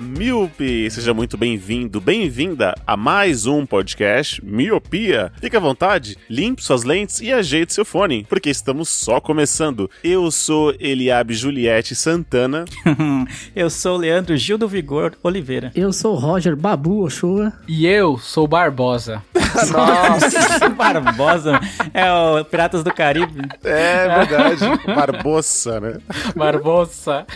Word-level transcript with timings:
Miope! 0.00 0.90
Seja 0.90 1.12
muito 1.12 1.36
bem-vindo, 1.36 2.00
bem-vinda 2.00 2.74
a 2.86 2.96
mais 2.96 3.46
um 3.46 3.66
podcast 3.66 4.44
Miopia. 4.44 5.32
Fique 5.40 5.56
à 5.56 5.60
vontade, 5.60 6.16
limpe 6.28 6.62
suas 6.62 6.84
lentes 6.84 7.20
e 7.20 7.32
ajeite 7.32 7.74
seu 7.74 7.84
fone, 7.84 8.24
porque 8.28 8.50
estamos 8.50 8.88
só 8.88 9.20
começando. 9.20 9.90
Eu 10.02 10.30
sou 10.30 10.74
Eliabe 10.78 11.34
Juliette 11.34 11.94
Santana. 11.94 12.64
Eu 13.54 13.70
sou 13.70 13.96
o 13.96 14.00
Leandro 14.00 14.36
Gil 14.36 14.58
do 14.58 14.68
Vigor 14.68 15.12
Oliveira. 15.22 15.72
Eu 15.74 15.92
sou 15.92 16.14
o 16.14 16.18
Roger 16.18 16.56
Babu 16.56 17.02
Ochoa. 17.04 17.52
E 17.66 17.86
eu 17.86 18.18
sou 18.18 18.44
o 18.44 18.48
Barbosa. 18.48 19.22
Nossa, 19.72 20.68
Barbosa 20.70 21.60
é 21.92 22.12
o 22.12 22.44
Piratas 22.44 22.84
do 22.84 22.92
Caribe. 22.92 23.42
É 23.64 24.24
verdade, 24.24 24.64
Barbosa, 24.86 25.80
né? 25.80 25.98
Barbosa. 26.36 27.26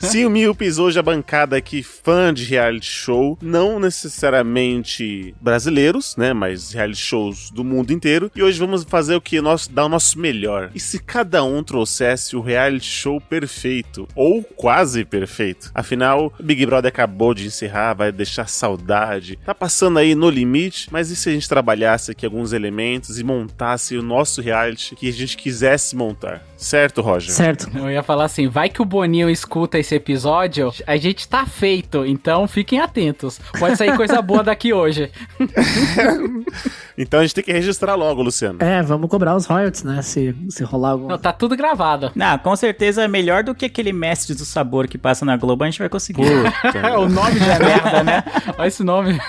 Sim, 0.00 0.24
o 0.24 0.30
Miopes 0.30 0.78
hoje 0.78 0.98
a 0.98 1.02
bancada 1.02 1.56
aqui 1.56 1.82
fã 2.08 2.32
de 2.32 2.44
reality 2.44 2.86
show, 2.86 3.36
não 3.42 3.78
necessariamente 3.78 5.34
brasileiros, 5.38 6.16
né, 6.16 6.32
mas 6.32 6.72
reality 6.72 7.00
shows 7.00 7.50
do 7.50 7.62
mundo 7.62 7.92
inteiro. 7.92 8.32
E 8.34 8.42
hoje 8.42 8.58
vamos 8.58 8.82
fazer 8.84 9.14
o 9.14 9.20
que 9.20 9.42
nós 9.42 9.68
dar 9.68 9.84
o 9.84 9.90
nosso 9.90 10.18
melhor. 10.18 10.70
E 10.74 10.80
se 10.80 10.98
cada 10.98 11.44
um 11.44 11.62
trouxesse 11.62 12.34
o 12.34 12.40
reality 12.40 12.86
show 12.86 13.20
perfeito 13.20 14.08
ou 14.14 14.42
quase 14.42 15.04
perfeito? 15.04 15.70
Afinal, 15.74 16.32
Big 16.40 16.64
Brother 16.64 16.88
acabou 16.88 17.34
de 17.34 17.46
encerrar, 17.46 17.92
vai 17.92 18.10
deixar 18.10 18.48
saudade. 18.48 19.38
Tá 19.44 19.54
passando 19.54 19.98
aí 19.98 20.14
no 20.14 20.30
limite, 20.30 20.88
mas 20.90 21.10
e 21.10 21.16
se 21.16 21.28
a 21.28 21.32
gente 21.32 21.46
trabalhasse 21.46 22.10
aqui 22.10 22.24
alguns 22.24 22.54
elementos 22.54 23.18
e 23.18 23.22
montasse 23.22 23.98
o 23.98 24.02
nosso 24.02 24.40
reality 24.40 24.96
que 24.96 25.10
a 25.10 25.12
gente 25.12 25.36
quisesse 25.36 25.94
montar? 25.94 26.42
Certo, 26.58 27.00
Roger? 27.00 27.32
Certo. 27.32 27.70
Eu 27.72 27.88
ia 27.90 28.02
falar 28.02 28.24
assim, 28.24 28.48
vai 28.48 28.68
que 28.68 28.82
o 28.82 28.84
Boninho 28.84 29.30
escuta 29.30 29.78
esse 29.78 29.94
episódio, 29.94 30.72
a 30.86 30.96
gente 30.96 31.28
tá 31.28 31.46
feito, 31.46 32.04
então 32.04 32.48
fiquem 32.48 32.80
atentos. 32.80 33.40
Pode 33.58 33.76
sair 33.76 33.96
coisa 33.96 34.20
boa 34.20 34.42
daqui 34.42 34.72
hoje. 34.72 35.10
Então 37.00 37.20
a 37.20 37.22
gente 37.22 37.36
tem 37.36 37.44
que 37.44 37.52
registrar 37.52 37.94
logo, 37.94 38.20
Luciano. 38.20 38.58
É, 38.60 38.82
vamos 38.82 39.08
cobrar 39.08 39.36
os 39.36 39.46
royalties, 39.46 39.84
né? 39.84 40.02
Se, 40.02 40.34
se 40.48 40.64
rolar 40.64 40.90
algum. 40.90 41.06
Não, 41.06 41.16
tá 41.16 41.32
tudo 41.32 41.56
gravado. 41.56 42.10
Não, 42.12 42.36
com 42.38 42.56
certeza 42.56 43.04
é 43.04 43.08
melhor 43.08 43.44
do 43.44 43.54
que 43.54 43.66
aquele 43.66 43.92
mestre 43.92 44.34
do 44.34 44.44
sabor 44.44 44.88
que 44.88 44.98
passa 44.98 45.24
na 45.24 45.36
Globo, 45.36 45.62
a 45.62 45.70
gente 45.70 45.78
vai 45.78 45.88
conseguir. 45.88 46.22
o 46.98 47.08
nome 47.08 47.38
já 47.38 47.54
é 47.54 47.58
merda, 47.60 48.02
né? 48.02 48.24
Olha 48.58 48.66
esse 48.66 48.82
nome. 48.82 49.20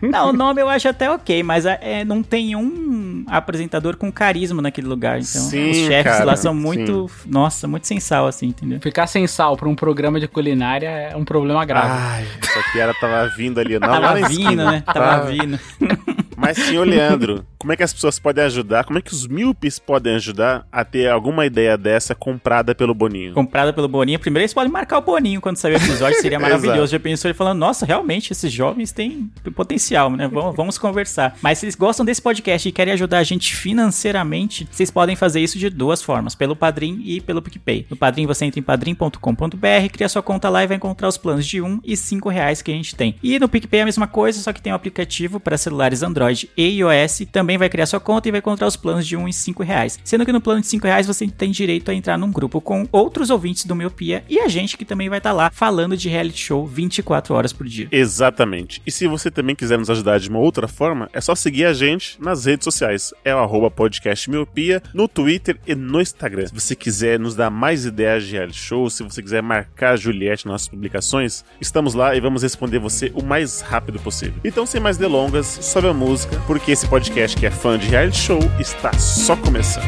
Não, 0.00 0.30
o 0.30 0.32
nome 0.32 0.62
eu 0.62 0.70
acho 0.70 0.88
até 0.88 1.10
ok, 1.10 1.42
mas 1.42 1.66
é, 1.66 2.02
não 2.02 2.22
tem 2.22 2.56
um 2.56 3.24
apresentador 3.26 3.98
com 3.98 4.10
carisma 4.10 4.62
naquele 4.62 4.86
lugar. 4.86 5.18
Então, 5.18 5.42
Sim, 5.42 5.70
os 5.70 5.76
chefes 5.76 6.12
cara, 6.12 6.24
lá 6.24 6.36
são 6.36 6.54
muito, 6.54 6.77
nossa, 7.26 7.66
muito 7.66 7.86
sem 7.86 7.98
sal, 8.00 8.26
assim, 8.26 8.48
entendeu? 8.48 8.80
Ficar 8.80 9.06
sem 9.06 9.26
sal 9.26 9.56
pra 9.56 9.68
um 9.68 9.74
programa 9.74 10.20
de 10.20 10.28
culinária 10.28 10.88
é 10.88 11.16
um 11.16 11.24
problema 11.24 11.64
grave. 11.64 11.88
Ai, 11.90 12.26
essa 12.42 12.72
piada 12.72 12.94
tava 13.00 13.28
vindo 13.36 13.58
ali. 13.58 13.78
Não, 13.78 13.88
Tava 13.88 14.28
vindo, 14.28 14.64
né? 14.64 14.82
Tava 14.86 15.26
vindo. 15.26 15.58
Mas, 16.38 16.56
senhor 16.56 16.86
Leandro, 16.86 17.44
como 17.58 17.72
é 17.72 17.76
que 17.76 17.82
as 17.82 17.92
pessoas 17.92 18.20
podem 18.20 18.44
ajudar? 18.44 18.84
Como 18.84 18.96
é 18.96 19.02
que 19.02 19.12
os 19.12 19.26
míopes 19.26 19.80
podem 19.80 20.14
ajudar 20.14 20.64
a 20.70 20.84
ter 20.84 21.10
alguma 21.10 21.44
ideia 21.44 21.76
dessa 21.76 22.14
comprada 22.14 22.76
pelo 22.76 22.94
Boninho? 22.94 23.34
Comprada 23.34 23.72
pelo 23.72 23.88
Boninho. 23.88 24.20
Primeiro 24.20 24.44
eles 24.44 24.54
podem 24.54 24.70
marcar 24.70 24.98
o 24.98 25.00
Boninho 25.00 25.40
quando 25.40 25.56
sair 25.56 25.72
o 25.72 25.76
episódio, 25.76 26.20
seria 26.20 26.38
maravilhoso. 26.40 26.92
Já 26.92 27.00
pensou 27.00 27.28
ele 27.28 27.36
falando, 27.36 27.58
nossa, 27.58 27.84
realmente, 27.84 28.32
esses 28.32 28.52
jovens 28.52 28.92
têm 28.92 29.28
potencial, 29.52 30.10
né? 30.10 30.28
Vamos, 30.28 30.54
vamos 30.54 30.78
conversar. 30.78 31.36
Mas 31.42 31.58
se 31.58 31.66
eles 31.66 31.74
gostam 31.74 32.06
desse 32.06 32.22
podcast 32.22 32.68
e 32.68 32.70
querem 32.70 32.94
ajudar 32.94 33.18
a 33.18 33.24
gente 33.24 33.56
financeiramente, 33.56 34.68
vocês 34.70 34.92
podem 34.92 35.16
fazer 35.16 35.40
isso 35.40 35.58
de 35.58 35.68
duas 35.68 36.00
formas, 36.00 36.36
pelo 36.36 36.54
Padrim 36.54 37.02
e 37.04 37.20
pelo 37.20 37.42
PicPay. 37.42 37.84
No 37.90 37.96
Padrim 37.96 38.26
você 38.26 38.44
entra 38.44 38.60
em 38.60 38.62
padrim.com.br, 38.62 39.88
cria 39.92 40.08
sua 40.08 40.22
conta 40.22 40.48
lá 40.48 40.62
e 40.62 40.68
vai 40.68 40.76
encontrar 40.76 41.08
os 41.08 41.18
planos 41.18 41.44
de 41.44 41.60
1 41.60 41.80
e 41.82 41.96
5 41.96 42.28
reais 42.28 42.62
que 42.62 42.70
a 42.70 42.74
gente 42.74 42.94
tem. 42.94 43.16
E 43.20 43.40
no 43.40 43.48
PicPay 43.48 43.80
é 43.80 43.82
a 43.82 43.86
mesma 43.86 44.06
coisa, 44.06 44.38
só 44.40 44.52
que 44.52 44.62
tem 44.62 44.72
um 44.72 44.76
aplicativo 44.76 45.40
para 45.40 45.58
celulares 45.58 46.04
Android 46.04 46.27
e 46.32 46.48
iOS. 46.56 47.22
Também 47.30 47.58
vai 47.58 47.68
criar 47.68 47.86
sua 47.86 48.00
conta 48.00 48.28
e 48.28 48.30
vai 48.30 48.38
encontrar 48.38 48.66
os 48.66 48.76
planos 48.76 49.06
de 49.06 49.16
1 49.16 49.28
e 49.28 49.32
5 49.32 49.62
reais. 49.62 49.98
Sendo 50.04 50.24
que 50.24 50.32
no 50.32 50.40
plano 50.40 50.60
de 50.60 50.66
5 50.66 50.86
reais 50.86 51.06
você 51.06 51.26
tem 51.28 51.50
direito 51.50 51.90
a 51.90 51.94
entrar 51.94 52.18
num 52.18 52.30
grupo 52.30 52.60
com 52.60 52.86
outros 52.92 53.30
ouvintes 53.30 53.64
do 53.64 53.74
Miopia 53.74 54.24
e 54.28 54.38
a 54.38 54.48
gente 54.48 54.76
que 54.76 54.84
também 54.84 55.08
vai 55.08 55.18
estar 55.18 55.32
lá 55.32 55.50
falando 55.50 55.96
de 55.96 56.08
reality 56.08 56.40
show 56.40 56.66
24 56.66 57.34
horas 57.34 57.52
por 57.52 57.66
dia. 57.66 57.88
Exatamente. 57.90 58.82
E 58.86 58.90
se 58.90 59.06
você 59.06 59.30
também 59.30 59.54
quiser 59.56 59.78
nos 59.78 59.90
ajudar 59.90 60.18
de 60.18 60.28
uma 60.28 60.38
outra 60.38 60.68
forma, 60.68 61.08
é 61.12 61.20
só 61.20 61.34
seguir 61.34 61.64
a 61.64 61.72
gente 61.72 62.20
nas 62.20 62.44
redes 62.44 62.64
sociais. 62.64 63.12
É 63.24 63.34
o 63.34 63.38
arroba 63.38 63.70
podcast 63.70 64.28
miopia 64.30 64.82
no 64.92 65.08
Twitter 65.08 65.58
e 65.66 65.74
no 65.74 66.00
Instagram. 66.00 66.46
Se 66.46 66.54
você 66.54 66.74
quiser 66.74 67.18
nos 67.18 67.34
dar 67.34 67.50
mais 67.50 67.84
ideias 67.84 68.24
de 68.24 68.32
reality 68.32 68.58
show, 68.58 68.88
se 68.90 69.02
você 69.02 69.22
quiser 69.22 69.42
marcar 69.42 69.92
a 69.92 69.96
Juliette 69.96 70.46
nas 70.46 70.52
nossas 70.52 70.68
publicações, 70.68 71.44
estamos 71.60 71.94
lá 71.94 72.14
e 72.14 72.20
vamos 72.20 72.42
responder 72.42 72.78
você 72.78 73.12
o 73.14 73.22
mais 73.22 73.60
rápido 73.60 73.98
possível. 74.00 74.34
Então, 74.44 74.66
sem 74.66 74.80
mais 74.80 74.96
delongas, 74.96 75.46
sobe 75.46 75.88
a 75.88 75.92
música, 75.92 76.17
porque 76.46 76.72
esse 76.72 76.86
podcast 76.86 77.36
que 77.36 77.46
é 77.46 77.50
fã 77.50 77.78
de 77.78 77.88
reality 77.88 78.18
show 78.18 78.40
está 78.58 78.92
só 78.94 79.36
começando. 79.36 79.84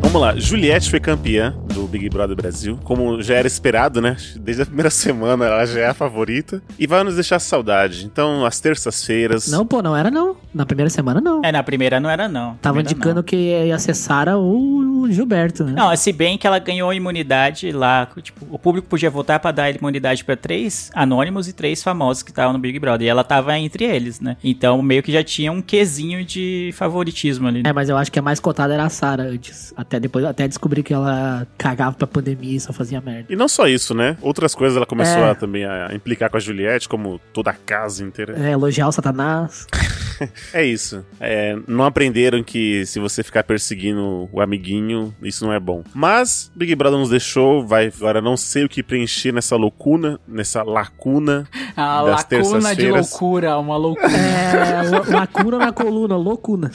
Vamos 0.00 0.20
lá, 0.20 0.34
Juliette 0.36 0.90
foi 0.90 1.00
campeã 1.00 1.54
do 1.68 1.86
Big 1.86 2.08
Brother 2.08 2.36
Brasil, 2.36 2.78
como 2.84 3.22
já 3.22 3.34
era 3.34 3.46
esperado, 3.46 4.00
né? 4.00 4.16
Desde 4.36 4.62
a 4.62 4.66
primeira 4.66 4.90
semana 4.90 5.44
ela 5.46 5.64
já 5.66 5.80
é 5.80 5.86
a 5.88 5.94
favorita 5.94 6.62
e 6.78 6.86
vai 6.86 7.02
nos 7.04 7.14
deixar 7.14 7.38
saudade. 7.38 8.04
Então, 8.06 8.44
às 8.44 8.60
terças-feiras. 8.60 9.48
Não, 9.50 9.66
pô, 9.66 9.82
não 9.82 9.96
era 9.96 10.10
não. 10.10 10.36
Na 10.54 10.66
primeira 10.66 10.90
semana 10.90 11.20
não. 11.20 11.42
É, 11.44 11.52
na 11.52 11.62
primeira 11.62 12.00
não 12.00 12.10
era 12.10 12.28
não. 12.28 12.54
Tava 12.56 12.74
Primeira, 12.74 12.90
indicando 12.92 13.16
não. 13.16 13.22
que 13.22 13.36
ia 13.36 13.78
ser 13.78 13.94
Sara 13.94 14.36
ou 14.36 15.02
o 15.02 15.10
Gilberto, 15.10 15.64
né? 15.64 15.72
Não, 15.72 15.94
se 15.96 16.12
bem 16.12 16.36
que 16.38 16.46
ela 16.46 16.58
ganhou 16.58 16.92
imunidade 16.92 17.70
lá, 17.70 18.08
tipo, 18.22 18.46
o 18.50 18.58
público 18.58 18.88
podia 18.88 19.10
votar 19.10 19.38
pra 19.40 19.50
dar 19.52 19.70
imunidade 19.74 20.24
pra 20.24 20.36
três 20.36 20.90
anônimos 20.94 21.48
e 21.48 21.52
três 21.52 21.82
famosos 21.82 22.22
que 22.22 22.30
estavam 22.30 22.52
no 22.52 22.58
Big 22.58 22.78
Brother, 22.78 23.06
e 23.06 23.08
ela 23.08 23.22
tava 23.24 23.56
entre 23.58 23.84
eles, 23.84 24.20
né? 24.20 24.36
Então 24.42 24.80
meio 24.82 25.02
que 25.02 25.12
já 25.12 25.22
tinha 25.22 25.52
um 25.52 25.60
quesinho 25.62 26.24
de 26.24 26.70
favoritismo 26.74 27.48
ali. 27.48 27.62
É, 27.64 27.72
mas 27.72 27.88
eu 27.88 27.96
acho 27.96 28.10
que 28.10 28.18
a 28.18 28.22
mais 28.22 28.40
cotada 28.40 28.74
era 28.74 28.84
a 28.84 28.88
Sara 28.88 29.22
antes. 29.24 29.72
Até 29.76 30.00
depois, 30.00 30.24
até 30.24 30.48
descobri 30.48 30.82
que 30.82 30.92
ela 30.92 31.46
cagava 31.70 31.96
pra 31.96 32.06
pandemia 32.06 32.56
e 32.56 32.60
só 32.60 32.72
fazia 32.72 33.00
merda. 33.00 33.26
E 33.32 33.36
não 33.36 33.48
só 33.48 33.66
isso, 33.66 33.94
né? 33.94 34.16
Outras 34.22 34.54
coisas 34.54 34.76
ela 34.76 34.86
começou 34.86 35.22
É. 35.22 35.30
a, 35.30 35.34
também 35.34 35.64
a 35.64 35.90
implicar 35.94 36.30
com 36.30 36.36
a 36.36 36.40
Juliette, 36.40 36.88
como 36.88 37.20
toda 37.32 37.50
a 37.50 37.54
casa 37.54 38.04
inteira. 38.04 38.34
É, 38.38 38.52
elogiar 38.52 38.88
o 38.88 38.92
Satanás. 38.92 39.66
É 40.52 40.64
isso. 40.64 41.04
É, 41.20 41.56
não 41.66 41.84
aprenderam 41.84 42.42
que 42.42 42.84
se 42.86 42.98
você 42.98 43.22
ficar 43.22 43.44
perseguindo 43.44 44.28
o 44.32 44.40
amiguinho, 44.40 45.14
isso 45.22 45.44
não 45.44 45.52
é 45.52 45.60
bom. 45.60 45.82
Mas 45.94 46.50
Big 46.54 46.74
Brother 46.74 46.98
nos 46.98 47.10
deixou, 47.10 47.66
vai 47.66 47.86
agora 47.96 48.20
não 48.20 48.36
sei 48.36 48.64
o 48.64 48.68
que 48.68 48.82
preencher 48.82 49.32
nessa 49.32 49.56
loucuna, 49.56 50.18
nessa 50.26 50.62
lacuna 50.62 51.48
A 51.76 52.02
das 52.04 52.26
lacuna 52.30 52.74
de 52.74 52.90
loucura, 52.90 53.58
uma 53.58 53.76
loucura. 53.76 54.08
É, 54.12 55.12
lacuna 55.12 55.58
na 55.58 55.72
coluna, 55.72 56.16
loucuna. 56.16 56.70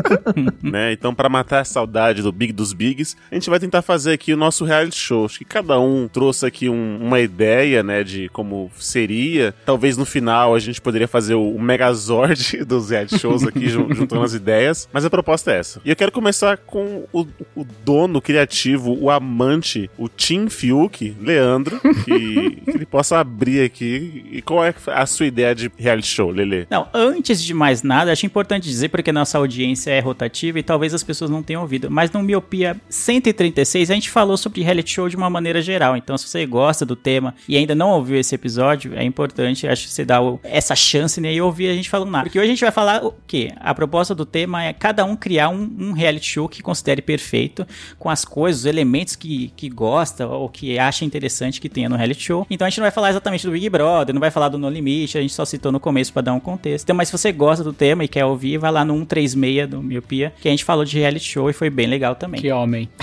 né? 0.62 0.92
Então, 0.92 1.14
pra 1.14 1.28
matar 1.28 1.60
a 1.60 1.64
saudade 1.64 2.22
do 2.22 2.32
Big 2.32 2.52
dos 2.52 2.72
Bigs, 2.72 3.16
a 3.30 3.34
gente 3.34 3.50
vai 3.50 3.58
tentar 3.58 3.82
fazer 3.82 4.12
aqui 4.12 4.32
o 4.32 4.36
nosso 4.36 4.64
reality 4.64 4.96
show. 4.98 5.24
Acho 5.24 5.38
que 5.38 5.44
cada 5.44 5.78
um 5.78 6.08
trouxe 6.08 6.46
aqui 6.46 6.68
um- 6.68 6.98
uma 7.00 7.20
ideia, 7.20 7.82
né, 7.82 8.02
de 8.02 8.28
como 8.30 8.70
seria. 8.78 9.54
Talvez 9.64 9.96
no 9.96 10.04
final 10.04 10.54
a 10.54 10.58
gente 10.58 10.80
poderia 10.80 11.08
fazer 11.08 11.34
o, 11.34 11.54
o 11.54 11.60
Megazord 11.60 12.64
dos 12.80 12.90
reality 12.90 13.18
shows 13.18 13.44
aqui, 13.46 13.68
jun- 13.68 13.88
juntando 13.94 14.22
as 14.22 14.34
ideias. 14.34 14.88
Mas 14.92 15.04
a 15.04 15.10
proposta 15.10 15.52
é 15.52 15.58
essa. 15.58 15.80
E 15.84 15.90
eu 15.90 15.96
quero 15.96 16.12
começar 16.12 16.56
com 16.58 17.04
o, 17.12 17.26
o 17.54 17.64
dono 17.84 18.20
criativo, 18.20 18.96
o 19.00 19.10
amante, 19.10 19.90
o 19.98 20.08
Tim 20.08 20.48
Fiuk, 20.48 21.16
Leandro, 21.20 21.80
que, 22.04 22.50
que 22.64 22.70
ele 22.70 22.86
possa 22.86 23.18
abrir 23.18 23.62
aqui. 23.64 24.24
E 24.30 24.42
qual 24.42 24.64
é 24.64 24.74
a 24.86 25.06
sua 25.06 25.26
ideia 25.26 25.54
de 25.54 25.70
reality 25.76 26.08
show, 26.08 26.30
Lele? 26.30 26.66
Não, 26.70 26.88
antes 26.92 27.42
de 27.42 27.54
mais 27.54 27.82
nada, 27.82 28.12
acho 28.12 28.26
importante 28.26 28.64
dizer, 28.68 28.88
porque 28.88 29.12
nossa 29.12 29.38
audiência 29.38 29.90
é 29.90 30.00
rotativa 30.00 30.58
e 30.58 30.62
talvez 30.62 30.94
as 30.94 31.02
pessoas 31.02 31.30
não 31.30 31.42
tenham 31.42 31.62
ouvido, 31.62 31.90
mas 31.90 32.10
no 32.10 32.22
Miopia 32.22 32.76
136 32.88 33.90
a 33.90 33.94
gente 33.94 34.10
falou 34.10 34.36
sobre 34.36 34.62
reality 34.62 34.90
show 34.90 35.08
de 35.08 35.16
uma 35.16 35.28
maneira 35.30 35.60
geral. 35.60 35.96
Então, 35.96 36.16
se 36.16 36.26
você 36.28 36.44
gosta 36.46 36.84
do 36.84 36.96
tema 36.96 37.34
e 37.48 37.56
ainda 37.56 37.74
não 37.74 37.90
ouviu 37.90 38.16
esse 38.18 38.34
episódio, 38.34 38.94
é 38.94 39.04
importante, 39.04 39.66
acho 39.68 39.84
que 39.86 39.92
você 39.92 40.04
dá 40.04 40.18
essa 40.42 40.74
chance 40.74 41.20
né, 41.20 41.32
e 41.32 41.40
ouvir 41.40 41.68
a 41.68 41.74
gente 41.74 41.88
falando 41.90 42.10
nada. 42.10 42.24
Porque 42.24 42.38
hoje 42.38 42.46
a 42.46 42.50
gente 42.50 42.63
vai 42.64 42.72
falar 42.72 43.04
o 43.04 43.14
quê? 43.26 43.52
A 43.56 43.74
proposta 43.74 44.14
do 44.14 44.26
tema 44.26 44.64
é 44.64 44.72
cada 44.72 45.04
um 45.04 45.16
criar 45.16 45.48
um, 45.48 45.70
um 45.78 45.92
reality 45.92 46.28
show 46.28 46.48
que 46.48 46.62
considere 46.62 47.02
perfeito, 47.02 47.66
com 47.98 48.10
as 48.10 48.24
coisas, 48.24 48.62
os 48.62 48.66
elementos 48.66 49.16
que, 49.16 49.52
que 49.56 49.68
gosta 49.68 50.26
ou 50.26 50.48
que 50.48 50.78
acha 50.78 51.04
interessante 51.04 51.60
que 51.60 51.68
tenha 51.68 51.88
no 51.88 51.96
reality 51.96 52.22
show. 52.22 52.46
Então 52.50 52.66
a 52.66 52.70
gente 52.70 52.78
não 52.78 52.84
vai 52.84 52.90
falar 52.90 53.10
exatamente 53.10 53.46
do 53.46 53.52
Big 53.52 53.68
Brother, 53.68 54.14
não 54.14 54.20
vai 54.20 54.30
falar 54.30 54.48
do 54.48 54.58
No 54.58 54.68
Limite, 54.68 55.18
a 55.18 55.20
gente 55.20 55.32
só 55.32 55.44
citou 55.44 55.70
no 55.70 55.80
começo 55.80 56.12
para 56.12 56.22
dar 56.22 56.32
um 56.32 56.40
contexto. 56.40 56.84
Então, 56.84 56.96
mas 56.96 57.08
se 57.08 57.12
você 57.16 57.32
gosta 57.32 57.64
do 57.64 57.72
tema 57.72 58.04
e 58.04 58.08
quer 58.08 58.24
ouvir, 58.24 58.58
vai 58.58 58.70
lá 58.70 58.84
no 58.84 58.94
136 58.94 59.68
do 59.68 59.82
Miopia, 59.82 60.32
que 60.40 60.48
a 60.48 60.50
gente 60.50 60.64
falou 60.64 60.84
de 60.84 60.98
reality 60.98 61.24
show 61.24 61.48
e 61.50 61.52
foi 61.52 61.70
bem 61.70 61.86
legal 61.86 62.14
também. 62.14 62.40
Que 62.40 62.50
homem. 62.50 62.88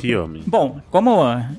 Que 0.00 0.14
homem. 0.14 0.42
Bom, 0.46 0.80
como 0.90 1.18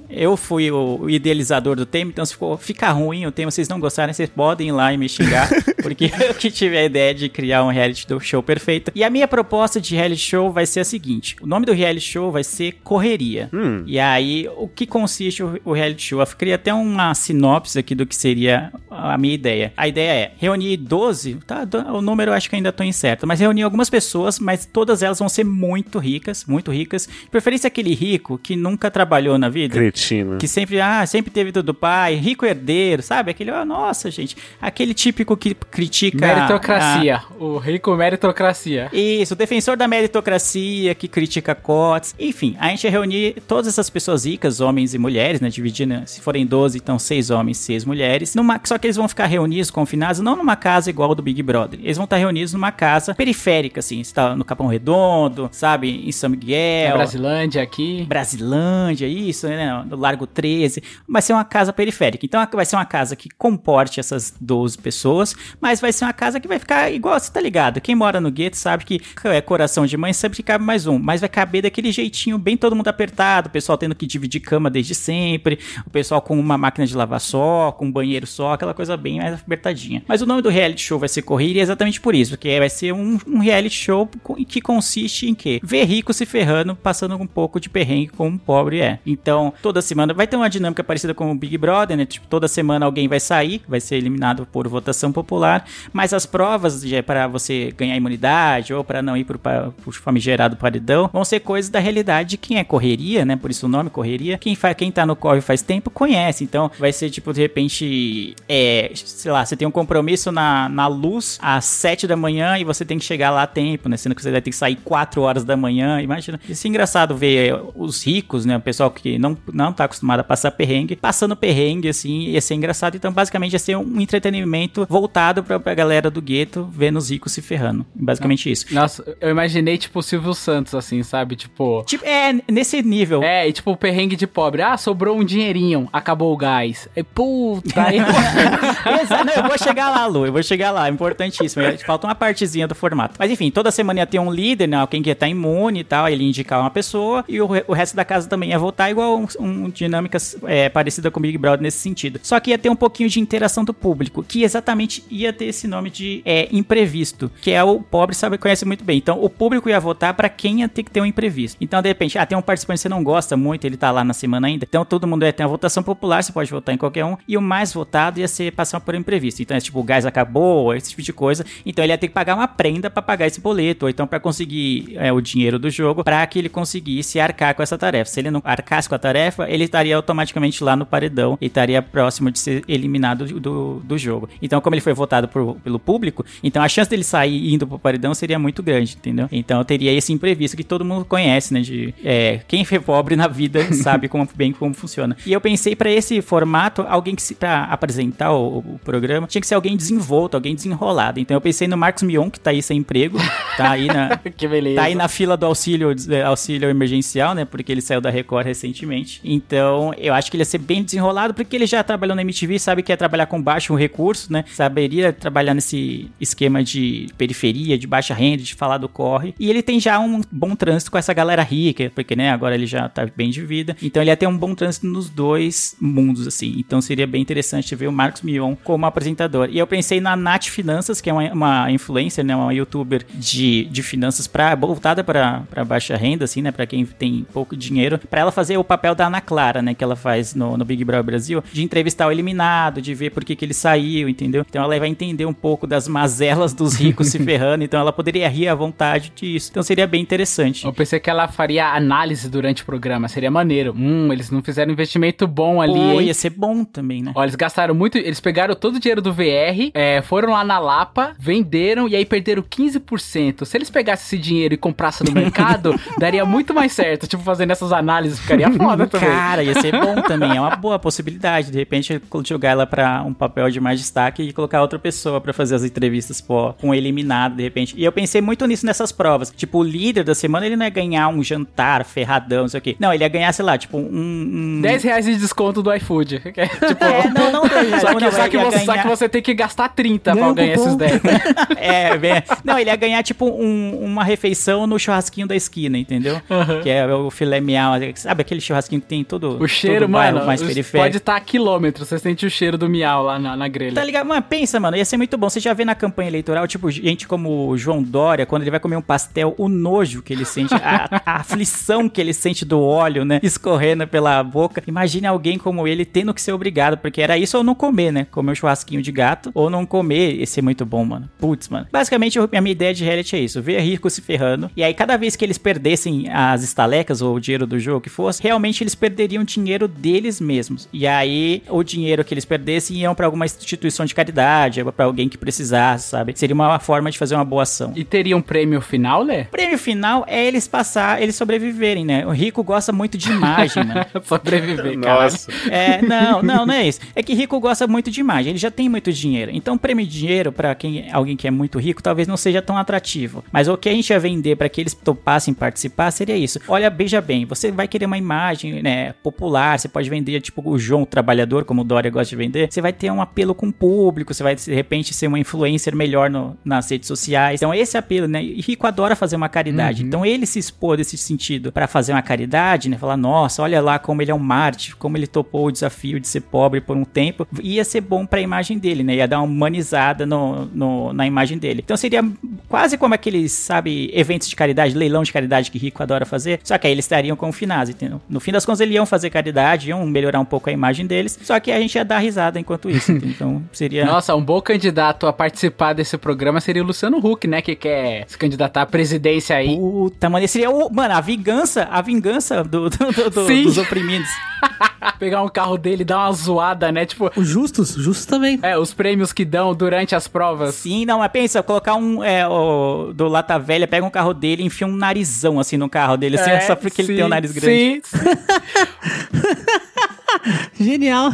eu 0.09 0.37
fui 0.37 0.71
o 0.71 1.09
idealizador 1.09 1.75
do 1.75 1.85
tema, 1.85 2.11
então 2.11 2.25
se 2.25 2.33
ficou, 2.33 2.57
ficar 2.57 2.91
ruim 2.91 3.25
o 3.25 3.31
tema, 3.31 3.51
vocês 3.51 3.67
não 3.67 3.79
gostarem, 3.79 4.13
vocês 4.13 4.29
podem 4.29 4.69
ir 4.69 4.71
lá 4.71 4.93
e 4.93 4.97
me 4.97 5.09
xingar, 5.09 5.49
porque 5.81 6.11
eu 6.27 6.33
que 6.33 6.49
tive 6.51 6.77
a 6.77 6.83
ideia 6.83 7.13
de 7.13 7.29
criar 7.39 7.63
um 7.63 7.69
reality 7.69 8.05
show 8.19 8.43
perfeito. 8.43 8.91
E 8.93 9.01
a 9.01 9.09
minha 9.09 9.25
proposta 9.25 9.79
de 9.79 9.95
reality 9.95 10.21
show 10.21 10.51
vai 10.51 10.65
ser 10.65 10.81
a 10.81 10.83
seguinte: 10.83 11.37
o 11.41 11.47
nome 11.47 11.65
do 11.65 11.71
reality 11.71 12.05
show 12.05 12.29
vai 12.33 12.43
ser 12.43 12.73
Correria. 12.83 13.49
Hum. 13.53 13.83
E 13.85 13.97
aí, 13.97 14.49
o 14.57 14.67
que 14.67 14.85
consiste 14.85 15.41
o, 15.41 15.71
reality 15.71 16.03
show? 16.03 16.19
Eu 16.19 16.27
queria 16.27 16.55
até 16.55 16.73
uma 16.73 17.13
sinopse 17.13 17.79
aqui 17.79 17.95
do 17.95 18.05
que 18.05 18.15
seria 18.15 18.73
a 18.91 19.17
minha 19.17 19.33
ideia. 19.33 19.71
A 19.77 19.87
ideia 19.87 20.11
é 20.11 20.31
reunir 20.37 20.75
12, 20.75 21.35
tá? 21.47 21.65
O 21.93 22.01
número 22.01 22.31
eu 22.31 22.35
acho 22.35 22.49
que 22.49 22.57
ainda 22.57 22.73
tô 22.73 22.83
incerto, 22.83 23.25
mas 23.25 23.39
reunir 23.39 23.63
algumas 23.63 23.89
pessoas, 23.89 24.37
mas 24.37 24.65
todas 24.65 25.01
elas 25.01 25.19
vão 25.19 25.29
ser 25.29 25.45
muito 25.45 25.97
ricas, 25.97 26.43
muito 26.45 26.71
ricas. 26.71 27.07
De 27.07 27.29
preferência 27.29 27.67
aquele 27.67 27.93
rico 27.93 28.37
que 28.37 28.57
nunca 28.57 28.91
trabalhou 28.91 29.37
na 29.37 29.47
vida. 29.47 29.75
Cretino. 29.75 30.37
Que 30.37 30.47
sempre, 30.47 30.81
ah, 30.81 31.05
sempre 31.05 31.31
teve 31.31 31.53
tudo 31.53 31.67
do 31.67 31.73
pai, 31.73 32.15
rico 32.15 32.45
herdeiro, 32.45 33.01
sabe? 33.01 33.31
Aquele, 33.31 33.51
ah, 33.51 33.63
nossa, 33.63 34.09
gente, 34.11 34.35
aquele 34.61 34.93
típico 34.93 35.37
que 35.37 35.53
critica. 35.53 36.25
Meritocracia. 36.25 37.21
O 37.37 37.57
rico 37.57 37.95
meritocracia. 37.95 38.89
isso, 38.93 39.33
o 39.33 39.37
defensor 39.37 39.75
da 39.77 39.87
meritocracia, 39.87 40.95
que 40.95 41.07
critica 41.07 41.53
cotas. 41.55 42.15
Enfim, 42.19 42.55
a 42.59 42.69
gente 42.69 42.83
ia 42.83 42.91
reunir 42.91 43.41
todas 43.47 43.67
essas 43.67 43.89
pessoas 43.89 44.25
ricas, 44.25 44.61
homens 44.61 44.93
e 44.93 44.97
mulheres, 44.97 45.41
né? 45.41 45.49
Dividindo, 45.49 46.01
se 46.05 46.21
forem 46.21 46.45
12, 46.45 46.77
então 46.77 46.97
6 46.97 47.29
homens, 47.29 47.57
6 47.57 47.85
mulheres. 47.85 48.35
Numa, 48.35 48.59
só 48.63 48.77
que 48.77 48.87
eles 48.87 48.95
vão 48.95 49.07
ficar 49.07 49.25
reunidos, 49.25 49.69
confinados, 49.71 50.19
não 50.21 50.35
numa 50.35 50.55
casa 50.55 50.89
igual 50.89 51.13
do 51.13 51.21
Big 51.21 51.41
Brother. 51.43 51.79
Eles 51.81 51.97
vão 51.97 52.05
estar 52.05 52.17
reunidos 52.17 52.53
numa 52.53 52.71
casa 52.71 53.13
periférica, 53.13 53.79
assim. 53.79 54.03
Você 54.03 54.13
tá 54.13 54.35
no 54.35 54.45
Capão 54.45 54.67
Redondo, 54.67 55.49
sabe? 55.51 56.07
Em 56.07 56.11
São 56.11 56.27
É 56.27 56.31
Miguel. 56.31 56.93
Brasilândia 56.97 57.61
aqui. 57.61 58.05
Brasilândia, 58.07 59.07
isso, 59.07 59.47
né? 59.47 59.83
No 59.87 59.97
Largo 59.97 60.25
13. 60.25 60.81
Vai 61.07 61.21
ser 61.21 61.33
uma 61.33 61.45
casa 61.45 61.73
periférica. 61.73 62.25
Então 62.25 62.45
vai 62.53 62.65
ser 62.65 62.75
uma 62.75 62.85
casa 62.85 63.15
que 63.15 63.29
comporte 63.29 63.99
essas 63.99 64.33
12 64.39 64.77
pessoas, 64.77 65.35
mas 65.59 65.81
vai 65.81 65.91
ser 65.91 66.05
uma 66.05 66.13
casa 66.13 66.39
que 66.39 66.47
vai 66.47 66.59
ficar 66.59 66.91
igual, 66.91 67.18
você 67.19 67.31
tá 67.31 67.41
ligado? 67.41 67.81
Quem 67.81 67.95
mora 67.95 68.19
no 68.19 68.31
gueto 68.31 68.57
sabe 68.57 68.85
que 68.85 69.01
é 69.23 69.41
coração 69.41 69.85
de 69.85 69.97
mãe, 69.97 70.13
sempre 70.13 70.37
que 70.37 70.43
cabe 70.43 70.63
mais 70.63 70.87
um, 70.87 70.97
mas 70.97 71.21
vai 71.21 71.29
caber 71.29 71.63
daquele 71.63 71.91
jeitinho 71.91 72.37
bem 72.37 72.57
todo 72.57 72.75
mundo 72.75 72.87
apertado, 72.87 73.47
o 73.47 73.51
pessoal 73.51 73.77
tendo 73.77 73.95
que 73.95 74.05
dividir 74.05 74.39
cama 74.41 74.69
desde 74.69 74.95
sempre, 74.95 75.59
o 75.85 75.89
pessoal 75.89 76.21
com 76.21 76.39
uma 76.39 76.57
máquina 76.57 76.85
de 76.85 76.95
lavar 76.95 77.21
só, 77.21 77.71
com 77.71 77.85
um 77.85 77.91
banheiro 77.91 78.25
só, 78.25 78.53
aquela 78.53 78.73
coisa 78.73 78.95
bem 78.97 79.19
mais 79.19 79.33
apertadinha. 79.33 80.03
Mas 80.07 80.21
o 80.21 80.25
nome 80.25 80.41
do 80.41 80.49
reality 80.49 80.81
show 80.81 80.99
vai 80.99 81.09
ser 81.09 81.21
Corrida 81.21 81.59
exatamente 81.59 82.01
por 82.01 82.15
isso, 82.15 82.31
porque 82.31 82.57
vai 82.59 82.69
ser 82.69 82.93
um, 82.93 83.19
um 83.27 83.39
reality 83.39 83.75
show 83.75 84.09
que 84.47 84.61
consiste 84.61 85.27
em 85.27 85.35
quê? 85.35 85.59
Ver 85.63 85.85
rico 85.85 86.13
se 86.13 86.25
ferrando, 86.25 86.75
passando 86.75 87.15
um 87.15 87.27
pouco 87.27 87.59
de 87.59 87.69
perrengue 87.69 88.09
como 88.09 88.29
um 88.29 88.37
pobre 88.37 88.81
é. 88.81 88.99
Então, 89.05 89.53
toda 89.61 89.81
semana 89.81 90.13
vai 90.13 90.27
ter 90.27 90.35
uma 90.35 90.49
dinâmica 90.49 90.83
parecida 90.83 91.13
com 91.13 91.31
o 91.31 91.35
Big 91.35 91.57
Brother, 91.57 91.97
né? 91.97 92.05
Tipo, 92.05 92.27
toda 92.27 92.47
semana 92.47 92.85
alguém 92.85 93.07
vai 93.07 93.19
sair, 93.19 93.61
vai 93.67 93.79
ser 93.79 93.95
eliminado 93.95 94.45
por 94.45 94.67
votação 94.67 95.11
popular, 95.11 95.65
mas 95.93 96.13
as 96.13 96.25
provas 96.25 96.81
de, 96.81 97.01
para 97.09 97.25
você 97.27 97.73
ganhar 97.75 97.95
imunidade 97.95 98.71
ou 98.71 98.83
para 98.83 99.01
não 99.01 99.17
ir 99.17 99.23
pro, 99.23 99.39
pa- 99.39 99.71
pro 99.81 99.91
famigerado 99.91 100.55
paredão 100.55 101.09
vão 101.11 101.25
ser 101.25 101.39
coisas 101.39 101.67
da 101.71 101.79
realidade 101.79 102.29
de 102.29 102.37
quem 102.37 102.57
é 102.59 102.63
correria, 102.63 103.25
né? 103.25 103.35
Por 103.35 103.49
isso 103.49 103.65
o 103.65 103.69
nome 103.69 103.89
correria. 103.89 104.37
Quem, 104.37 104.53
fa, 104.53 104.75
quem 104.75 104.91
tá 104.91 105.07
no 105.07 105.15
corre 105.15 105.41
faz 105.41 105.63
tempo 105.63 105.89
conhece. 105.89 106.43
Então, 106.43 106.69
vai 106.77 106.93
ser 106.93 107.09
tipo, 107.09 107.33
de 107.33 107.41
repente, 107.41 108.35
é, 108.47 108.91
sei 108.93 109.31
lá, 109.31 109.43
você 109.43 109.55
tem 109.55 109.67
um 109.67 109.71
compromisso 109.71 110.31
na, 110.31 110.69
na 110.69 110.85
luz 110.85 111.39
às 111.41 111.65
7 111.65 112.05
da 112.05 112.15
manhã 112.15 112.59
e 112.59 112.63
você 112.63 112.85
tem 112.85 112.99
que 112.99 113.05
chegar 113.05 113.31
lá 113.31 113.41
a 113.41 113.47
tempo, 113.47 113.89
né? 113.89 113.97
Sendo 113.97 114.13
que 114.13 114.21
você 114.21 114.29
vai 114.29 114.39
ter 114.41 114.51
que 114.51 114.55
sair 114.55 114.75
4 114.75 115.19
horas 115.23 115.43
da 115.43 115.57
manhã. 115.57 115.99
Imagina. 116.01 116.39
Isso 116.47 116.67
é 116.67 116.69
engraçado 116.69 117.15
ver 117.17 117.49
é, 117.49 117.59
os 117.75 118.05
ricos, 118.05 118.45
né? 118.45 118.57
O 118.57 118.61
pessoal 118.61 118.91
que 118.91 119.17
não, 119.17 119.35
não 119.51 119.73
tá 119.73 119.85
acostumado 119.85 120.19
a 120.19 120.23
passar 120.23 120.51
perrengue, 120.51 120.95
passando 120.95 121.35
perrengue, 121.35 121.89
assim, 121.89 122.25
ia 122.27 122.41
ser 122.41 122.53
engraçado. 122.53 122.95
Então, 122.95 123.11
basicamente, 123.11 123.53
ia 123.53 123.59
ser 123.59 123.75
um 123.75 123.99
entretenimento 123.99 124.85
voltado 124.87 125.43
pra, 125.43 125.59
pra 125.59 125.73
galera 125.73 126.11
do 126.11 126.21
gueto 126.21 126.69
vendo 126.71 126.88
os 126.97 127.09
ricos 127.09 127.31
se 127.31 127.41
ferrando. 127.41 127.85
Basicamente 127.93 128.51
isso. 128.51 128.65
Nossa, 128.71 129.03
eu 129.19 129.29
imaginei, 129.29 129.77
tipo, 129.77 129.99
o 129.99 130.03
Silvio 130.03 130.33
Santos, 130.33 130.73
assim, 130.73 131.03
sabe? 131.03 131.35
Tipo. 131.35 131.83
Tipo, 131.85 132.05
é, 132.05 132.33
nesse 132.49 132.81
nível. 132.81 133.23
É, 133.23 133.47
e 133.47 133.53
tipo, 133.53 133.71
o 133.71 133.77
perrengue 133.77 134.15
de 134.15 134.27
pobre. 134.27 134.61
Ah, 134.61 134.77
sobrou 134.77 135.17
um 135.17 135.23
dinheirinho, 135.23 135.87
acabou 135.91 136.33
o 136.33 136.37
gás. 136.37 136.87
É, 136.95 137.03
puta, 137.03 137.81
aí. 137.83 137.97
Exato. 137.97 139.25
Não, 139.25 139.33
eu 139.33 139.43
vou 139.43 139.57
chegar 139.57 139.89
lá, 139.89 140.05
Lu. 140.05 140.25
Eu 140.25 140.33
vou 140.33 140.43
chegar 140.43 140.71
lá. 140.71 140.87
É 140.87 140.91
importantíssimo. 140.91 141.63
Falta 141.85 142.07
uma 142.07 142.15
partezinha 142.15 142.67
do 142.67 142.75
formato. 142.75 143.15
Mas 143.17 143.31
enfim, 143.31 143.51
toda 143.51 143.71
semana 143.71 143.99
ia 143.99 144.05
ter 144.05 144.19
um 144.19 144.31
líder, 144.31 144.67
né? 144.67 144.77
Alguém 144.77 145.01
que 145.01 145.09
ia 145.09 145.13
estar 145.13 145.27
imune 145.27 145.81
e 145.81 145.83
tal. 145.83 146.07
Ele 146.07 146.23
ia 146.23 146.29
indicar 146.29 146.59
uma 146.59 146.69
pessoa. 146.69 147.23
E 147.27 147.41
o, 147.41 147.49
o 147.67 147.73
resto 147.73 147.95
da 147.95 148.05
casa 148.05 148.27
também 148.27 148.49
ia 148.49 148.59
votar 148.59 148.89
igual 148.89 149.19
um, 149.19 149.27
um 149.39 149.69
dinâmicas 149.69 150.37
é, 150.45 150.69
parecida 150.69 151.11
com 151.11 151.19
o 151.19 151.21
Big 151.21 151.37
Brother 151.37 151.61
nesse 151.61 151.77
sentido. 151.77 152.19
Só 152.23 152.39
que 152.39 152.51
ia 152.51 152.57
ter 152.57 152.69
um 152.69 152.75
pouquinho 152.75 153.09
de 153.09 153.19
interação 153.19 153.63
do 153.63 153.73
público. 153.73 154.23
Que 154.23 154.43
exatamente 154.43 155.03
ia 155.09 155.33
ter 155.33 155.45
esse 155.45 155.67
nome 155.67 155.89
de 155.89 156.21
é, 156.25 156.47
imprevisto. 156.79 157.29
Que 157.41 157.51
é 157.51 157.63
o 157.63 157.79
pobre 157.81 158.15
sabe, 158.15 158.37
conhece 158.37 158.65
muito 158.65 158.83
bem. 158.83 158.97
Então 158.97 159.21
o 159.21 159.29
público 159.29 159.69
ia 159.69 159.79
votar 159.79 160.13
pra 160.13 160.29
quem 160.29 160.61
ia 160.61 160.69
ter 160.69 160.83
que 160.83 160.91
ter 160.91 161.01
um 161.01 161.05
imprevisto. 161.05 161.57
Então, 161.61 161.81
de 161.81 161.87
repente, 161.89 162.17
ah, 162.17 162.25
tem 162.25 162.37
um 162.37 162.41
participante 162.41 162.77
que 162.77 162.81
você 162.83 162.89
não 162.89 163.03
gosta 163.03 163.35
muito, 163.35 163.65
ele 163.65 163.77
tá 163.77 163.91
lá 163.91 164.03
na 164.03 164.13
semana 164.13 164.47
ainda. 164.47 164.65
Então 164.67 164.85
todo 164.85 165.07
mundo 165.07 165.25
ia 165.25 165.33
ter 165.33 165.43
uma 165.43 165.49
votação 165.49 165.83
popular, 165.83 166.23
você 166.23 166.31
pode 166.31 166.49
votar 166.49 166.73
em 166.73 166.77
qualquer 166.77 167.05
um. 167.05 167.17
E 167.27 167.37
o 167.37 167.41
mais 167.41 167.73
votado 167.73 168.19
ia 168.19 168.27
ser 168.27 168.51
passar 168.53 168.79
por 168.79 168.95
imprevisto. 168.95 169.41
Então, 169.41 169.55
é 169.55 169.59
tipo, 169.59 169.79
o 169.79 169.83
gás 169.83 170.05
acabou, 170.05 170.73
esse 170.73 170.89
tipo 170.91 171.01
de 171.01 171.13
coisa. 171.13 171.45
Então 171.65 171.83
ele 171.83 171.93
ia 171.93 171.97
ter 171.97 172.07
que 172.07 172.13
pagar 172.13 172.35
uma 172.35 172.47
prenda 172.47 172.89
pra 172.89 173.01
pagar 173.01 173.27
esse 173.27 173.39
boleto, 173.41 173.85
ou 173.85 173.89
então 173.89 174.07
pra 174.07 174.19
conseguir 174.19 174.93
é, 174.97 175.11
o 175.11 175.21
dinheiro 175.21 175.59
do 175.59 175.69
jogo, 175.69 176.03
pra 176.03 176.25
que 176.27 176.39
ele 176.39 176.49
conseguisse 176.49 177.19
arcar 177.19 177.53
com 177.55 177.63
essa 177.63 177.77
tarefa. 177.77 178.09
Se 178.11 178.19
ele 178.19 178.31
não 178.31 178.41
arcasse 178.43 178.87
com 178.87 178.95
a 178.95 178.99
tarefa, 178.99 179.49
ele 179.49 179.65
estaria 179.65 179.95
automaticamente 179.95 180.63
lá 180.63 180.75
no 180.75 180.85
paredão 180.85 181.37
e 181.41 181.45
estaria 181.47 181.81
próximo 181.81 182.31
de 182.31 182.39
ser 182.39 182.63
eliminado 182.67 183.25
do, 183.25 183.39
do, 183.39 183.79
do 183.83 183.97
jogo. 183.97 184.29
Então, 184.41 184.61
como 184.61 184.75
ele 184.75 184.81
foi 184.81 184.93
votado 184.93 185.27
por- 185.27 185.55
pelo 185.63 185.79
público, 185.79 186.25
então 186.43 186.61
a 186.61 186.67
chance 186.69 186.89
dele 186.89 187.03
sair 187.03 187.53
indo 187.53 187.67
pro 187.67 187.79
paredão 187.79 188.13
seria 188.13 188.39
muito 188.39 188.61
grande, 188.63 188.95
entendeu? 188.95 189.27
Então 189.31 189.63
teria 189.63 189.91
esse 189.91 190.13
imprevisto 190.13 190.55
que 190.55 190.63
todo 190.63 190.85
mundo 190.85 191.05
conhece, 191.05 191.53
né? 191.53 191.61
De 191.61 191.93
é, 192.03 192.41
quem 192.47 192.63
foi 192.63 192.79
pobre 192.79 193.15
na 193.15 193.27
vida 193.27 193.71
sabe 193.73 194.07
como, 194.07 194.27
bem 194.35 194.51
como 194.51 194.73
funciona. 194.73 195.17
E 195.25 195.33
eu 195.33 195.41
pensei 195.41 195.75
pra 195.75 195.91
esse 195.91 196.21
formato, 196.21 196.85
alguém 196.87 197.15
que 197.15 197.21
se 197.21 197.35
pra 197.35 197.65
apresentar 197.65 198.31
o, 198.31 198.59
o 198.59 198.79
programa, 198.83 199.27
tinha 199.27 199.41
que 199.41 199.47
ser 199.47 199.55
alguém 199.55 199.75
desenvolto, 199.75 200.35
alguém 200.35 200.55
desenrolado. 200.55 201.19
Então 201.19 201.35
eu 201.35 201.41
pensei 201.41 201.67
no 201.67 201.77
Marcos 201.77 202.03
Mion, 202.03 202.29
que 202.29 202.39
tá 202.39 202.51
aí 202.51 202.61
sem 202.61 202.79
emprego, 202.79 203.17
tá 203.57 203.71
aí 203.71 203.87
na, 203.87 204.17
que 204.35 204.47
beleza. 204.47 204.75
Tá 204.75 204.83
aí 204.83 204.95
na 204.95 205.07
fila 205.07 205.35
do 205.35 205.45
auxílio, 205.45 205.95
eh, 206.09 206.21
auxílio 206.21 206.69
emergencial, 206.69 207.33
né? 207.33 207.45
Porque 207.45 207.71
ele 207.71 207.81
saiu 207.81 208.01
da 208.01 208.09
Record 208.09 208.45
recentemente. 208.45 209.21
Então, 209.23 209.93
eu 209.97 210.13
acho 210.13 210.29
que 210.29 210.37
ele 210.37 210.41
ia 210.41 210.45
ser 210.45 210.57
bem 210.57 210.83
desenrolado, 210.83 211.33
porque 211.33 211.55
ele 211.55 211.65
já 211.65 211.83
trabalhou 211.83 212.15
na 212.15 212.21
MTV, 212.21 212.59
sabe 212.59 212.83
que 212.83 212.91
é 212.91 212.95
trabalhar 212.95 213.25
com 213.25 213.41
baixo 213.41 213.73
recurso, 213.75 214.31
né? 214.31 214.43
Saberia 214.51 215.13
trabalhar 215.13 215.53
nesse 215.53 216.09
esquema 216.19 216.58
de 216.63 217.07
periferia, 217.17 217.77
de 217.77 217.87
baixa 217.87 218.13
renda, 218.13 218.43
de 218.43 218.55
falar 218.55 218.77
do 218.77 218.89
corre. 218.89 219.33
E 219.39 219.49
ele 219.49 219.61
tem 219.61 219.79
já 219.79 219.99
um 219.99 220.21
bom 220.31 220.55
trânsito 220.55 220.91
com 220.91 220.97
essa 220.97 221.13
galera 221.13 221.43
rica, 221.43 221.91
porque, 221.93 222.15
né, 222.15 222.31
agora 222.31 222.55
ele 222.55 222.65
já 222.65 222.87
tá 222.89 223.07
bem 223.15 223.29
de 223.29 223.41
vida. 223.41 223.75
Então, 223.81 224.01
ele 224.01 224.09
ia 224.09 224.17
ter 224.17 224.27
um 224.27 224.37
bom 224.37 224.53
trânsito 224.55 224.87
nos 224.87 225.09
dois 225.09 225.75
mundos, 225.79 226.27
assim. 226.27 226.55
Então, 226.57 226.81
seria 226.81 227.07
bem 227.07 227.21
interessante 227.21 227.75
ver 227.75 227.87
o 227.87 227.91
Marcos 227.91 228.21
Mion 228.21 228.55
como 228.63 228.85
apresentador. 228.85 229.49
E 229.51 229.57
eu 229.57 229.67
pensei 229.67 229.99
na 229.99 230.15
Nath 230.15 230.45
Finanças, 230.45 231.01
que 231.01 231.09
é 231.09 231.13
uma, 231.13 231.31
uma 231.31 231.71
influencer, 231.71 232.23
né? 232.23 232.35
Uma 232.35 232.53
youtuber 232.53 233.05
de, 233.13 233.65
de 233.65 233.83
finanças 233.83 234.27
pra, 234.27 234.55
voltada 234.55 235.03
para 235.03 235.45
baixa 235.65 235.95
renda, 235.95 236.25
assim, 236.25 236.41
né? 236.41 236.51
Pra 236.51 236.65
quem 236.65 236.85
tem 236.85 237.25
pouco 237.31 237.55
dinheiro. 237.55 237.99
Pra 238.09 238.21
ela 238.21 238.31
fazer 238.31 238.57
o 238.57 238.63
papel 238.63 238.95
da 238.95 239.07
Ana 239.07 239.21
Clara, 239.21 239.61
né? 239.61 239.73
Que 239.73 239.83
ela 239.83 239.95
faz 239.95 240.33
no, 240.33 240.57
no 240.57 240.65
Big 240.65 240.83
Brother 240.83 241.03
Brasil, 241.03 241.43
de 241.51 241.63
entrevistar 241.63 242.07
o 242.07 242.11
eliminado, 242.11 242.81
de 242.81 242.93
ver 242.93 243.11
por 243.11 243.23
que, 243.23 243.35
que 243.35 243.45
ele 243.45 243.53
saiu, 243.53 244.09
entendeu? 244.09 244.45
Então 244.47 244.63
ela 244.63 244.79
vai 244.79 244.89
entender 244.89 245.25
um 245.25 245.33
pouco 245.33 245.67
das 245.67 245.87
mazelas 245.87 246.48
dos 246.53 246.75
ricos 246.75 247.07
se 247.07 247.19
ferrando. 247.23 247.63
Então 247.63 247.79
ela 247.79 247.91
poderia 247.93 248.27
rir 248.29 248.47
à 248.47 248.55
vontade 248.55 249.11
disso. 249.15 249.49
Então 249.51 249.63
seria 249.63 249.87
bem 249.87 250.01
interessante. 250.01 250.65
Eu 250.65 250.73
pensei 250.73 250.99
que 250.99 251.09
ela 251.09 251.27
faria 251.27 251.73
análise 251.73 252.29
durante 252.29 252.63
o 252.63 252.65
programa, 252.65 253.07
seria 253.07 253.31
maneiro. 253.31 253.73
Hum, 253.77 254.11
eles 254.11 254.29
não 254.31 254.41
fizeram 254.41 254.71
investimento 254.71 255.27
bom 255.27 255.61
ali, 255.61 255.73
Pô, 255.73 255.99
hein? 255.99 256.07
ia 256.07 256.13
ser 256.13 256.29
bom 256.31 256.63
também, 256.63 257.01
né? 257.01 257.11
Ó, 257.15 257.23
eles 257.23 257.35
gastaram 257.35 257.73
muito, 257.73 257.97
eles 257.97 258.19
pegaram 258.19 258.55
todo 258.55 258.75
o 258.75 258.79
dinheiro 258.79 259.01
do 259.01 259.13
VR, 259.13 259.71
é, 259.73 260.01
foram 260.01 260.33
lá 260.33 260.43
na 260.43 260.59
Lapa, 260.59 261.13
venderam 261.19 261.87
e 261.87 261.95
aí 261.95 262.05
perderam 262.05 262.43
15%. 262.43 263.45
Se 263.45 263.57
eles 263.57 263.69
pegassem 263.69 264.05
esse 264.05 264.17
dinheiro 264.17 264.53
e 264.53 264.57
comprassem 264.57 265.05
no 265.07 265.13
mercado, 265.13 265.73
daria 265.97 266.25
muito 266.25 266.53
mais 266.53 266.71
certo. 266.73 267.07
tipo, 267.07 267.23
fazendo 267.23 267.51
essas 267.51 267.71
análises, 267.71 268.19
ficaria 268.19 268.51
foda 268.51 268.85
também. 268.87 269.09
Cara, 269.09 269.43
ia 269.43 269.59
ser 269.59 269.71
bom 269.71 270.01
também. 270.01 270.37
É 270.37 270.41
uma 270.41 270.55
boa 270.55 270.79
possibilidade. 270.79 271.51
De 271.51 271.57
repente, 271.57 272.01
jogar 272.25 272.49
ela 272.49 272.67
pra 272.67 273.03
um 273.03 273.13
papel 273.13 273.49
de 273.49 273.59
mais 273.59 273.79
destaque 273.79 274.23
e 274.23 274.33
colocar 274.33 274.61
outra 274.61 274.79
pessoa 274.79 275.19
pra 275.19 275.33
fazer 275.33 275.55
as 275.55 275.63
entrevistas 275.63 276.21
com 276.59 276.73
eliminado, 276.73 277.35
de 277.35 277.43
repente. 277.43 277.73
E 277.77 277.83
eu 277.83 277.91
pensei 277.91 278.21
muito 278.21 278.45
nisso 278.45 278.65
nessas 278.65 278.91
provas. 278.91 279.31
Tipo, 279.35 279.59
o 279.59 279.63
líder 279.63 280.03
da 280.03 280.15
semana, 280.15 280.45
ele 280.45 280.55
não 280.55 280.65
ia 280.65 280.69
ganhar 280.69 281.07
um 281.09 281.23
jantar 281.23 281.83
ferradão, 281.85 282.41
não 282.43 282.47
sei 282.49 282.57
o 282.59 282.61
quê. 282.61 282.75
Não, 282.79 282.93
ele 282.93 283.03
ia 283.03 283.07
ganhar, 283.09 283.31
sei 283.33 283.45
lá, 283.45 283.57
tipo, 283.57 283.77
um. 283.77 284.57
um... 284.57 284.61
10 284.61 284.83
reais 284.83 285.05
de 285.05 285.15
desconto 285.15 285.61
do 285.61 285.73
iFood. 285.73 286.21
É, 286.39 286.47
tipo, 286.47 286.83
É, 286.85 287.09
não, 287.09 287.31
não, 287.31 287.41
não, 287.43 287.79
só, 287.79 287.93
que, 287.95 288.03
não, 288.05 288.11
só, 288.11 288.21
ele 288.21 288.29
que 288.29 288.37
você, 288.37 288.59
só 288.59 288.65
ganhar- 288.71 288.81
que 288.83 288.87
você 288.87 289.09
tem 289.09 289.21
que 289.21 289.33
gastar 289.33 289.69
30 289.69 290.13
Ganha 290.13 290.25
pra 290.25 290.33
ganhar 290.33 290.53
esses 290.55 290.75
10. 290.75 291.03
né? 291.03 291.11
É, 291.57 291.97
bem, 291.97 292.13
não, 292.43 292.57
ele 292.57 292.69
ia 292.69 292.75
ganhar 292.75 293.03
tipo 293.03 293.25
um- 293.25 293.77
uma 293.83 294.03
refeição 294.03 294.65
no 294.65 294.79
churrasquinho 294.79 295.27
da 295.27 295.35
esquina, 295.35 295.77
entendeu? 295.77 296.21
Que 296.63 296.69
é 296.69 296.85
o 296.93 297.09
filé 297.09 297.39
miau, 297.41 297.73
sabe 297.95 298.21
aquele 298.21 298.39
churrasquinho 298.41 298.81
que 298.81 298.87
tem 298.87 299.03
todo 299.03 299.41
O 299.41 299.47
cheiro, 299.47 299.81
todo 299.81 299.91
bairro 299.91 300.15
mano, 300.15 300.27
mais 300.27 300.41
periférico. 300.41 300.85
pode 300.85 300.97
estar 300.97 301.15
a 301.15 301.19
quilômetros. 301.19 301.87
Você 301.89 301.99
sente 301.99 302.25
o 302.25 302.29
cheiro 302.29 302.57
do 302.57 302.69
miau 302.69 303.03
lá 303.03 303.19
na, 303.19 303.35
na 303.35 303.47
grelha. 303.47 303.75
Tá 303.75 303.83
ligado? 303.83 304.07
Mano, 304.07 304.21
pensa, 304.21 304.59
mano, 304.59 304.77
ia 304.77 304.85
ser 304.85 304.97
muito 304.97 305.17
bom. 305.17 305.29
Você 305.29 305.39
já 305.39 305.53
vê 305.53 305.65
na 305.65 305.75
campanha 305.75 306.09
eleitoral, 306.09 306.28
tipo, 306.47 306.69
gente 306.69 307.07
como 307.07 307.47
o 307.49 307.57
João 307.57 307.81
Dória, 307.81 308.25
quando 308.25 308.43
ele 308.43 308.51
vai 308.51 308.59
comer 308.59 308.75
um 308.75 308.81
pastel, 308.81 309.33
o 309.37 309.47
nojo 309.47 310.01
que 310.01 310.13
ele 310.13 310.25
sente, 310.25 310.53
a, 310.55 311.01
a 311.05 311.15
aflição 311.17 311.89
que 311.89 311.99
ele 311.99 312.13
sente 312.13 312.45
do 312.45 312.61
óleo, 312.61 313.05
né, 313.05 313.19
escorrendo 313.23 313.87
pela 313.87 314.23
boca. 314.23 314.63
Imagine 314.67 315.07
alguém 315.07 315.37
como 315.37 315.67
ele 315.67 315.85
tendo 315.85 316.13
que 316.13 316.21
ser 316.21 316.31
obrigado, 316.31 316.77
porque 316.77 317.01
era 317.01 317.17
isso 317.17 317.37
ou 317.37 317.43
não 317.43 317.55
comer, 317.55 317.91
né? 317.91 318.07
Comer 318.11 318.31
um 318.31 318.35
churrasquinho 318.35 318.81
de 318.81 318.91
gato 318.91 319.31
ou 319.33 319.49
não 319.49 319.65
comer. 319.65 320.15
Ia 320.15 320.25
ser 320.25 320.41
muito 320.41 320.65
bom, 320.65 320.85
mano. 320.85 321.09
Putz, 321.19 321.49
mano. 321.49 321.67
Basicamente, 321.71 322.19
a 322.19 322.41
minha 322.41 322.51
ideia 322.51 322.73
de 322.73 322.83
reality 322.83 323.15
é 323.15 323.19
isso: 323.19 323.41
ver 323.41 323.59
rico 323.61 323.89
se 323.89 324.01
ferrando. 324.01 324.49
E 324.55 324.63
aí, 324.63 324.73
cada 324.73 324.97
vez 324.97 325.15
que 325.15 325.25
eles 325.25 325.37
perdessem 325.37 326.09
as 326.09 326.43
estalecas 326.43 327.01
ou 327.01 327.15
o 327.15 327.19
dinheiro 327.19 327.45
do 327.45 327.59
jogo 327.59 327.81
que 327.81 327.89
fosse, 327.89 328.21
realmente 328.21 328.63
eles 328.63 328.75
perderiam 328.75 329.23
dinheiro 329.23 329.67
deles 329.67 330.19
mesmos. 330.19 330.67
E 330.71 330.87
aí, 330.87 331.43
o 331.49 331.63
dinheiro 331.63 332.03
que 332.03 332.13
eles 332.13 332.25
perdessem 332.25 332.77
iam 332.77 332.95
pra 332.95 333.05
alguma 333.05 333.25
instituição 333.25 333.85
de 333.85 333.95
caridade, 333.95 334.63
pra 334.75 334.85
alguém 334.85 335.09
que 335.09 335.17
precisasse, 335.17 335.89
sabe? 335.89 336.13
Seria 336.19 336.35
uma 336.35 336.59
forma 336.59 336.91
de 336.91 336.97
fazer 336.97 337.15
uma 337.15 337.23
boa 337.23 337.43
ação. 337.43 337.71
E 337.77 337.85
teria 337.85 338.17
um 338.17 338.21
prêmio 338.21 338.59
final? 338.59 339.05
O 339.05 339.31
prêmio 339.31 339.57
final 339.57 340.03
é 340.05 340.25
eles 340.27 340.49
passar, 340.49 341.01
eles 341.01 341.15
sobreviverem, 341.15 341.85
né? 341.85 342.05
O 342.05 342.09
rico 342.09 342.43
gosta 342.43 342.73
muito 342.73 342.97
de 342.97 343.09
imagem, 343.09 343.63
mano. 343.63 343.85
Sobreviver, 344.03 344.77
cara. 344.81 345.03
Nossa. 345.03 345.31
É, 345.49 345.81
não, 345.81 346.21
não, 346.21 346.45
não 346.45 346.53
é 346.53 346.67
isso. 346.67 346.81
É 346.93 347.01
que 347.01 347.13
rico 347.13 347.39
gosta 347.39 347.65
muito 347.67 347.89
de 347.89 348.01
imagem, 348.01 348.31
ele 348.31 348.37
já 348.37 348.51
tem 348.51 348.67
muito 348.67 348.91
dinheiro. 348.91 349.31
Então, 349.33 349.57
prêmio 349.57 349.85
de 349.85 349.97
dinheiro 349.97 350.33
pra 350.33 350.53
quem 350.55 350.91
alguém 350.91 351.15
que 351.15 351.25
é 351.25 351.31
muito 351.31 351.57
rico 351.57 351.81
talvez 351.81 352.05
não 352.05 352.17
seja 352.17 352.41
tão 352.41 352.57
atrativo. 352.57 353.23
Mas 353.31 353.47
o 353.47 353.55
que 353.55 353.69
a 353.69 353.71
gente 353.71 353.89
ia 353.89 353.99
vender 353.99 354.35
pra 354.35 354.49
que 354.49 354.59
eles 354.59 354.73
topassem 354.73 355.33
participar 355.33 355.89
seria 355.91 356.17
isso. 356.17 356.37
Olha, 356.49 356.69
beija 356.69 356.99
bem, 356.99 357.25
você 357.25 357.49
vai 357.49 357.65
querer 357.65 357.85
uma 357.85 357.97
imagem, 357.97 358.61
né, 358.61 358.93
popular, 359.01 359.57
você 359.57 359.69
pode 359.69 359.89
vender 359.89 360.19
tipo 360.19 360.41
o 360.49 360.59
João 360.59 360.83
trabalhador, 360.83 361.45
como 361.45 361.61
o 361.61 361.63
Dória 361.63 361.89
gosta 361.89 362.09
de 362.09 362.15
vender. 362.17 362.51
Você 362.51 362.59
vai 362.59 362.73
ter 362.73 362.91
um 362.91 363.01
apelo 363.01 363.33
com 363.33 363.47
o 363.47 363.53
público, 363.53 364.13
você 364.13 364.21
vai 364.21 364.35
de 364.35 364.53
repente 364.53 364.93
ser 364.93 365.07
uma 365.07 365.19
influencer 365.19 365.75
melhor 365.75 365.98
no- 366.07 366.37
nas 366.45 366.69
redes 366.69 366.87
sociais. 366.87 367.41
Então, 367.41 367.51
esse 367.51 367.75
apelo, 367.77 368.07
né? 368.07 368.23
E 368.23 368.39
rico 368.41 368.67
adora 368.67 368.95
fazer 368.95 369.15
uma 369.15 369.27
caridade. 369.27 369.83
Então, 369.83 370.05
ele 370.05 370.27
se 370.27 370.37
expor 370.37 370.77
desse 370.77 370.95
sentido 370.97 371.51
pra 371.51 371.65
fazer 371.67 371.91
uma 371.93 372.01
caridade, 372.03 372.69
né? 372.69 372.77
Falar, 372.77 372.95
nossa, 372.95 373.41
olha 373.41 373.59
lá 373.59 373.79
como 373.79 374.03
ele 374.03 374.11
é 374.11 374.13
um 374.15 374.19
mártir, 374.19 374.75
como 374.77 374.95
ele 374.97 375.07
topou 375.07 375.47
o 375.47 375.51
desafio 375.51 375.99
de 375.99 376.07
ser 376.07 376.21
pobre 376.21 376.61
por 376.61 376.77
um 376.77 376.85
tempo, 376.85 377.27
ia 377.41 377.65
ser 377.65 377.81
bom 377.81 378.05
pra 378.05 378.21
imagem 378.21 378.59
dele, 378.59 378.83
né? 378.83 378.95
Ia 378.95 379.07
dar 379.07 379.17
uma 379.21 379.25
humanizada 379.25 380.05
no, 380.05 380.45
no- 380.45 380.93
na 380.93 381.07
imagem 381.07 381.37
dele. 381.39 381.61
Então 381.63 381.75
seria 381.75 382.03
quase 382.47 382.77
como 382.77 382.93
aqueles, 382.93 383.31
sabe, 383.31 383.89
eventos 383.93 384.27
de 384.29 384.35
caridade, 384.35 384.75
leilão 384.75 385.01
de 385.01 385.11
caridade 385.11 385.49
que 385.49 385.57
rico 385.57 385.81
adora 385.81 386.05
fazer, 386.05 386.39
só 386.43 386.57
que 386.57 386.67
aí 386.67 386.73
eles 386.73 386.85
estariam 386.85 387.15
com 387.15 387.29
o 387.29 387.31
Finaz, 387.31 387.69
entendeu? 387.69 387.99
No 388.09 388.19
fim 388.19 388.31
das 388.31 388.45
contas, 388.45 388.59
eles 388.61 388.75
iam 388.75 388.85
fazer 388.85 389.09
caridade, 389.09 389.69
iam 389.69 389.85
melhorar 389.87 390.19
um 390.19 390.25
pouco 390.25 390.49
a 390.49 390.53
imagem 390.53 390.85
deles, 390.85 391.17
só 391.23 391.39
que 391.39 391.51
a 391.51 391.59
gente 391.59 391.73
ia 391.75 391.85
dar 391.85 391.97
risada 391.99 392.39
enquanto 392.39 392.69
isso, 392.69 392.91
então 392.91 393.41
seria... 393.51 393.85
Nossa, 393.85 394.15
um 394.15 394.21
bom 394.23 394.41
candidato 394.41 395.07
a 395.07 395.13
participar 395.13 395.73
desse 395.73 395.88
programa 395.97 396.39
seria 396.41 396.61
o 396.61 396.65
Luciano 396.65 396.97
Huck, 396.97 397.27
né? 397.27 397.41
Que 397.41 397.55
quer 397.55 398.05
se 398.07 398.17
candidatar 398.17 398.61
à 398.61 398.65
presidência 398.65 399.35
aí. 399.35 399.55
Puta, 399.55 400.09
mano, 400.09 400.23
esse 400.25 400.33
seria 400.33 400.49
o. 400.51 400.69
Mano, 400.71 400.93
a 400.93 401.01
vingança, 401.01 401.67
a 401.71 401.81
vingança 401.81 402.43
do, 402.43 402.69
do- 402.69 402.91
do- 403.11 403.43
dos 403.43 403.57
oprimidos. 403.57 404.09
Pegar 404.99 405.21
um 405.23 405.29
carro 405.29 405.57
dele 405.57 405.81
e 405.81 405.85
dar 405.85 405.97
uma 405.99 406.11
zoada, 406.13 406.71
né? 406.71 406.85
Tipo, 406.85 407.11
Os 407.15 407.27
justos, 407.27 407.73
justos 407.75 408.05
também. 408.05 408.39
é, 408.41 408.57
os 408.57 408.73
prêmios 408.73 409.11
que 409.13 409.23
dão 409.25 409.53
durante 409.53 409.95
as 409.95 410.07
provas. 410.07 410.55
Sim, 410.55 410.85
não, 410.85 410.99
mas 410.99 411.11
pensa, 411.11 411.41
colocar 411.43 411.75
um. 411.75 412.03
É, 412.03 412.27
o, 412.27 412.91
do 412.93 413.07
Lata 413.07 413.37
Velha, 413.39 413.67
pega 413.67 413.85
um 413.85 413.89
carro 413.89 414.13
dele 414.13 414.43
e 414.43 414.45
enfia 414.45 414.67
um 414.67 414.75
narizão 414.75 415.39
assim 415.39 415.57
no 415.57 415.69
carro 415.69 415.97
dele, 415.97 416.17
assim, 416.19 416.29
É, 416.31 416.41
só 416.41 416.55
porque 416.55 416.81
ele 416.81 416.87
sim, 416.89 416.95
tem 416.95 417.05
um 417.05 417.09
nariz 417.09 417.31
grande. 417.31 417.47
Sim, 417.49 417.81
sim. 417.83 417.97
Genial. 420.59 421.11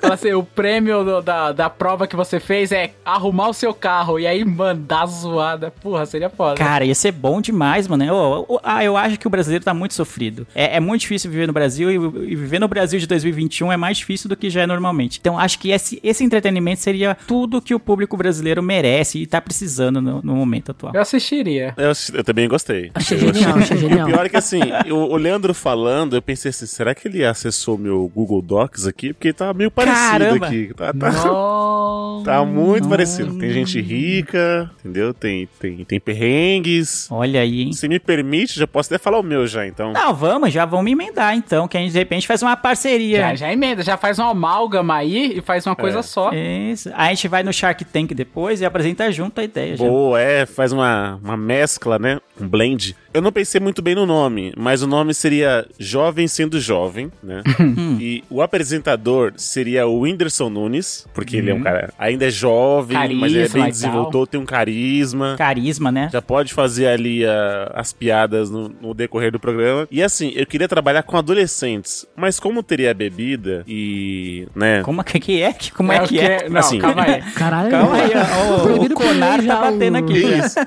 Fala 0.00 0.14
assim, 0.14 0.32
o 0.32 0.42
prêmio 0.42 1.04
do- 1.04 1.22
da, 1.22 1.52
da 1.52 1.70
prova 1.70 2.06
que 2.06 2.16
você 2.16 2.38
fez 2.40 2.72
é 2.72 2.92
arrumar 3.04 3.48
o 3.48 3.52
seu 3.54 3.72
carro. 3.74 4.18
E 4.18 4.26
aí, 4.26 4.44
mano, 4.44 4.80
dá 4.86 5.04
zoada. 5.06 5.70
Porra, 5.70 6.04
seria 6.06 6.28
foda. 6.30 6.54
Cara, 6.56 6.84
ia 6.84 6.94
ser 6.94 7.12
bom 7.12 7.40
demais, 7.40 7.86
mano. 7.88 8.12
Ô, 8.12 8.54
ô, 8.54 8.60
ah, 8.62 8.84
eu 8.84 8.96
acho 8.96 9.18
que 9.18 9.26
o 9.26 9.30
brasileiro 9.30 9.64
tá 9.64 9.72
muito 9.74 9.94
sofrido. 9.94 10.46
É, 10.54 10.76
é 10.76 10.80
muito 10.80 11.02
difícil 11.02 11.30
viver 11.30 11.46
no 11.46 11.52
Brasil 11.52 11.90
e, 11.90 11.94
e 12.32 12.36
viver 12.36 12.58
no 12.58 12.68
Brasil 12.68 12.98
de 12.98 13.06
2021 13.06 13.72
é 13.72 13.76
mais 13.76 13.96
difícil 13.98 14.28
do 14.28 14.36
que 14.36 14.50
já 14.50 14.62
é 14.62 14.66
normalmente. 14.66 15.18
Então, 15.20 15.38
acho 15.38 15.58
que 15.58 15.70
esse, 15.70 16.00
esse 16.02 16.24
entretenimento 16.24 16.80
seria 16.80 17.16
tudo 17.26 17.60
que 17.60 17.74
o 17.74 17.80
público 17.80 18.16
brasileiro 18.16 18.62
merece 18.62 19.18
e 19.20 19.26
tá 19.26 19.40
precisando 19.40 20.00
no, 20.00 20.20
no 20.22 20.34
momento 20.34 20.70
atual. 20.70 20.92
Eu 20.94 21.00
assistiria. 21.00 21.74
Eu, 21.76 21.92
eu 22.14 22.24
também 22.24 22.48
gostei. 22.48 22.90
Achei 22.94 23.16
Eu 23.18 23.32
genial, 23.34 23.58
achei 23.58 23.76
genial. 23.78 24.08
O 24.08 24.10
pior 24.12 24.26
é 24.26 24.28
que 24.28 24.36
assim, 24.36 24.60
eu- 24.86 24.96
o 24.96 25.16
Leandro 25.16 25.52
falando, 25.54 26.16
eu 26.16 26.22
pensei 26.22 26.50
assim, 26.50 26.66
será 26.66 26.94
que 26.94 27.08
ele 27.08 27.24
acessou 27.24 27.76
meu 27.78 28.10
Google 28.14 28.31
Docs 28.40 28.86
aqui? 28.86 29.12
Porque 29.12 29.32
tá 29.32 29.52
meio 29.52 29.70
parecido 29.70 30.00
Caramba! 30.10 30.46
aqui. 30.46 30.72
Tá, 30.74 30.92
tá- 30.92 31.10
Não. 31.12 32.22
tá 32.24 32.44
muito 32.44 32.88
parecido. 32.88 33.36
Tem 33.38 33.50
gente 33.50 33.80
rica, 33.80 34.70
entendeu? 34.80 35.12
Tem, 35.12 35.48
tem, 35.60 35.84
tem 35.84 36.00
perrengues. 36.00 37.08
Olha 37.10 37.40
aí, 37.40 37.62
hein? 37.62 37.72
Se 37.72 37.88
me 37.88 37.98
permite, 37.98 38.58
já 38.58 38.66
posso 38.66 38.92
até 38.92 39.02
falar 39.02 39.18
o 39.18 39.22
meu 39.22 39.46
já, 39.46 39.66
então. 39.66 39.92
Não, 39.92 40.14
vamos, 40.14 40.52
já 40.52 40.64
vamos 40.64 40.90
emendar 40.90 41.34
então, 41.36 41.66
que 41.68 41.76
a 41.76 41.80
gente 41.80 41.92
de 41.92 41.98
repente 41.98 42.26
faz 42.26 42.42
uma 42.42 42.56
parceria. 42.56 43.18
Já, 43.18 43.34
já 43.34 43.52
emenda, 43.52 43.82
já 43.82 43.96
faz 43.96 44.18
uma 44.18 44.30
amálgama 44.30 44.94
aí 44.96 45.38
e 45.38 45.40
faz 45.40 45.66
uma 45.66 45.76
coisa 45.76 45.98
É. 45.98 46.02
só. 46.02 46.30
Isso. 46.32 46.90
A 46.94 47.08
gente 47.08 47.28
vai 47.28 47.42
no 47.42 47.52
Shark 47.52 47.84
Tank 47.84 48.12
depois 48.14 48.60
e 48.60 48.64
apresenta 48.64 49.10
junto 49.10 49.40
a 49.40 49.44
ideia. 49.44 49.76
já. 49.76 49.84
Boa, 49.84 50.20
é, 50.20 50.46
faz 50.46 50.72
uma, 50.72 51.18
uma 51.22 51.36
mescla, 51.36 51.98
né? 51.98 52.20
Um 52.40 52.48
blend. 52.48 52.96
Eu 53.12 53.20
não 53.20 53.30
pensei 53.30 53.60
muito 53.60 53.82
bem 53.82 53.94
no 53.94 54.06
nome, 54.06 54.52
mas 54.56 54.82
o 54.82 54.86
nome 54.86 55.12
seria 55.12 55.66
Jovem 55.78 56.26
Sendo 56.26 56.58
Jovem, 56.58 57.12
né? 57.22 57.42
e 58.00 58.24
o 58.30 58.40
apresentador 58.40 59.34
seria 59.36 59.86
o 59.86 60.00
Whindersson 60.00 60.48
Nunes, 60.48 61.06
porque 61.12 61.36
ele 61.36 61.50
é 61.50 61.54
um 61.54 61.60
cara 61.62 61.92
ainda 61.98 62.26
é 62.26 62.30
jovem, 62.30 62.96
mas 62.96 63.32
ele 63.32 63.42
é 63.42 63.48
Carisma 63.48 63.62
bem 63.62 63.70
desenvolto, 63.70 64.26
tem 64.26 64.40
um 64.40 64.46
carisma. 64.46 65.34
Carisma, 65.36 65.92
né? 65.92 66.08
Já 66.12 66.22
pode 66.22 66.54
fazer 66.54 66.86
ali 66.86 67.24
ah, 67.26 67.70
as 67.74 67.92
piadas 67.92 68.50
no, 68.50 68.68
no 68.68 68.94
decorrer 68.94 69.30
do 69.30 69.38
programa. 69.38 69.86
E 69.90 70.02
assim, 70.02 70.32
eu 70.34 70.46
queria 70.46 70.68
trabalhar 70.68 71.02
com 71.02 71.16
adolescentes, 71.16 72.06
mas 72.16 72.40
como 72.40 72.62
teria 72.62 72.94
bebida 72.94 73.62
e, 73.68 74.48
né? 74.54 74.82
Como 74.82 75.04
que 75.04 75.20
que 75.20 75.42
é? 75.42 75.52
Que- 75.52 75.72
Como 75.72 75.92
é, 75.92 76.02
o 76.02 76.08
que 76.08 76.18
é? 76.18 76.48
Não, 76.48 76.60
Assim. 76.60 76.78
calma 76.78 77.02
aí. 77.02 77.22
Caralho. 77.34 77.70
Calma 77.70 77.96
aí, 77.96 78.10
ó, 78.14 78.84
o, 78.84 78.90
Conar 78.94 79.42
tá 79.44 79.60
batendo 79.60 79.96
aqui. 79.98 80.20
já. 80.22 80.46
Isso. 80.46 80.58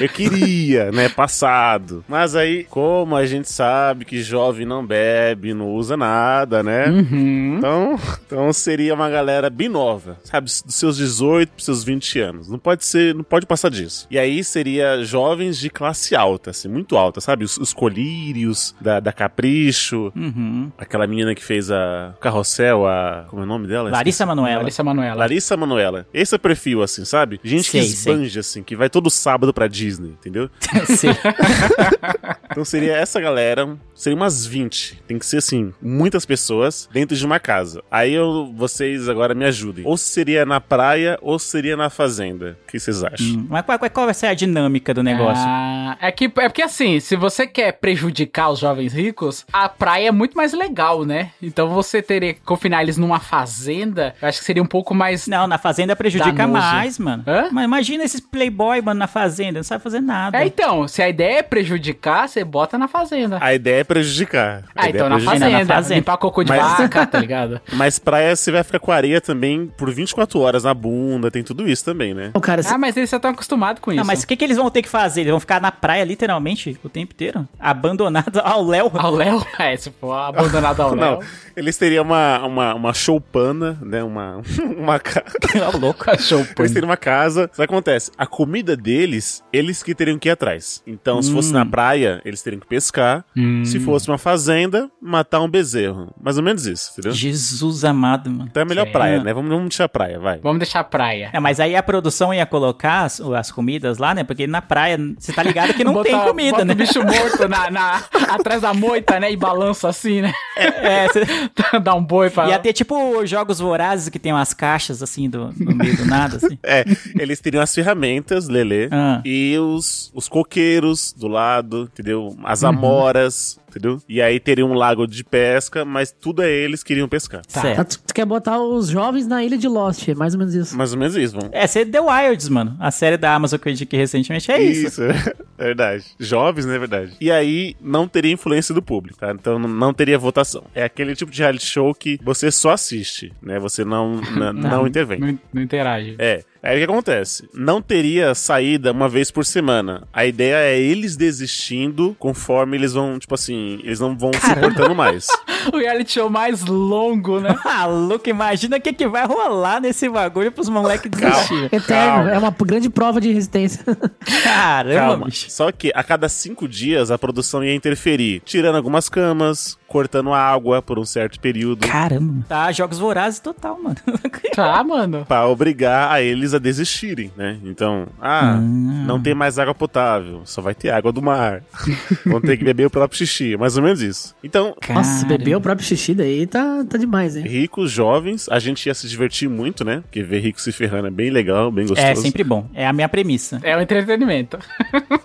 Eu 0.00 0.08
queria, 0.08 0.92
né? 0.92 1.08
Passado. 1.16 2.04
Mas 2.08 2.34
aí, 2.34 2.64
como 2.64 3.16
a 3.16 3.24
gente 3.26 3.48
sabe 3.50 4.04
que 4.04 4.22
jovem 4.22 4.66
não 4.66 4.84
bebe, 4.84 5.54
não 5.54 5.70
usa 5.70 5.96
nada, 5.96 6.62
né? 6.62 6.88
Uhum. 6.88 7.56
Então, 7.58 8.00
então 8.26 8.52
seria 8.52 8.94
uma 8.94 9.08
galera 9.08 9.48
bem 9.48 9.68
nova, 9.68 10.18
sabe? 10.24 10.46
Dos 10.46 10.74
seus 10.74 10.96
18 10.96 11.50
pros 11.50 11.64
seus 11.64 11.84
20 11.84 12.20
anos. 12.20 12.48
Não 12.48 12.58
pode 12.58 12.84
ser, 12.84 13.14
não 13.14 13.24
pode 13.24 13.46
passar 13.46 13.70
disso. 13.70 14.06
E 14.10 14.18
aí 14.18 14.42
seria 14.44 15.02
jovens 15.04 15.58
de 15.58 15.70
classe 15.70 16.14
alta, 16.16 16.50
assim, 16.50 16.68
muito 16.68 16.96
alta, 16.96 17.20
sabe? 17.20 17.44
Os, 17.44 17.56
os 17.58 17.72
colírios 17.72 18.74
da, 18.80 19.00
da 19.00 19.12
Capricho, 19.12 20.12
Uhum. 20.14 20.70
aquela 20.78 21.06
menina 21.06 21.34
que 21.34 21.42
fez 21.44 21.70
a 21.70 22.14
Carrossel, 22.20 22.86
a. 22.86 23.24
Como 23.28 23.42
é 23.42 23.44
o 23.44 23.48
nome 23.48 23.66
dela? 23.66 23.90
Larissa 23.90 24.26
Manoela. 24.26 24.58
Larissa 24.58 24.84
Manoela. 24.84 25.14
Larissa 25.14 25.56
Manoela. 25.56 26.06
Esse 26.12 26.34
é 26.34 26.36
o 26.36 26.40
perfil, 26.40 26.82
assim, 26.82 27.04
sabe? 27.04 27.40
Gente 27.42 27.70
Sei, 27.70 27.80
que 27.80 27.86
sei. 27.88 28.12
esbanja, 28.12 28.40
assim, 28.40 28.62
que 28.62 28.76
vai 28.76 28.88
todo 28.90 29.08
sábado 29.10 29.52
pra 29.52 29.66
Disney, 29.66 30.10
entendeu? 30.10 30.48
Então 32.54 32.64
seria 32.64 32.96
essa 32.96 33.20
galera, 33.20 33.76
seria 33.96 34.16
umas 34.16 34.46
20. 34.46 35.02
Tem 35.08 35.18
que 35.18 35.26
ser, 35.26 35.38
assim, 35.38 35.74
muitas 35.82 36.24
pessoas 36.24 36.88
dentro 36.92 37.16
de 37.16 37.26
uma 37.26 37.40
casa. 37.40 37.82
Aí 37.90 38.14
eu, 38.14 38.52
vocês 38.54 39.08
agora 39.08 39.34
me 39.34 39.44
ajudem. 39.44 39.84
Ou 39.84 39.96
seria 39.96 40.46
na 40.46 40.60
praia, 40.60 41.18
ou 41.20 41.36
seria 41.36 41.76
na 41.76 41.90
fazenda. 41.90 42.56
O 42.62 42.70
que 42.70 42.78
vocês 42.78 43.02
acham? 43.02 43.26
Hum, 43.26 43.46
Mas 43.50 43.64
qual, 43.64 43.78
qual 43.90 44.06
vai 44.06 44.14
ser 44.14 44.26
a 44.26 44.34
dinâmica 44.34 44.94
do 44.94 45.02
negócio? 45.02 45.44
Ah, 45.44 45.96
é, 46.00 46.12
que, 46.12 46.26
é 46.26 46.28
porque 46.28 46.62
assim, 46.62 47.00
se 47.00 47.16
você 47.16 47.44
quer 47.44 47.72
prejudicar 47.72 48.50
os 48.50 48.60
jovens 48.60 48.92
ricos, 48.92 49.44
a 49.52 49.68
praia 49.68 50.08
é 50.08 50.12
muito 50.12 50.36
mais 50.36 50.52
legal, 50.52 51.04
né? 51.04 51.32
Então 51.42 51.68
você 51.70 52.00
teria 52.00 52.34
que 52.34 52.40
confinar 52.40 52.82
eles 52.82 52.96
numa 52.96 53.18
fazenda, 53.18 54.14
eu 54.22 54.28
acho 54.28 54.38
que 54.38 54.44
seria 54.44 54.62
um 54.62 54.66
pouco 54.66 54.94
mais. 54.94 55.26
Não, 55.26 55.48
na 55.48 55.58
fazenda 55.58 55.96
prejudica 55.96 56.32
Danoso. 56.32 56.60
mais, 56.60 56.98
mano. 57.00 57.24
Hã? 57.26 57.48
Mas 57.50 57.64
imagina 57.64 58.04
esses 58.04 58.20
playboy, 58.20 58.80
mano, 58.80 59.00
na 59.00 59.08
fazenda, 59.08 59.58
não 59.58 59.64
sabe 59.64 59.82
fazer 59.82 60.00
nada. 60.00 60.38
É, 60.38 60.46
então, 60.46 60.86
se 60.94 61.02
a 61.02 61.08
ideia 61.08 61.38
é 61.38 61.42
prejudicar, 61.42 62.28
você 62.28 62.44
bota 62.44 62.78
na 62.78 62.86
fazenda. 62.86 63.38
A 63.40 63.52
ideia 63.52 63.80
é 63.80 63.84
prejudicar. 63.84 64.62
A 64.76 64.84
Ah, 64.84 64.88
ideia 64.88 64.90
então 65.02 65.06
é 65.06 65.08
na 65.08 65.16
prejudicar. 65.16 65.40
fazenda. 65.50 65.64
na 65.64 65.74
fazenda. 65.74 65.94
Limpar 65.96 66.16
cocô 66.18 66.44
de 66.44 66.50
Mas- 66.50 66.62
vaca, 66.78 67.06
tá 67.06 67.18
ligado? 67.18 67.60
Mas 67.74 67.98
praia 67.98 68.36
você 68.36 68.52
vai 68.52 68.62
ficar 68.62 68.78
com 68.78 68.92
areia 68.92 69.20
também 69.20 69.66
por 69.76 69.90
24 69.92 70.38
horas 70.38 70.62
na 70.62 70.72
bunda, 70.72 71.30
tem 71.32 71.42
tudo 71.42 71.68
isso 71.68 71.84
também, 71.84 72.14
né? 72.14 72.30
Ô, 72.32 72.40
cara, 72.40 72.62
se- 72.62 72.72
Ah, 72.72 72.78
mas 72.78 72.96
eles 72.96 73.10
já 73.10 73.16
estão 73.16 73.32
acostumados 73.32 73.80
com 73.80 73.90
isso. 73.90 73.98
Não, 73.98 74.04
mas 74.06 74.22
o 74.22 74.26
que, 74.26 74.36
que 74.36 74.44
eles 74.44 74.56
vão 74.56 74.70
ter 74.70 74.82
que 74.82 74.88
fazer? 74.88 75.22
Eles 75.22 75.30
vão 75.32 75.40
ficar 75.40 75.60
na 75.60 75.72
praia 75.72 76.04
literalmente 76.04 76.78
o 76.84 76.88
tempo 76.88 77.12
inteiro? 77.12 77.48
Abandonados 77.58 78.40
ao 78.44 78.64
Léo? 78.64 78.90
Ao 78.94 79.10
Léo? 79.12 79.44
É, 79.58 79.76
se 79.76 79.90
for 79.90 80.12
abandonado 80.12 80.80
ao 80.80 80.94
Não, 80.96 81.18
Léo. 81.18 81.28
eles 81.56 81.76
teriam 81.76 82.04
uma, 82.04 82.38
uma, 82.46 82.74
uma 82.74 82.94
choupana, 82.94 83.78
né? 83.82 84.02
Uma, 84.02 84.42
uma 84.76 84.98
ca- 85.00 85.24
Ó, 85.72 85.76
louco. 85.76 86.04
Cachorro 86.04 86.46
Eles 86.58 86.70
teriam 86.72 86.88
uma 86.88 86.96
casa. 86.96 87.42
Sabe 87.52 87.64
o 87.64 87.68
que 87.68 87.74
acontece? 87.74 88.10
A 88.18 88.26
comida 88.26 88.76
deles, 88.76 89.42
eles 89.52 89.82
que 89.82 89.94
teriam 89.94 90.18
que 90.18 90.28
ir 90.28 90.32
atrás. 90.32 90.82
Então, 90.86 91.20
se 91.22 91.32
fosse 91.32 91.52
na 91.52 91.64
praia, 91.64 92.20
eles 92.24 92.42
teriam 92.42 92.60
que 92.60 92.66
pescar. 92.66 93.24
Se 93.64 93.80
fosse 93.80 94.08
uma 94.08 94.18
fazenda, 94.18 94.90
matar 95.00 95.40
um 95.40 95.48
bezerro. 95.48 96.12
Mais 96.22 96.36
ou 96.36 96.42
menos 96.42 96.66
isso, 96.66 96.90
entendeu? 96.92 97.12
Jesus 97.12 97.84
amado, 97.84 98.30
mano. 98.30 98.48
Então 98.50 98.62
é 98.62 98.66
melhor 98.66 98.86
Sim. 98.86 98.92
praia, 98.92 99.22
né? 99.22 99.32
Vamos, 99.32 99.48
vamos 99.50 99.68
deixar 99.68 99.84
a 99.84 99.88
praia, 99.88 100.18
vai. 100.18 100.38
Vamos 100.40 100.58
deixar 100.58 100.80
a 100.80 100.84
praia. 100.84 101.30
É, 101.32 101.40
mas 101.40 101.58
aí 101.60 101.74
a 101.74 101.82
produção 101.82 102.32
ia 102.34 102.44
colocar 102.46 103.04
as, 103.04 103.20
as 103.20 103.50
comidas 103.50 103.98
lá, 103.98 104.14
né? 104.14 104.24
Porque 104.24 104.46
na 104.46 104.60
praia, 104.60 104.98
você 105.18 105.32
tá 105.32 105.42
ligado 105.42 105.72
que 105.74 105.84
não 105.84 105.92
Bota- 105.94 106.10
tem 106.10 106.20
comida, 106.20 106.50
bota 106.52 106.64
né? 106.64 106.72
o 106.74 106.76
bicho 106.76 107.02
morto 107.02 107.48
na, 107.48 107.70
na- 107.70 108.02
atrás 108.34 108.60
da 108.62 108.74
moita, 108.74 109.18
né? 109.18 109.32
E 109.32 109.36
balança 109.36 109.88
assim, 109.88 110.20
né? 110.20 110.32
É, 110.56 111.08
você... 111.08 111.24
Dá 111.82 111.94
um 111.94 112.04
boi 112.04 112.30
pra... 112.30 112.48
Ia 112.48 112.58
ter 112.58 112.72
tipo 112.72 113.24
jogos 113.26 113.58
vorazes 113.58 114.08
que 114.08 114.18
tem 114.18 114.32
umas 114.32 114.52
caixas 114.54 115.02
assim 115.02 115.28
do, 115.28 115.52
no 115.58 115.74
meio 115.74 115.96
do 115.96 116.04
nada, 116.04 116.36
assim. 116.36 116.58
É, 116.62 116.84
eles 117.18 117.40
teriam 117.40 117.62
as 117.62 117.74
ferramentas, 117.74 118.48
Lelê, 118.48 118.88
Ah. 118.90 119.20
e 119.24 119.56
os, 119.58 120.10
os 120.14 120.28
coqueiros 120.28 120.73
do 120.80 121.28
lado, 121.28 121.88
entendeu? 121.92 122.36
As 122.44 122.62
Uhum. 122.62 122.68
amoras, 122.70 123.58
entendeu? 123.68 124.00
E 124.08 124.20
aí 124.22 124.38
teria 124.40 124.64
um 124.64 124.74
lago 124.74 125.06
de 125.06 125.22
pesca, 125.24 125.84
mas 125.84 126.10
tudo 126.12 126.42
é 126.42 126.50
eles 126.50 126.82
que 126.82 126.92
iriam 126.92 127.08
pescar. 127.08 127.42
Certo. 127.48 127.76
tá, 127.76 127.84
tu 127.84 127.98
tu 128.06 128.14
quer 128.14 128.24
botar 128.24 128.60
os 128.60 128.88
jovens 128.88 129.26
na 129.26 129.42
ilha 129.42 129.58
de 129.58 129.66
Lost, 129.68 130.08
é 130.08 130.14
mais 130.14 130.34
ou 130.34 130.38
menos 130.38 130.54
isso. 130.54 130.76
Mais 130.76 130.92
ou 130.92 130.98
menos 130.98 131.16
isso, 131.16 131.34
vamos. 131.34 131.50
É, 131.52 131.66
ser 131.66 131.86
The 131.86 132.00
Wilds, 132.00 132.48
mano. 132.48 132.76
A 132.78 132.90
série 132.90 133.16
da 133.16 133.34
Amazon 133.34 133.58
que 133.58 133.68
eu 133.68 133.72
indiquei 133.72 133.98
recentemente 133.98 134.50
é 134.52 134.62
isso. 134.62 135.02
é 135.58 135.64
verdade. 135.64 136.04
Jovens, 136.18 136.64
né? 136.66 136.76
É 136.76 136.78
verdade. 136.78 137.16
E 137.20 137.30
aí 137.30 137.76
não 137.80 138.06
teria 138.06 138.32
influência 138.32 138.74
do 138.74 138.80
público, 138.82 139.18
tá? 139.18 139.32
Então 139.32 139.58
não- 139.58 139.68
não 139.68 139.92
teria 139.94 140.18
votação. 140.18 140.64
É 140.74 140.84
aquele 140.84 141.14
tipo 141.16 141.30
de 141.32 141.40
reality 141.42 141.66
show 141.66 141.94
que 141.94 142.18
você 142.22 142.50
só 142.50 142.70
assiste, 142.70 143.32
né? 143.42 143.58
Você 143.58 143.84
não, 143.84 144.20
n- 144.20 144.52
não 144.62 144.86
intervém. 144.86 145.18
Não, 145.18 145.38
não 145.52 145.62
interage. 145.62 146.14
É. 146.18 146.42
Aí 146.64 146.76
o 146.76 146.78
que 146.78 146.90
acontece? 146.90 147.46
Não 147.52 147.82
teria 147.82 148.34
saída 148.34 148.90
uma 148.90 149.06
vez 149.06 149.30
por 149.30 149.44
semana. 149.44 150.08
A 150.10 150.24
ideia 150.24 150.56
é 150.56 150.80
eles 150.80 151.14
desistindo 151.14 152.16
conforme 152.18 152.76
eles 152.78 152.94
vão, 152.94 153.18
tipo 153.18 153.34
assim, 153.34 153.80
eles 153.84 154.00
não 154.00 154.16
vão 154.16 154.30
se 154.32 154.50
importando 154.50 154.94
mais. 154.94 155.26
O 155.72 155.78
reality 155.78 156.12
show 156.12 156.28
mais 156.28 156.62
longo, 156.62 157.40
né? 157.40 157.56
Louco, 157.88 158.28
imagina 158.28 158.76
o 158.76 158.80
que, 158.80 158.92
que 158.92 159.08
vai 159.08 159.26
rolar 159.26 159.80
nesse 159.80 160.10
bagulho 160.10 160.52
pros 160.52 160.68
moleques 160.68 161.10
desistirem. 161.10 161.64
Eterno, 161.72 161.84
Calma. 161.86 162.30
é 162.32 162.38
uma 162.38 162.50
grande 162.50 162.90
prova 162.90 163.18
de 163.18 163.32
resistência. 163.32 163.82
Caramba, 164.44 165.00
Calma. 165.00 165.26
bicho. 165.26 165.50
Só 165.50 165.72
que 165.72 165.90
a 165.94 166.02
cada 166.02 166.28
cinco 166.28 166.68
dias 166.68 167.10
a 167.10 167.16
produção 167.16 167.64
ia 167.64 167.74
interferir, 167.74 168.42
tirando 168.44 168.76
algumas 168.76 169.08
camas, 169.08 169.78
cortando 169.94 170.32
a 170.32 170.40
água 170.40 170.82
por 170.82 170.98
um 170.98 171.04
certo 171.04 171.38
período. 171.38 171.86
Caramba. 171.86 172.44
Tá, 172.48 172.72
jogos 172.72 172.98
vorazes 172.98 173.38
total, 173.38 173.80
mano. 173.80 173.94
Tá, 174.54 174.84
mano. 174.84 175.24
Pra 175.26 175.48
obrigar 175.48 176.12
a 176.12 176.22
eles 176.22 176.54
a 176.54 176.60
desistirem, 176.60 177.32
né? 177.36 177.58
Então, 177.64 178.06
ah, 178.20 178.56
não 178.56 179.20
tem 179.20 179.34
mais 179.34 179.58
água 179.58 179.74
potável, 179.74 180.42
só 180.44 180.62
vai 180.62 180.76
ter 180.76 180.90
água 180.90 181.10
do 181.10 181.20
mar. 181.20 181.60
Vão 182.24 182.40
ter 182.40 182.56
que 182.56 182.62
beber 182.62 182.86
o 182.86 182.90
próprio 182.90 183.18
xixi, 183.18 183.56
mais 183.56 183.76
ou 183.76 183.82
menos 183.82 184.00
isso. 184.00 184.32
Então, 184.44 184.76
Nossa, 184.88 185.22
Caramba. 185.22 185.38
beber 185.38 185.56
o 185.56 185.60
próprio 185.60 185.84
xixi 185.84 186.14
daí 186.14 186.46
tá, 186.46 186.84
tá 186.88 186.96
demais, 186.96 187.34
hein? 187.34 187.44
ricos, 187.48 187.90
jovens, 187.90 188.48
a 188.48 188.60
gente 188.60 188.86
ia 188.86 188.94
se 188.94 189.08
divertir 189.08 189.48
muito, 189.48 189.84
né? 189.84 190.02
Porque 190.02 190.22
ver 190.22 190.38
ricos 190.38 190.62
se 190.62 190.70
ferrando 190.70 191.08
é 191.08 191.10
bem 191.10 191.30
legal, 191.30 191.72
bem 191.72 191.86
gostoso. 191.88 192.06
É 192.06 192.14
sempre 192.14 192.44
bom. 192.44 192.68
É 192.74 192.86
a 192.86 192.92
minha 192.92 193.08
premissa. 193.08 193.58
É 193.60 193.76
o 193.76 193.80
entretenimento. 193.80 194.56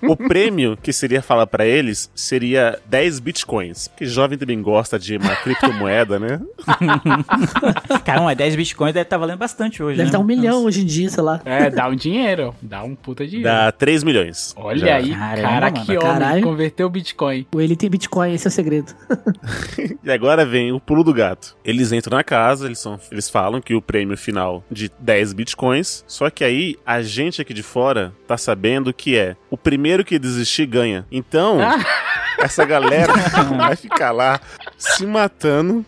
O 0.02 0.18
prêmio 0.18 0.76
que 0.76 0.92
seria 0.92 1.22
falar 1.22 1.46
pra 1.46 1.68
eles 1.68 2.10
seria 2.16 2.80
10 2.88 3.20
bitcoins. 3.20 3.88
Porque 3.90 4.08
jovem 4.08 4.40
também 4.40 4.59
gosta 4.62 4.98
de 5.00 5.18
uma 5.18 5.36
criptomoeda, 5.36 6.20
né? 6.20 6.40
Caramba, 8.06 8.36
10 8.36 8.56
bitcoins 8.56 8.94
deve 8.94 9.04
estar 9.04 9.18
valendo 9.18 9.38
bastante 9.38 9.82
hoje, 9.82 9.98
Deve 9.98 10.04
né? 10.04 10.10
estar 10.10 10.20
um 10.20 10.24
milhão 10.24 10.64
hoje 10.66 10.82
em 10.82 10.86
dia, 10.86 11.10
sei 11.10 11.24
lá. 11.24 11.42
É, 11.46 11.70
dá 11.70 11.88
um 11.88 11.96
dinheiro. 11.96 12.54
Dá 12.62 12.84
um 12.84 12.96
puta 12.96 13.26
dinheiro. 13.26 13.50
Dá 13.50 13.72
3 13.72 14.04
milhões. 14.04 14.54
Olha 14.58 14.80
Já. 14.88 14.96
aí, 14.96 15.12
Caramba, 15.14 15.42
cara, 15.42 15.72
mano. 15.72 15.86
que 15.86 15.92
homem. 15.98 16.02
Caralho. 16.02 16.44
Converteu 16.44 16.88
o 16.88 16.90
Bitcoin. 16.90 17.46
O 17.54 17.62
ele 17.62 17.76
tem 17.76 17.90
Bitcoin, 17.90 18.34
esse 18.34 18.48
é 18.48 18.50
o 18.50 18.52
segredo. 18.52 18.94
E 20.04 20.12
agora 20.12 20.46
vem 20.46 20.72
o 20.72 20.80
pulo 20.80 21.04
do 21.04 21.14
gato. 21.14 21.56
Eles 21.64 21.92
entram 21.92 22.18
na 22.18 22.24
casa, 22.24 22.66
eles, 22.66 22.80
são, 22.80 23.00
eles 23.12 23.30
falam 23.30 23.62
que 23.62 23.74
o 23.76 23.82
prêmio 23.82 24.18
final 24.18 24.64
de 24.72 24.90
10 25.00 25.34
bitcoins. 25.34 26.04
Só 26.08 26.30
que 26.30 26.44
aí 26.44 26.76
a 26.86 27.02
gente 27.02 27.42
aqui 27.42 27.54
de 27.54 27.62
fora 27.64 28.14
tá 28.28 28.38
sabendo 28.38 28.94
que 28.94 29.16
é 29.18 29.36
o 29.50 29.58
primeiro 29.58 30.04
que 30.04 30.18
desistir 30.18 30.66
ganha. 30.66 31.06
Então, 31.12 31.58
essa 32.42 32.66
galera 32.66 33.14
vai 33.58 33.76
ficar 33.76 34.12
lá 34.12 34.40
se 34.78 35.06
matando, 35.06 35.86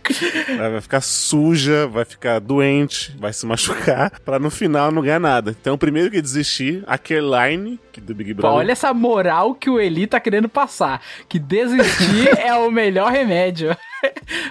vai 0.57 0.81
ficar 0.81 1.01
suja, 1.01 1.87
vai 1.87 2.05
ficar 2.05 2.39
doente, 2.39 3.15
vai 3.17 3.31
se 3.31 3.45
machucar, 3.45 4.11
pra 4.25 4.37
no 4.37 4.49
final 4.49 4.91
não 4.91 5.01
ganhar 5.01 5.19
nada. 5.19 5.55
Então, 5.59 5.75
o 5.75 5.77
primeiro 5.77 6.11
que 6.11 6.21
desistir, 6.21 6.83
a 6.85 6.97
Caroline, 6.97 7.79
que 7.91 8.01
do 8.01 8.13
Big 8.13 8.33
Brother. 8.33 8.57
Olha 8.57 8.71
essa 8.71 8.93
moral 8.93 9.55
que 9.55 9.69
o 9.69 9.79
Eli 9.79 10.07
tá 10.07 10.19
querendo 10.19 10.49
passar. 10.49 11.01
Que 11.27 11.39
desistir 11.39 12.27
é 12.39 12.53
o 12.53 12.69
melhor 12.69 13.11
remédio. 13.11 13.75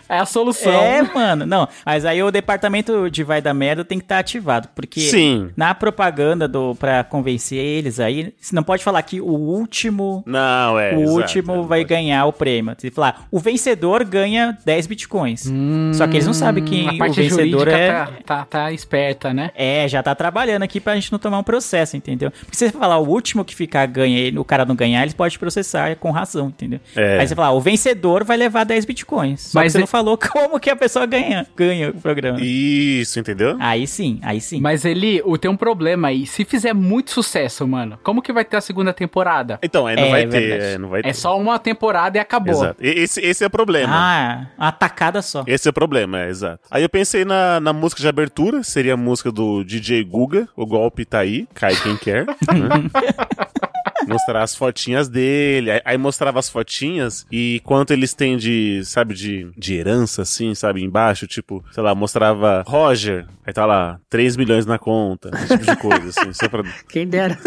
É 0.08 0.18
a 0.18 0.26
solução. 0.26 0.72
É, 0.72 1.02
mano. 1.02 1.46
Não, 1.46 1.68
mas 1.84 2.04
aí 2.04 2.22
o 2.22 2.30
departamento 2.30 3.10
de 3.10 3.22
vai 3.22 3.40
dar 3.40 3.54
merda 3.54 3.84
tem 3.84 3.98
que 3.98 4.04
estar 4.04 4.18
ativado. 4.18 4.68
Porque 4.74 5.00
Sim. 5.00 5.50
na 5.56 5.74
propaganda 5.74 6.46
do 6.46 6.74
pra 6.74 7.04
convencer 7.04 7.58
eles 7.58 8.00
aí, 8.00 8.32
você 8.40 8.54
não 8.54 8.62
pode 8.62 8.82
falar 8.82 9.02
que 9.02 9.20
o 9.20 9.32
último. 9.32 10.22
Não, 10.26 10.78
é. 10.78 10.94
o 10.94 11.00
exato, 11.00 11.12
último 11.12 11.52
é, 11.52 11.66
vai 11.66 11.80
pode. 11.80 11.84
ganhar 11.84 12.26
o 12.26 12.32
prêmio. 12.32 12.74
Você 12.76 12.90
falar, 12.90 13.26
o 13.30 13.38
vencedor 13.38 14.04
ganha 14.04 14.56
10 14.64 14.86
bitcoins. 14.86 15.50
Só 15.94 16.06
que 16.06 16.16
eles 16.16 16.26
não 16.26 16.34
sabem 16.34 16.64
que 16.64 16.88
a 16.88 16.92
o 16.92 16.98
parte 16.98 17.16
vencedor 17.20 17.44
jurídica 17.44 17.76
é. 17.76 17.92
tá, 17.92 18.08
tá, 18.24 18.44
tá 18.44 18.72
esperta, 18.72 19.32
né? 19.32 19.50
É, 19.54 19.86
já 19.88 20.02
tá 20.02 20.14
trabalhando 20.14 20.62
aqui 20.62 20.80
pra 20.80 20.94
gente 20.94 21.10
não 21.12 21.18
tomar 21.18 21.38
um 21.38 21.42
processo, 21.42 21.96
entendeu? 21.96 22.30
Porque 22.30 22.56
se 22.56 22.66
você 22.66 22.72
falar 22.72 22.98
o 22.98 23.08
último 23.08 23.44
que 23.44 23.54
ficar 23.54 23.86
ganha 23.86 24.28
e 24.28 24.38
o 24.38 24.44
cara 24.44 24.64
não 24.64 24.74
ganhar, 24.74 25.02
eles 25.02 25.14
podem 25.14 25.38
processar 25.38 25.96
com 25.96 26.10
razão, 26.10 26.48
entendeu? 26.48 26.80
É. 26.96 27.18
Aí 27.18 27.26
você 27.26 27.34
fala, 27.34 27.50
o 27.50 27.60
vencedor 27.60 28.24
vai 28.24 28.36
levar 28.36 28.64
10 28.64 28.84
bitcoins. 28.84 29.39
Só 29.40 29.58
Mas 29.60 29.66
que 29.66 29.72
você 29.72 29.78
é- 29.78 29.80
não 29.80 29.86
falou 29.86 30.16
como 30.32 30.60
que 30.60 30.70
a 30.70 30.76
pessoa 30.76 31.06
ganha, 31.06 31.46
ganha 31.56 31.90
o 31.90 31.94
programa. 31.94 32.38
Isso, 32.40 33.18
entendeu? 33.18 33.56
Aí 33.58 33.86
sim, 33.86 34.20
aí 34.22 34.40
sim. 34.40 34.60
Mas 34.60 34.84
Eli, 34.84 35.20
o- 35.24 35.36
tem 35.38 35.50
um 35.50 35.56
problema 35.56 36.08
aí. 36.08 36.26
Se 36.26 36.44
fizer 36.44 36.72
muito 36.72 37.10
sucesso, 37.10 37.66
mano, 37.66 37.98
como 38.02 38.22
que 38.22 38.32
vai 38.32 38.44
ter 38.44 38.56
a 38.56 38.60
segunda 38.60 38.92
temporada? 38.92 39.58
Então, 39.62 39.86
aí 39.86 39.96
não 39.96 40.04
É, 40.04 40.10
vai 40.10 40.22
é 40.22 40.26
ter, 40.26 40.60
é, 40.60 40.78
não 40.78 40.88
vai 40.88 41.02
ter. 41.02 41.08
É 41.08 41.12
só 41.12 41.38
uma 41.38 41.58
temporada 41.58 42.16
e 42.18 42.20
acabou. 42.20 42.52
Exato. 42.54 42.76
Esse, 42.80 43.20
esse 43.20 43.42
é 43.42 43.46
o 43.46 43.50
problema. 43.50 43.92
Ah, 43.94 44.46
uma 44.58 44.72
tacada 44.72 45.20
só. 45.22 45.42
Esse 45.46 45.68
é 45.68 45.70
o 45.70 45.72
problema, 45.72 46.20
é, 46.20 46.28
exato. 46.28 46.60
Aí 46.70 46.82
eu 46.82 46.88
pensei 46.88 47.24
na, 47.24 47.58
na 47.60 47.72
música 47.72 48.00
de 48.02 48.08
abertura, 48.08 48.62
seria 48.62 48.94
a 48.94 48.96
música 48.96 49.32
do 49.32 49.64
DJ 49.64 50.04
Guga, 50.04 50.48
o 50.56 50.64
golpe 50.66 51.04
tá 51.04 51.18
aí, 51.20 51.48
cai 51.54 51.74
quem 51.76 51.96
quer. 51.96 52.26
né? 52.26 52.34
Mostrar 54.06 54.42
as 54.42 54.54
fotinhas 54.54 55.08
dele, 55.08 55.70
aí, 55.70 55.80
aí 55.84 55.98
mostrava 55.98 56.38
as 56.38 56.48
fotinhas 56.48 57.26
e 57.30 57.60
quanto 57.64 57.92
eles 57.92 58.14
têm 58.14 58.36
de, 58.36 58.82
sabe, 58.84 59.14
de, 59.14 59.50
de 59.56 59.74
herança, 59.74 60.22
assim, 60.22 60.54
sabe, 60.54 60.82
embaixo, 60.82 61.26
tipo, 61.26 61.64
sei 61.72 61.82
lá, 61.82 61.94
mostrava 61.94 62.64
Roger, 62.66 63.26
aí 63.46 63.52
tá 63.52 63.66
lá, 63.66 63.98
3 64.08 64.36
milhões 64.36 64.66
na 64.66 64.78
conta, 64.78 65.30
esse 65.34 65.58
tipo 65.58 65.64
de 65.64 65.76
coisa, 65.76 66.08
assim, 66.08 66.32
só 66.32 66.48
pra... 66.48 66.62
Quem 66.88 67.06
dera. 67.06 67.38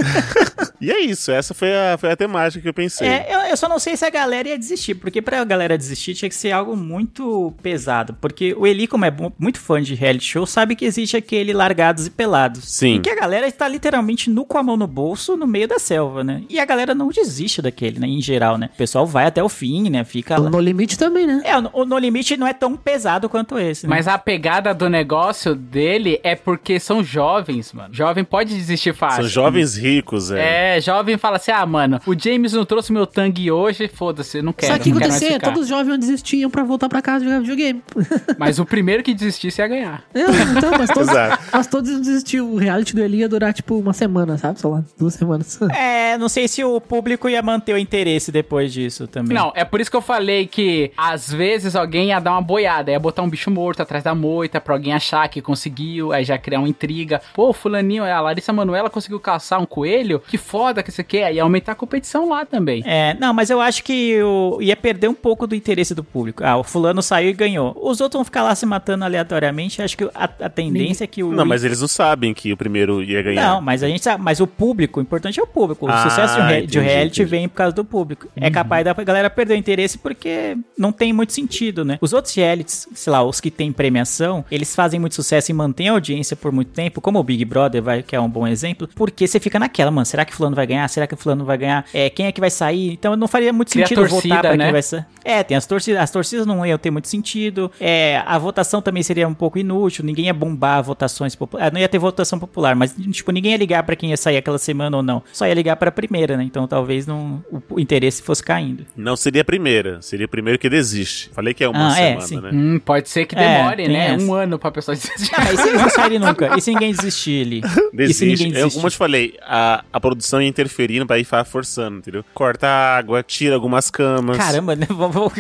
E 0.84 0.92
é 0.92 1.00
isso, 1.00 1.32
essa 1.32 1.54
foi 1.54 1.74
a, 1.74 1.98
foi 1.98 2.12
a 2.12 2.16
temática 2.16 2.62
que 2.62 2.68
eu 2.68 2.74
pensei. 2.74 3.08
É, 3.08 3.34
eu, 3.34 3.40
eu 3.40 3.56
só 3.56 3.70
não 3.70 3.80
sei 3.80 3.96
se 3.96 4.04
a 4.04 4.10
galera 4.10 4.50
ia 4.50 4.60
desistir, 4.60 4.96
porque 4.96 5.22
pra 5.22 5.42
galera 5.46 5.78
desistir 5.78 6.14
tinha 6.14 6.28
que 6.28 6.36
ser 6.36 6.52
algo 6.52 6.76
muito 6.76 7.54
pesado. 7.64 8.14
Porque 8.20 8.54
o 8.54 8.68
Eli, 8.68 8.86
como 8.86 9.06
é 9.06 9.14
muito 9.40 9.62
fã 9.62 9.82
de 9.82 9.96
reality 9.96 10.26
show, 10.26 10.46
sabe 10.46 10.76
que 10.76 10.84
existe 10.84 11.16
aquele 11.16 11.54
largados 11.54 12.08
e 12.08 12.10
pelados. 12.10 12.70
Sim. 12.70 12.96
E 12.96 13.00
que 13.00 13.10
a 13.10 13.16
galera 13.16 13.48
está 13.48 13.66
literalmente 13.66 14.30
nu 14.30 14.46
com 14.46 14.58
a 14.58 14.64
mão 14.64 14.76
no 14.76 14.86
bolso, 14.86 15.38
no 15.38 15.48
meio 15.48 15.70
da 15.70 15.80
selva, 15.80 16.22
né? 16.22 16.43
E 16.50 16.60
a 16.60 16.66
galera 16.66 16.94
não 16.94 17.10
desiste 17.10 17.62
daquele, 17.62 18.00
né? 18.00 18.08
Em 18.08 18.22
geral, 18.22 18.58
né? 18.58 18.70
O 18.74 18.78
pessoal 18.78 19.06
vai 19.06 19.26
até 19.26 19.44
o 19.44 19.50
fim, 19.50 19.90
né? 19.90 20.04
Fica 20.04 20.38
lá. 20.38 20.50
No 20.50 20.60
limite 20.60 20.98
também, 20.98 21.26
né? 21.28 21.42
É, 21.44 21.58
o 21.58 21.86
No 21.86 21.98
Limite 21.98 22.38
não 22.38 22.48
é 22.48 22.54
tão 22.54 22.76
pesado 22.76 23.30
quanto 23.30 23.58
esse, 23.58 23.86
né? 23.86 23.96
Mas 23.96 24.08
a 24.08 24.18
pegada 24.18 24.74
do 24.74 24.90
negócio 24.90 25.56
dele 25.56 26.20
é 26.24 26.36
porque 26.36 26.80
são 26.80 27.04
jovens, 27.04 27.74
mano. 27.74 27.94
Jovem 27.94 28.24
pode 28.24 28.54
desistir 28.56 28.94
fácil. 28.94 29.24
São 29.24 29.30
jovens 29.30 29.78
ricos, 29.78 30.32
é. 30.32 30.78
É, 30.78 30.82
jovem 30.82 31.18
fala 31.18 31.38
assim: 31.38 31.52
ah, 31.52 31.66
mano, 31.66 32.00
o 32.06 32.18
James 32.18 32.54
não 32.54 32.66
trouxe 32.66 32.92
meu 32.92 33.06
tangue 33.06 33.52
hoje, 33.52 33.88
foda-se, 33.88 34.38
eu 34.38 34.44
não 34.44 34.54
quero. 34.54 34.74
Só 34.74 34.80
que 34.80 34.94
ficar. 34.94 35.40
todos 35.40 35.64
os 35.64 35.68
jovens 35.68 35.98
desistiam 36.00 36.50
pra 36.50 36.64
voltar 36.64 36.90
pra 36.90 37.02
casa 37.02 37.24
jogar 37.24 37.40
videogame. 37.40 37.84
Mas 38.38 38.60
o 38.60 38.66
primeiro 38.66 39.04
que 39.04 39.14
desistisse 39.14 39.62
ia 39.62 39.68
ganhar. 39.68 40.04
É, 40.14 40.22
então, 40.22 40.72
mas 40.78 40.90
todos, 40.94 41.10
Exato. 41.10 41.44
mas 41.52 41.68
todos 41.68 42.00
desistiam. 42.00 42.52
O 42.52 42.58
reality 42.58 42.96
do 42.96 43.02
Eli 43.02 43.20
ia 43.20 43.30
durar, 43.30 43.54
tipo, 43.54 43.78
uma 43.78 43.94
semana, 43.94 44.38
sabe? 44.38 44.60
Sei 44.60 44.70
lá, 44.70 44.84
duas 44.98 45.14
semanas. 45.14 45.60
É, 45.72 46.18
não, 46.18 46.28
sei 46.34 46.48
se 46.48 46.64
o 46.64 46.82
público 46.82 47.30
ia 47.30 47.42
manter 47.42 47.74
o 47.74 47.78
interesse 47.78 48.32
depois 48.32 48.74
disso 48.74 49.08
também. 49.08 49.38
Não, 49.38 49.52
é 49.56 49.64
por 49.64 49.80
isso 49.80 49.90
que 49.92 49.96
eu 49.98 50.02
falei 50.02 50.48
que 50.48 50.92
às 50.98 51.32
vezes 51.32 51.76
alguém 51.76 52.08
ia 52.08 52.20
dar 52.20 52.32
uma 52.32 52.42
boiada, 52.42 52.92
ia 52.92 53.00
botar 53.00 53.22
um 53.22 53.30
bicho 53.30 53.52
morto 53.52 53.82
atrás 53.82 54.04
da 54.04 54.16
moita 54.16 54.60
pra 54.60 54.74
alguém 54.74 54.94
achar 54.94 55.28
que 55.30 55.42
conseguiu, 55.42 56.12
aí 56.12 56.24
já 56.24 56.38
criar 56.38 56.60
uma 56.60 56.68
intriga. 56.68 57.22
Pô, 57.34 57.54
fulaninho, 57.54 58.04
a 58.04 58.20
Larissa 58.20 58.52
Manoela 58.52 58.90
conseguiu 58.90 59.20
caçar 59.20 59.62
um 59.62 59.66
coelho? 59.66 60.20
Que 60.28 60.38
foda 60.38 60.82
que 60.82 60.92
você 60.92 61.04
quer. 61.04 61.34
E 61.34 61.40
aumentar 61.40 61.74
a 61.74 61.76
competição 61.76 62.28
lá 62.30 62.46
também. 62.46 62.82
É, 62.86 63.16
não, 63.20 63.34
mas 63.34 63.50
eu 63.52 63.62
acho 63.62 63.84
que 63.84 64.22
o, 64.24 64.58
ia 64.62 64.76
perder 64.76 65.08
um 65.08 65.14
pouco 65.14 65.46
do 65.46 65.54
interesse 65.54 65.94
do 65.94 66.04
público. 66.04 66.44
Ah, 66.44 66.58
o 66.58 66.64
fulano 66.64 67.02
saiu 67.04 67.30
e 67.30 67.34
ganhou. 67.34 67.78
Os 67.80 68.02
outros 68.02 68.18
vão 68.18 68.26
ficar 68.26 68.42
lá 68.44 68.56
se 68.56 68.66
matando 68.66 69.06
aleatoriamente. 69.06 69.82
Acho 69.82 69.96
que 69.98 70.04
a, 70.16 70.24
a 70.24 70.50
tendência 70.50 71.04
é 71.04 71.08
que 71.08 71.24
o. 71.24 71.32
Não, 71.32 71.46
mas 71.46 71.64
eles 71.64 71.80
não 71.82 71.88
sabem 71.88 72.34
que 72.34 72.52
o 72.52 72.58
primeiro 72.58 73.04
ia 73.04 73.22
ganhar. 73.22 73.48
Não, 73.54 73.62
mas 73.62 73.84
a 73.84 73.88
gente 73.88 74.04
sabe. 74.04 74.24
Mas 74.24 74.40
o 74.40 74.48
público, 74.48 75.00
o 75.00 75.04
importante 75.04 75.40
é 75.40 75.44
o 75.44 75.48
público. 75.48 75.86
O 75.86 75.90
Ah, 75.90 75.98
sucesso 76.04 76.23
de 76.26 76.40
um, 76.42 76.46
re- 76.48 76.68
de 76.68 76.80
reality 76.80 77.22
entendi. 77.22 77.30
vem 77.30 77.48
por 77.50 77.56
causa 77.56 77.76
do 77.76 77.84
público. 77.86 78.28
É 78.36 78.50
capaz 78.50 78.86
da 78.86 78.94
galera 78.94 79.30
perder 79.30 79.54
o 79.56 79.58
interesse 79.58 79.98
porque 79.98 80.58
não 80.78 80.92
tem 80.92 81.12
muito 81.14 81.34
sentido, 81.34 81.84
né? 81.84 81.98
Os 82.02 82.14
outros 82.14 82.34
realities, 82.36 82.88
sei 82.94 83.12
lá, 83.12 83.24
os 83.24 83.40
que 83.40 83.50
têm 83.52 83.72
premiação, 83.72 84.46
eles 84.52 84.76
fazem 84.76 85.00
muito 85.00 85.16
sucesso 85.16 85.52
e 85.52 85.54
mantêm 85.54 85.90
a 85.90 85.94
audiência 85.94 86.36
por 86.36 86.52
muito 86.52 86.72
tempo, 86.72 87.02
como 87.02 87.20
o 87.20 87.24
Big 87.24 87.44
Brother, 87.46 87.82
vai, 87.82 88.04
que 88.04 88.16
é 88.16 88.20
um 88.20 88.30
bom 88.30 88.48
exemplo, 88.48 88.88
porque 88.96 89.28
você 89.28 89.40
fica 89.40 89.60
naquela, 89.60 89.92
mano, 89.92 90.06
será 90.06 90.26
que 90.26 90.34
fulano 90.34 90.56
vai 90.56 90.66
ganhar? 90.68 90.88
Será 90.88 91.08
que 91.08 91.16
fulano 91.16 91.46
vai 91.46 91.58
ganhar? 91.58 91.86
É, 91.94 92.10
quem 92.10 92.26
é 92.26 92.32
que 92.32 92.40
vai 92.40 92.50
sair? 92.50 92.92
Então 92.94 93.16
não 93.16 93.28
faria 93.28 93.52
muito 93.54 93.72
sentido 93.72 94.08
torcida, 94.08 94.36
votar 94.36 94.42
pra 94.42 94.58
né? 94.58 94.66
quem 94.66 94.72
vai 94.74 94.82
sair. 94.82 95.06
É, 95.26 95.44
tem 95.44 95.56
as 95.56 95.66
torcidas, 95.66 96.02
as 96.02 96.12
torcidas 96.12 96.46
não 96.46 96.66
iam 96.66 96.78
ter 96.78 96.92
muito 96.92 97.08
sentido. 97.08 97.72
É, 97.80 98.22
a 98.26 98.38
votação 98.38 98.82
também 98.82 99.02
seria 99.04 99.28
um 99.28 99.34
pouco 99.34 99.58
inútil, 99.58 100.04
ninguém 100.04 100.26
ia 100.26 100.34
bombar 100.34 100.84
votações 100.84 101.36
populares. 101.36 101.74
Não 101.74 101.80
ia 101.80 101.88
ter 101.88 101.98
votação 101.98 102.38
popular, 102.38 102.76
mas 102.76 102.94
tipo, 103.12 103.32
ninguém 103.32 103.52
ia 103.52 103.58
ligar 103.58 103.84
pra 103.84 103.96
quem 103.96 104.10
ia 104.10 104.18
sair 104.18 104.38
aquela 104.38 104.58
semana 104.58 104.98
ou 104.98 105.04
não. 105.04 105.24
Só 105.32 105.48
ia 105.48 105.54
ligar 105.54 105.76
pra 105.78 105.92
primeira, 106.14 106.38
né? 106.38 106.44
Então 106.44 106.68
talvez 106.68 107.08
não 107.08 107.44
o, 107.52 107.62
o 107.72 107.80
interesse 107.80 108.22
fosse 108.22 108.44
caindo. 108.44 108.86
Não 108.96 109.16
seria 109.16 109.42
a 109.42 109.46
primeira. 109.46 110.00
Seria 110.02 110.28
o 110.28 110.30
primeiro 110.30 110.60
que 110.60 110.70
desiste. 110.70 111.30
Falei 111.34 111.54
que 111.56 111.64
é 111.64 111.68
uma 111.68 111.92
Ah, 111.94 112.00
é, 112.00 112.20
semana, 112.20 112.28
sim. 112.28 112.40
né? 112.40 112.50
Hum, 112.54 112.80
pode 112.80 113.10
ser 113.10 113.26
que 113.26 113.36
É, 113.36 113.58
demore, 113.58 113.76
tem 113.78 113.88
né? 113.88 114.14
essa. 114.14 114.24
Um 114.24 114.34
ano 114.34 114.60
pra 114.60 114.70
pessoa 114.72 114.94
desistir. 114.96 115.32
Ah, 115.36 115.52
e 115.52 115.58
se 115.58 116.20
não 116.20 116.28
nunca? 116.28 116.56
E 116.58 116.62
se 116.62 116.72
ninguém 116.72 116.92
desistir 116.94 117.46
ali? 117.46 117.62
E 117.62 117.68
se 117.68 117.90
Desiste. 117.94 118.26
ninguém 118.26 118.48
Eu, 118.48 118.54
desistir? 118.54 118.76
como 118.76 118.88
eu 118.88 118.92
te 118.92 118.98
falei, 118.98 119.34
a, 119.42 119.84
a 119.92 120.00
produção 120.00 120.40
ia 120.42 120.48
interferindo 120.48 121.06
pra 121.08 121.18
ir 121.18 121.26
forçando, 121.46 121.98
entendeu? 121.98 122.24
Corta 122.34 122.68
a 122.68 122.98
água, 122.98 123.24
tira 123.24 123.56
algumas 123.56 123.90
camas. 123.90 124.38
Caramba, 124.38 124.76
né? 124.76 124.86
Vamos, 124.94 125.14
vamos- 125.16 125.34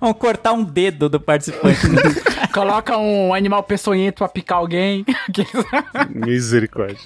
vamos 0.00 0.16
cortar 0.18 0.52
um 0.52 0.64
dedo 0.64 1.08
do 1.08 1.20
participante. 1.20 1.86
né? 1.88 2.02
Coloca 2.52 2.96
um 2.96 3.32
animal 3.34 3.62
peçonhento 3.62 4.16
pra 4.18 4.28
picar 4.28 4.58
alguém. 4.58 5.04
Misericórdia. 6.10 6.98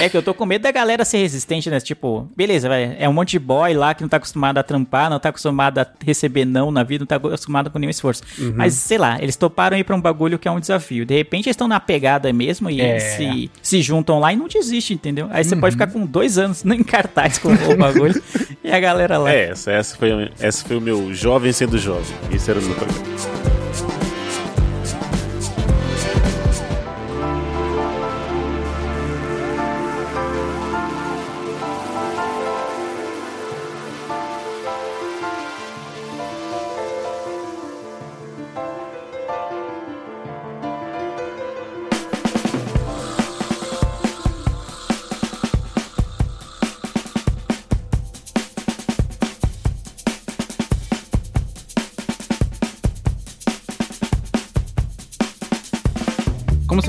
É 0.00 0.08
que 0.08 0.16
eu 0.16 0.22
tô 0.22 0.32
com 0.32 0.46
medo 0.46 0.62
da 0.62 0.70
galera 0.70 1.04
ser 1.04 1.18
resistente, 1.18 1.68
né? 1.68 1.80
Tipo, 1.80 2.28
beleza, 2.36 2.68
vai. 2.68 2.96
É 3.00 3.08
um 3.08 3.12
monte 3.12 3.30
de 3.32 3.38
boy 3.40 3.74
lá 3.74 3.94
que 3.94 4.02
não 4.02 4.08
tá 4.08 4.16
acostumado 4.18 4.56
a 4.58 4.62
trampar, 4.62 5.10
não 5.10 5.18
tá 5.18 5.30
acostumado 5.30 5.78
a 5.78 5.86
receber 6.04 6.44
não 6.44 6.70
na 6.70 6.82
vida, 6.84 7.02
não 7.02 7.06
tá 7.06 7.16
acostumado 7.16 7.68
com 7.70 7.78
nenhum 7.78 7.90
esforço. 7.90 8.22
Uhum. 8.38 8.52
Mas, 8.56 8.74
sei 8.74 8.96
lá, 8.96 9.18
eles 9.20 9.34
toparam 9.34 9.76
ir 9.76 9.82
pra 9.82 9.96
um 9.96 10.00
bagulho 10.00 10.38
que 10.38 10.46
é 10.46 10.50
um 10.50 10.60
desafio. 10.60 11.04
De 11.04 11.16
repente 11.16 11.46
eles 11.46 11.54
estão 11.54 11.66
na 11.66 11.80
pegada 11.80 12.32
mesmo 12.32 12.70
e 12.70 12.80
É. 12.80 12.98
se, 13.00 13.50
se 13.60 13.82
juntam 13.82 14.20
lá 14.20 14.32
e 14.32 14.36
não 14.36 14.46
desistem, 14.46 14.94
entendeu? 14.94 15.26
Aí 15.30 15.42
você 15.42 15.56
pode 15.56 15.74
Uhum. 15.74 15.80
ficar 15.80 15.92
com 15.92 16.06
dois 16.06 16.38
anos 16.38 16.64
em 16.64 16.82
cartaz 16.84 17.38
com 17.38 17.48
o 17.52 17.76
bagulho 17.76 18.22
e 18.62 18.70
a 18.70 18.78
galera 18.78 19.18
lá. 19.18 19.32
É, 19.32 19.50
essa, 19.50 19.72
essa, 19.72 19.96
foi, 19.96 20.30
essa 20.38 20.64
foi 20.64 20.76
o 20.76 20.80
meu 20.80 21.12
jovem 21.12 21.52
sendo 21.52 21.76
jovem. 21.76 22.14
Esse 22.32 22.50
era 22.50 22.60
o 22.60 22.62
meu 22.62 22.74
programa. 22.76 23.57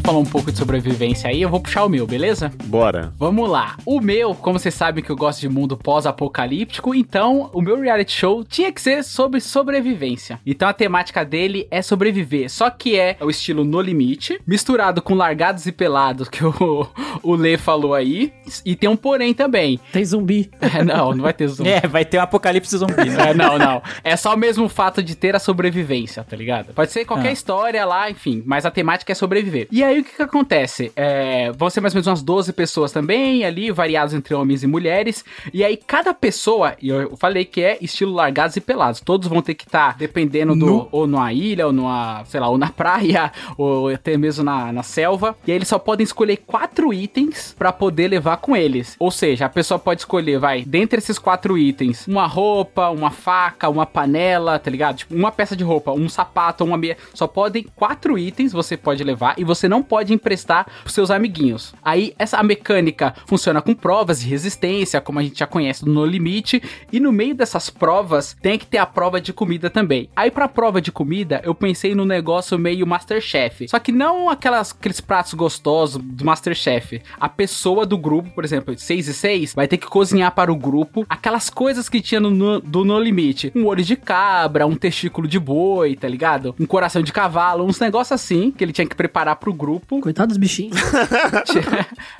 Falou 0.09 0.23
um 0.23 0.25
pouco 0.25 0.51
de 0.51 0.57
sobrevivência 0.57 1.29
aí, 1.29 1.39
eu 1.39 1.49
vou 1.49 1.59
puxar 1.59 1.85
o 1.85 1.89
meu, 1.89 2.07
beleza? 2.07 2.51
Bora. 2.65 3.13
Vamos 3.19 3.47
lá. 3.47 3.77
O 3.85 4.01
meu, 4.01 4.33
como 4.33 4.57
vocês 4.57 4.73
sabem 4.73 5.03
que 5.03 5.09
eu 5.11 5.15
gosto 5.15 5.39
de 5.39 5.47
mundo 5.47 5.77
pós-apocalíptico, 5.77 6.95
então 6.95 7.51
o 7.53 7.61
meu 7.61 7.79
reality 7.79 8.11
show 8.13 8.43
tinha 8.43 8.71
que 8.71 8.81
ser 8.81 9.03
sobre 9.03 9.39
sobrevivência. 9.39 10.39
Então 10.43 10.67
a 10.67 10.73
temática 10.73 11.23
dele 11.23 11.67
é 11.69 11.83
sobreviver, 11.83 12.49
só 12.49 12.71
que 12.71 12.97
é 12.97 13.17
o 13.21 13.29
estilo 13.29 13.63
No 13.63 13.79
Limite, 13.79 14.41
misturado 14.47 14.99
com 14.99 15.13
Largados 15.13 15.67
e 15.67 15.71
Pelados, 15.71 16.27
que 16.27 16.43
o, 16.43 16.87
o 17.21 17.35
Lê 17.35 17.55
falou 17.55 17.93
aí, 17.93 18.33
e 18.65 18.75
tem 18.75 18.89
um 18.89 18.95
porém 18.97 19.31
também. 19.35 19.79
Tem 19.93 20.03
zumbi. 20.03 20.49
É, 20.59 20.83
não, 20.83 21.13
não 21.13 21.21
vai 21.21 21.33
ter 21.33 21.45
zumbi. 21.49 21.69
É, 21.69 21.81
vai 21.87 22.03
ter 22.03 22.17
um 22.17 22.21
apocalipse 22.21 22.75
zumbi, 22.75 23.11
né? 23.11 23.29
É, 23.29 23.33
não, 23.35 23.59
não. 23.59 23.79
É 24.03 24.15
só 24.15 24.35
mesmo 24.35 24.65
o 24.65 24.69
fato 24.69 25.03
de 25.03 25.13
ter 25.13 25.35
a 25.35 25.39
sobrevivência, 25.39 26.23
tá 26.23 26.35
ligado? 26.35 26.73
Pode 26.73 26.91
ser 26.91 27.05
qualquer 27.05 27.29
Ah. 27.29 27.33
história 27.33 27.85
lá, 27.85 28.09
enfim, 28.09 28.41
mas 28.43 28.65
a 28.65 28.71
temática 28.71 29.11
é 29.11 29.15
sobreviver. 29.15 29.67
E 29.71 29.83
aí 29.83 29.98
o 30.01 30.03
que 30.03 30.15
que 30.15 30.21
acontece? 30.21 30.91
É, 30.95 31.51
vão 31.51 31.69
ser 31.69 31.81
mais 31.81 31.93
ou 31.93 31.97
menos 31.97 32.07
umas 32.07 32.21
12 32.21 32.53
pessoas 32.53 32.91
também, 32.91 33.43
ali, 33.43 33.71
variados 33.71 34.13
entre 34.13 34.33
homens 34.33 34.63
e 34.63 34.67
mulheres. 34.67 35.23
E 35.53 35.63
aí 35.63 35.77
cada 35.77 36.13
pessoa, 36.13 36.75
e 36.81 36.89
eu 36.89 37.15
falei 37.17 37.45
que 37.45 37.61
é 37.61 37.77
estilo 37.81 38.13
largados 38.13 38.55
e 38.55 38.61
pelados. 38.61 39.01
Todos 39.01 39.27
vão 39.27 39.41
ter 39.41 39.53
que 39.53 39.65
estar, 39.65 39.97
dependendo 39.97 40.55
do. 40.55 40.65
Nu. 40.65 40.89
Ou 40.91 41.07
numa 41.07 41.31
ilha, 41.33 41.67
ou 41.67 41.73
numa, 41.73 42.23
sei 42.25 42.39
lá, 42.39 42.49
ou 42.49 42.57
na 42.57 42.69
praia, 42.73 43.31
ou 43.57 43.89
até 43.89 44.17
mesmo 44.17 44.43
na, 44.43 44.71
na 44.71 44.83
selva. 44.83 45.35
E 45.45 45.51
aí 45.51 45.57
eles 45.57 45.67
só 45.67 45.79
podem 45.79 46.03
escolher 46.03 46.37
quatro 46.37 46.93
itens 46.93 47.55
pra 47.57 47.71
poder 47.71 48.07
levar 48.07 48.37
com 48.37 48.55
eles. 48.55 48.95
Ou 48.99 49.11
seja, 49.11 49.45
a 49.45 49.49
pessoa 49.49 49.79
pode 49.79 50.01
escolher, 50.01 50.39
vai, 50.39 50.63
dentre 50.63 50.99
esses 50.99 51.17
quatro 51.17 51.57
itens, 51.57 52.07
uma 52.07 52.27
roupa, 52.27 52.89
uma 52.89 53.11
faca, 53.11 53.69
uma 53.69 53.85
panela, 53.85 54.59
tá 54.59 54.69
ligado? 54.69 54.97
Tipo, 54.97 55.15
uma 55.15 55.31
peça 55.31 55.55
de 55.55 55.63
roupa, 55.63 55.91
um 55.91 56.09
sapato, 56.09 56.63
uma 56.63 56.77
meia. 56.77 56.97
Só 57.13 57.27
podem 57.27 57.65
quatro 57.75 58.17
itens 58.17 58.51
você 58.51 58.77
pode 58.77 59.03
levar 59.03 59.35
e 59.37 59.43
você 59.43 59.67
não 59.67 59.81
pode 59.89 60.13
emprestar 60.13 60.67
pros 60.83 60.93
seus 60.93 61.09
amiguinhos. 61.09 61.73
Aí 61.83 62.13
essa 62.19 62.41
mecânica 62.43 63.15
funciona 63.25 63.61
com 63.61 63.73
provas 63.73 64.21
de 64.21 64.29
resistência, 64.29 65.01
como 65.01 65.19
a 65.19 65.23
gente 65.23 65.39
já 65.39 65.47
conhece 65.47 65.83
no 65.85 66.05
Limite, 66.05 66.61
e 66.91 66.99
no 66.99 67.11
meio 67.11 67.33
dessas 67.33 67.69
provas 67.69 68.37
tem 68.41 68.57
que 68.57 68.67
ter 68.67 68.77
a 68.77 68.85
prova 68.85 69.19
de 69.19 69.33
comida 69.33 69.69
também. 69.69 70.09
Aí 70.15 70.29
pra 70.29 70.47
prova 70.47 70.79
de 70.79 70.91
comida, 70.91 71.41
eu 71.43 71.55
pensei 71.55 71.95
no 71.95 72.05
negócio 72.05 72.57
meio 72.59 72.85
Masterchef. 72.85 73.67
Só 73.67 73.79
que 73.79 73.91
não 73.91 74.29
aquelas, 74.29 74.71
aqueles 74.71 75.01
pratos 75.01 75.33
gostosos 75.33 76.01
do 76.01 76.23
Masterchef. 76.23 77.01
A 77.19 77.27
pessoa 77.27 77.85
do 77.85 77.97
grupo, 77.97 78.29
por 78.29 78.45
exemplo, 78.45 78.77
6 78.77 79.07
e 79.07 79.13
6, 79.13 79.53
vai 79.55 79.67
ter 79.67 79.77
que 79.77 79.87
cozinhar 79.87 80.31
para 80.33 80.51
o 80.51 80.55
grupo 80.55 81.05
aquelas 81.09 81.49
coisas 81.49 81.89
que 81.89 82.01
tinha 82.01 82.19
no, 82.19 82.59
do 82.59 82.85
No 82.85 82.99
Limite. 82.99 83.51
Um 83.55 83.65
olho 83.65 83.83
de 83.83 83.95
cabra, 83.95 84.67
um 84.67 84.75
testículo 84.75 85.27
de 85.27 85.39
boi, 85.39 85.95
tá 85.95 86.07
ligado? 86.07 86.55
Um 86.59 86.65
coração 86.65 87.01
de 87.01 87.11
cavalo, 87.11 87.65
uns 87.65 87.79
negócios 87.79 88.11
assim 88.11 88.51
que 88.51 88.63
ele 88.63 88.73
tinha 88.73 88.87
que 88.87 88.95
preparar 88.95 89.37
pro 89.37 89.53
grupo. 89.53 89.78
Coitado 90.01 90.29
dos 90.29 90.37
bichinhos. 90.37 90.77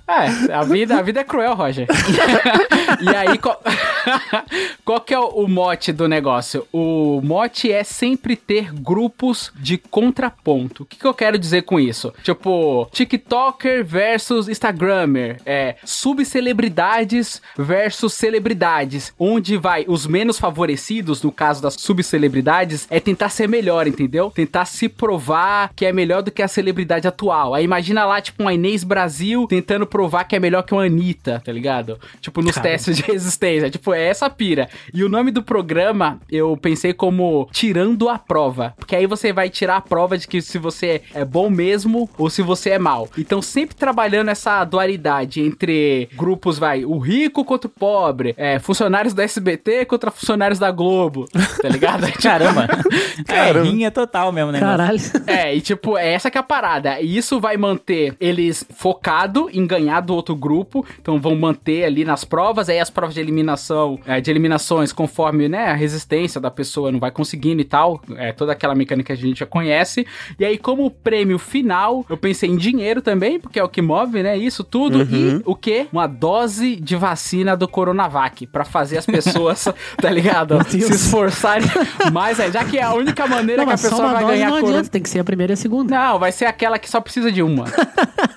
É, 0.09 0.51
a 0.51 0.63
vida, 0.63 0.97
a 0.97 1.03
vida 1.03 1.19
é 1.19 1.23
cruel, 1.23 1.53
Roger. 1.53 1.85
e 2.99 3.15
aí, 3.15 3.37
qual, 3.37 3.61
qual 4.83 5.01
que 5.01 5.13
é 5.13 5.19
o, 5.19 5.27
o 5.27 5.47
mote 5.47 5.93
do 5.93 6.07
negócio? 6.07 6.65
O 6.73 7.21
mote 7.23 7.71
é 7.71 7.83
sempre 7.83 8.35
ter 8.35 8.73
grupos 8.73 9.51
de 9.55 9.77
contraponto. 9.77 10.81
O 10.81 10.85
que, 10.87 10.97
que 10.97 11.05
eu 11.05 11.13
quero 11.13 11.37
dizer 11.37 11.61
com 11.61 11.79
isso? 11.79 12.11
Tipo, 12.23 12.89
TikToker 12.91 13.85
versus 13.85 14.49
Instagrammer. 14.49 15.39
É, 15.45 15.75
subcelebridades 15.83 17.39
versus 17.55 18.13
celebridades. 18.13 19.13
Onde 19.19 19.57
vai 19.57 19.85
os 19.87 20.07
menos 20.07 20.39
favorecidos, 20.39 21.21
no 21.21 21.31
caso 21.31 21.61
das 21.61 21.75
subcelebridades, 21.75 22.87
é 22.89 22.99
tentar 22.99 23.29
ser 23.29 23.47
melhor, 23.47 23.85
entendeu? 23.85 24.31
Tentar 24.31 24.65
se 24.65 24.89
provar 24.89 25.71
que 25.75 25.85
é 25.85 25.93
melhor 25.93 26.23
do 26.23 26.31
que 26.31 26.41
a 26.41 26.47
celebridade 26.47 27.07
atual. 27.07 27.48
Aí 27.53 27.63
imagina 27.63 28.05
lá, 28.05 28.21
tipo, 28.21 28.43
uma 28.43 28.53
Inês 28.53 28.83
Brasil 28.83 29.45
tentando 29.47 29.85
provar 29.85 30.23
que 30.23 30.35
é 30.35 30.39
melhor 30.39 30.63
que 30.63 30.73
uma 30.73 30.85
Anitta, 30.85 31.41
tá 31.43 31.51
ligado? 31.51 31.99
Tipo, 32.21 32.41
nos 32.41 32.55
testes 32.55 32.97
de 32.97 33.03
resistência. 33.03 33.69
Tipo, 33.69 33.93
é 33.93 34.07
essa 34.07 34.29
pira. 34.29 34.69
E 34.93 35.03
o 35.03 35.09
nome 35.09 35.31
do 35.31 35.43
programa, 35.43 36.19
eu 36.31 36.55
pensei 36.57 36.93
como 36.93 37.47
Tirando 37.51 38.09
a 38.09 38.17
Prova. 38.17 38.73
Porque 38.77 38.95
aí 38.95 39.05
você 39.05 39.31
vai 39.33 39.49
tirar 39.49 39.77
a 39.77 39.81
prova 39.81 40.17
de 40.17 40.27
que 40.27 40.41
se 40.41 40.57
você 40.57 41.01
é 41.13 41.23
bom 41.25 41.49
mesmo 41.49 42.09
ou 42.17 42.29
se 42.29 42.41
você 42.41 42.71
é 42.71 42.79
mal. 42.79 43.07
Então, 43.17 43.41
sempre 43.41 43.75
trabalhando 43.75 44.29
essa 44.29 44.63
dualidade 44.63 45.41
entre 45.41 46.09
grupos, 46.15 46.57
vai, 46.57 46.85
o 46.85 46.97
rico 46.97 47.45
contra 47.45 47.67
o 47.67 47.71
pobre, 47.71 48.33
é, 48.37 48.59
funcionários 48.59 49.13
da 49.13 49.23
SBT 49.23 49.85
contra 49.85 50.11
funcionários 50.11 50.59
da 50.59 50.71
Globo, 50.71 51.27
tá 51.61 51.69
ligado? 51.69 52.11
Caramba. 52.21 52.67
Caramba. 53.25 53.67
É, 53.67 53.71
rinha 53.71 53.91
total 53.91 54.31
mesmo, 54.31 54.51
né? 54.51 54.59
Caralho. 54.59 54.99
É, 55.27 55.55
e 55.55 55.61
tipo, 55.61 55.97
é 55.97 56.13
essa 56.13 56.29
que 56.29 56.37
é 56.37 56.41
a 56.41 56.43
parada. 56.43 56.99
E 56.99 57.17
isso 57.17 57.38
vai 57.39 57.57
manter 57.57 58.15
eles 58.19 58.65
focado 58.75 59.49
em 59.51 59.65
ganhar 59.65 60.01
do 60.01 60.13
outro 60.13 60.35
grupo, 60.35 60.85
então 60.99 61.19
vão 61.19 61.35
manter 61.35 61.85
ali 61.85 62.05
nas 62.05 62.23
provas, 62.23 62.69
aí 62.69 62.79
as 62.79 62.89
provas 62.89 63.15
de 63.15 63.21
eliminação, 63.21 63.99
é, 64.05 64.21
de 64.21 64.29
eliminações 64.29 64.91
conforme, 64.91 65.49
né, 65.49 65.67
a 65.67 65.73
resistência 65.73 66.39
da 66.39 66.51
pessoa 66.51 66.91
não 66.91 66.99
vai 66.99 67.11
conseguindo 67.11 67.61
e 67.61 67.65
tal, 67.65 68.01
é 68.15 68.31
toda 68.31 68.51
aquela 68.51 68.75
mecânica 68.75 69.07
que 69.07 69.11
a 69.13 69.15
gente 69.27 69.39
já 69.39 69.45
conhece. 69.45 70.05
E 70.39 70.45
aí 70.45 70.57
como 70.57 70.91
prêmio 70.91 71.39
final, 71.39 72.05
eu 72.09 72.17
pensei 72.17 72.49
em 72.49 72.57
dinheiro 72.57 73.01
também, 73.01 73.39
porque 73.39 73.59
é 73.59 73.63
o 73.63 73.69
que 73.69 73.81
move, 73.81 74.21
né, 74.21 74.37
isso 74.37 74.63
tudo 74.63 75.01
e 75.03 75.41
o 75.45 75.55
que? 75.55 75.87
Uma 75.91 76.07
dose 76.07 76.75
de 76.75 76.95
vacina 76.95 77.55
do 77.55 77.67
Coronavac 77.67 78.45
para 78.47 78.65
fazer 78.65 78.97
as 78.97 79.05
pessoas, 79.05 79.67
tá 80.01 80.09
ligado? 80.09 80.59
Se 80.69 80.77
esforçarem 80.77 81.67
mais, 82.11 82.39
é, 82.39 82.51
já 82.51 82.63
que 82.65 82.77
é 82.77 82.83
a 82.83 82.93
única 82.93 83.27
maneira 83.27 83.63
Não, 83.63 83.67
que 83.67 83.73
a 83.73 83.77
pessoa 83.77 84.13
vai 84.13 84.25
ganhar 84.25 84.49
não 84.49 84.59
corona. 84.59 84.77
adianta, 84.79 84.89
tem 84.89 85.01
que 85.01 85.09
ser 85.09 85.19
a 85.19 85.23
primeira 85.23 85.53
e 85.53 85.55
a 85.55 85.57
segunda. 85.57 85.95
Não, 85.95 86.19
vai 86.19 86.31
ser 86.31 86.45
aquela 86.45 86.77
que 86.77 86.89
só 86.89 87.01
precisa 87.01 87.18
de 87.31 87.41
uma. 87.43 87.65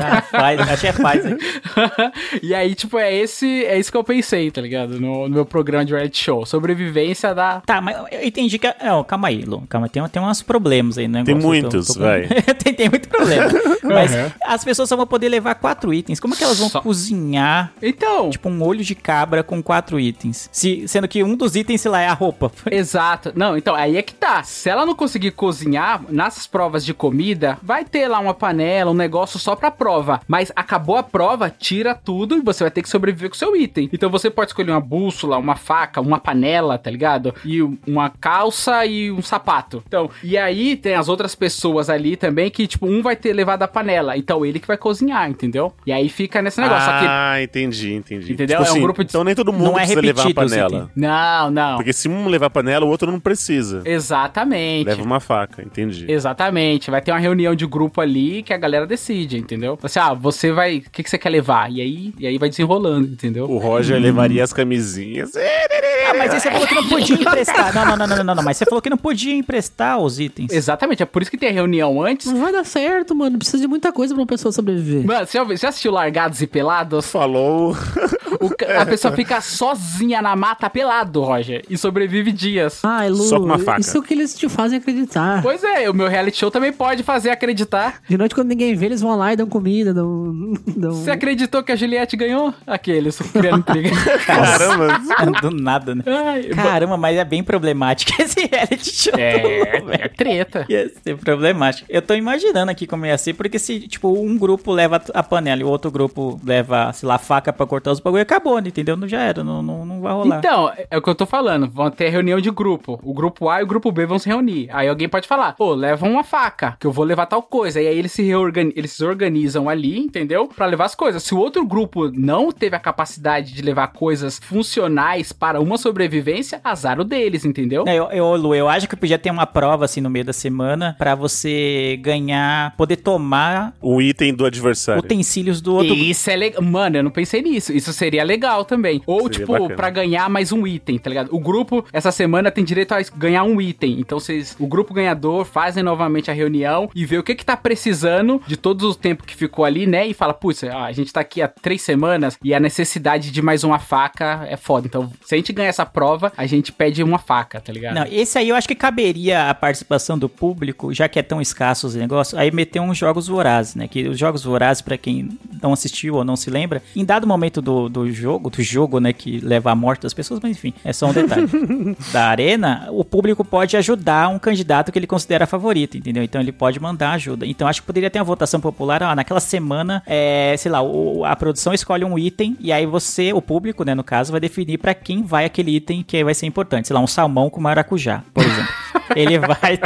Ah, 0.00 0.22
faz, 0.22 0.60
é 0.60 1.28
hein? 1.28 1.36
e 2.42 2.54
aí, 2.54 2.74
tipo, 2.74 2.98
é 2.98 3.14
esse, 3.14 3.64
é 3.66 3.78
isso 3.78 3.90
que 3.90 3.96
eu 3.98 4.04
pensei, 4.04 4.50
tá 4.50 4.60
ligado? 4.60 4.98
No, 5.00 5.28
no 5.28 5.34
meu 5.34 5.44
programa 5.46 5.84
de 5.84 5.92
reality 5.92 6.24
show. 6.24 6.44
Sobrevivência 6.46 7.34
da. 7.34 7.60
Tá, 7.60 7.80
mas 7.80 7.96
eu 8.10 8.26
entendi 8.26 8.58
que. 8.58 8.66
Não, 8.82 9.04
calma 9.04 9.28
aí, 9.28 9.42
Lu. 9.42 9.62
Calma, 9.68 9.88
tem, 9.88 10.02
tem 10.08 10.22
uns 10.22 10.42
problemas 10.42 10.98
aí, 10.98 11.06
né? 11.06 11.22
Tem 11.24 11.34
muitos, 11.34 11.94
vai. 11.96 12.26
tem, 12.62 12.74
tem 12.74 12.88
muito 12.88 13.08
problema. 13.08 13.48
Mas 13.82 14.08
Uhum. 14.14 14.30
as 14.46 14.64
pessoas 14.64 14.88
só 14.88 14.96
vão 14.96 15.06
poder 15.06 15.28
levar 15.28 15.54
quatro 15.54 15.92
itens. 15.92 16.18
Como 16.18 16.34
é 16.34 16.36
que 16.36 16.44
elas 16.44 16.58
vão 16.58 16.68
Só- 16.68 16.80
cozinhar, 16.80 17.72
Então. 17.82 18.30
tipo, 18.30 18.48
um 18.48 18.62
olho 18.62 18.82
de 18.82 18.94
cabra 18.94 19.42
com 19.42 19.62
quatro 19.62 20.00
itens? 20.00 20.48
Se, 20.52 20.88
sendo 20.88 21.06
que 21.06 21.22
um 21.22 21.36
dos 21.36 21.56
itens, 21.56 21.80
sei 21.82 21.90
lá, 21.90 22.00
é 22.00 22.08
a 22.08 22.14
roupa. 22.14 22.50
Exato. 22.70 23.32
Não, 23.34 23.56
então, 23.56 23.74
aí 23.74 23.96
é 23.96 24.02
que 24.02 24.14
tá. 24.14 24.42
Se 24.42 24.68
ela 24.70 24.86
não 24.86 24.94
conseguir 24.94 25.32
cozinhar, 25.32 26.02
nessas 26.08 26.46
provas 26.46 26.84
de 26.84 26.94
comida, 26.94 27.58
vai 27.62 27.84
ter 27.84 28.08
lá 28.08 28.18
uma 28.28 28.34
panela, 28.34 28.90
um 28.90 28.94
negócio 28.94 29.38
só 29.38 29.56
pra 29.56 29.70
prova. 29.70 30.20
Mas 30.28 30.52
acabou 30.54 30.96
a 30.96 31.02
prova, 31.02 31.50
tira 31.50 31.94
tudo 31.94 32.36
e 32.36 32.40
você 32.40 32.64
vai 32.64 32.70
ter 32.70 32.82
que 32.82 32.88
sobreviver 32.88 33.28
com 33.30 33.34
o 33.34 33.38
seu 33.38 33.56
item. 33.56 33.88
Então 33.92 34.10
você 34.10 34.30
pode 34.30 34.50
escolher 34.50 34.70
uma 34.70 34.80
bússola, 34.80 35.36
uma 35.38 35.56
faca, 35.56 36.00
uma 36.00 36.18
panela, 36.20 36.78
tá 36.78 36.90
ligado? 36.90 37.34
E 37.44 37.62
um- 37.62 37.76
uma 37.86 38.10
calça 38.10 38.84
e 38.86 39.10
um 39.10 39.22
sapato. 39.22 39.82
Então, 39.86 40.10
e 40.22 40.36
aí 40.36 40.76
tem 40.76 40.94
as 40.94 41.08
outras 41.08 41.34
pessoas 41.34 41.88
ali 41.90 42.16
também 42.16 42.50
que, 42.50 42.66
tipo, 42.66 42.86
um 42.86 43.02
vai 43.02 43.16
ter 43.16 43.32
levado 43.32 43.62
a 43.62 43.68
panela. 43.68 44.16
Então 44.16 44.44
ele 44.44 44.58
que 44.60 44.66
vai 44.66 44.76
cozinhar, 44.76 45.28
entendeu? 45.30 45.72
E 45.86 45.92
aí 45.92 46.08
fica 46.08 46.40
nesse 46.42 46.60
negócio. 46.60 46.88
Que. 46.98 47.06
ah, 47.08 47.42
entendi, 47.42 47.94
entendi. 47.94 48.32
Entendeu? 48.32 48.62
É 48.62 48.72
um 48.72 48.80
grupo 48.80 49.02
de- 49.04 49.10
Então 49.10 49.24
nem 49.24 49.34
todo 49.34 49.52
mundo 49.52 49.64
Não 49.64 49.72
é 49.78 49.84
precisa 49.86 50.00
levar 50.00 50.28
a 50.28 50.34
panela. 50.34 50.90
Não, 50.94 51.50
não. 51.50 51.76
Porque 51.76 51.92
se 51.92 52.08
um 52.08 52.28
levar 52.28 52.46
a 52.46 52.50
panela, 52.50 52.84
o 52.84 52.88
outro 52.88 53.10
não 53.10 53.20
precisa. 53.20 53.82
Exatamente. 53.84 54.86
Leva 54.86 55.02
uma 55.02 55.20
faca, 55.20 55.62
entendi. 55.62 56.06
Exatamente. 56.10 56.90
Vai 56.90 57.00
ter 57.00 57.12
uma 57.12 57.18
reunião 57.18 57.54
de 57.54 57.66
grupo 57.66 58.00
ali 58.00 58.17
que 58.44 58.52
a 58.52 58.56
galera 58.56 58.86
decide, 58.86 59.38
entendeu? 59.38 59.78
Você, 59.80 59.98
ah, 59.98 60.14
você 60.14 60.52
vai. 60.52 60.78
O 60.78 60.90
que, 60.90 61.02
que 61.02 61.10
você 61.10 61.18
quer 61.18 61.30
levar? 61.30 61.70
E 61.70 61.80
aí, 61.80 62.14
e 62.18 62.26
aí 62.26 62.38
vai 62.38 62.48
desenrolando, 62.48 63.06
entendeu? 63.06 63.50
O 63.50 63.58
Roger 63.58 64.00
levaria 64.00 64.42
as 64.42 64.52
camisinhas. 64.52 65.32
Ah, 65.36 66.14
mas 66.16 66.32
aí 66.32 66.40
você 66.40 66.50
falou 66.50 66.66
que 66.66 66.74
não 66.74 66.88
podia 66.88 67.16
emprestar. 67.20 67.74
Não, 67.74 67.84
não, 67.84 67.96
não, 67.96 68.06
não, 68.06 68.24
não, 68.24 68.34
não. 68.36 68.42
Mas 68.42 68.56
você 68.56 68.64
falou 68.64 68.80
que 68.80 68.90
não 68.90 68.96
podia 68.96 69.34
emprestar 69.34 69.98
os 69.98 70.18
itens. 70.18 70.52
Exatamente, 70.52 71.02
é 71.02 71.06
por 71.06 71.22
isso 71.22 71.30
que 71.30 71.38
tem 71.38 71.50
a 71.50 71.52
reunião 71.52 72.02
antes. 72.02 72.26
Não 72.26 72.40
vai 72.40 72.52
dar 72.52 72.64
certo, 72.64 73.14
mano. 73.14 73.38
Precisa 73.38 73.58
de 73.60 73.68
muita 73.68 73.92
coisa 73.92 74.14
pra 74.14 74.22
uma 74.22 74.26
pessoa 74.26 74.52
sobreviver. 74.52 75.06
Mano, 75.06 75.26
você 75.26 75.38
você 75.44 75.56
já 75.56 75.68
assistiu 75.68 75.92
Largados 75.92 76.40
e 76.42 76.46
Pelados? 76.46 77.10
Falou. 77.10 77.76
O 78.40 78.50
a 78.78 78.86
pessoa 78.86 79.14
fica 79.14 79.40
sozinha 79.40 80.20
na 80.22 80.34
mata 80.36 80.68
pelado, 80.70 81.22
Roger, 81.22 81.64
e 81.68 81.76
sobrevive 81.76 82.32
dias. 82.32 82.80
Ai, 82.84 83.08
Lu, 83.08 83.16
Só 83.24 83.38
com 83.38 83.46
uma 83.46 83.58
faca. 83.58 83.80
isso 83.80 83.96
é 83.96 84.00
o 84.00 84.02
que 84.02 84.14
eles 84.14 84.36
te 84.36 84.48
fazem 84.48 84.78
acreditar. 84.78 85.42
Pois 85.42 85.62
é, 85.64 85.88
o 85.90 85.94
meu 85.94 86.08
reality 86.08 86.38
show 86.38 86.50
também 86.50 86.72
pode 86.72 87.02
fazer 87.02 87.30
acreditar. 87.30 88.00
De 88.08 88.16
noite, 88.16 88.34
quando 88.34 88.48
ninguém 88.48 88.74
vê, 88.74 88.86
eles 88.86 89.00
vão 89.00 89.16
lá 89.16 89.32
e 89.32 89.36
dão 89.36 89.46
comida, 89.46 89.92
dão... 89.92 90.54
dão... 90.76 90.92
Você 90.92 91.10
acreditou 91.10 91.62
que 91.62 91.72
a 91.72 91.76
Juliette 91.76 92.16
ganhou? 92.16 92.54
Aqueles, 92.66 93.18
criando 93.18 93.58
intriga. 93.60 93.90
Caramba. 94.26 95.00
Do 95.40 95.50
nada, 95.50 95.94
né? 95.94 96.02
Ai, 96.06 96.44
Caramba, 96.44 96.96
mas 96.96 97.16
é 97.16 97.24
bem 97.24 97.42
problemático 97.42 98.12
esse 98.20 98.46
reality 98.46 98.90
show. 98.90 99.14
é, 99.18 99.80
velho. 99.80 99.92
é 99.92 100.08
treta. 100.08 100.66
Ia 100.68 100.90
ser 101.02 101.16
problemático. 101.16 101.86
Eu 101.90 102.02
tô 102.02 102.14
imaginando 102.14 102.70
aqui 102.70 102.86
como 102.86 103.06
ia 103.06 103.16
ser, 103.18 103.34
porque 103.34 103.58
se, 103.58 103.80
tipo, 103.80 104.08
um 104.12 104.36
grupo 104.36 104.72
leva 104.72 105.02
a 105.14 105.22
panela 105.22 105.60
e 105.60 105.64
o 105.64 105.68
outro 105.68 105.90
grupo 105.90 106.40
leva, 106.44 106.92
sei 106.92 107.08
lá, 107.08 107.16
a 107.16 107.18
faca 107.18 107.52
pra 107.52 107.66
cortar 107.66 107.92
os 107.92 108.00
bagulho, 108.00 108.24
acabou, 108.28 108.60
né? 108.60 108.68
entendeu? 108.68 108.96
Não 108.96 109.08
já 109.08 109.20
era, 109.20 109.42
não, 109.42 109.62
não, 109.62 109.84
não 109.84 110.00
vai 110.00 110.12
rolar. 110.12 110.38
Então, 110.38 110.70
é 110.90 110.96
o 110.98 111.02
que 111.02 111.08
eu 111.08 111.14
tô 111.14 111.26
falando. 111.26 111.68
Vão 111.68 111.90
ter 111.90 112.08
reunião 112.10 112.40
de 112.40 112.50
grupo. 112.50 112.98
O 113.02 113.12
grupo 113.14 113.48
A 113.48 113.60
e 113.60 113.64
o 113.64 113.66
grupo 113.66 113.90
B 113.90 114.06
vão 114.06 114.18
se 114.18 114.28
reunir. 114.28 114.68
Aí 114.72 114.88
alguém 114.88 115.08
pode 115.08 115.26
falar, 115.26 115.52
pô, 115.54 115.74
leva 115.74 116.06
uma 116.06 116.22
faca, 116.24 116.76
que 116.78 116.86
eu 116.86 116.92
vou 116.92 117.04
levar 117.04 117.26
tal 117.26 117.42
coisa. 117.42 117.80
E 117.80 117.86
aí 117.86 117.98
eles 117.98 118.12
se, 118.12 118.22
reorgan... 118.22 118.70
eles 118.76 118.92
se 118.92 119.04
organizam 119.04 119.68
ali, 119.68 119.98
entendeu? 119.98 120.48
Pra 120.48 120.66
levar 120.66 120.84
as 120.84 120.94
coisas. 120.94 121.22
Se 121.22 121.34
o 121.34 121.38
outro 121.38 121.64
grupo 121.66 122.10
não 122.12 122.52
teve 122.52 122.76
a 122.76 122.78
capacidade 122.78 123.52
de 123.52 123.62
levar 123.62 123.88
coisas 123.88 124.38
funcionais 124.38 125.32
para 125.32 125.60
uma 125.60 125.78
sobrevivência, 125.78 126.60
azar 126.62 127.00
o 127.00 127.04
deles, 127.04 127.44
entendeu? 127.44 127.84
É, 127.86 127.96
Eu, 127.96 128.10
eu, 128.10 128.36
Lu, 128.36 128.54
eu 128.54 128.68
acho 128.68 128.88
que 128.88 128.96
podia 128.96 129.18
ter 129.18 129.30
uma 129.30 129.46
prova 129.46 129.84
assim 129.84 130.00
no 130.00 130.10
meio 130.10 130.24
da 130.24 130.32
semana 130.32 130.94
pra 130.98 131.14
você 131.14 131.98
ganhar, 132.02 132.74
poder 132.76 132.96
tomar 132.96 133.74
O 133.80 134.00
item 134.00 134.34
do 134.34 134.44
adversário. 134.44 135.00
utensílios 135.02 135.60
do 135.60 135.74
outro 135.74 135.94
E 135.94 136.10
isso 136.10 136.30
é 136.30 136.36
legal. 136.36 136.62
Mano, 136.62 136.96
eu 136.96 137.02
não 137.02 137.10
pensei 137.10 137.42
nisso. 137.42 137.72
Isso 137.72 137.92
seria 137.92 138.17
legal 138.24 138.64
também. 138.64 139.02
Ou, 139.06 139.22
Seria 139.22 139.38
tipo, 139.38 139.52
bacana. 139.52 139.76
pra 139.76 139.90
ganhar 139.90 140.28
mais 140.28 140.52
um 140.52 140.66
item, 140.66 140.98
tá 140.98 141.08
ligado? 141.08 141.34
O 141.34 141.38
grupo, 141.38 141.84
essa 141.92 142.12
semana, 142.12 142.50
tem 142.50 142.64
direito 142.64 142.92
a 142.92 142.98
ganhar 143.16 143.44
um 143.44 143.60
item. 143.60 144.00
Então, 144.00 144.18
vocês, 144.18 144.56
o 144.58 144.66
grupo 144.66 144.94
ganhador 144.94 145.44
fazem 145.44 145.82
novamente 145.82 146.30
a 146.30 146.34
reunião 146.34 146.90
e 146.94 147.04
vê 147.04 147.18
o 147.18 147.22
que 147.22 147.34
que 147.34 147.44
tá 147.44 147.56
precisando 147.56 148.40
de 148.46 148.56
todo 148.56 148.88
o 148.88 148.94
tempo 148.94 149.24
que 149.24 149.34
ficou 149.34 149.64
ali, 149.64 149.86
né? 149.86 150.06
E 150.06 150.14
fala, 150.14 150.34
putz, 150.34 150.62
ó, 150.64 150.84
a 150.84 150.92
gente 150.92 151.12
tá 151.12 151.20
aqui 151.20 151.42
há 151.42 151.48
três 151.48 151.82
semanas 151.82 152.38
e 152.42 152.54
a 152.54 152.60
necessidade 152.60 153.30
de 153.30 153.42
mais 153.42 153.64
uma 153.64 153.78
faca 153.78 154.46
é 154.48 154.56
foda. 154.56 154.86
Então, 154.86 155.10
se 155.24 155.34
a 155.34 155.38
gente 155.38 155.52
ganhar 155.52 155.68
essa 155.68 155.86
prova, 155.86 156.32
a 156.36 156.46
gente 156.46 156.72
pede 156.72 157.02
uma 157.02 157.18
faca, 157.18 157.60
tá 157.60 157.72
ligado? 157.72 157.94
Não, 157.94 158.06
esse 158.10 158.38
aí 158.38 158.48
eu 158.48 158.56
acho 158.56 158.68
que 158.68 158.74
caberia 158.74 159.48
a 159.50 159.54
participação 159.54 160.18
do 160.18 160.28
público, 160.28 160.92
já 160.92 161.08
que 161.08 161.18
é 161.18 161.22
tão 161.22 161.40
escasso 161.40 161.86
os 161.86 161.94
negócios, 161.94 162.38
aí 162.38 162.50
meter 162.50 162.80
uns 162.80 162.96
jogos 162.96 163.28
vorazes, 163.28 163.74
né? 163.74 163.88
Que 163.88 164.08
os 164.08 164.18
jogos 164.18 164.44
vorazes, 164.44 164.82
pra 164.82 164.96
quem 164.96 165.28
não 165.62 165.72
assistiu 165.72 166.14
ou 166.16 166.24
não 166.24 166.36
se 166.36 166.50
lembra, 166.50 166.82
em 166.94 167.04
dado 167.04 167.26
momento 167.26 167.60
do, 167.62 167.88
do 167.88 168.10
jogo, 168.10 168.50
do 168.50 168.62
jogo, 168.62 169.00
né, 169.00 169.12
que 169.12 169.38
leva 169.40 169.70
à 169.70 169.74
morte 169.74 170.02
das 170.02 170.14
pessoas, 170.14 170.40
mas 170.42 170.52
enfim, 170.52 170.72
é 170.84 170.92
só 170.92 171.06
um 171.08 171.12
detalhe. 171.12 171.48
da 172.12 172.26
arena, 172.26 172.88
o 172.90 173.04
público 173.04 173.44
pode 173.44 173.76
ajudar 173.76 174.28
um 174.28 174.38
candidato 174.38 174.90
que 174.92 174.98
ele 174.98 175.06
considera 175.06 175.46
favorito, 175.46 175.96
entendeu? 175.96 176.22
Então 176.22 176.40
ele 176.40 176.52
pode 176.52 176.80
mandar 176.80 177.12
ajuda. 177.12 177.46
Então 177.46 177.66
acho 177.68 177.80
que 177.80 177.86
poderia 177.86 178.10
ter 178.10 178.18
uma 178.18 178.24
votação 178.24 178.60
popular, 178.60 179.02
ó, 179.02 179.14
naquela 179.14 179.40
semana, 179.40 180.02
é, 180.06 180.54
sei 180.58 180.70
lá, 180.70 180.82
o- 180.82 181.24
a 181.24 181.34
produção 181.36 181.72
escolhe 181.72 182.04
um 182.04 182.18
item 182.18 182.56
e 182.60 182.72
aí 182.72 182.86
você, 182.86 183.32
o 183.32 183.40
público, 183.42 183.84
né, 183.84 183.94
no 183.94 184.04
caso, 184.04 184.30
vai 184.32 184.40
definir 184.40 184.78
pra 184.78 184.94
quem 184.94 185.22
vai 185.22 185.44
aquele 185.44 185.74
item 185.76 186.02
que 186.02 186.22
vai 186.24 186.34
ser 186.34 186.46
importante. 186.46 186.88
Sei 186.88 186.94
lá, 186.94 187.00
um 187.00 187.06
salmão 187.06 187.50
com 187.50 187.60
maracujá, 187.60 188.22
por 188.32 188.44
exemplo. 188.44 188.68
Ele 189.14 189.38
vai. 189.38 189.78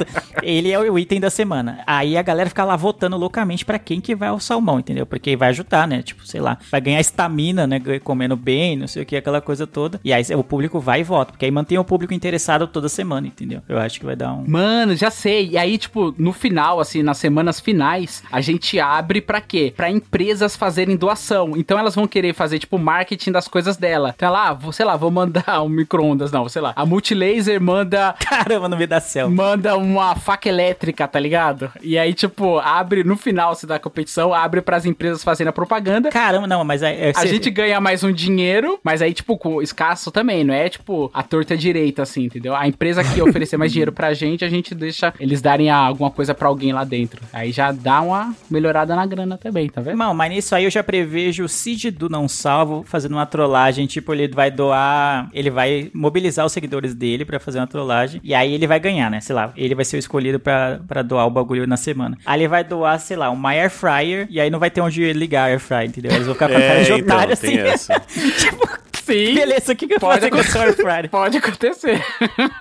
Ele 0.43 0.71
é 0.71 0.79
o 0.79 0.99
item 0.99 1.21
da 1.21 1.31
semana. 1.31 1.81
Aí 1.87 2.17
a 2.17 2.23
galera 2.23 2.49
fica 2.49 2.65
lá 2.65 2.77
votando 2.77 3.17
loucamente 3.17 3.65
pra 3.65 3.79
quem 3.79 4.01
que 4.01 4.15
vai 4.15 4.29
ao 4.29 4.41
salmão, 4.41 4.79
entendeu? 4.79 5.07
Porque 5.07 5.37
vai 5.37 5.51
ajudar, 5.51 5.87
né? 5.87 6.03
Tipo, 6.03 6.27
sei 6.27 6.41
lá, 6.41 6.59
vai 6.71 6.81
ganhar 6.81 7.01
estamina, 7.01 7.67
né? 7.67 7.81
Comendo 8.03 8.37
bem, 8.37 8.77
não 8.77 8.87
sei 8.87 9.03
o 9.03 9.07
que, 9.07 9.17
aquela 9.17 9.41
coisa 9.41 9.67
toda. 9.67 10.01
E 10.05 10.13
aí 10.13 10.23
o 10.35 10.45
público 10.45 10.81
vai 10.81 11.01
e 11.01 11.05
vota. 11.05 11.33
Porque 11.33 11.45
aí 11.45 11.51
mantém 11.51 11.79
o 11.79 11.85
público 11.85 12.13
interessado 12.13 12.67
toda 12.67 12.89
semana, 12.89 13.27
entendeu? 13.27 13.63
Eu 13.69 13.79
acho 13.79 14.01
que 14.01 14.07
vai 14.07 14.17
dar 14.17 14.33
um. 14.33 14.45
Mano, 14.47 14.95
já 14.97 15.11
sei. 15.11 15.51
E 15.51 15.59
aí, 15.59 15.79
tipo, 15.79 16.15
no 16.19 16.33
final, 16.33 16.81
assim, 16.81 17.03
nas 17.03 17.19
semanas 17.19 17.61
finais, 17.61 18.23
a 18.31 18.41
gente 18.41 18.79
abre 18.81 19.21
pra 19.21 19.41
quê? 19.41 19.73
Pra 19.77 19.91
empresas 19.91 20.57
fazerem 20.57 20.97
doação. 20.97 21.57
Então 21.57 21.79
elas 21.79 21.95
vão 21.95 22.07
querer 22.07 22.35
fazer, 22.35 22.59
tipo, 22.59 22.79
marketing 22.79 23.33
das 23.33 23.47
coisas 23.49 23.77
dela. 23.77 24.15
Então 24.17 24.33
lá, 24.33 24.53
vou, 24.53 24.73
sei 24.73 24.85
lá, 24.85 24.97
vou 24.97 25.11
mandar 25.11 25.61
um 25.63 25.69
micro-ondas, 25.69 26.33
não, 26.33 26.49
sei 26.49 26.63
lá. 26.63 26.73
A 26.75 26.85
Multilaser 26.85 27.61
manda 27.61 28.15
Caramba, 28.25 28.69
no 28.69 28.77
meio 28.77 28.89
da 28.89 29.01
selva. 29.13 29.35
manda 29.35 29.77
uma 29.77 30.15
faca 30.17 30.49
elétrica, 30.49 31.07
tá 31.07 31.19
ligado? 31.21 31.71
E 31.83 31.99
aí, 31.99 32.15
tipo, 32.15 32.59
abre 32.59 33.05
no 33.05 33.17
final 33.17 33.55
se 33.55 33.67
da 33.67 33.79
competição, 33.79 34.33
abre 34.33 34.61
pras 34.61 34.85
empresas 34.87 35.23
fazendo 35.23 35.49
a 35.49 35.53
propaganda. 35.53 36.11
Caramba, 36.11 36.47
não, 36.47 36.65
mas 36.65 36.83
aí. 36.83 36.97
é, 36.97 37.13
A 37.15 37.27
gente 37.27 37.51
ganha 37.51 37.81
mais 37.81 38.03
um 38.05 38.13
dinheiro, 38.13 38.79
mas 38.83 39.03
aí, 39.03 39.13
tipo, 39.13 39.37
com 39.37 39.61
escasso 39.63 40.11
também, 40.11 40.45
não 40.45 40.55
é 40.55 40.69
tipo 40.69 41.11
a 41.13 41.23
torta 41.23 41.57
direita, 41.57 42.03
assim, 42.03 42.25
entendeu? 42.25 42.55
A 42.55 42.67
empresa 42.67 43.03
que 43.05 43.21
oferecer 43.23 43.57
mais 43.57 43.73
dinheiro 43.73 43.93
pra 43.93 44.15
gente, 44.15 44.45
a 44.45 44.49
gente 44.49 44.75
deixa 44.75 45.13
eles 45.21 45.41
darem 45.41 45.71
alguma 45.71 46.11
coisa 46.11 46.35
pra 46.35 46.49
alguém 46.49 46.73
lá 46.73 46.85
dentro. 46.85 47.23
Aí 47.33 47.53
já 47.53 47.71
dá 47.73 48.01
uma 48.01 48.35
melhorada 48.51 48.95
na 48.97 49.05
grana 49.07 49.37
também, 49.39 49.69
tá 49.69 49.81
vendo? 49.81 49.93
Irmão, 49.93 50.15
mas 50.15 50.31
nisso 50.31 50.55
aí 50.55 50.65
eu 50.65 50.71
já 50.71 50.83
prevejo 50.83 51.45
o 51.45 51.49
Cid 51.49 51.91
do 51.91 52.09
Não 52.09 52.29
Salvo 52.29 52.85
fazendo 52.87 53.13
uma 53.13 53.27
trollagem. 53.27 53.87
Tipo, 53.87 54.13
ele 54.15 54.29
vai 54.29 54.51
doar. 54.51 55.29
Ele 55.33 55.51
vai 55.51 55.91
mobilizar 55.95 56.45
os 56.47 56.53
seguidores 56.53 56.95
dele 56.95 57.25
pra 57.25 57.39
fazer 57.41 57.59
uma 57.59 57.67
trollagem. 57.67 58.21
E 58.25 58.35
aí 58.35 58.53
ele 58.53 58.67
vai 58.67 58.79
ganhar, 58.81 59.02
né? 59.11 59.21
Sei 59.21 59.35
lá, 59.35 59.53
ele 59.57 59.75
vai 59.75 59.85
ser 59.85 59.97
o 59.97 59.99
escolhido 59.99 60.39
pra, 60.41 60.81
pra 60.87 61.03
doar 61.03 61.27
o 61.27 61.31
bagulho 61.31 61.67
na 61.67 61.77
semana. 61.77 62.17
Aí 62.27 62.41
ele 62.41 62.49
vai 62.49 62.65
doar, 62.65 62.99
sei 62.99 63.17
lá, 63.17 63.31
uma 63.31 63.51
air 63.51 63.71
fryer. 63.71 64.27
E 64.31 64.41
aí 64.41 64.51
não 64.51 64.59
vai 64.59 64.71
ter 64.71 64.81
onde 64.81 65.13
ligar 65.13 65.43
a 65.43 65.47
air 65.47 65.59
fryer, 65.61 65.89
entendeu? 65.89 66.13
Eles 66.13 66.27
vão 66.27 66.35
ficar 66.35 66.49
com 66.49 66.57
a 66.57 66.61
cara 66.61 66.73
É, 66.81 66.83
de 66.83 66.93
então, 66.93 67.17
otário 67.17 67.33
assim. 67.33 67.59
essa. 67.59 68.03
Sim. 69.05 69.35
Beleza, 69.35 69.73
o 69.73 69.77
que, 69.77 69.89
que 69.89 69.95
eu 69.95 70.01
Pode 70.01 70.31
fryer? 70.75 71.11
Pode 71.11 71.37
acontecer. 71.37 72.01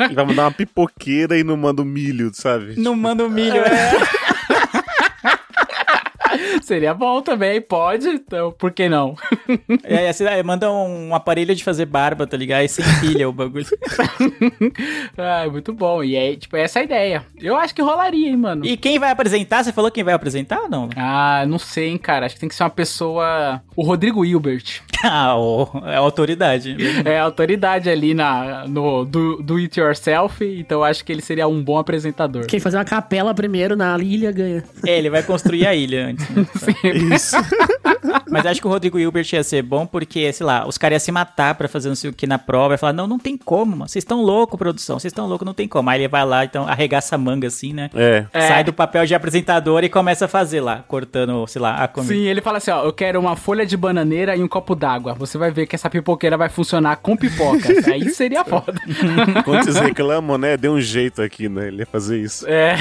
E 0.09 0.13
vai 0.13 0.25
mandar 0.25 0.45
uma 0.45 0.51
pipoqueira 0.51 1.37
e 1.37 1.43
não 1.43 1.55
manda 1.55 1.83
o 1.83 1.85
milho, 1.85 2.31
sabe? 2.33 2.73
Não 2.77 2.95
manda 2.95 3.23
o 3.23 3.29
milho, 3.29 3.57
é. 3.57 3.91
Seria 6.71 6.93
bom 6.93 7.21
também, 7.21 7.59
pode, 7.59 8.07
então 8.07 8.53
por 8.57 8.71
que 8.71 8.87
não? 8.87 9.13
É, 9.83 10.05
é, 10.05 10.13
você 10.13 10.23
é, 10.23 10.41
manda 10.41 10.71
um 10.71 11.13
aparelho 11.13 11.53
de 11.53 11.63
fazer 11.63 11.85
barba, 11.85 12.25
tá 12.25 12.37
ligado? 12.37 12.59
Aí 12.59 12.69
sem 12.69 12.85
pilha 13.01 13.27
o 13.27 13.33
bagulho. 13.33 13.65
ah, 15.17 15.47
muito 15.51 15.73
bom. 15.73 16.03
E 16.03 16.15
aí, 16.15 16.37
tipo, 16.37 16.55
essa 16.55 16.79
é 16.79 16.81
a 16.81 16.85
ideia. 16.85 17.25
Eu 17.39 17.55
acho 17.57 17.73
que 17.75 17.81
rolaria, 17.81 18.29
hein, 18.29 18.37
mano. 18.37 18.65
E 18.65 18.77
quem 18.77 18.99
vai 18.99 19.11
apresentar? 19.11 19.63
Você 19.63 19.73
falou 19.73 19.91
quem 19.91 20.03
vai 20.03 20.13
apresentar 20.13 20.61
ou 20.61 20.69
não? 20.69 20.89
Ah, 20.95 21.43
não 21.47 21.59
sei, 21.59 21.89
hein, 21.89 21.97
cara. 21.97 22.25
Acho 22.25 22.35
que 22.35 22.41
tem 22.41 22.49
que 22.49 22.55
ser 22.55 22.63
uma 22.63 22.69
pessoa. 22.69 23.61
O 23.75 23.83
Rodrigo 23.83 24.23
Hilbert. 24.25 24.81
Ah, 25.03 25.35
o- 25.35 25.67
é 25.87 25.95
a 25.95 25.99
autoridade. 25.99 26.77
É 27.03 27.17
a 27.17 27.23
autoridade 27.23 27.89
ali 27.89 28.13
na, 28.13 28.67
no 28.67 29.03
do, 29.03 29.41
do 29.41 29.55
It 29.57 29.79
Yourself, 29.79 30.45
então 30.45 30.77
eu 30.77 30.83
acho 30.83 31.03
que 31.03 31.11
ele 31.11 31.23
seria 31.23 31.47
um 31.47 31.59
bom 31.63 31.79
apresentador. 31.79 32.45
Quem 32.45 32.59
fazer 32.59 32.77
uma 32.77 32.85
capela 32.85 33.33
primeiro 33.33 33.75
na 33.75 33.97
ilha 33.97 34.31
ganha. 34.31 34.63
É, 34.85 34.99
ele 34.99 35.09
vai 35.09 35.23
construir 35.23 35.65
a 35.65 35.73
ilha 35.73 36.05
antes. 36.05 36.29
né? 36.29 36.45
Isso. 37.13 37.35
Mas 38.29 38.45
acho 38.45 38.61
que 38.61 38.67
o 38.67 38.69
Rodrigo 38.69 38.97
Hilbert 38.97 39.27
ia 39.33 39.43
ser 39.43 39.61
bom 39.61 39.85
porque, 39.85 40.31
sei 40.31 40.45
lá, 40.45 40.67
os 40.67 40.77
caras 40.77 40.95
iam 40.95 41.05
se 41.05 41.11
matar 41.11 41.55
pra 41.55 41.67
fazer 41.67 41.89
não 41.89 41.95
sei 41.95 42.09
o 42.09 42.13
que 42.13 42.25
na 42.25 42.39
prova. 42.39 42.73
Ia 42.73 42.77
falar, 42.77 42.93
não, 42.93 43.07
não 43.07 43.19
tem 43.19 43.37
como, 43.37 43.71
mano. 43.71 43.89
Vocês 43.89 44.03
estão 44.03 44.21
loucos, 44.21 44.57
produção. 44.57 44.99
Vocês 44.99 45.11
estão 45.11 45.27
loucos, 45.27 45.45
não 45.45 45.53
tem 45.53 45.67
como. 45.67 45.89
Aí 45.89 45.99
ele 45.99 46.07
vai 46.07 46.25
lá, 46.25 46.45
então, 46.45 46.67
arregaça 46.67 47.15
a 47.15 47.17
manga 47.17 47.47
assim, 47.47 47.73
né? 47.73 47.89
É. 47.93 48.25
É. 48.33 48.47
Sai 48.47 48.63
do 48.63 48.73
papel 48.73 49.05
de 49.05 49.13
apresentador 49.13 49.83
e 49.83 49.89
começa 49.89 50.25
a 50.25 50.27
fazer 50.27 50.61
lá, 50.61 50.83
cortando, 50.87 51.45
sei 51.47 51.61
lá, 51.61 51.75
a 51.83 51.87
comida. 51.87 52.13
Sim, 52.13 52.21
ele 52.21 52.41
fala 52.41 52.57
assim, 52.57 52.71
ó, 52.71 52.83
eu 52.83 52.93
quero 52.93 53.19
uma 53.19 53.35
folha 53.35 53.65
de 53.65 53.75
bananeira 53.75 54.35
e 54.35 54.43
um 54.43 54.47
copo 54.47 54.75
d'água. 54.75 55.13
Você 55.15 55.37
vai 55.37 55.51
ver 55.51 55.67
que 55.67 55.75
essa 55.75 55.89
pipoqueira 55.89 56.37
vai 56.37 56.49
funcionar 56.49 56.97
com 56.97 57.15
pipoca. 57.15 57.67
Aí 57.91 58.09
seria 58.09 58.43
foda. 58.43 58.73
Quando 59.43 59.63
vocês 59.63 59.77
reclamam, 59.77 60.37
né? 60.37 60.57
Deu 60.57 60.73
um 60.73 60.81
jeito 60.81 61.21
aqui, 61.21 61.49
né? 61.49 61.67
Ele 61.67 61.79
ia 61.79 61.85
fazer 61.85 62.19
isso. 62.19 62.45
É. 62.47 62.75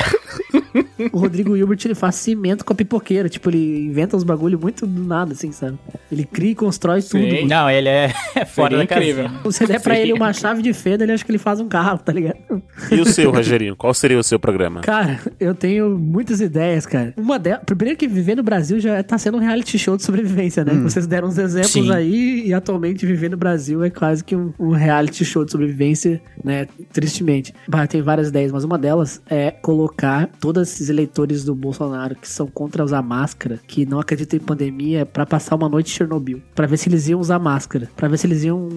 O 1.12 1.18
Rodrigo 1.18 1.56
Hilbert, 1.56 1.78
ele 1.84 1.94
faz 1.94 2.16
cimento 2.16 2.64
com 2.64 2.72
a 2.72 2.76
pipoqueira. 2.76 3.28
Tipo, 3.28 3.50
ele 3.50 3.86
inventa 3.86 4.16
uns 4.16 4.24
bagulho 4.24 4.58
muito 4.58 4.86
do 4.86 5.04
nada, 5.04 5.32
assim, 5.32 5.52
sabe? 5.52 5.78
Ele 6.10 6.24
cria 6.24 6.50
e 6.50 6.54
constrói 6.54 7.02
tudo. 7.02 7.22
Sim. 7.22 7.34
mano. 7.36 7.48
Não, 7.48 7.70
ele 7.70 7.88
é 7.88 8.08
fora 8.46 8.70
Seria 8.70 8.78
da 8.78 8.84
incrível. 8.84 9.24
casinha. 9.24 9.40
Se 9.40 9.44
você 9.44 9.66
der 9.66 9.80
pra 9.80 9.98
ele 9.98 10.12
uma 10.12 10.32
chave 10.32 10.62
de 10.62 10.72
fenda, 10.72 11.04
ele 11.04 11.12
acha 11.12 11.24
que 11.24 11.30
ele 11.30 11.38
faz 11.38 11.60
um 11.60 11.68
carro, 11.68 11.98
tá 11.98 12.12
ligado? 12.12 12.36
E 12.90 13.00
o 13.00 13.06
seu, 13.06 13.30
Rogerinho? 13.30 13.76
Qual 13.76 13.92
seria 13.94 14.18
o 14.18 14.22
seu 14.22 14.38
programa? 14.38 14.80
Cara, 14.80 15.20
eu 15.38 15.54
tenho 15.54 15.90
muitas 15.98 16.40
ideias, 16.40 16.86
cara. 16.86 17.14
Uma 17.16 17.38
delas. 17.38 17.62
Primeiro 17.64 17.96
que 17.96 18.06
viver 18.08 18.36
no 18.36 18.42
Brasil 18.42 18.78
já 18.80 19.02
tá 19.02 19.16
sendo 19.18 19.36
um 19.38 19.40
reality 19.40 19.78
show 19.78 19.96
de 19.96 20.02
sobrevivência, 20.02 20.64
né? 20.64 20.72
Vocês 20.74 21.06
deram 21.06 21.28
uns 21.28 21.38
exemplos 21.38 21.70
Sim. 21.70 21.92
aí 21.92 22.46
e 22.46 22.54
atualmente 22.54 23.06
viver 23.06 23.30
no 23.30 23.36
Brasil 23.36 23.82
é 23.84 23.90
quase 23.90 24.22
que 24.24 24.34
um, 24.36 24.52
um 24.58 24.70
reality 24.70 25.24
show 25.24 25.44
de 25.44 25.52
sobrevivência, 25.52 26.20
né? 26.42 26.66
Tristemente. 26.92 27.54
Bah, 27.68 27.86
tem 27.86 28.02
várias 28.02 28.28
ideias, 28.28 28.52
mas 28.52 28.64
uma 28.64 28.76
delas 28.78 29.22
é 29.30 29.50
colocar 29.50 30.28
todos 30.40 30.68
esses 30.68 30.88
eleitores 30.90 31.44
do 31.44 31.54
Bolsonaro 31.54 32.14
que 32.16 32.28
são 32.28 32.46
contra 32.46 32.84
usar 32.84 33.00
máscara, 33.02 33.58
que 33.66 33.86
não 33.86 33.98
acreditam 34.00 34.36
em 34.38 34.42
pandemia, 34.42 35.06
pra 35.06 35.24
passar 35.24 35.54
uma 35.56 35.68
noite 35.68 35.92
em 35.92 35.96
Chernobyl. 35.96 36.42
Pra 36.54 36.66
ver 36.66 36.76
se 36.76 36.88
eles 36.88 37.08
iam 37.08 37.20
usar 37.20 37.38
máscara. 37.38 37.88
Pra 37.96 38.08
ver 38.08 38.18
se 38.18 38.26
eles 38.26 38.44
iam 38.44 38.68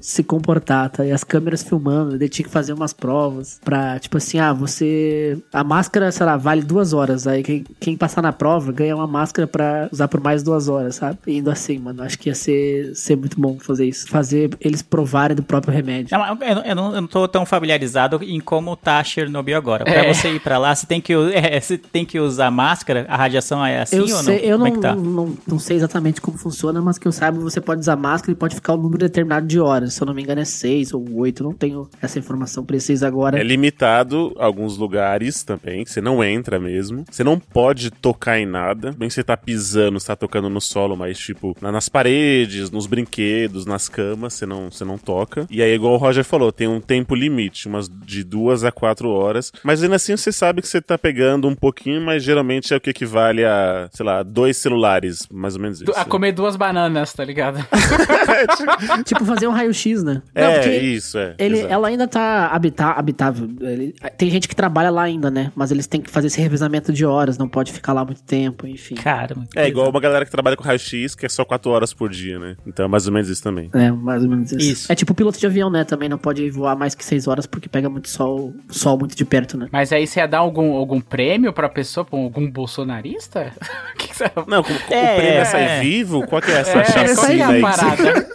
se 0.00 0.22
comportar, 0.22 0.90
tá? 0.90 1.04
E 1.06 1.12
as 1.12 1.24
câmeras 1.24 1.62
filmando, 1.62 2.18
daí 2.18 2.28
tinha 2.28 2.44
que 2.44 2.50
fazer 2.52 2.72
umas 2.72 2.92
provas 2.92 3.60
pra, 3.64 3.98
tipo 3.98 4.16
assim, 4.18 4.38
ah, 4.38 4.52
você. 4.52 5.38
A 5.52 5.62
máscara, 5.64 6.10
sei 6.12 6.26
lá, 6.26 6.36
vale 6.36 6.62
duas 6.62 6.92
horas. 6.92 7.26
Aí 7.26 7.42
quem, 7.42 7.64
quem 7.80 7.96
passar 7.96 8.20
na 8.22 8.32
prova 8.32 8.72
ganha 8.72 8.94
uma 8.96 9.06
máscara 9.06 9.46
pra 9.46 9.88
usar 9.92 10.08
por 10.08 10.20
mais 10.20 10.42
duas 10.42 10.68
horas, 10.68 10.96
sabe? 10.96 11.18
Indo 11.26 11.50
assim, 11.50 11.78
mano. 11.78 12.02
Acho 12.02 12.18
que 12.18 12.28
ia 12.28 12.34
ser, 12.34 12.94
ser 12.94 13.16
muito 13.16 13.40
bom 13.40 13.58
fazer 13.58 13.86
isso. 13.86 14.08
Fazer 14.08 14.50
eles 14.60 14.82
provarem 14.82 15.36
do 15.36 15.42
próprio 15.42 15.72
remédio. 15.72 16.16
Mas 16.18 16.40
eu, 16.48 16.54
não- 16.54 16.64
eu 16.64 16.74
não, 16.74 16.94
eu 16.94 17.00
não 17.00 17.08
tô 17.08 17.26
tão 17.28 17.46
familiarizado 17.46 18.20
em 18.22 18.40
como 18.40 18.76
tá 18.76 19.02
Chernobyl 19.04 19.56
agora. 19.56 19.84
Pra 19.84 19.94
É. 20.06 20.12
você 20.12 20.32
ir 20.32 20.40
pra 20.40 20.58
lá, 20.58 20.74
você 20.74 20.86
tem, 20.86 21.00
que, 21.00 21.14
é, 21.46 21.60
você 21.60 21.76
tem 21.78 22.04
que 22.04 22.18
usar 22.18 22.50
máscara? 22.50 23.06
A 23.08 23.16
radiação 23.16 23.64
é 23.64 23.80
assim 23.82 23.96
eu 23.96 24.02
ou 24.02 24.08
sei, 24.08 24.38
não? 24.38 24.44
eu 24.44 24.58
como 24.58 24.58
não, 24.58 24.66
é 24.66 24.70
que 24.70 24.80
tá? 24.80 24.94
não, 24.96 25.36
não 25.46 25.58
sei 25.58 25.76
exatamente 25.76 26.20
como 26.20 26.38
funciona, 26.38 26.80
mas 26.80 26.98
que 26.98 27.06
eu 27.06 27.12
saiba, 27.12 27.38
você 27.38 27.60
pode 27.60 27.80
usar 27.80 27.96
máscara 27.96 28.32
e 28.32 28.34
pode 28.34 28.54
ficar 28.54 28.74
um 28.74 28.78
número 28.78 28.98
determinado 28.98 29.46
de 29.46 29.58
horas. 29.60 29.94
Se 29.94 30.02
eu 30.02 30.06
não 30.06 30.14
me 30.14 30.22
engano, 30.22 30.40
é 30.40 30.44
seis 30.44 30.92
ou 30.92 31.04
oito. 31.16 31.42
Não 31.44 31.52
tenho 31.52 31.88
essa 32.00 32.18
informação 32.18 32.64
precisa 32.64 33.06
agora. 33.06 33.38
É 33.38 33.42
limitado 33.42 34.32
alguns 34.38 34.76
lugares 34.76 35.42
também, 35.42 35.84
que 35.84 35.90
você 35.90 36.00
não 36.00 36.22
entra 36.22 36.58
mesmo. 36.58 37.04
Você 37.10 37.24
não 37.24 37.38
pode 37.38 37.90
tocar 37.90 38.38
em 38.38 38.46
nada. 38.46 38.92
Bem 38.92 39.08
que 39.08 39.14
você 39.14 39.24
tá 39.24 39.36
pisando, 39.36 39.98
você 39.98 40.06
tá 40.06 40.16
tocando 40.16 40.48
no 40.48 40.60
solo, 40.60 40.96
mas 40.96 41.18
tipo, 41.18 41.56
na- 41.60 41.72
nas 41.72 41.88
paredes, 41.88 42.70
nos 42.70 42.86
brinquedos, 42.86 43.66
nas 43.66 43.88
camas, 43.88 44.34
você 44.34 44.46
não, 44.46 44.70
você 44.70 44.84
não 44.84 44.98
toca. 44.98 45.46
E 45.50 45.62
aí, 45.62 45.72
igual 45.74 45.94
o 45.94 45.96
Roger 45.96 46.24
falou, 46.24 46.52
tem 46.52 46.68
um 46.68 46.80
tempo 46.80 47.14
limite, 47.14 47.68
umas 47.68 47.88
de 47.88 48.22
duas 48.24 48.64
a 48.64 48.70
quatro 48.72 49.08
horas. 49.10 49.52
Mas 49.62 49.82
ainda 49.82 49.96
assim 49.96 50.16
você 50.16 50.30
sabe 50.32 50.60
que 50.62 50.68
você 50.68 50.80
tá 50.80 50.96
pegando 50.96 51.33
um 51.48 51.54
pouquinho, 51.54 52.00
mas 52.00 52.22
geralmente 52.22 52.72
é 52.72 52.76
o 52.76 52.80
que 52.80 52.90
equivale 52.90 53.44
a, 53.44 53.88
sei 53.92 54.04
lá, 54.04 54.22
dois 54.22 54.56
celulares, 54.56 55.26
mais 55.32 55.56
ou 55.56 55.62
menos 55.62 55.80
isso. 55.80 55.92
A 55.94 56.04
comer 56.04 56.32
duas 56.32 56.56
bananas, 56.56 57.12
tá 57.12 57.24
ligado? 57.24 57.58
tipo, 59.04 59.24
fazer 59.24 59.46
um 59.46 59.52
raio-x, 59.52 60.02
né? 60.02 60.22
É, 60.34 60.76
isso, 60.76 61.18
é. 61.18 61.34
Ele, 61.38 61.58
exato. 61.58 61.72
ela 61.72 61.88
ainda 61.88 62.06
tá 62.06 62.48
habita, 62.48 62.86
habitável. 62.90 63.48
Ele- 63.60 63.94
tem 64.16 64.30
gente 64.30 64.48
que 64.48 64.56
trabalha 64.56 64.90
lá 64.90 65.02
ainda, 65.02 65.30
né? 65.30 65.52
Mas 65.54 65.70
eles 65.70 65.86
têm 65.86 66.00
que 66.00 66.10
fazer 66.10 66.28
esse 66.28 66.40
revezamento 66.40 66.92
de 66.92 67.04
horas, 67.04 67.38
não 67.38 67.48
pode 67.48 67.72
ficar 67.72 67.92
lá 67.92 68.04
muito 68.04 68.22
tempo, 68.22 68.66
enfim. 68.66 68.94
Cara. 68.94 69.36
É 69.54 69.68
igual 69.68 69.88
uma 69.88 70.00
galera 70.00 70.24
que 70.24 70.30
trabalha 70.30 70.56
com 70.56 70.64
raio-x, 70.64 71.14
que 71.14 71.26
é 71.26 71.28
só 71.28 71.44
quatro 71.44 71.70
horas 71.70 71.92
por 71.92 72.10
dia, 72.10 72.38
né? 72.38 72.56
Então 72.66 72.84
é 72.84 72.88
mais 72.88 73.06
ou 73.06 73.12
menos 73.12 73.28
isso 73.28 73.42
também. 73.42 73.70
É, 73.72 73.90
mais 73.90 74.22
ou 74.22 74.30
menos 74.30 74.52
isso. 74.52 74.72
Isso. 74.72 74.92
É 74.92 74.94
tipo 74.94 75.14
piloto 75.14 75.38
de 75.38 75.46
avião, 75.46 75.70
né? 75.70 75.84
Também 75.84 76.08
não 76.08 76.18
pode 76.18 76.48
voar 76.50 76.76
mais 76.76 76.94
que 76.94 77.04
seis 77.04 77.26
horas 77.26 77.46
porque 77.46 77.68
pega 77.68 77.88
muito 77.88 78.08
sol, 78.08 78.54
sol 78.70 78.98
muito 78.98 79.16
de 79.16 79.24
perto, 79.24 79.56
né? 79.56 79.68
Mas 79.72 79.92
aí 79.92 80.06
você 80.06 80.20
ia 80.20 80.26
dar 80.26 80.38
algum, 80.38 80.74
algum 80.74 81.00
prêmio 81.14 81.52
pra 81.52 81.68
pessoa, 81.68 82.04
pra 82.04 82.18
algum 82.18 82.50
bolsonarista? 82.50 83.52
O 83.94 83.96
que 83.96 84.08
que 84.08 84.16
você... 84.16 84.24
Não, 84.48 84.62
como, 84.62 84.76
É, 84.90 85.12
o 85.12 85.16
prêmio 85.16 85.38
é 85.40 85.44
sair 85.44 85.64
é. 85.68 85.80
vivo? 85.80 86.26
Qual 86.26 86.42
que 86.42 86.50
é 86.50 86.54
essa 86.56 86.78
É, 86.78 86.80
é 86.80 86.84
chacina 86.84 87.46
a 87.46 87.48
aí? 87.50 87.60
parada? 87.60 88.34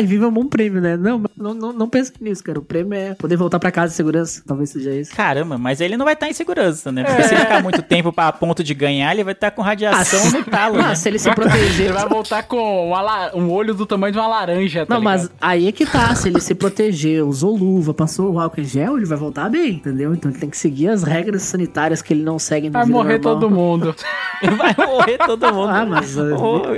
E 0.00 0.06
viva 0.06 0.26
um 0.28 0.32
bom 0.32 0.46
prêmio, 0.46 0.80
né? 0.80 0.96
Não, 0.96 1.22
não, 1.36 1.52
não, 1.52 1.72
não 1.72 1.88
pensa 1.90 2.12
nisso, 2.20 2.42
cara. 2.42 2.58
O 2.58 2.62
prêmio 2.62 2.94
é 2.94 3.14
poder 3.14 3.36
voltar 3.36 3.58
pra 3.58 3.70
casa 3.70 3.92
em 3.92 3.96
segurança. 3.96 4.42
Talvez 4.46 4.70
seja 4.70 4.94
isso. 4.94 5.14
Caramba, 5.14 5.58
mas 5.58 5.80
ele 5.80 5.94
não 5.96 6.04
vai 6.06 6.14
estar 6.14 6.26
em 6.28 6.32
segurança, 6.32 6.90
né? 6.90 7.04
Porque 7.04 7.22
se 7.24 7.34
ele 7.34 7.40
ficar 7.42 7.62
muito 7.62 7.82
tempo 7.82 8.10
pra 8.12 8.28
a 8.28 8.32
ponto 8.32 8.64
de 8.64 8.72
ganhar, 8.72 9.12
ele 9.12 9.24
vai 9.24 9.34
estar 9.34 9.50
com 9.50 9.60
radiação 9.60 10.30
no 10.30 10.44
talo, 10.44 10.78
né? 10.78 10.84
Ah, 10.86 10.94
se 10.94 11.08
ele 11.08 11.18
se 11.18 11.28
Ele 11.28 11.34
proteger. 11.34 11.92
vai 11.92 12.08
voltar 12.08 12.44
com 12.44 12.88
uma 12.88 13.00
la- 13.02 13.30
um 13.34 13.50
olho 13.50 13.74
do 13.74 13.84
tamanho 13.84 14.12
de 14.12 14.18
uma 14.18 14.26
laranja, 14.28 14.86
tá 14.86 14.94
Não, 14.94 15.02
mas 15.02 15.22
ligado? 15.24 15.36
aí 15.40 15.68
é 15.68 15.72
que 15.72 15.84
tá. 15.84 16.14
Se 16.14 16.28
ele 16.28 16.40
se 16.40 16.54
proteger, 16.54 17.22
usou 17.24 17.54
luva, 17.54 17.92
passou 17.92 18.32
o 18.32 18.40
álcool 18.40 18.60
em 18.62 18.64
gel, 18.64 18.96
ele 18.96 19.06
vai 19.06 19.18
voltar 19.18 19.50
bem, 19.50 19.72
entendeu? 19.74 20.14
Então 20.14 20.30
ele 20.30 20.40
tem 20.40 20.48
que 20.48 20.56
seguir 20.56 20.88
as 20.88 21.02
regras 21.02 21.42
sanitárias 21.42 22.00
que 22.00 22.14
ele 22.14 22.17
não 22.22 22.38
segue 22.38 22.68
no 22.68 22.72
Vai 22.72 22.86
morrer 22.86 23.18
normal. 23.18 23.34
todo 23.40 23.50
mundo. 23.50 23.96
Vai 24.56 24.74
morrer 24.86 25.18
todo 25.18 25.52
mundo. 25.52 25.68
Ah, 25.70 25.84
mas, 25.84 26.16
uh, 26.16 26.22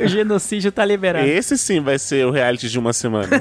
o 0.03 0.07
genocídio 0.09 0.73
tá 0.73 0.83
liberado. 0.83 1.27
Esse 1.27 1.59
sim 1.59 1.79
vai 1.81 1.99
ser 1.99 2.25
o 2.27 2.31
reality 2.31 2.71
de 2.71 2.79
uma 2.79 2.95
semana. 2.95 3.29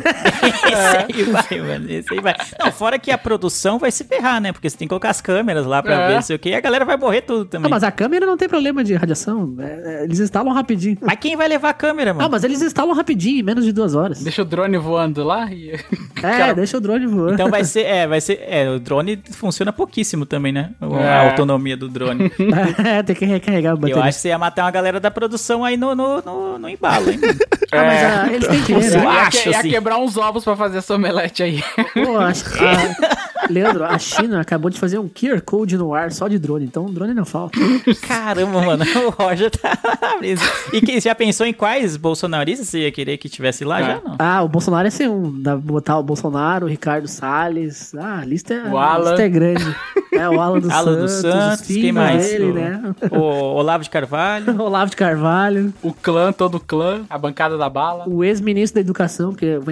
Esse 0.67 0.97
aí 0.97 1.23
vai, 1.23 1.59
mano. 1.61 1.89
Esse 1.89 2.13
aí 2.13 2.19
vai. 2.19 2.35
Não, 2.59 2.71
fora 2.71 2.99
que 2.99 3.11
a 3.11 3.17
produção 3.17 3.79
vai 3.79 3.91
se 3.91 4.03
ferrar, 4.03 4.41
né? 4.41 4.51
Porque 4.51 4.69
você 4.69 4.77
tem 4.77 4.87
que 4.87 4.89
colocar 4.89 5.09
as 5.09 5.21
câmeras 5.21 5.65
lá 5.65 5.81
pra 5.81 5.93
É. 5.93 6.07
ver, 6.09 6.13
não 6.15 6.21
sei 6.21 6.35
o 6.35 6.39
que, 6.39 6.49
e 6.49 6.53
a 6.55 6.59
galera 6.61 6.83
vai 6.85 6.97
morrer 6.97 7.21
tudo 7.21 7.45
também. 7.45 7.67
Ah, 7.67 7.69
mas 7.69 7.83
a 7.83 7.91
câmera 7.91 8.25
não 8.25 8.35
tem 8.37 8.49
problema 8.49 8.83
de 8.83 8.93
radiação. 8.93 9.55
É, 9.59 9.63
é, 10.01 10.03
eles 10.03 10.19
instalam 10.19 10.53
rapidinho. 10.53 10.97
Mas 11.01 11.17
quem 11.19 11.35
vai 11.37 11.47
levar 11.47 11.69
a 11.69 11.73
câmera, 11.73 12.13
mano? 12.13 12.25
Ah, 12.25 12.29
mas 12.29 12.43
eles 12.43 12.61
instalam 12.61 12.93
rapidinho, 12.93 13.39
em 13.39 13.43
menos 13.43 13.63
de 13.65 13.71
duas 13.71 13.95
horas. 13.95 14.21
Deixa 14.21 14.41
o 14.41 14.45
drone 14.45 14.77
voando 14.77 15.23
lá 15.23 15.51
e... 15.51 15.73
É, 16.21 16.53
deixa 16.53 16.77
o 16.77 16.81
drone 16.81 17.07
voando. 17.07 17.33
Então 17.35 17.49
vai 17.49 17.63
ser, 17.63 17.85
é, 17.85 18.05
vai 18.05 18.19
ser, 18.19 18.41
é, 18.45 18.69
o 18.69 18.79
drone 18.79 19.21
funciona 19.31 19.71
pouquíssimo 19.71 20.25
também, 20.25 20.51
né? 20.51 20.71
O- 20.81 20.95
A 20.95 21.01
É. 21.01 21.29
autonomia 21.29 21.77
do 21.77 21.87
drone. 21.89 22.31
é, 22.85 23.03
tem 23.03 23.15
que 23.15 23.25
recarregar 23.25 23.73
o 23.73 23.77
Eu 23.77 23.81
bateria. 23.81 24.03
acho 24.03 24.17
que 24.17 24.21
você 24.21 24.27
ia 24.29 24.37
matar 24.37 24.63
uma 24.65 24.71
galera 24.71 24.99
da 24.99 25.11
produção 25.11 25.63
aí 25.65 25.75
no, 25.77 25.93
no, 25.95 26.21
no, 26.21 26.59
no 26.59 26.69
embalo, 26.69 27.09
hein? 27.11 27.19
mano? 27.19 27.39
Ah, 27.71 27.83
mas 27.83 28.03
ah, 28.03 28.33
eles 28.33 28.47
têm 28.47 28.63
que 28.63 28.73
ver, 28.73 28.95
Eu 28.95 29.03
ia, 29.03 29.09
acho, 29.11 29.43
que- 29.43 29.49
ia 29.51 29.59
assim. 29.59 29.69
quebrar 29.69 29.99
uns 29.99 30.17
ovos 30.17 30.43
pra 30.43 30.55
fazer 30.55 30.79
essa 30.79 30.95
omelete 30.95 31.43
aí. 31.43 31.63
Pô, 31.93 32.17
a, 32.17 32.29
a- 32.29 33.47
Leandro, 33.47 33.83
a 33.85 33.97
China 33.99 34.41
acabou 34.41 34.71
de 34.71 34.79
fazer 34.79 34.97
um 34.97 35.07
QR 35.07 35.39
Code 35.41 35.77
no 35.77 35.93
ar 35.93 36.11
só 36.11 36.27
de 36.27 36.39
drone, 36.39 36.65
então 36.65 36.87
o 36.87 36.91
drone 36.91 37.13
não 37.13 37.25
falta. 37.25 37.59
Caramba, 38.07 38.61
mano, 38.63 38.83
o 39.05 39.09
Roger 39.11 39.51
tá 39.51 39.77
brisa. 40.17 40.43
E 40.73 40.81
que, 40.81 40.99
já 40.99 41.13
pensou 41.13 41.45
em 41.45 41.53
quais 41.53 41.95
bolsonaristas 41.95 42.69
você 42.69 42.79
ia 42.79 42.91
querer 42.91 43.17
que 43.17 43.29
tivesse 43.29 43.63
lá? 43.63 43.79
É. 43.79 43.83
Já 43.85 44.01
não. 44.03 44.15
Ah, 44.17 44.41
o 44.41 44.47
Bolsonaro 44.49 44.87
ia 44.87 44.91
ser 44.91 45.07
um. 45.07 45.29
Botar 45.59 45.99
o 45.99 46.03
Bolsonaro, 46.03 46.65
o 46.65 46.69
Ricardo 46.69 47.07
Salles. 47.07 47.93
Ah, 47.95 48.19
a 48.21 48.25
lista 48.25 48.55
é, 48.55 48.63
O 48.67 48.77
a 48.79 48.93
Alan. 48.93 49.09
lista 49.11 49.23
é 49.25 49.29
grande. 49.29 49.75
É, 50.19 50.29
o 50.29 50.39
Alan 50.41 50.59
dos 50.59 50.69
Alan 50.71 50.95
dos 50.97 51.11
Santos, 51.11 51.31
Santos, 51.31 51.69
os 51.69 51.75
quem 51.75 51.91
mais? 51.91 52.25
dele, 52.27 52.45
O- 52.51 52.53
né? 52.53 52.81
O 53.11 53.17
Olavo 53.55 53.83
de 53.83 53.89
Carvalho. 53.89 54.59
Olavo 54.61 54.89
de 54.91 54.95
Carvalho, 54.97 55.73
O 55.81 55.93
clã, 55.93 56.31
todo 56.31 56.55
o 56.55 56.59
clã, 56.59 57.01
a 57.09 57.17
bancada 57.17 57.57
da 57.57 57.69
bala. 57.69 58.03
o 58.07 58.23
ex-ministro 58.23 58.75
da 58.75 58.81
Educação, 58.81 59.33
que 59.33 59.45
é 59.45 59.57
o. 59.57 59.63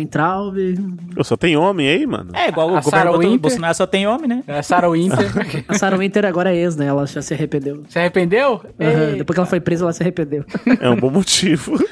Eu 1.15 1.23
só 1.23 1.35
tem 1.35 1.57
homem 1.57 1.87
aí, 1.89 2.05
mano. 2.07 2.31
É, 2.33 2.47
igual 2.49 2.75
A 2.75 2.79
o 2.79 2.83
Sarah 2.83 3.11
governo 3.11 3.31
Winter. 3.33 3.39
Bolsonaro 3.41 3.73
só 3.75 3.85
tem 3.85 4.07
homem, 4.07 4.27
né? 4.27 4.43
É, 4.47 4.61
Sarah 4.61 4.89
Winter. 4.89 5.65
A 5.67 5.73
Sarah 5.73 5.97
Winter 5.97 6.25
agora 6.25 6.53
é 6.53 6.57
ex, 6.57 6.75
né? 6.75 6.85
Ela 6.87 7.05
já 7.05 7.21
se 7.21 7.33
arrependeu. 7.33 7.83
Se 7.89 7.99
arrependeu? 7.99 8.61
Ei. 8.79 9.17
Depois 9.17 9.35
que 9.35 9.39
ela 9.39 9.45
foi 9.47 9.59
presa, 9.59 9.83
ela 9.83 9.93
se 9.93 10.01
arrependeu. 10.03 10.45
É 10.79 10.89
um 10.89 10.95
bom 10.95 11.09
motivo. 11.09 11.77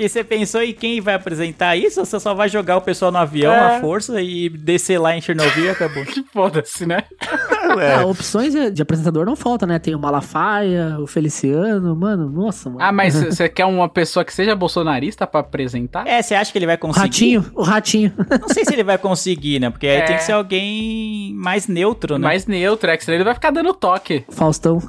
E 0.00 0.08
você 0.08 0.24
pensou 0.24 0.62
em 0.62 0.72
quem 0.72 1.00
vai 1.00 1.14
apresentar 1.14 1.76
isso? 1.76 2.00
Ou 2.00 2.06
você 2.06 2.18
só 2.18 2.32
vai 2.34 2.48
jogar 2.48 2.76
o 2.78 2.80
pessoal 2.80 3.12
no 3.12 3.18
avião, 3.18 3.52
É. 3.52 3.76
à 3.76 3.80
força, 3.80 4.20
e 4.22 4.48
descer 4.48 4.98
lá 4.98 5.14
em 5.16 5.20
Chernobyl 5.20 5.64
e 5.66 5.70
acabou? 5.70 6.04
Que 6.04 6.22
foda-se, 6.32 6.86
né? 6.86 7.04
É. 7.78 7.94
Ah, 7.94 8.06
opções 8.06 8.52
de, 8.72 8.82
apresentador 8.82 9.24
não 9.24 9.36
falta, 9.36 9.64
né? 9.64 9.78
Tem 9.78 9.94
o 9.94 9.98
Malafaia, 9.98 10.96
o 10.98 11.06
Feliciano, 11.06 11.94
mano, 11.94 12.28
nossa, 12.28 12.68
mano. 12.68 12.82
Ah, 12.82 12.90
mas 12.90 13.14
você 13.22 13.48
quer 13.48 13.64
uma 13.64 13.88
pessoa 13.88 14.24
que 14.24 14.32
seja 14.34 14.56
bolsonarista 14.56 15.24
pra 15.24 15.38
apresentar? 15.38 16.04
É, 16.04 16.20
você 16.20 16.34
acha 16.34 16.50
que 16.50 16.58
ele 16.58 16.66
vai 16.66 16.74
o 16.74 16.78
conseguir? 16.78 17.04
ratinho, 17.06 17.44
o 17.54 17.62
ratinho. 17.62 18.12
Não 18.40 18.48
sei 18.48 18.64
se 18.64 18.72
ele 18.72 18.82
vai 18.82 18.98
conseguir, 18.98 19.60
né? 19.60 19.70
Porque 19.70 19.86
aí 19.86 19.98
É. 19.98 20.02
tem 20.02 20.16
que 20.16 20.24
ser 20.24 20.32
alguém 20.32 21.32
mais 21.36 21.68
neutro, 21.68 22.18
né? 22.18 22.24
Mais 22.26 22.44
neutro, 22.46 22.90
é 22.90 22.96
que 22.96 23.04
senão 23.04 23.16
ele 23.16 23.24
vai 23.24 23.34
ficar 23.34 23.52
dando 23.52 23.72
toque. 23.72 24.24
Faustão. 24.30 24.82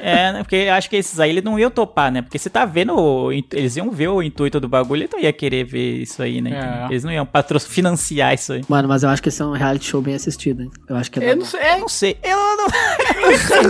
É, 0.00 0.32
né? 0.32 0.38
Porque 0.42 0.56
eu 0.56 0.72
acho 0.72 0.90
que 0.90 0.96
esses 0.96 1.20
aí 1.20 1.30
ele 1.30 1.42
não 1.42 1.56
ia 1.58 1.70
topar, 1.70 2.10
né? 2.10 2.22
Porque 2.22 2.38
você 2.40 2.50
tá 2.50 2.64
vendo, 2.64 3.30
eles 3.52 3.76
iam 3.76 3.88
ver 3.90 4.08
o 4.08 4.20
intuito 4.20 4.45
do 4.50 4.68
bagulho, 4.68 5.02
ele 5.02 5.10
não 5.12 5.20
ia 5.20 5.32
querer 5.32 5.64
ver 5.64 6.02
isso 6.02 6.22
aí, 6.22 6.40
né? 6.40 6.86
É. 6.86 6.92
Eles 6.92 7.04
não 7.04 7.12
iam 7.12 7.26
patro 7.26 7.58
financiar 7.60 8.34
isso 8.34 8.52
aí. 8.52 8.62
Mano, 8.68 8.88
mas 8.88 9.02
eu 9.02 9.08
acho 9.08 9.22
que 9.22 9.28
esse 9.28 9.42
é 9.42 9.44
um 9.44 9.52
reality 9.52 9.86
show 9.86 10.00
bem 10.00 10.14
assistido, 10.14 10.62
hein? 10.62 10.70
Eu 10.88 10.96
acho 10.96 11.10
que 11.10 11.18
é 11.18 11.32
Eu 11.32 11.36
não 11.36 11.44
sei. 11.44 11.60
Eu 11.60 11.78
não 11.78 11.88
sei. 11.88 12.18
Eu 12.22 12.36
não, 12.36 12.56
não 12.56 13.38
sei 13.38 13.62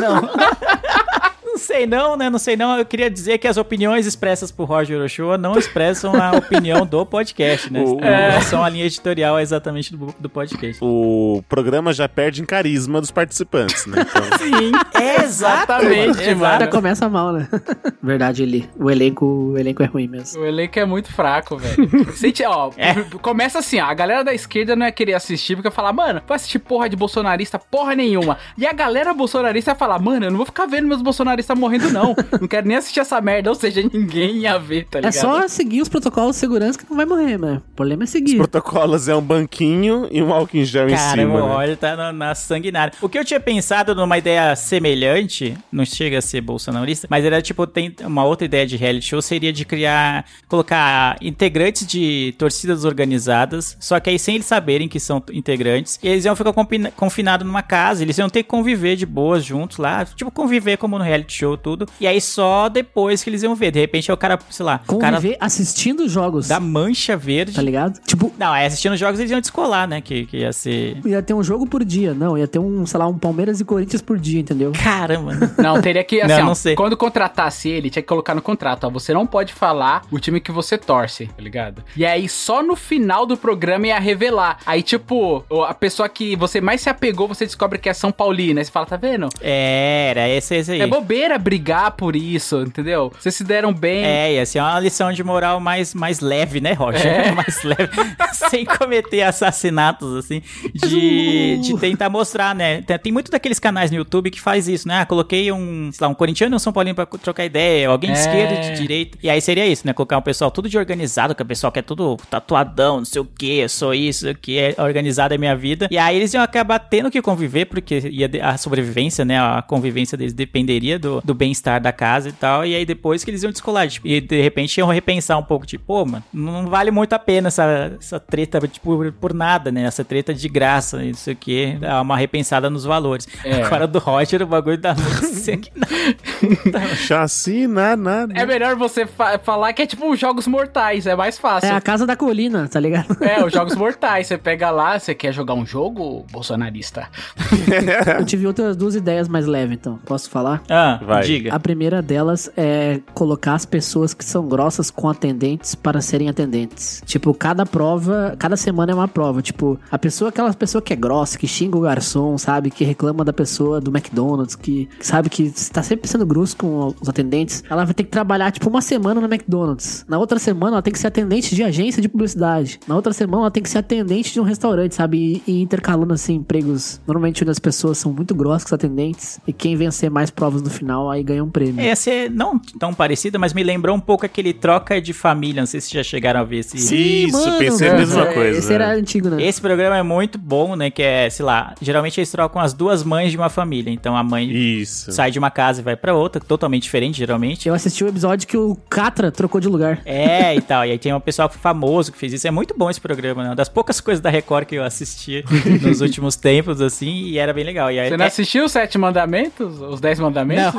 não. 1.57 1.66
Não 1.66 1.74
sei 1.76 1.86
não, 1.86 2.16
né? 2.16 2.30
Não 2.30 2.38
sei 2.38 2.57
não. 2.57 2.78
Eu 2.78 2.84
queria 2.84 3.11
dizer 3.11 3.38
que 3.38 3.48
as 3.48 3.57
opiniões 3.57 4.07
expressas 4.07 4.50
por 4.50 4.64
Roger 4.68 5.00
Ochoa 5.02 5.36
não 5.38 5.59
expressam 5.59 6.14
a 6.14 6.32
opinião 6.36 6.84
do 6.86 7.04
podcast, 7.07 7.72
né? 7.72 7.80
O- 7.82 7.96
Não 8.00 8.40
são 8.42 8.62
a 8.62 8.68
linha 8.68 8.84
editorial 8.84 9.38
exatamente 9.40 9.96
do, 9.96 10.14
do 10.18 10.28
podcast. 10.28 10.78
O 10.82 11.42
programa 11.48 11.92
já 11.92 12.09
perde 12.09 12.42
em 12.42 12.44
carisma 12.44 13.00
dos 13.00 13.11
participantes, 13.11 13.86
né? 13.86 14.04
Então, 14.09 14.22
Sim, 14.38 14.72
É 14.94 15.22
exatamente, 15.24 16.24
Já 16.24 16.34
mano. 16.34 16.68
começa 16.70 17.09
mal, 17.09 17.32
né? 17.32 17.48
Verdade, 18.02 18.42
ele. 18.42 18.68
O 18.78 18.90
elenco, 18.90 19.24
o 19.26 19.59
elenco 19.59 19.82
é 19.82 19.86
ruim 19.86 20.07
mesmo. 20.07 20.40
O 20.42 20.46
elenco 20.46 20.78
é 20.78 20.84
muito 20.84 21.12
fraco, 21.12 21.57
velho. 21.57 22.12
Sente, 22.14 22.44
ó, 22.44 22.70
É. 22.76 22.94
começa 23.20 23.59
assim, 23.59 23.80
ó, 23.80 23.86
a 23.86 23.94
galera 23.94 24.22
da 24.22 24.34
esquerda 24.34 24.76
não 24.76 24.86
ia 24.86 24.92
querer 24.92 25.14
assistir, 25.14 25.57
porque 25.57 25.68
ia 25.68 25.72
falar, 25.72 25.92
mano, 25.92 26.20
vai 26.26 26.36
assistir 26.36 26.59
porra 26.59 26.88
de 26.88 26.96
bolsonarista, 26.96 27.59
porra 27.59 27.94
nenhuma. 27.94 28.38
E 28.57 28.66
a 28.66 28.72
galera 28.72 29.12
bolsonarista 29.12 29.70
ia 29.72 29.74
falar, 29.74 29.98
mano, 29.98 30.26
eu 30.26 30.30
não 30.30 30.36
vou 30.36 30.46
ficar 30.46 30.66
vendo 30.66 30.86
meus 30.86 31.02
bolsonaristas 31.02 31.45
morrendo, 31.55 31.90
não. 31.92 32.14
Não 32.40 32.49
quero 32.49 32.66
nem 32.66 32.76
assistir 32.76 33.01
essa 33.01 33.20
merda, 33.20 33.51
ou 33.51 33.55
seja, 33.55 33.82
ninguém 33.92 34.38
ia 34.38 34.59
ver, 34.59 34.86
tá 34.86 34.99
É 34.99 35.03
ligado? 35.03 35.14
só 35.20 35.49
seguir 35.49 35.80
os 35.82 35.88
protocolos 35.88 36.36
de 36.36 36.40
segurança 36.40 36.78
que 36.78 36.84
não 36.88 36.97
vai 36.97 37.07
morrer, 37.07 37.36
mano. 37.38 37.62
O 37.72 37.74
problema 37.76 38.03
é 38.03 38.07
os 38.07 38.11
seguir. 38.11 38.36
protocolos 38.36 39.09
é 39.09 39.14
um 39.14 39.20
banquinho 39.22 40.09
e 40.11 40.22
um 40.22 40.32
álcool 40.32 40.57
em 40.57 40.64
gel 40.64 40.88
em 40.88 40.94
Cara, 40.94 41.16
o 41.22 41.24
cima. 41.26 41.40
né? 41.47 41.55
Roger 41.55 41.76
tá 41.76 41.97
na, 41.97 42.12
na 42.12 42.34
sanguinária. 42.34 42.92
O 43.01 43.09
que 43.09 43.18
eu 43.18 43.24
tinha 43.24 43.38
pensado 43.40 43.94
numa 43.94 44.16
ideia 44.18 44.55
semelhante, 44.57 45.57
não 45.70 45.84
chega 45.84 46.18
a 46.18 46.22
ser 46.22 46.40
bolsonarista, 46.40 47.07
mas 47.11 47.24
era 47.24 47.40
tipo, 47.42 47.66
tem 47.66 47.94
uma 48.05 48.24
outra 48.24 48.44
ideia 48.44 48.66
de 48.66 48.76
reality 48.76 49.07
show, 49.07 49.20
seria 49.22 49.53
de 49.53 49.64
criar, 49.64 50.24
colocar 50.49 51.16
integrantes 51.20 51.86
de 51.86 52.34
torcidas 52.38 52.84
organizadas, 52.84 53.76
só 53.80 53.99
que 54.01 54.11
aí 54.11 54.18
sem 54.18 54.36
eles 54.36 54.47
saberem 54.47 54.88
que 54.88 54.99
são 55.01 55.22
integrantes, 55.32 55.99
e 56.03 56.09
eles 56.09 56.24
iam 56.24 56.36
ficar 56.36 56.53
confinados 56.97 57.47
numa 57.47 57.62
casa, 57.62 58.03
eles 58.03 58.16
iam 58.18 58.28
ter 58.28 58.42
que 58.42 58.49
conviver 58.49 58.97
de 58.97 59.05
boas 59.07 59.44
juntos 59.44 59.78
lá, 59.78 60.05
tipo, 60.05 60.30
conviver 60.30 60.76
como 60.76 60.99
no 60.99 61.05
reality 61.05 61.36
show, 61.37 61.57
tudo, 61.57 61.87
e 62.01 62.07
aí 62.07 62.20
só 62.20 62.68
depois 62.68 63.22
que 63.22 63.30
eles 63.30 63.43
iam 63.43 63.55
ver, 63.55 63.70
de 63.70 63.80
repente 63.80 64.11
é 64.11 64.14
o 64.14 64.16
cara, 64.16 64.39
sei 64.51 64.64
lá, 64.64 64.80
o 64.89 64.99
cara 64.99 65.16
Conviver 65.16 65.37
assistindo 65.41 66.09
jogos. 66.09 66.49
da 66.49 66.59
mancha 66.61 67.16
verde, 67.16 67.53
Tá 67.53 67.62
ligado? 67.62 68.01
Tipo, 68.07 68.32
não, 68.39 68.53
aí 68.53 68.66
assistindo 68.66 68.97
jogos 68.97 69.18
eles 69.18 69.30
iam 69.30 69.41
descolar, 69.41 69.89
né, 69.89 70.01
que, 70.01 70.26
que 70.26 70.39
ia 70.39 70.53
ser... 70.53 70.99
ia 71.05 71.22
ter 71.22 71.34
um 71.34 71.43
jogo 71.43 71.66
por 71.66 71.84
dia. 71.84 72.14
Não, 72.14 72.37
ia 72.37 72.47
ter 72.47 72.59
um, 72.59 72.84
sei 72.87 72.99
lá, 72.99 73.07
um 73.07 73.18
Palmeiras 73.18 73.61
e 73.61 73.64
Corinthians 73.64 74.03
por 74.03 74.18
dia, 74.18 74.41
entendeu? 74.41 74.72
Caramba? 74.72 75.32
Não, 75.59 75.80
teria 75.80 76.03
que, 76.05 76.20
assim, 76.20 76.34
Não, 76.34 76.43
ó, 76.43 76.47
não 76.47 76.55
sei. 76.55 76.74
quando 76.74 76.97
contratasse 76.97 77.68
ele, 77.68 77.91
tinha 77.91 78.03
que 78.03 78.09
colocar 78.09 78.34
no 78.34 78.43
contrato, 78.43 78.84
ó, 78.84 78.91
você 78.91 79.12
não 79.12 79.26
pode 79.26 79.53
falar 79.53 80.03
o 80.11 80.18
time 80.18 80.41
que 80.41 80.53
você 80.53 80.76
torce, 80.78 81.26
tá 81.26 81.43
ligado? 81.43 81.82
E 81.97 82.05
aí, 82.05 82.28
só 82.28 82.62
no 82.62 82.76
final 82.76 83.26
do 83.26 83.37
programa 83.37 83.87
ia 83.89 83.99
revelar. 83.99 84.59
Aí, 84.66 84.82
tipo, 84.82 85.45
a 85.66 85.74
pessoa 85.74 86.09
que 86.09 86.37
você 86.37 86.61
mais 86.61 86.80
se 86.80 86.89
apegou, 86.89 87.26
você 87.26 87.45
descobre 87.45 87.78
que 87.78 87.89
é 87.89 87.95
São 87.95 88.12
Paulina. 88.12 88.61
Aí 88.61 88.64
você 88.64 88.70
fala, 88.70 88.87
tá 88.87 88.97
vendo? 88.97 89.28
É, 89.41 90.09
era 90.11 90.28
esse, 90.28 90.55
esse 90.55 90.72
aí. 90.72 90.80
É 90.80 90.87
bobeira 90.87 91.26
brigar 91.39 91.91
por 91.93 92.14
isso, 92.14 92.61
entendeu? 92.62 93.12
Vocês 93.18 93.35
se 93.35 93.43
deram 93.45 93.72
bem. 93.72 94.05
É, 94.05 94.35
ia 94.35 94.47
ser 94.47 94.61
uma 94.61 94.79
lição 94.79 95.12
de 95.12 95.22
moral 95.24 95.59
mais, 95.61 95.93
mais 95.95 96.20
leve, 96.20 96.61
né, 96.61 96.72
Roger? 96.72 97.07
É. 97.07 97.33
mais 97.35 97.62
leve. 97.62 97.91
Sem 98.51 98.64
cometer 98.64 99.22
assassinatos, 99.22 100.14
assim. 100.16 100.43
De, 100.74 101.59
de 101.59 101.79
tentar 101.79 102.09
mostrar, 102.09 102.55
né? 102.55 102.83
Tem, 102.83 102.99
tem 102.99 103.12
muito 103.12 103.31
daqueles 103.31 103.59
canais 103.59 103.91
no 103.91 103.97
YouTube 103.97 104.31
que 104.31 104.41
faz 104.41 104.68
isso, 104.68 104.87
né? 104.87 105.01
Ah, 105.01 105.07
coloquei 105.07 105.51
um, 105.53 105.91
sei 105.93 106.05
lá, 106.05 106.11
um 106.11 106.14
corintiano 106.14 106.55
e 106.55 106.57
um 106.57 106.59
São 106.59 106.72
Paulino 106.72 106.95
pra 106.95 107.07
trocar 107.07 107.45
ideia, 107.45 107.89
alguém 107.89 108.12
de 108.12 108.18
É. 108.18 108.20
esquerda 108.20 108.55
e 108.55 108.61
de 108.70 108.81
direita. 108.81 109.18
E 109.22 109.29
aí 109.31 109.41
seria 109.41 109.66
isso, 109.66 109.87
né? 109.87 109.93
Colocar 109.93 110.16
um 110.18 110.22
pessoal 110.22 110.51
tudo 110.51 110.68
de 110.68 110.79
organizado, 110.79 111.35
que 111.35 111.43
o 111.43 111.47
pessoal 111.47 111.72
que 111.72 111.79
é 111.79 111.83
tudo 111.83 112.16
tatuadão, 112.31 112.99
não 112.99 113.05
sei 113.05 113.20
o 113.20 113.24
que, 113.24 113.59
eu 113.59 113.68
sou 113.68 113.95
isso, 113.95 114.31
o 114.31 114.35
que 114.35 114.59
é 114.59 114.74
organizado 114.79 115.35
é 115.35 115.39
minha 115.39 115.57
vida. 115.57 115.89
E 115.91 115.99
aí 115.99 116.16
eles 116.16 116.33
iam 116.35 116.43
acabar 116.43 116.79
tendo 116.79 117.11
que 117.11 117.20
conviver, 117.22 117.66
porque 117.66 117.99
ia 118.11 118.31
a 118.43 118.57
sobrevivência, 118.57 119.24
né? 119.24 119.39
A 119.39 119.62
convivência 119.62 120.16
deles 120.16 120.33
dependeria 120.33 120.99
do, 120.99 121.15
do 121.24 121.34
bem-estar 121.34 121.80
da 121.80 121.92
casa 121.92 122.28
e 122.28 122.32
tal. 122.32 122.64
E 122.64 122.74
aí 122.74 122.84
depois 122.84 123.24
que 123.24 123.30
eles 123.30 123.42
iam 123.42 123.52
descolar, 123.52 123.88
tipo, 123.88 124.06
e 124.06 124.20
de 124.20 124.40
repente 124.42 124.76
iam 124.78 124.88
repensar 124.88 125.38
um 125.38 125.42
pouco, 125.42 125.66
tipo, 125.66 125.84
pô, 125.84 126.04
mano, 126.04 126.24
não 126.32 126.66
vale 126.66 126.90
muito 126.90 127.12
a 127.12 127.18
pena 127.18 127.48
essa, 127.48 127.96
essa 128.00 128.18
treta, 128.20 128.60
tipo, 128.66 128.96
por, 128.96 129.12
por 129.12 129.34
nada, 129.34 129.70
né? 129.72 129.82
Essa 129.82 130.04
treta 130.04 130.32
de 130.34 130.48
graça, 130.48 130.98
não 131.02 131.14
sei 131.14 131.34
o 131.34 131.36
que. 131.36 131.76
Dá 131.80 132.00
uma 132.00 132.16
repensada 132.16 132.68
nos 132.70 132.84
valores. 132.84 133.26
É. 133.44 133.62
Agora 133.62 133.86
do 133.86 133.98
Roger, 133.98 134.42
o 134.42 134.46
bagulho 134.46 134.78
muito 134.82 135.26
sanguinário. 135.34 136.96
Chacina, 136.96 137.96
nada. 137.96 138.32
É 138.36 138.44
melhor 138.46 138.76
você 138.76 139.06
fa- 139.06 139.38
falar 139.38 139.72
que 139.72 139.82
é 139.82 139.86
tipo 139.86 140.10
os 140.10 140.18
Jogos 140.18 140.46
Mortais, 140.46 141.06
é 141.06 141.14
mais 141.14 141.36
É 141.36 141.40
fácil. 141.40 141.74
a 141.74 141.80
casa 141.80 142.06
da 142.06 142.16
colina, 142.16 142.68
tá 142.68 142.80
ligado? 142.80 143.16
É, 143.22 143.44
os 143.44 143.52
Jogos 143.52 143.74
Mortais. 143.74 144.26
Você 144.26 144.38
pega 144.38 144.70
lá, 144.70 144.98
você 144.98 145.14
quer 145.14 145.32
jogar 145.32 145.54
um 145.54 145.66
jogo 145.66 146.26
bolsonarista? 146.30 147.08
Eu 148.18 148.24
tive 148.24 148.46
outras 148.46 148.76
duas 148.76 148.94
ideias 148.94 149.28
mais 149.28 149.46
leves, 149.46 149.74
então. 149.76 149.98
Posso 150.04 150.30
falar? 150.30 150.62
Ah, 150.68 150.95
Vai. 151.05 151.24
diga. 151.24 151.55
A 151.55 151.61
primeira 151.61 152.01
delas 152.03 152.51
é 152.57 153.01
colocar 153.14 153.55
as 153.55 153.66
pessoas 153.66 154.14
que 154.14 154.24
são 154.24 154.47
grossas 154.47 154.90
com 154.90 155.09
atendentes 155.09 155.74
para 155.74 156.01
serem 156.01 156.28
atendentes. 156.28 157.03
Tipo, 157.05 157.32
cada 157.34 157.66
prova, 157.66 158.34
cada 158.38 158.57
semana 158.57 158.92
é 158.92 158.94
uma 158.94 159.09
prova. 159.09 159.42
Tipo, 159.42 159.78
a 159.90 159.99
pessoa, 159.99 160.30
aquela 160.30 160.53
pessoa 160.53 160.80
que 160.82 160.92
é 160.92 160.97
grossa, 160.97 161.38
que 161.38 161.47
xinga 161.47 161.76
o 161.76 161.80
garçom, 161.80 162.38
sabe? 162.38 162.70
Que 162.70 162.84
reclama 162.84 163.24
da 163.24 163.32
pessoa 163.32 163.80
do 163.80 163.90
McDonald's, 163.90 164.55
que, 164.55 164.86
que 164.86 165.07
sabe 165.07 165.28
que 165.28 165.44
está 165.44 165.82
sempre 165.82 166.09
sendo 166.09 166.26
grosso 166.26 166.57
com 166.57 166.94
os 167.01 167.09
atendentes. 167.09 167.62
Ela 167.68 167.84
vai 167.84 167.94
ter 167.94 168.05
que 168.05 168.11
trabalhar, 168.11 168.51
tipo, 168.51 168.68
uma 168.68 168.80
semana 168.80 169.20
no 169.20 169.26
McDonald's. 169.26 170.05
Na 170.09 170.18
outra 170.18 170.38
semana, 170.38 170.76
ela 170.76 170.82
tem 170.82 170.92
que 170.92 170.99
ser 170.99 171.09
atendente 171.09 171.55
de 171.55 171.62
agência 171.62 172.01
de 172.03 172.09
publicidade. 172.09 172.80
Na 172.86 172.94
outra 172.94 173.12
semana, 173.12 173.44
ela 173.44 173.51
tem 173.51 173.62
que 173.62 173.68
ser 173.68 173.78
atendente 173.78 174.32
de 174.32 174.40
um 174.40 174.44
restaurante, 174.44 174.94
sabe? 174.94 175.42
E, 175.47 175.53
e 175.53 175.62
intercalando, 175.62 176.12
assim, 176.12 176.34
empregos. 176.34 177.01
Normalmente, 177.07 177.42
onde 177.42 177.51
as 177.51 177.59
pessoas 177.59 177.99
são 177.99 178.12
muito 178.12 178.34
grossas 178.34 178.64
com 178.64 178.68
os 178.68 178.72
atendentes. 178.72 179.40
E 179.47 179.53
quem 179.53 179.76
vencer 179.76 180.11
mais 180.11 180.30
provas 180.30 180.62
no 180.62 180.70
final, 180.70 180.86
aí 181.11 181.22
ganha 181.22 181.43
um 181.43 181.51
prêmio. 181.51 181.84
Ia 181.84 181.97
ser 181.97 182.30
não 182.30 182.59
tão 182.59 182.93
parecida, 182.95 183.39
mas 183.39 183.53
me 183.53 183.62
lembrou 183.62 183.95
um 183.97 184.01
pouco 184.01 184.24
aquele 184.26 184.53
troca 184.53 185.01
de 185.01 185.12
família. 185.12 185.62
Não 185.62 185.66
sei 185.66 185.80
se 185.80 185.93
já 185.93 186.03
chegaram 186.03 186.41
a 186.41 186.45
ver 186.45 186.59
esse. 186.59 186.76
Isso, 186.76 187.59
pensei 187.59 187.89
a 187.91 187.95
mesma 187.95 188.22
É, 188.28 188.34
coisa. 188.34 188.59
Esse 188.59 188.72
era 188.72 188.91
antigo, 188.93 189.28
né? 189.28 189.43
Esse 189.43 189.61
programa 189.61 189.97
é 189.97 190.03
muito 190.03 190.39
bom, 190.39 190.76
né? 190.76 190.91
Que 190.91 191.03
é, 191.03 191.28
sei 191.30 191.45
lá, 191.45 191.74
geralmente 191.80 192.18
eles 192.18 192.30
trocam 192.30 192.61
as 192.61 192.72
duas 192.72 193.03
mães 193.03 193.30
de 193.30 193.37
uma 193.37 193.49
família. 193.49 193.91
Então 193.91 194.16
a 194.16 194.22
mãe 194.22 194.51
Isso. 194.51 195.11
sai 195.12 195.30
de 195.30 195.39
uma 195.39 195.51
casa 195.51 195.80
e 195.80 195.84
vai 195.84 195.97
pra 195.97 196.14
outra, 196.14 196.41
totalmente 196.41 196.82
diferente, 196.84 197.18
geralmente. 197.18 197.68
Eu 197.68 197.74
assisti 197.74 198.05
o 198.05 198.09
episódio 198.09 198.47
que 198.47 198.57
o 198.57 198.76
Catra 198.89 199.30
trocou 199.30 199.61
de 199.61 199.68
lugar. 199.68 200.01
É, 200.05 200.55
e 200.55 200.61
tal. 200.61 200.84
E 200.84 200.91
aí 200.93 200.99
tem 200.99 201.12
um 201.12 201.20
pessoal 201.20 201.49
famoso 201.49 202.12
que 202.12 202.18
fez 202.18 202.32
isso. 202.32 202.47
É 202.47 202.51
muito 202.51 202.74
bom 202.76 202.89
esse 202.91 203.01
programa, 203.01 203.43
né? 203.43 203.49
Uma 203.51 203.57
das 203.57 203.68
poucas 203.68 204.01
coisas 204.01 204.20
da 204.20 204.30
Record 204.30 204.66
que 204.66 204.74
eu 204.76 204.84
assisti 204.84 205.45
nos 205.82 206.01
últimos 206.01 206.37
tempos, 206.37 206.80
assim, 206.80 207.24
e 207.26 207.39
era 207.39 207.53
bem 207.53 207.64
legal. 207.64 207.91
E 207.91 207.99
aí, 207.99 208.09
Você 208.09 208.16
não 208.16 208.24
é- 208.24 208.28
assistiu 208.28 208.64
os 208.64 208.72
Sete 208.72 208.99
Mandamentos? 208.99 209.80
Os 209.80 210.01
Dez 210.01 210.18
Mandamentos? 210.20 210.74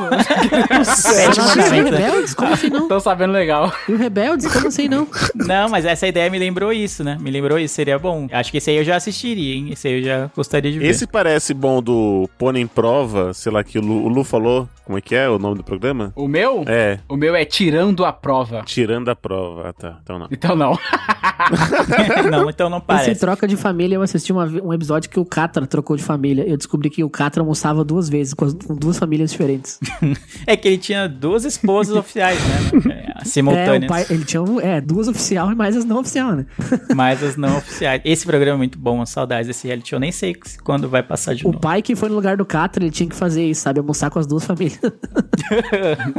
Sete 0.84 1.38
Mandamentos, 1.38 1.90
né? 1.90 1.98
Rebeldes? 2.06 2.34
Como 2.34 2.52
assim 2.52 2.70
não? 2.70 2.88
Tô 2.88 3.00
sabendo 3.00 3.32
legal. 3.32 3.72
E 3.88 3.92
o 3.92 3.96
Rebeldes? 3.96 4.52
Como 4.52 4.68
assim 4.68 4.88
não? 4.88 5.06
Não, 5.34 5.68
mas 5.68 5.84
essa 5.84 6.06
ideia 6.06 6.30
me 6.30 6.38
lembrou 6.38 6.72
isso, 6.72 7.02
né? 7.04 7.16
Me 7.20 7.30
lembrou 7.30 7.58
isso, 7.58 7.74
seria 7.74 7.98
bom. 7.98 8.26
Acho 8.32 8.50
que 8.50 8.58
esse 8.58 8.70
aí 8.70 8.76
eu 8.76 8.84
já 8.84 8.96
assistiria, 8.96 9.54
hein? 9.54 9.68
Esse 9.72 9.88
aí 9.88 9.98
eu 10.00 10.04
já 10.04 10.30
gostaria 10.34 10.70
de 10.72 10.78
ver. 10.78 10.86
Esse 10.86 11.06
parece 11.06 11.52
bom 11.54 11.82
do 11.82 12.28
Pôr 12.38 12.56
em 12.56 12.66
Prova, 12.66 13.32
sei 13.34 13.52
lá, 13.52 13.62
que 13.64 13.78
o 13.78 13.82
Lu, 13.82 14.04
o 14.04 14.08
Lu 14.08 14.24
falou. 14.24 14.68
Como 14.84 14.96
é 14.96 15.02
que 15.02 15.14
é 15.14 15.28
o 15.28 15.38
nome 15.38 15.56
do 15.56 15.62
programa? 15.62 16.12
O 16.16 16.26
meu? 16.26 16.64
É, 16.66 16.98
O 17.06 17.14
meu 17.14 17.34
é 17.36 17.44
Tirando 17.44 18.06
a 18.06 18.12
Prova. 18.12 18.62
Tirando 18.64 19.10
a 19.10 19.14
Prova. 19.16 19.68
Ah, 19.68 19.72
tá. 19.74 19.98
Então 20.02 20.18
não. 20.18 20.28
Então 20.30 20.56
não. 20.56 20.78
não, 22.30 22.48
então 22.50 22.70
não 22.70 22.80
parece. 22.80 23.10
Esse 23.10 23.20
troca 23.20 23.46
de 23.46 23.54
família, 23.56 23.96
eu 23.96 24.02
assisti 24.02 24.32
uma 24.32 24.46
um 24.46 24.72
episódio 24.72 25.10
que 25.10 25.20
o 25.20 25.26
Catra 25.26 25.66
trocou 25.66 25.94
de 25.94 26.02
família. 26.02 26.44
Eu 26.48 26.56
descobri 26.56 26.88
que 26.88 27.04
o 27.04 27.10
Catra 27.10 27.42
almoçava 27.42 27.84
duas 27.84 28.08
vezes 28.08 28.32
com, 28.32 28.46
as- 28.46 28.54
com 28.54 28.74
duas 28.74 28.98
famílias 28.98 29.30
diferentes. 29.30 29.78
É 30.46 30.56
que 30.56 30.66
ele 30.68 30.78
tinha 30.78 31.06
duas 31.08 31.44
esposas 31.44 31.94
oficiais, 31.96 32.38
né? 32.40 32.94
É, 32.94 33.08
É, 33.20 33.24
Simultâneas. 33.24 33.84
o 33.84 33.86
pai, 33.86 34.06
ele 34.08 34.24
tinha 34.24 34.42
um- 34.42 34.60
é, 34.60 34.80
duas 34.80 35.08
oficial 35.08 35.50
e 35.52 35.54
mais 35.54 35.76
as 35.76 35.84
não 35.84 35.98
oficial, 36.00 36.32
né? 36.32 36.46
Mas 36.94 37.22
as 37.22 37.36
não 37.36 37.58
oficiais. 37.58 38.00
Esse 38.04 38.24
programa 38.24 38.54
é 38.54 38.58
muito 38.58 38.78
bom, 38.78 39.04
saudades 39.04 39.46
desse 39.48 39.66
reality 39.66 39.90
show. 39.90 39.98
Nem 39.98 40.12
sei 40.12 40.34
quando 40.64 40.88
vai 40.88 41.02
passar 41.02 41.34
de 41.34 41.44
O 41.44 41.48
novo. 41.48 41.60
pai 41.60 41.82
que 41.82 41.94
foi 41.96 42.08
no 42.08 42.14
lugar 42.14 42.36
do 42.36 42.44
Catra, 42.46 42.82
ele 42.84 42.90
tinha 42.92 43.08
que 43.08 43.16
fazer 43.16 43.44
isso, 43.44 43.60
sabe? 43.62 43.80
Almoçar 43.80 44.08
com 44.10 44.18
as 44.18 44.26
duas 44.26 44.44
famílias. 44.46 44.78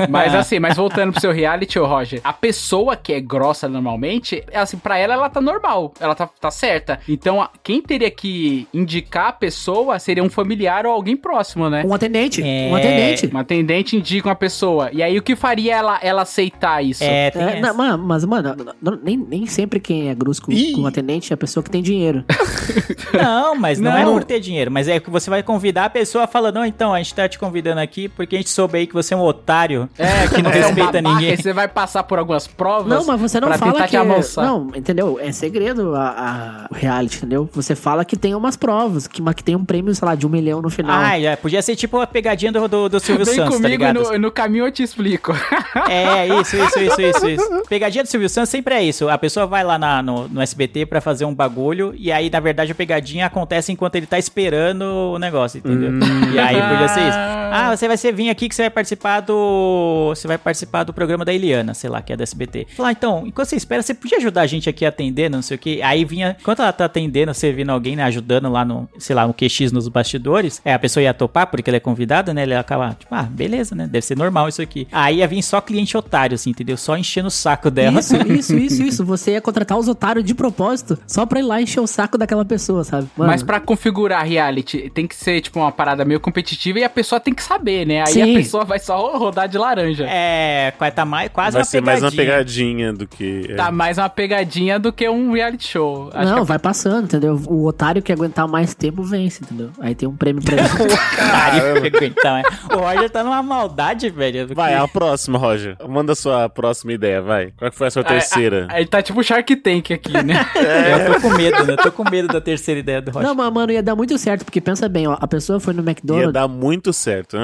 Mas 0.10 0.34
assim, 0.36 0.60
mas 0.60 0.76
voltando 0.78 1.12
pro 1.12 1.22
seu 1.22 1.32
reality, 1.32 1.80
ô 1.80 1.86
Roger, 1.86 2.20
a 2.24 2.34
pessoa 2.34 2.96
que 2.96 3.14
é 3.14 3.20
grossa 3.20 3.68
normalmente, 3.68 4.44
é 4.52 4.60
assim, 4.60 4.78
pra 4.78 4.98
ela, 4.98 5.14
ela 5.14 5.30
tá 5.30 5.42
normal, 5.42 5.94
ela 6.00 6.16
tá, 6.16 6.28
tá 6.28 6.52
certa. 6.52 7.00
Então, 7.08 7.42
a- 7.42 7.50
quem 7.64 7.82
teria 7.82 8.12
que 8.12 8.68
indicar 8.74 9.28
a 9.30 9.34
pessoa 9.34 9.98
seria 10.00 10.24
um 10.24 10.30
familiar 10.30 10.86
ou 10.86 10.92
alguém 10.92 11.16
próximo, 11.16 11.70
né? 11.70 11.84
Um 11.86 11.94
atendente. 11.94 12.42
É. 12.44 12.70
Um 12.72 12.76
atendente. 12.76 13.28
Uma 13.28 13.42
atendente 13.42 13.59
indica 13.96 14.28
uma 14.30 14.36
pessoa. 14.36 14.90
E 14.92 15.02
aí, 15.04 15.18
o 15.18 15.22
que 15.22 15.36
faria 15.36 15.76
ela, 15.76 16.00
ela 16.02 16.22
aceitar 16.24 16.84
isso? 16.84 17.04
É, 17.04 17.32
tem 17.32 17.42
É, 17.42 17.60
não, 17.62 17.74
mano, 17.74 18.04
mas, 18.04 18.24
mano, 18.26 18.56
não- 18.82 19.00
nem, 19.04 19.18
nem 19.18 19.46
sempre 19.46 19.80
quem 19.80 20.10
é 20.10 20.16
grosso 20.16 20.42
com, 20.42 20.52
Ih. 20.52 20.74
com 20.74 20.86
atendente 20.86 21.32
é 21.32 21.36
a 21.36 21.38
pessoa 21.38 21.64
que 21.64 21.70
tem 21.70 21.82
dinheiro. 21.82 22.24
Não, 23.14 23.56
mas 23.56 23.80
não, 23.80 23.96
é 23.98 24.04
Não. 24.04 24.14
por 24.14 24.24
ter 24.24 24.40
dinheiro. 24.40 24.70
Mas 24.72 24.88
é 24.88 25.00
que 25.00 25.10
você 25.10 25.30
vai 25.30 25.42
convidar 25.42 25.86
a 25.86 25.90
pessoa 25.90 26.28
falando, 26.28 26.56
não, 26.56 26.66
então, 26.66 26.94
a 26.94 26.98
gente 27.00 27.14
tá 27.14 27.28
te 27.28 27.40
convidando 27.40 27.80
aqui 27.82 28.08
porque 28.08 28.36
a 28.36 28.40
gente 28.40 28.50
soube 28.52 28.78
aí 28.78 28.88
que 28.88 28.94
você 28.94 29.14
é 29.14 29.18
um 29.18 29.22
otário. 29.22 29.90
É, 29.98 30.28
que 30.28 30.42
não 30.42 30.52
é 30.52 30.54
um 30.54 30.58
respeita 30.58 31.02
babaca, 31.02 31.02
ninguém. 31.02 31.36
Você 31.36 31.54
vai 31.54 31.68
passar 31.68 32.04
por 32.04 32.20
algumas 32.20 32.48
provas. 32.48 32.88
Não, 32.88 33.06
mas 33.06 33.20
você 33.20 33.40
não 33.40 33.52
fala 33.54 33.88
que... 33.88 33.98
Não, 34.38 34.68
entendeu? 34.76 35.20
É 35.20 35.32
segredo 35.32 35.96
a, 35.96 36.68
a- 36.72 36.76
reality, 36.76 37.18
entendeu? 37.18 37.50
Você 37.54 37.76
fala 37.76 38.06
que 38.06 38.16
tem 38.16 38.36
umas 38.36 38.56
provas, 38.56 39.08
que, 39.08 39.22
mas 39.22 39.36
que 39.36 39.44
tem 39.44 39.56
um 39.56 39.66
prêmio, 39.66 39.94
sei 39.96 40.06
lá, 40.08 40.16
de 40.16 40.26
um 40.28 40.30
milhão 40.30 40.62
no 40.62 40.70
final. 40.70 41.00
Ah, 41.00 41.20
já 41.20 41.36
podia 41.38 41.62
ser 41.62 41.76
tipo 41.76 42.00
a 42.00 42.08
pegadinha 42.08 42.52
do, 42.52 42.68
do, 42.68 42.90
do 42.90 43.00
Silvio 43.00 43.26
Vem 43.26 43.36
Santos, 43.36 43.49
comigo 43.52 43.68
ligado? 43.68 44.02
no, 44.12 44.18
no 44.20 44.32
caminho 44.32 44.66
eu 44.66 44.72
te 44.72 44.84
explico. 44.84 45.34
É, 45.90 46.28
isso, 46.28 46.56
isso, 46.58 46.80
isso, 46.82 47.02
isso, 47.02 47.28
isso. 47.30 47.64
Pegadinha 47.70 48.04
do 48.04 48.08
Silvio 48.08 48.28
Santos 48.30 48.50
sempre 48.50 48.74
é 48.76 48.84
isso. 48.84 49.08
A 49.10 49.18
pessoa 49.18 49.46
vai 49.46 49.64
lá 49.64 49.78
na- 49.78 50.02
no, 50.02 50.28
no 50.28 50.42
SBT 50.42 50.86
pra 50.86 51.00
fazer 51.02 51.26
um 51.26 51.34
bagulho 51.34 51.94
e 51.98 52.12
aí, 52.12 52.30
na 52.30 52.40
verdade, 52.40 52.72
a 52.72 52.76
pegadinha 52.76 53.26
acontece 53.26 53.72
enquanto 53.72 53.96
ele 53.96 54.06
tá 54.06 54.18
esperando 54.20 54.84
o 55.14 55.20
negócio, 55.20 55.60
entendeu? 55.60 55.92
E 56.34 56.40
aí 56.40 56.56
podia 56.62 56.88
ser 56.88 57.02
isso. 57.08 57.18
Ah, 57.52 57.76
você 57.76 57.88
vai 57.88 57.98
ser 57.98 58.12
vir 58.14 58.30
aqui 58.30 58.48
que 58.48 58.54
você 58.54 58.62
vai 58.64 58.70
participar 58.70 59.22
do. 59.22 60.10
Você 60.14 60.28
vai 60.28 60.38
participar 60.38 60.84
do 60.84 60.94
programa 60.94 61.26
da 61.26 61.34
Eliana, 61.34 61.74
sei 61.74 61.90
lá, 61.90 62.00
que 62.00 62.14
é 62.14 62.16
da 62.18 62.22
SBT. 62.22 62.68
Falar, 62.78 62.92
então, 62.92 63.24
enquanto 63.26 63.48
você 63.50 63.56
espera, 63.56 63.82
você 63.82 63.94
podia 63.94 64.20
ajudar 64.20 64.42
a 64.42 64.46
gente 64.48 64.70
aqui 64.70 64.86
atendendo, 64.86 65.36
não 65.38 65.42
sei 65.42 65.56
o 65.56 65.60
quê. 65.60 65.80
Aí 65.84 66.06
vinha, 66.06 66.38
enquanto 66.40 66.62
ela 66.62 66.72
tá 66.72 66.86
atendendo, 66.86 67.34
você 67.34 67.52
vindo 67.52 67.72
alguém, 67.72 67.96
né, 67.96 68.04
ajudando 68.04 68.50
lá 68.52 68.64
no, 68.64 68.88
sei 69.00 69.16
lá, 69.16 69.26
no 69.26 69.34
QX 69.34 69.72
nos 69.72 69.88
bastidores, 69.88 70.62
é, 70.64 70.74
a 70.74 70.78
pessoa 70.80 71.04
ia 71.04 71.12
topar 71.14 71.48
porque 71.48 71.70
ela 71.70 71.78
é 71.78 71.80
convidada, 71.80 72.34
né? 72.36 72.44
Ele 72.44 72.52
ia 72.54 72.60
acabar, 72.60 72.94
tipo, 72.94 73.14
ah, 73.16 73.24
beleza, 73.40 73.74
né? 73.74 73.88
Deve 73.88 74.06
ser 74.06 74.18
normal 74.18 74.50
isso 74.50 74.62
aqui. 74.62 74.88
Aí 74.92 75.18
ia 75.18 75.28
vir 75.28 75.42
só 75.42 75.62
cliente 75.62 75.96
otário, 75.96 76.36
assim, 76.36 76.50
entendeu? 76.50 76.76
Só 76.78 76.98
enchendo 76.98 77.28
o 77.30 77.32
saco 77.32 77.72
dela. 77.72 78.00
Isso, 78.00 78.16
isso, 78.28 78.58
isso, 78.58 78.84
isso. 78.84 79.06
Você 79.06 79.32
ia 79.32 79.42
contratar 79.42 79.78
os 79.78 79.88
otários 79.88 80.26
de 80.26 80.36
propósito 80.36 80.98
só 81.08 81.26
pra 81.26 81.40
ir 81.40 81.44
lá 81.44 81.62
encher 81.62 81.80
o 81.80 81.88
saco 81.88 82.18
daquela 82.18 82.44
pessoa, 82.44 82.84
sabe? 82.84 83.08
Mano, 83.16 83.32
Mas 83.32 83.42
pra 83.42 83.60
configurar 83.60 84.26
reality, 84.26 84.90
tem 84.94 85.08
que 85.08 85.16
ser, 85.16 85.42
tipo, 85.42 85.60
uma 85.60 85.72
parada 85.72 86.04
meio 86.04 86.20
competitiva 86.20 86.80
e 86.80 86.84
a 86.84 86.90
pessoa 86.90 87.20
tem 87.20 87.34
que 87.34 87.42
saber, 87.42 87.86
né? 87.86 88.02
Aí 88.02 88.14
Sim. 88.14 88.36
a 88.36 88.40
pessoa 88.40 88.66
vai 88.66 88.80
só 88.80 89.18
rodar 89.18 89.48
de 89.48 89.58
laranja. 89.58 90.06
É, 90.10 90.74
vai 90.78 90.92
tá 90.92 91.06
mais, 91.06 91.30
quase 91.32 91.54
Vai 91.54 91.62
uma 91.62 91.66
ser 91.66 91.82
pegadinha. 91.82 92.02
mais 92.02 92.04
uma 92.04 92.18
pegadinha 92.18 92.94
do 92.94 93.08
que. 93.08 93.48
é. 93.50 93.56
Tá 93.56 93.72
mais 93.72 93.98
uma 93.98 94.10
pegadinha 94.10 94.78
do 94.80 94.92
que 94.92 95.08
um 95.08 95.32
reality 95.32 95.68
show. 95.68 96.10
Acho 96.14 96.32
não, 96.32 96.42
que 96.42 96.48
vai 96.48 96.60
passando, 96.60 97.06
entendeu? 97.06 97.42
O 97.48 97.66
otário 97.66 98.02
que 98.02 98.12
aguentar 98.12 98.48
mais 98.48 98.74
tempo 98.74 99.02
vence, 99.04 99.44
entendeu? 99.44 99.70
Aí 99.80 99.96
tem 99.96 100.08
um 100.08 100.16
prêmio 100.16 100.44
pra 100.44 100.56
ele. 100.58 100.68
Caralho, 101.16 102.06
então, 102.06 102.38
é. 102.38 102.44
O 102.76 102.80
Roger 102.80 103.10
tá 103.10 103.24
numa 103.30 103.44
maldade, 103.44 104.10
velho. 104.10 104.48
Vai, 104.54 104.74
a 104.76 104.88
próxima, 104.88 105.38
Roger. 105.38 105.78
Manda 105.88 106.14
a 106.14 106.16
sua 106.16 106.50
próxima 106.50 106.94
ideia, 106.94 107.22
vai. 107.22 107.52
Qual 107.58 107.70
que 107.72 107.78
foi 107.78 107.88
a 107.88 107.92
sua 107.92 108.02
a- 108.02 108.06
terceira? 108.06 108.68
a- 108.70 108.80
Ele 108.80 108.88
tá 108.90 109.02
tipo 109.02 109.24
Shark 109.24 109.56
Tank 109.58 109.92
aqui, 109.94 110.12
né? 110.24 110.46
Eu 111.06 111.14
tô 111.14 111.22
com 111.22 111.30
medo, 111.36 111.64
né? 111.66 111.74
Eu 111.74 111.78
tô 111.78 111.92
com 111.92 112.10
medo 112.10 112.28
da 112.28 112.42
terceira 112.42 112.80
ideia 112.80 113.02
do 113.02 113.12
Roger. 113.12 113.28
não, 113.28 113.36
mas, 113.36 113.54
mano, 113.54 113.72
ia 113.72 113.84
dar 113.84 113.96
muito 113.96 114.18
certo, 114.18 114.44
porque 114.46 114.60
pensa 114.62 114.90
bem, 114.90 115.08
ó. 115.08 115.18
A 115.20 115.28
pessoa 115.28 115.60
foi 115.60 115.74
no 115.74 115.82
Ia 115.82 115.90
McDonald's. 115.90 116.34
dar 116.34 116.48
muito 116.48 116.92
certo. 116.92 117.38
né? 117.38 117.44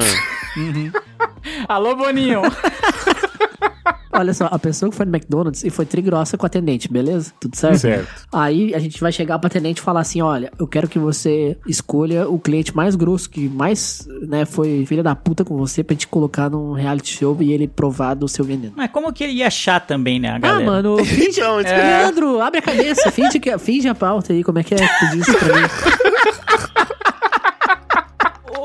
Alô, 1.68 1.96
Boninho. 1.96 2.42
Olha 4.12 4.34
só, 4.34 4.48
a 4.50 4.58
pessoa 4.58 4.90
que 4.90 4.96
foi 4.96 5.06
no 5.06 5.12
McDonald's 5.14 5.64
e 5.64 5.70
foi 5.70 5.86
trigrossa 5.86 6.38
com 6.38 6.44
o 6.44 6.48
atendente, 6.48 6.92
beleza? 6.92 7.34
Tudo 7.40 7.56
certo? 7.56 7.78
Certo. 7.80 8.08
Aí 8.32 8.74
a 8.74 8.80
gente 8.80 9.00
vai 9.02 9.12
chegar 9.12 9.38
pro 9.40 9.48
atendente 9.48 9.82
e 9.82 9.84
falar 9.84 10.00
assim: 10.02 10.22
olha, 10.22 10.52
eu 10.58 10.66
quero 10.68 10.88
que 10.88 10.98
você 10.98 11.58
escolha 11.68 12.28
o 12.30 12.40
cliente 12.40 12.76
mais 12.76 12.96
grosso, 12.96 13.30
que 13.30 13.50
mais, 13.50 14.08
né, 14.28 14.46
foi 14.46 14.86
filha 14.88 15.04
da 15.04 15.16
puta 15.16 15.44
com 15.44 15.58
você 15.58 15.84
pra 15.84 15.94
gente 15.94 16.08
colocar 16.08 16.50
num 16.50 16.72
reality 16.74 17.18
show 17.18 17.36
e 17.42 17.52
ele 17.52 17.68
provar 17.68 18.14
do 18.14 18.28
seu 18.28 18.46
veneno. 18.46 18.74
Mas 18.76 18.90
como 18.92 19.12
que 19.12 19.24
ele 19.24 19.34
ia 19.34 19.48
achar 19.48 19.80
também, 19.82 20.20
né, 20.20 20.30
a 20.30 20.36
Ah, 20.36 20.40
galera? 20.40 20.66
mano, 20.66 20.98
finge. 21.04 21.36
Então, 21.46 21.60
isso- 21.60 21.70
Leandro, 21.70 22.42
abre 22.42 22.60
a 22.60 22.62
cabeça, 22.62 23.12
finge, 23.12 23.40
que, 23.40 23.58
finge 23.58 23.88
a 23.90 23.94
pauta 23.96 24.32
aí, 24.32 24.44
como 24.44 24.58
é 24.60 24.64
que 24.64 24.74
é 24.74 24.78
que 24.78 25.00
tu 25.00 25.12
disse 25.18 25.34
pra 25.38 25.54
mim? 25.56 25.68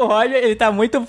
O 0.01 0.07
Roger, 0.07 0.36
ele 0.36 0.57
tá 0.57 0.72
muito... 0.72 1.03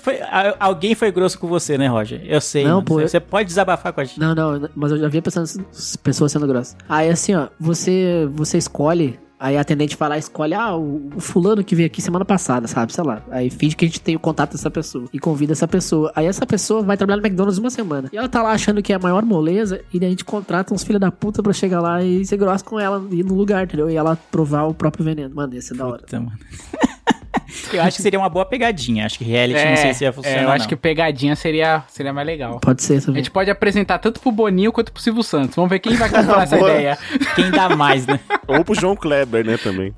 Alguém 0.60 0.94
foi 0.94 1.10
grosso 1.10 1.38
com 1.38 1.46
você, 1.48 1.78
né, 1.78 1.86
Roger? 1.86 2.20
Eu 2.24 2.40
sei, 2.40 2.64
Não, 2.64 2.82
pô, 2.84 3.00
Você 3.00 3.16
eu- 3.16 3.20
pode 3.22 3.46
desabafar 3.48 3.92
com 3.92 4.00
a 4.00 4.04
gente. 4.04 4.20
Não, 4.20 4.34
não, 4.34 4.68
mas 4.74 4.92
eu 4.92 4.98
já 4.98 5.08
vi 5.08 5.20
pessoas, 5.22 5.56
pessoas 6.02 6.30
sendo 6.32 6.46
grossas. 6.46 6.76
Aí 6.88 7.08
assim, 7.08 7.34
ó, 7.34 7.48
você, 7.58 8.28
você 8.32 8.58
escolhe. 8.58 9.18
Aí 9.40 9.56
a 9.56 9.60
atendente 9.62 9.96
vai 9.96 10.08
lá 10.08 10.16
e 10.16 10.20
escolhe, 10.20 10.54
ah, 10.54 10.76
o, 10.76 11.10
o 11.16 11.20
fulano 11.20 11.64
que 11.64 11.74
veio 11.74 11.88
aqui 11.88 12.00
semana 12.00 12.24
passada, 12.24 12.68
sabe? 12.68 12.92
Sei 12.92 13.02
lá. 13.02 13.22
Aí 13.28 13.50
finge 13.50 13.74
que 13.74 13.84
a 13.84 13.88
gente 13.88 14.00
tem 14.00 14.14
o 14.14 14.20
contato 14.20 14.52
dessa 14.52 14.70
pessoa. 14.70 15.06
E 15.12 15.18
convida 15.18 15.50
essa 15.52 15.66
pessoa. 15.66 16.12
Aí 16.14 16.26
essa 16.26 16.46
pessoa 16.46 16.80
vai 16.82 16.96
trabalhar 16.96 17.16
no 17.20 17.26
McDonald's 17.26 17.58
uma 17.58 17.68
semana. 17.70 18.08
E 18.12 18.16
ela 18.16 18.28
tá 18.28 18.40
lá 18.40 18.52
achando 18.52 18.80
que 18.80 18.92
é 18.92 18.96
a 18.96 19.00
maior 19.00 19.24
moleza. 19.24 19.80
E 19.92 19.98
daí 19.98 20.06
a 20.06 20.10
gente 20.10 20.24
contrata 20.24 20.72
uns 20.72 20.84
filha 20.84 20.98
da 21.00 21.10
puta 21.10 21.42
pra 21.42 21.52
chegar 21.52 21.80
lá 21.80 22.00
e 22.04 22.24
ser 22.24 22.36
grosso 22.36 22.64
com 22.64 22.78
ela 22.78 23.04
e 23.10 23.18
ir 23.18 23.24
no 23.24 23.34
lugar, 23.34 23.64
entendeu? 23.64 23.90
E 23.90 23.96
ela 23.96 24.16
provar 24.30 24.62
o 24.62 24.74
próprio 24.74 25.04
veneno. 25.04 25.34
Mano, 25.34 25.52
ia 25.54 25.60
ser 25.62 25.76
da 25.76 25.86
hora. 25.88 25.98
Puta, 26.02 26.20
mano. 26.20 26.32
Eu 27.72 27.82
acho 27.82 27.96
que 27.96 28.02
seria 28.02 28.18
uma 28.18 28.28
boa 28.28 28.44
pegadinha. 28.44 29.06
Acho 29.06 29.18
que 29.18 29.24
reality 29.24 29.64
não 29.64 29.76
sei 29.76 29.94
se 29.94 30.04
ia 30.04 30.12
funcionar, 30.12 30.38
é, 30.38 30.44
eu 30.44 30.50
acho 30.50 30.64
não. 30.64 30.68
que 30.68 30.76
pegadinha 30.76 31.34
seria, 31.36 31.82
seria 31.88 32.12
mais 32.12 32.26
legal. 32.26 32.58
Pode 32.60 32.82
ser 32.82 32.98
A 32.98 33.00
também. 33.00 33.16
gente 33.22 33.30
pode 33.30 33.50
apresentar 33.50 33.98
tanto 33.98 34.20
pro 34.20 34.30
Boninho 34.30 34.72
quanto 34.72 34.92
pro 34.92 35.02
Silvio 35.02 35.22
Santos. 35.22 35.56
Vamos 35.56 35.70
ver 35.70 35.78
quem 35.78 35.94
vai 35.96 36.08
comprar 36.10 36.42
essa 36.42 36.58
ideia. 36.58 36.98
Quem 37.34 37.50
dá 37.50 37.68
mais, 37.70 38.06
né? 38.06 38.20
Ou 38.48 38.64
pro 38.64 38.74
João 38.74 38.96
Kleber, 38.96 39.44
né, 39.44 39.56
também. 39.56 39.94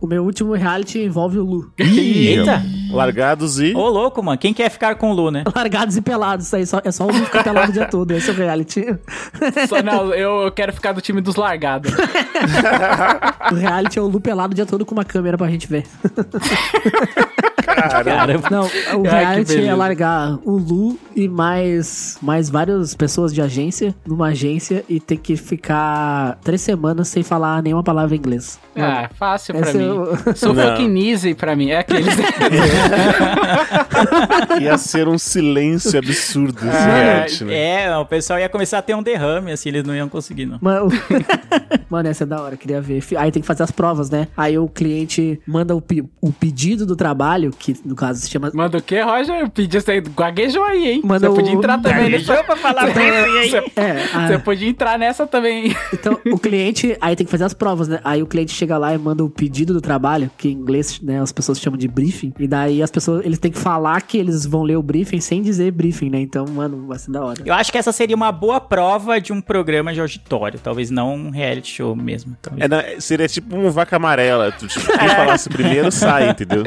O 0.00 0.06
meu 0.06 0.24
último 0.24 0.54
reality 0.54 1.00
envolve 1.00 1.38
o 1.38 1.44
Lu. 1.44 1.72
Eita! 1.78 2.62
Largados 2.90 3.60
e... 3.60 3.74
Ô, 3.74 3.88
louco, 3.88 4.22
mano. 4.22 4.38
Quem 4.38 4.54
quer 4.54 4.70
ficar 4.70 4.94
com 4.96 5.10
o 5.10 5.14
Lu, 5.14 5.30
né? 5.30 5.44
Largados 5.54 5.96
e 5.96 6.02
pelados, 6.02 6.46
isso 6.46 6.56
aí 6.56 6.66
só, 6.66 6.80
é 6.84 6.90
só 6.90 7.04
o 7.04 7.08
Lu 7.08 7.24
ficar 7.24 7.44
pelado 7.44 7.70
o 7.70 7.72
dia 7.72 7.86
todo. 7.86 8.10
Esse 8.12 8.30
é 8.30 8.32
o 8.32 8.36
reality. 8.36 8.84
Só, 9.68 9.82
não, 9.82 10.14
eu, 10.14 10.42
eu 10.42 10.50
quero 10.52 10.72
ficar 10.72 10.92
do 10.92 11.00
time 11.00 11.20
dos 11.20 11.36
largados. 11.36 11.92
O 13.52 13.54
reality 13.54 13.98
é 13.98 14.02
o 14.02 14.06
Lu 14.06 14.20
pelado 14.20 14.52
o 14.52 14.54
dia 14.54 14.66
todo 14.66 14.84
com 14.84 14.94
uma 14.94 15.04
câmera 15.04 15.36
pra 15.36 15.48
gente 15.48 15.66
ver. 15.66 15.84
Caramba. 17.66 18.50
Não, 18.50 18.64
o 18.64 19.06
Ai, 19.06 19.24
reality 19.24 19.64
é 19.66 19.74
largar 19.74 20.38
o 20.44 20.56
Lu 20.56 20.98
e 21.16 21.28
mais, 21.28 22.18
mais 22.20 22.50
várias 22.50 22.94
pessoas 22.94 23.32
de 23.32 23.40
agência 23.40 23.94
numa 24.06 24.28
agência 24.28 24.84
e 24.88 25.00
ter 25.00 25.16
que 25.16 25.36
ficar 25.36 26.38
três 26.44 26.60
semanas 26.60 27.08
sem 27.08 27.22
falar 27.22 27.62
nenhuma 27.62 27.82
palavra 27.82 28.14
em 28.14 28.18
inglês. 28.18 28.58
Ah, 28.76 29.08
fácil 29.18 29.54
pra 29.54 29.68
Esse 29.68 29.78
é 29.78 29.80
mim. 29.80 29.88
o- 29.88 30.06
Sou 30.36 30.54
fucking 30.54 30.98
easy 31.10 31.34
pra 31.34 31.56
mim. 31.56 31.70
É 31.70 31.78
aqueles. 31.78 32.14
Ia 34.60 34.78
ser 34.78 35.08
um 35.08 35.18
silêncio 35.18 35.98
absurdo 35.98 36.58
esse 37.26 37.42
É, 37.42 37.46
né? 37.46 37.84
É, 37.84 37.96
o 37.96 38.04
pessoal 38.04 38.38
ia 38.38 38.48
começar 38.48 38.78
a 38.78 38.82
ter 38.82 38.94
um 38.94 39.02
derrame, 39.02 39.52
assim, 39.52 39.68
eles 39.68 39.84
não 39.84 39.94
iam 39.94 40.08
conseguir, 40.08 40.46
não. 40.46 40.58
Mano, 40.60 40.88
Mano, 41.88 42.08
essa 42.08 42.24
é 42.24 42.26
da 42.26 42.40
hora, 42.40 42.56
queria 42.56 42.80
ver. 42.80 43.02
Aí 43.16 43.30
tem 43.30 43.40
que 43.40 43.46
fazer 43.46 43.62
as 43.62 43.70
provas, 43.70 44.10
né? 44.10 44.28
Aí 44.36 44.58
o 44.58 44.68
cliente 44.68 45.40
manda 45.46 45.74
o, 45.74 45.80
pe- 45.80 46.04
o 46.20 46.32
pedido 46.32 46.84
do 46.84 46.96
trabalho, 46.96 47.50
que 47.56 47.76
no 47.84 47.94
caso 47.94 48.20
se 48.20 48.28
chama. 48.30 48.50
Manda 48.52 48.78
o 48.78 48.82
quê, 48.82 49.00
Roger? 49.00 49.48
Pediu 49.50 49.80
você 49.80 50.00
gaguejou 50.00 50.64
aí, 50.64 50.90
hein? 50.92 51.00
Manda 51.06 51.28
você 51.30 51.34
podia 51.36 51.54
o- 51.54 51.58
entrar 51.58 51.78
também 51.80 52.10
nessa. 52.10 52.42
pra 52.44 52.56
falar 52.56 52.86
Você, 52.92 53.72
É, 53.76 54.02
a- 54.14 54.26
você 54.28 54.38
podia 54.38 54.68
entrar 54.68 54.98
nessa 54.98 55.26
também. 55.26 55.74
Então, 55.92 56.18
o 56.32 56.38
cliente, 56.38 56.96
aí 57.00 57.14
tem 57.16 57.24
que 57.24 57.30
fazer 57.30 57.44
as 57.44 57.54
provas, 57.54 57.88
né? 57.88 58.00
Aí 58.04 58.22
o 58.22 58.26
cliente 58.26 58.52
chega 58.52 58.76
lá 58.78 58.94
e 58.94 58.98
manda 58.98 59.24
o 59.24 59.30
pedido 59.30 59.72
do 59.72 59.80
trabalho, 59.80 60.30
que 60.36 60.48
em 60.48 60.52
inglês, 60.52 61.00
né, 61.02 61.20
as 61.20 61.32
pessoas 61.32 61.60
chamam 61.60 61.78
de 61.78 61.86
briefing. 61.88 62.32
E 62.38 62.46
daí 62.46 62.82
as 62.82 62.90
pessoas, 62.90 63.24
eles 63.24 63.38
têm 63.38 63.50
que 63.52 63.58
falar 63.58 64.00
que 64.02 64.18
eles 64.18 64.44
vão 64.46 64.62
ler 64.62 64.76
o 64.76 64.82
briefing 64.82 65.20
sem 65.20 65.42
dizer 65.42 65.70
briefing, 65.72 66.10
né? 66.10 66.20
Então, 66.20 66.44
mano, 66.46 66.86
vai 66.86 66.98
ser 66.98 67.10
da 67.10 67.24
hora. 67.24 67.40
Eu 67.44 67.54
acho 67.54 67.70
que 67.70 67.78
essa 67.78 67.92
seria 67.92 68.16
uma 68.16 68.32
boa 68.32 68.60
prova 68.60 69.20
de 69.20 69.32
um 69.32 69.40
programa 69.40 69.92
de 69.92 70.00
auditório. 70.00 70.58
Talvez 70.62 70.90
não 70.90 71.14
um 71.14 71.30
reality 71.30 71.72
show 71.74 71.94
mesmo. 71.94 72.36
É, 72.58 72.66
na- 72.68 72.82
seria 72.98 73.28
tipo 73.28 73.54
um 73.56 73.70
vaca 73.70 73.96
amarela. 73.96 74.50
Tu, 74.52 74.66
tipo, 74.66 74.86
quem 74.98 75.08
falasse 75.08 75.48
primeiro 75.48 75.90
sai, 75.92 76.30
entendeu? 76.30 76.64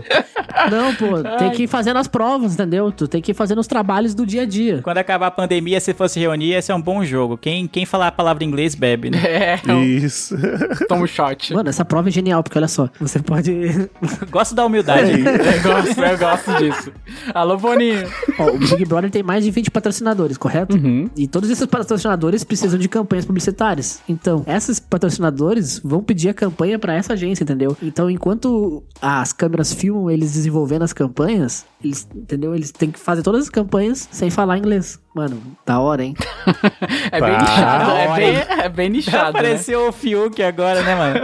Não, 0.72 0.94
pô, 0.96 1.24
tem 1.38 1.52
que 1.52 1.64
ir 1.64 1.68
fazendo 1.68 1.98
as 1.98 2.08
provas, 2.08 2.54
entendeu? 2.54 2.92
Tu 2.92 3.08
tem 3.08 3.22
que 3.22 3.32
ir 3.32 3.34
fazendo 3.34 3.60
os 3.60 3.68
trabalhos 3.68 4.14
do 4.14 4.26
dia 4.30 4.43
a 4.43 4.45
dia. 4.45 4.82
Quando 4.82 4.97
acabar 4.97 5.27
a 5.27 5.32
pandemia, 5.32 5.80
se 5.80 5.93
fosse 5.93 6.19
reunir, 6.19 6.53
esse 6.53 6.71
é 6.71 6.75
um 6.75 6.82
bom 6.82 7.03
jogo. 7.03 7.38
Quem, 7.38 7.67
quem 7.67 7.86
falar 7.86 8.07
a 8.07 8.11
palavra 8.11 8.43
inglês 8.43 8.75
bebe, 8.75 9.09
né? 9.09 9.19
É, 9.39 9.59
eu 9.67 9.84
Isso. 9.84 10.36
tomo 10.89 11.03
um 11.03 11.07
shot. 11.07 11.53
Mano, 11.53 11.69
essa 11.69 11.86
prova 11.86 12.09
é 12.09 12.11
genial, 12.11 12.43
porque 12.43 12.57
olha 12.57 12.67
só, 12.67 12.89
você 12.99 13.19
pode. 13.19 13.89
Gosto 14.30 14.55
da 14.55 14.65
humildade. 14.65 15.11
Eu 15.11 15.63
gosto, 15.63 16.01
eu 16.01 16.17
gosto 16.17 16.57
disso. 16.57 16.91
Alô, 17.34 17.57
microfoninho. 17.59 18.09
Ó, 18.38 18.49
o 18.51 18.57
Big 18.57 18.86
Brother 18.86 19.11
tem 19.11 19.23
mais 19.23 19.43
de 19.43 19.51
20 19.51 19.71
patrocinadores, 19.71 20.38
correto? 20.38 20.75
Uhum. 20.75 21.09
E 21.15 21.27
todos 21.27 21.49
esses 21.49 21.65
patrocinadores 21.65 22.43
precisam 22.43 22.80
de 22.80 22.88
campanhas 22.89 23.25
publicitárias. 23.25 24.01
Então, 24.07 24.43
esses 24.47 24.80
patrocinadores 24.80 25.80
vão 25.80 26.01
pedir 26.01 26.30
a 26.30 26.34
campanha 26.34 26.80
pra 26.80 26.93
essa 26.93 27.13
agência, 27.13 27.43
entendeu? 27.43 27.77
Então, 27.82 28.09
enquanto 28.09 28.84
as 29.01 29.32
câmeras 29.34 29.73
filmam 29.73 30.09
eles 30.09 30.34
desenvolvendo 30.34 30.84
as 30.84 30.93
campanhas, 30.93 31.65
eles, 31.84 32.07
entendeu? 32.13 32.53
Eles 32.53 32.71
têm 32.71 32.91
que 32.91 32.99
fazer 32.99 33.21
todas 33.23 33.43
as 33.43 33.49
campanhas 33.49 34.07
sem 34.11 34.30
falar 34.30 34.57
inglês. 34.57 34.99
Mano, 35.15 35.41
da 35.65 35.80
hora, 35.80 36.03
hein? 36.03 36.13
É 37.11 37.19
bem 37.19 37.32
Ah, 37.36 37.39
nichado. 37.41 37.91
É 37.91 38.15
bem, 38.15 38.36
é 38.65 38.69
bem 38.69 38.89
nichado. 38.89 39.34
né? 39.34 39.39
Apareceu 39.39 39.88
o 39.88 39.91
Fiuk 39.91 40.41
agora, 40.43 40.82
né, 40.84 40.95
mano? 40.95 41.19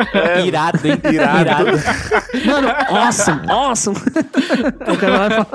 irado, 0.46 0.80
hein? 0.88 1.00
irado. 1.12 1.66
Mano, 2.46 2.68
awesome, 2.90 3.42
awesome. 3.50 3.98
o 4.92 4.98
cara 4.98 5.18
vai 5.18 5.30
falar. 5.30 5.48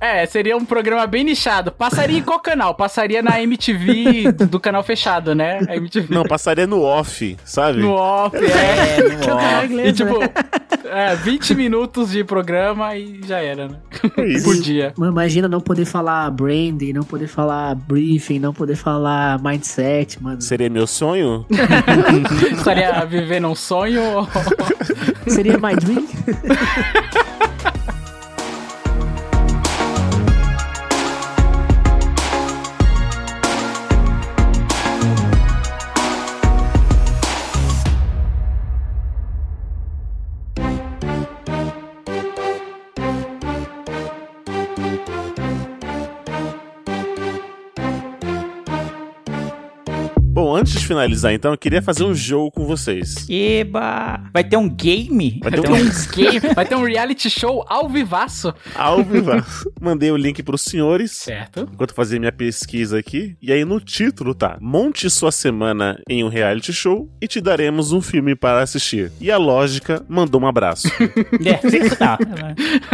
É, 0.00 0.24
seria 0.26 0.56
um 0.56 0.64
programa 0.64 1.06
bem 1.06 1.24
nichado. 1.24 1.72
Passaria 1.72 2.18
em 2.18 2.22
qual 2.22 2.38
canal? 2.40 2.74
Passaria 2.74 3.22
na 3.22 3.40
MTV 3.42 4.32
do 4.48 4.60
canal 4.60 4.82
fechado, 4.82 5.34
né? 5.34 5.60
A 5.68 5.76
MTV. 5.76 6.14
Não, 6.14 6.24
passaria 6.24 6.66
no 6.66 6.82
off, 6.82 7.36
sabe? 7.44 7.80
No 7.80 7.92
off, 7.92 8.36
é. 8.36 8.40
É, 8.98 9.02
no 9.02 9.24
é 9.24 9.34
off. 9.56 9.66
inglês, 9.66 9.88
E 9.88 9.92
tipo, 9.92 10.18
né? 10.20 10.28
é, 10.84 11.14
20 11.16 11.54
minutos 11.54 12.10
de 12.10 12.22
programa 12.24 12.96
e 12.96 13.20
já 13.26 13.38
era, 13.38 13.68
né? 13.68 13.76
É 14.16 14.24
isso. 14.24 14.44
Por 14.44 14.56
dia. 14.60 14.92
Mano, 14.96 15.12
imagina 15.12 15.48
não 15.48 15.60
poder 15.60 15.84
falar 15.84 16.30
branding, 16.30 16.92
não 16.92 17.02
poder 17.02 17.26
falar 17.26 17.74
briefing, 17.74 18.38
não 18.38 18.52
poder 18.52 18.76
falar 18.76 19.40
mindset, 19.42 20.22
mano. 20.22 20.40
Seria 20.40 20.70
meu 20.70 20.86
sonho? 20.86 21.44
Estaria 22.52 23.04
vivendo 23.04 23.48
um 23.48 23.54
sonho. 23.54 24.26
Seria 25.26 25.58
my 25.58 25.74
dream? 25.76 26.06
much. 50.74 50.77
Finalizar, 50.88 51.32
então, 51.32 51.52
eu 51.52 51.58
queria 51.58 51.82
fazer 51.82 52.04
um 52.04 52.14
jogo 52.14 52.50
com 52.50 52.66
vocês. 52.66 53.28
Eba! 53.28 54.20
Vai 54.32 54.42
ter 54.42 54.56
um 54.56 54.68
game? 54.68 55.38
Vai 55.42 55.52
ter 55.52 55.60
um 55.60 55.62
game. 55.62 56.38
Vai 56.54 56.64
ter 56.64 56.74
um 56.74 56.84
reality 56.84 57.28
show 57.28 57.64
ao 57.68 57.88
vivaço. 57.88 58.54
ao 58.74 59.04
vivo. 59.04 59.30
Mandei 59.80 60.10
o 60.10 60.16
link 60.16 60.42
pros 60.42 60.62
senhores. 60.62 61.12
Certo. 61.12 61.68
Enquanto 61.72 61.90
eu 61.90 61.96
fazia 61.96 62.18
minha 62.18 62.32
pesquisa 62.32 62.98
aqui. 62.98 63.36
E 63.40 63.52
aí 63.52 63.64
no 63.64 63.80
título 63.80 64.34
tá: 64.34 64.56
Monte 64.60 65.10
sua 65.10 65.30
semana 65.30 66.00
em 66.08 66.24
um 66.24 66.28
reality 66.28 66.72
show 66.72 67.08
e 67.20 67.28
te 67.28 67.40
daremos 67.40 67.92
um 67.92 68.00
filme 68.00 68.34
para 68.34 68.62
assistir. 68.62 69.12
E 69.20 69.30
a 69.30 69.36
lógica 69.36 70.04
mandou 70.08 70.40
um 70.40 70.46
abraço. 70.46 70.88
É, 71.48 71.88
tá. 71.94 72.18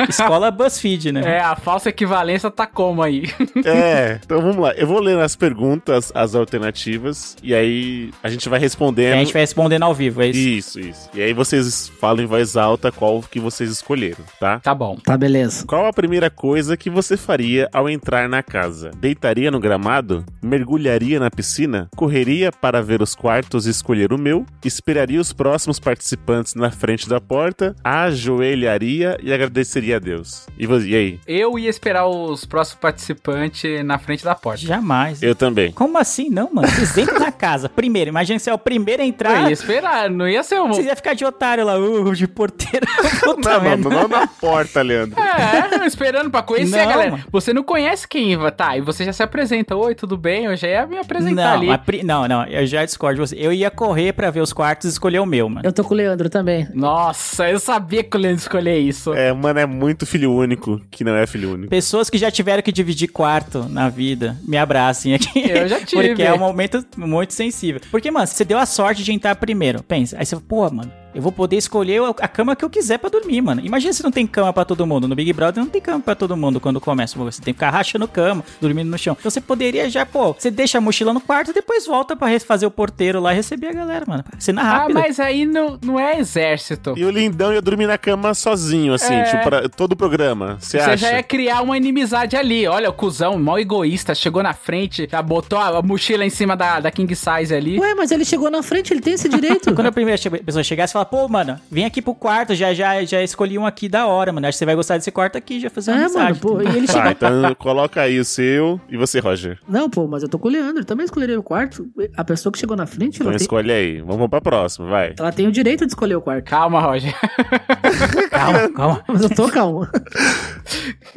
Escola 0.08 0.50
BuzzFeed, 0.50 1.12
né? 1.12 1.36
É, 1.36 1.40
a 1.40 1.56
falsa 1.56 1.88
equivalência 1.88 2.50
tá 2.50 2.66
como 2.66 3.02
aí? 3.02 3.24
é, 3.64 4.20
então 4.24 4.40
vamos 4.40 4.56
lá. 4.56 4.72
Eu 4.72 4.86
vou 4.86 5.00
ler 5.00 5.18
as 5.18 5.34
perguntas, 5.34 6.12
as 6.14 6.34
alternativas. 6.34 7.36
E 7.42 7.54
aí 7.54 7.83
a 8.22 8.28
gente 8.28 8.48
vai 8.48 8.58
E 8.58 8.62
respondendo. 8.62 9.14
a 9.14 9.16
gente 9.18 9.32
vai 9.32 9.42
respondendo 9.42 9.82
ao 9.82 9.94
vivo, 9.94 10.22
é 10.22 10.28
isso? 10.28 10.78
Isso, 10.78 10.80
isso. 10.80 11.10
E 11.14 11.22
aí 11.22 11.32
vocês 11.32 11.88
falam 12.00 12.22
em 12.22 12.26
voz 12.26 12.56
alta 12.56 12.90
qual 12.92 13.22
que 13.22 13.38
vocês 13.40 13.70
escolheram, 13.70 14.24
tá? 14.40 14.60
Tá 14.60 14.74
bom. 14.74 14.96
Tá, 15.04 15.16
beleza. 15.16 15.66
Qual 15.66 15.86
a 15.86 15.92
primeira 15.92 16.30
coisa 16.30 16.76
que 16.76 16.88
você 16.90 17.16
faria 17.16 17.68
ao 17.72 17.88
entrar 17.88 18.28
na 18.28 18.42
casa? 18.42 18.90
Deitaria 18.96 19.50
no 19.50 19.60
gramado? 19.60 20.24
Mergulharia 20.42 21.18
na 21.20 21.30
piscina? 21.30 21.88
Correria 21.96 22.50
para 22.52 22.82
ver 22.82 23.02
os 23.02 23.14
quartos 23.14 23.66
e 23.66 23.70
escolher 23.70 24.12
o 24.12 24.18
meu? 24.18 24.44
Esperaria 24.64 25.20
os 25.20 25.32
próximos 25.32 25.78
participantes 25.78 26.54
na 26.54 26.70
frente 26.70 27.08
da 27.08 27.20
porta? 27.20 27.74
Ajoelharia 27.84 29.18
e 29.22 29.32
agradeceria 29.32 29.96
a 29.96 29.98
Deus? 29.98 30.46
E, 30.58 30.66
vo- 30.66 30.80
e 30.80 30.94
aí? 30.94 31.20
Eu 31.26 31.58
ia 31.58 31.68
esperar 31.68 32.06
os 32.06 32.44
próximos 32.44 32.80
participantes 32.80 33.84
na 33.84 33.98
frente 33.98 34.24
da 34.24 34.34
porta. 34.34 34.60
Jamais. 34.60 35.22
Eu 35.22 35.34
também. 35.34 35.72
Como 35.72 35.98
assim, 35.98 36.28
não, 36.30 36.52
mano? 36.52 36.68
Vocês 36.68 36.96
entram 36.98 37.18
na 37.18 37.30
casa, 37.32 37.68
primeiro. 37.74 38.08
Imagina 38.10 38.38
que 38.38 38.42
você 38.44 38.50
é 38.50 38.54
o 38.54 38.58
primeiro 38.58 39.02
a 39.02 39.04
Eu 39.04 39.08
entrar. 39.08 39.42
ia 39.48 39.52
esperar, 39.52 40.10
não 40.10 40.28
ia 40.28 40.42
ser 40.42 40.60
um. 40.60 40.68
Vocês 40.68 40.86
iam 40.86 40.96
ficar 40.96 41.14
de 41.14 41.24
otário 41.24 41.64
lá, 41.64 41.78
uh, 41.78 42.14
de 42.14 42.26
porteiro. 42.26 42.86
Puta 43.24 43.50
Não, 43.50 43.56
não, 43.56 43.62
merda. 43.62 43.88
não 43.90 44.08
na 44.08 44.26
porta, 44.26 44.82
Leandro. 44.82 45.18
É, 45.20 45.86
esperando 45.86 46.30
pra 46.30 46.42
conhecer 46.42 46.78
a 46.78 46.82
Não, 46.84 46.90
galera. 46.90 47.10
mano. 47.12 47.24
Você 47.30 47.52
não 47.52 47.62
conhece 47.62 48.06
quem 48.08 48.36
vai, 48.36 48.50
tá? 48.50 48.76
E 48.76 48.80
você 48.80 49.04
já 49.04 49.12
se 49.12 49.22
apresenta. 49.22 49.76
Oi, 49.76 49.94
tudo 49.94 50.16
bem? 50.16 50.44
Eu 50.46 50.56
já 50.56 50.68
ia 50.68 50.86
me 50.86 50.98
apresentar 50.98 51.34
Não, 51.42 51.52
ali. 51.54 51.66
mas 51.66 51.80
não, 52.04 52.28
não, 52.28 52.44
eu 52.46 52.66
já 52.66 52.84
discordo 52.84 53.20
de 53.22 53.28
você. 53.28 53.36
Eu 53.38 53.52
ia 53.52 53.70
correr 53.70 54.12
pra 54.12 54.30
ver 54.30 54.40
os 54.40 54.52
quartos 54.52 54.86
e 54.88 54.92
escolher 54.92 55.18
o 55.18 55.26
meu, 55.26 55.48
mano. 55.48 55.62
Eu 55.66 55.72
tô 55.72 55.82
com 55.84 55.94
o 55.94 55.96
Leandro 55.96 56.28
também. 56.30 56.68
Nossa, 56.74 57.48
eu 57.50 57.58
sabia 57.58 58.02
que 58.04 58.16
o 58.16 58.20
Leandro 58.20 58.40
escolher 58.40 58.78
isso. 58.78 59.12
É, 59.14 59.32
mano, 59.32 59.58
é 59.60 59.66
muito 59.66 60.06
filho 60.06 60.32
único 60.32 60.80
que 60.90 61.02
não 61.04 61.14
é 61.16 61.26
filho 61.26 61.52
único. 61.52 61.68
Pessoas 61.70 62.08
que 62.10 62.18
já 62.18 62.30
tiveram 62.30 62.62
que 62.62 62.72
dividir 62.72 63.08
quarto 63.08 63.66
na 63.68 63.88
vida, 63.88 64.36
me 64.46 64.56
abracem 64.56 65.14
aqui. 65.14 65.50
Eu 65.50 65.68
já 65.68 65.80
tive. 65.80 66.08
Porque 66.14 66.22
é 66.22 66.32
um 66.32 66.38
momento 66.38 66.84
muito 66.96 67.32
sensível. 67.32 67.63
Porque, 67.90 68.10
mano, 68.10 68.26
você 68.26 68.44
deu 68.44 68.58
a 68.58 68.66
sorte 68.66 69.02
de 69.02 69.12
entrar 69.12 69.34
primeiro. 69.36 69.82
Pensa, 69.82 70.16
aí 70.18 70.26
você, 70.26 70.36
pô, 70.36 70.68
mano, 70.70 70.92
eu 71.14 71.22
vou 71.22 71.32
poder 71.32 71.56
escolher 71.56 72.00
a 72.20 72.28
cama 72.28 72.56
que 72.56 72.64
eu 72.64 72.70
quiser 72.70 72.98
pra 72.98 73.08
dormir, 73.10 73.40
mano. 73.40 73.60
Imagina 73.64 73.92
se 73.92 74.02
não 74.02 74.10
tem 74.10 74.26
cama 74.26 74.52
pra 74.52 74.64
todo 74.64 74.86
mundo. 74.86 75.06
No 75.08 75.14
Big 75.14 75.32
Brother 75.32 75.62
não 75.62 75.70
tem 75.70 75.80
cama 75.80 76.00
pra 76.00 76.14
todo 76.14 76.36
mundo 76.36 76.60
quando 76.60 76.80
começa. 76.80 77.18
Você 77.18 77.40
tem 77.42 77.52
que 77.54 77.58
ficar 77.58 77.70
rachando 77.70 78.06
cama, 78.08 78.44
dormindo 78.60 78.90
no 78.90 78.98
chão. 78.98 79.16
Então 79.18 79.30
você 79.30 79.40
poderia 79.40 79.88
já, 79.88 80.04
pô, 80.04 80.32
você 80.32 80.50
deixa 80.50 80.78
a 80.78 80.80
mochila 80.80 81.12
no 81.12 81.20
quarto 81.20 81.50
e 81.50 81.54
depois 81.54 81.86
volta 81.86 82.16
pra 82.16 82.28
fazer 82.40 82.66
o 82.66 82.70
porteiro 82.70 83.20
lá 83.20 83.32
e 83.32 83.36
receber 83.36 83.68
a 83.68 83.72
galera, 83.72 84.04
mano. 84.06 84.24
Cena 84.38 84.60
Ah, 84.62 84.64
rápida. 84.78 85.00
mas 85.00 85.20
aí 85.20 85.46
não, 85.46 85.78
não 85.84 85.98
é 86.00 86.18
exército. 86.18 86.94
E 86.96 87.04
o 87.04 87.10
lindão 87.10 87.52
ia 87.52 87.62
dormir 87.62 87.86
na 87.86 87.96
cama 87.98 88.34
sozinho, 88.34 88.92
assim, 88.94 89.14
É. 89.14 89.24
tipo, 89.24 89.42
pra 89.44 89.68
todo 89.68 89.92
o 89.92 89.96
programa. 89.96 90.56
Você 90.60 90.78
Você 90.78 90.90
acha? 90.90 90.96
já 90.96 91.12
ia 91.12 91.22
criar 91.22 91.62
uma 91.62 91.76
inimizade 91.76 92.36
ali. 92.36 92.66
Olha, 92.66 92.90
o 92.90 92.92
cuzão, 92.92 93.38
mal 93.38 93.58
egoísta, 93.58 94.14
chegou 94.14 94.42
na 94.42 94.52
frente, 94.54 95.08
já 95.10 95.22
botou 95.22 95.58
a 95.58 95.80
mochila 95.82 96.24
em 96.24 96.30
cima 96.30 96.56
da, 96.56 96.80
da 96.80 96.90
King 96.90 97.14
Size 97.14 97.54
ali. 97.54 97.78
Ué, 97.78 97.94
mas 97.94 98.10
ele 98.10 98.24
chegou 98.24 98.50
na 98.50 98.62
frente, 98.62 98.92
ele 98.92 99.00
tem 99.00 99.14
esse 99.14 99.28
direito. 99.28 99.72
Quando 99.74 99.86
a 99.86 99.92
primeira 99.92 100.20
pessoa 100.44 100.62
chegasse 100.64 100.92
e 100.92 100.94
falar, 101.04 101.22
pô, 101.22 101.28
mano, 101.28 101.58
vem 101.70 101.84
aqui 101.84 102.00
pro 102.02 102.14
quarto, 102.14 102.54
já, 102.54 102.72
já, 102.74 103.04
já 103.04 103.22
escolhi 103.22 103.58
um 103.58 103.66
aqui 103.66 103.88
da 103.88 104.06
hora, 104.06 104.32
mano. 104.32 104.46
Acho 104.46 104.56
que 104.56 104.58
você 104.60 104.64
vai 104.66 104.74
gostar 104.74 104.96
desse 104.96 105.10
quarto 105.10 105.36
aqui, 105.36 105.60
já 105.60 105.70
fazer 105.70 105.92
uma 105.92 106.00
É, 106.00 106.04
amizade. 106.04 106.24
mano, 106.24 106.36
pô, 106.56 106.62
e 106.62 106.76
ele 106.76 106.86
Tá, 106.86 106.92
chegou. 106.92 107.10
então 107.10 107.54
coloca 107.56 108.00
aí 108.00 108.18
o 108.18 108.24
seu 108.24 108.80
e 108.88 108.96
você, 108.96 109.18
Roger. 109.20 109.58
Não, 109.68 109.88
pô, 109.88 110.06
mas 110.06 110.22
eu 110.22 110.28
tô 110.28 110.38
com 110.38 110.48
o 110.48 110.50
Leandro, 110.50 110.80
eu 110.82 110.84
também 110.84 111.04
escolheria 111.04 111.38
o 111.38 111.42
quarto. 111.42 111.86
A 112.16 112.24
pessoa 112.24 112.52
que 112.52 112.58
chegou 112.58 112.76
na 112.76 112.86
frente, 112.86 113.16
Então 113.16 113.28
ela 113.28 113.36
tem, 113.36 113.44
escolhe 113.44 113.70
aí. 113.72 114.00
Vamos 114.00 114.28
pra 114.28 114.40
próxima, 114.40 114.88
vai. 114.88 115.14
ela 115.18 115.32
tem 115.32 115.46
o 115.46 115.52
direito 115.52 115.80
de 115.86 115.92
escolher 115.92 116.16
o 116.16 116.20
quarto. 116.22 116.44
Calma, 116.44 116.80
Roger. 116.80 117.14
Calma, 118.30 118.68
calma. 118.72 119.04
Mas 119.08 119.22
eu 119.22 119.30
tô 119.30 119.48
calmo. 119.48 119.86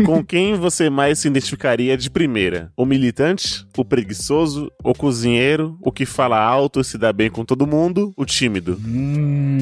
Com 0.06 0.24
quem 0.24 0.56
você 0.56 0.90
mais 0.90 1.20
se 1.20 1.28
identificaria 1.28 1.98
de 1.98 2.10
primeira? 2.10 2.72
O 2.76 2.86
militante? 2.86 3.66
O 3.78 3.84
preguiçoso? 3.86 4.72
O 4.84 4.94
cozinheiro? 4.94 5.78
O 5.82 5.92
que 5.92 6.06
fala 6.06 6.40
alto 6.40 6.80
e 6.80 6.84
se 6.84 6.98
dá 6.98 7.12
bem 7.12 7.30
com 7.30 7.44
todo 7.46 7.66
mundo? 7.68 8.14
O 8.16 8.26
tímido? 8.26 8.78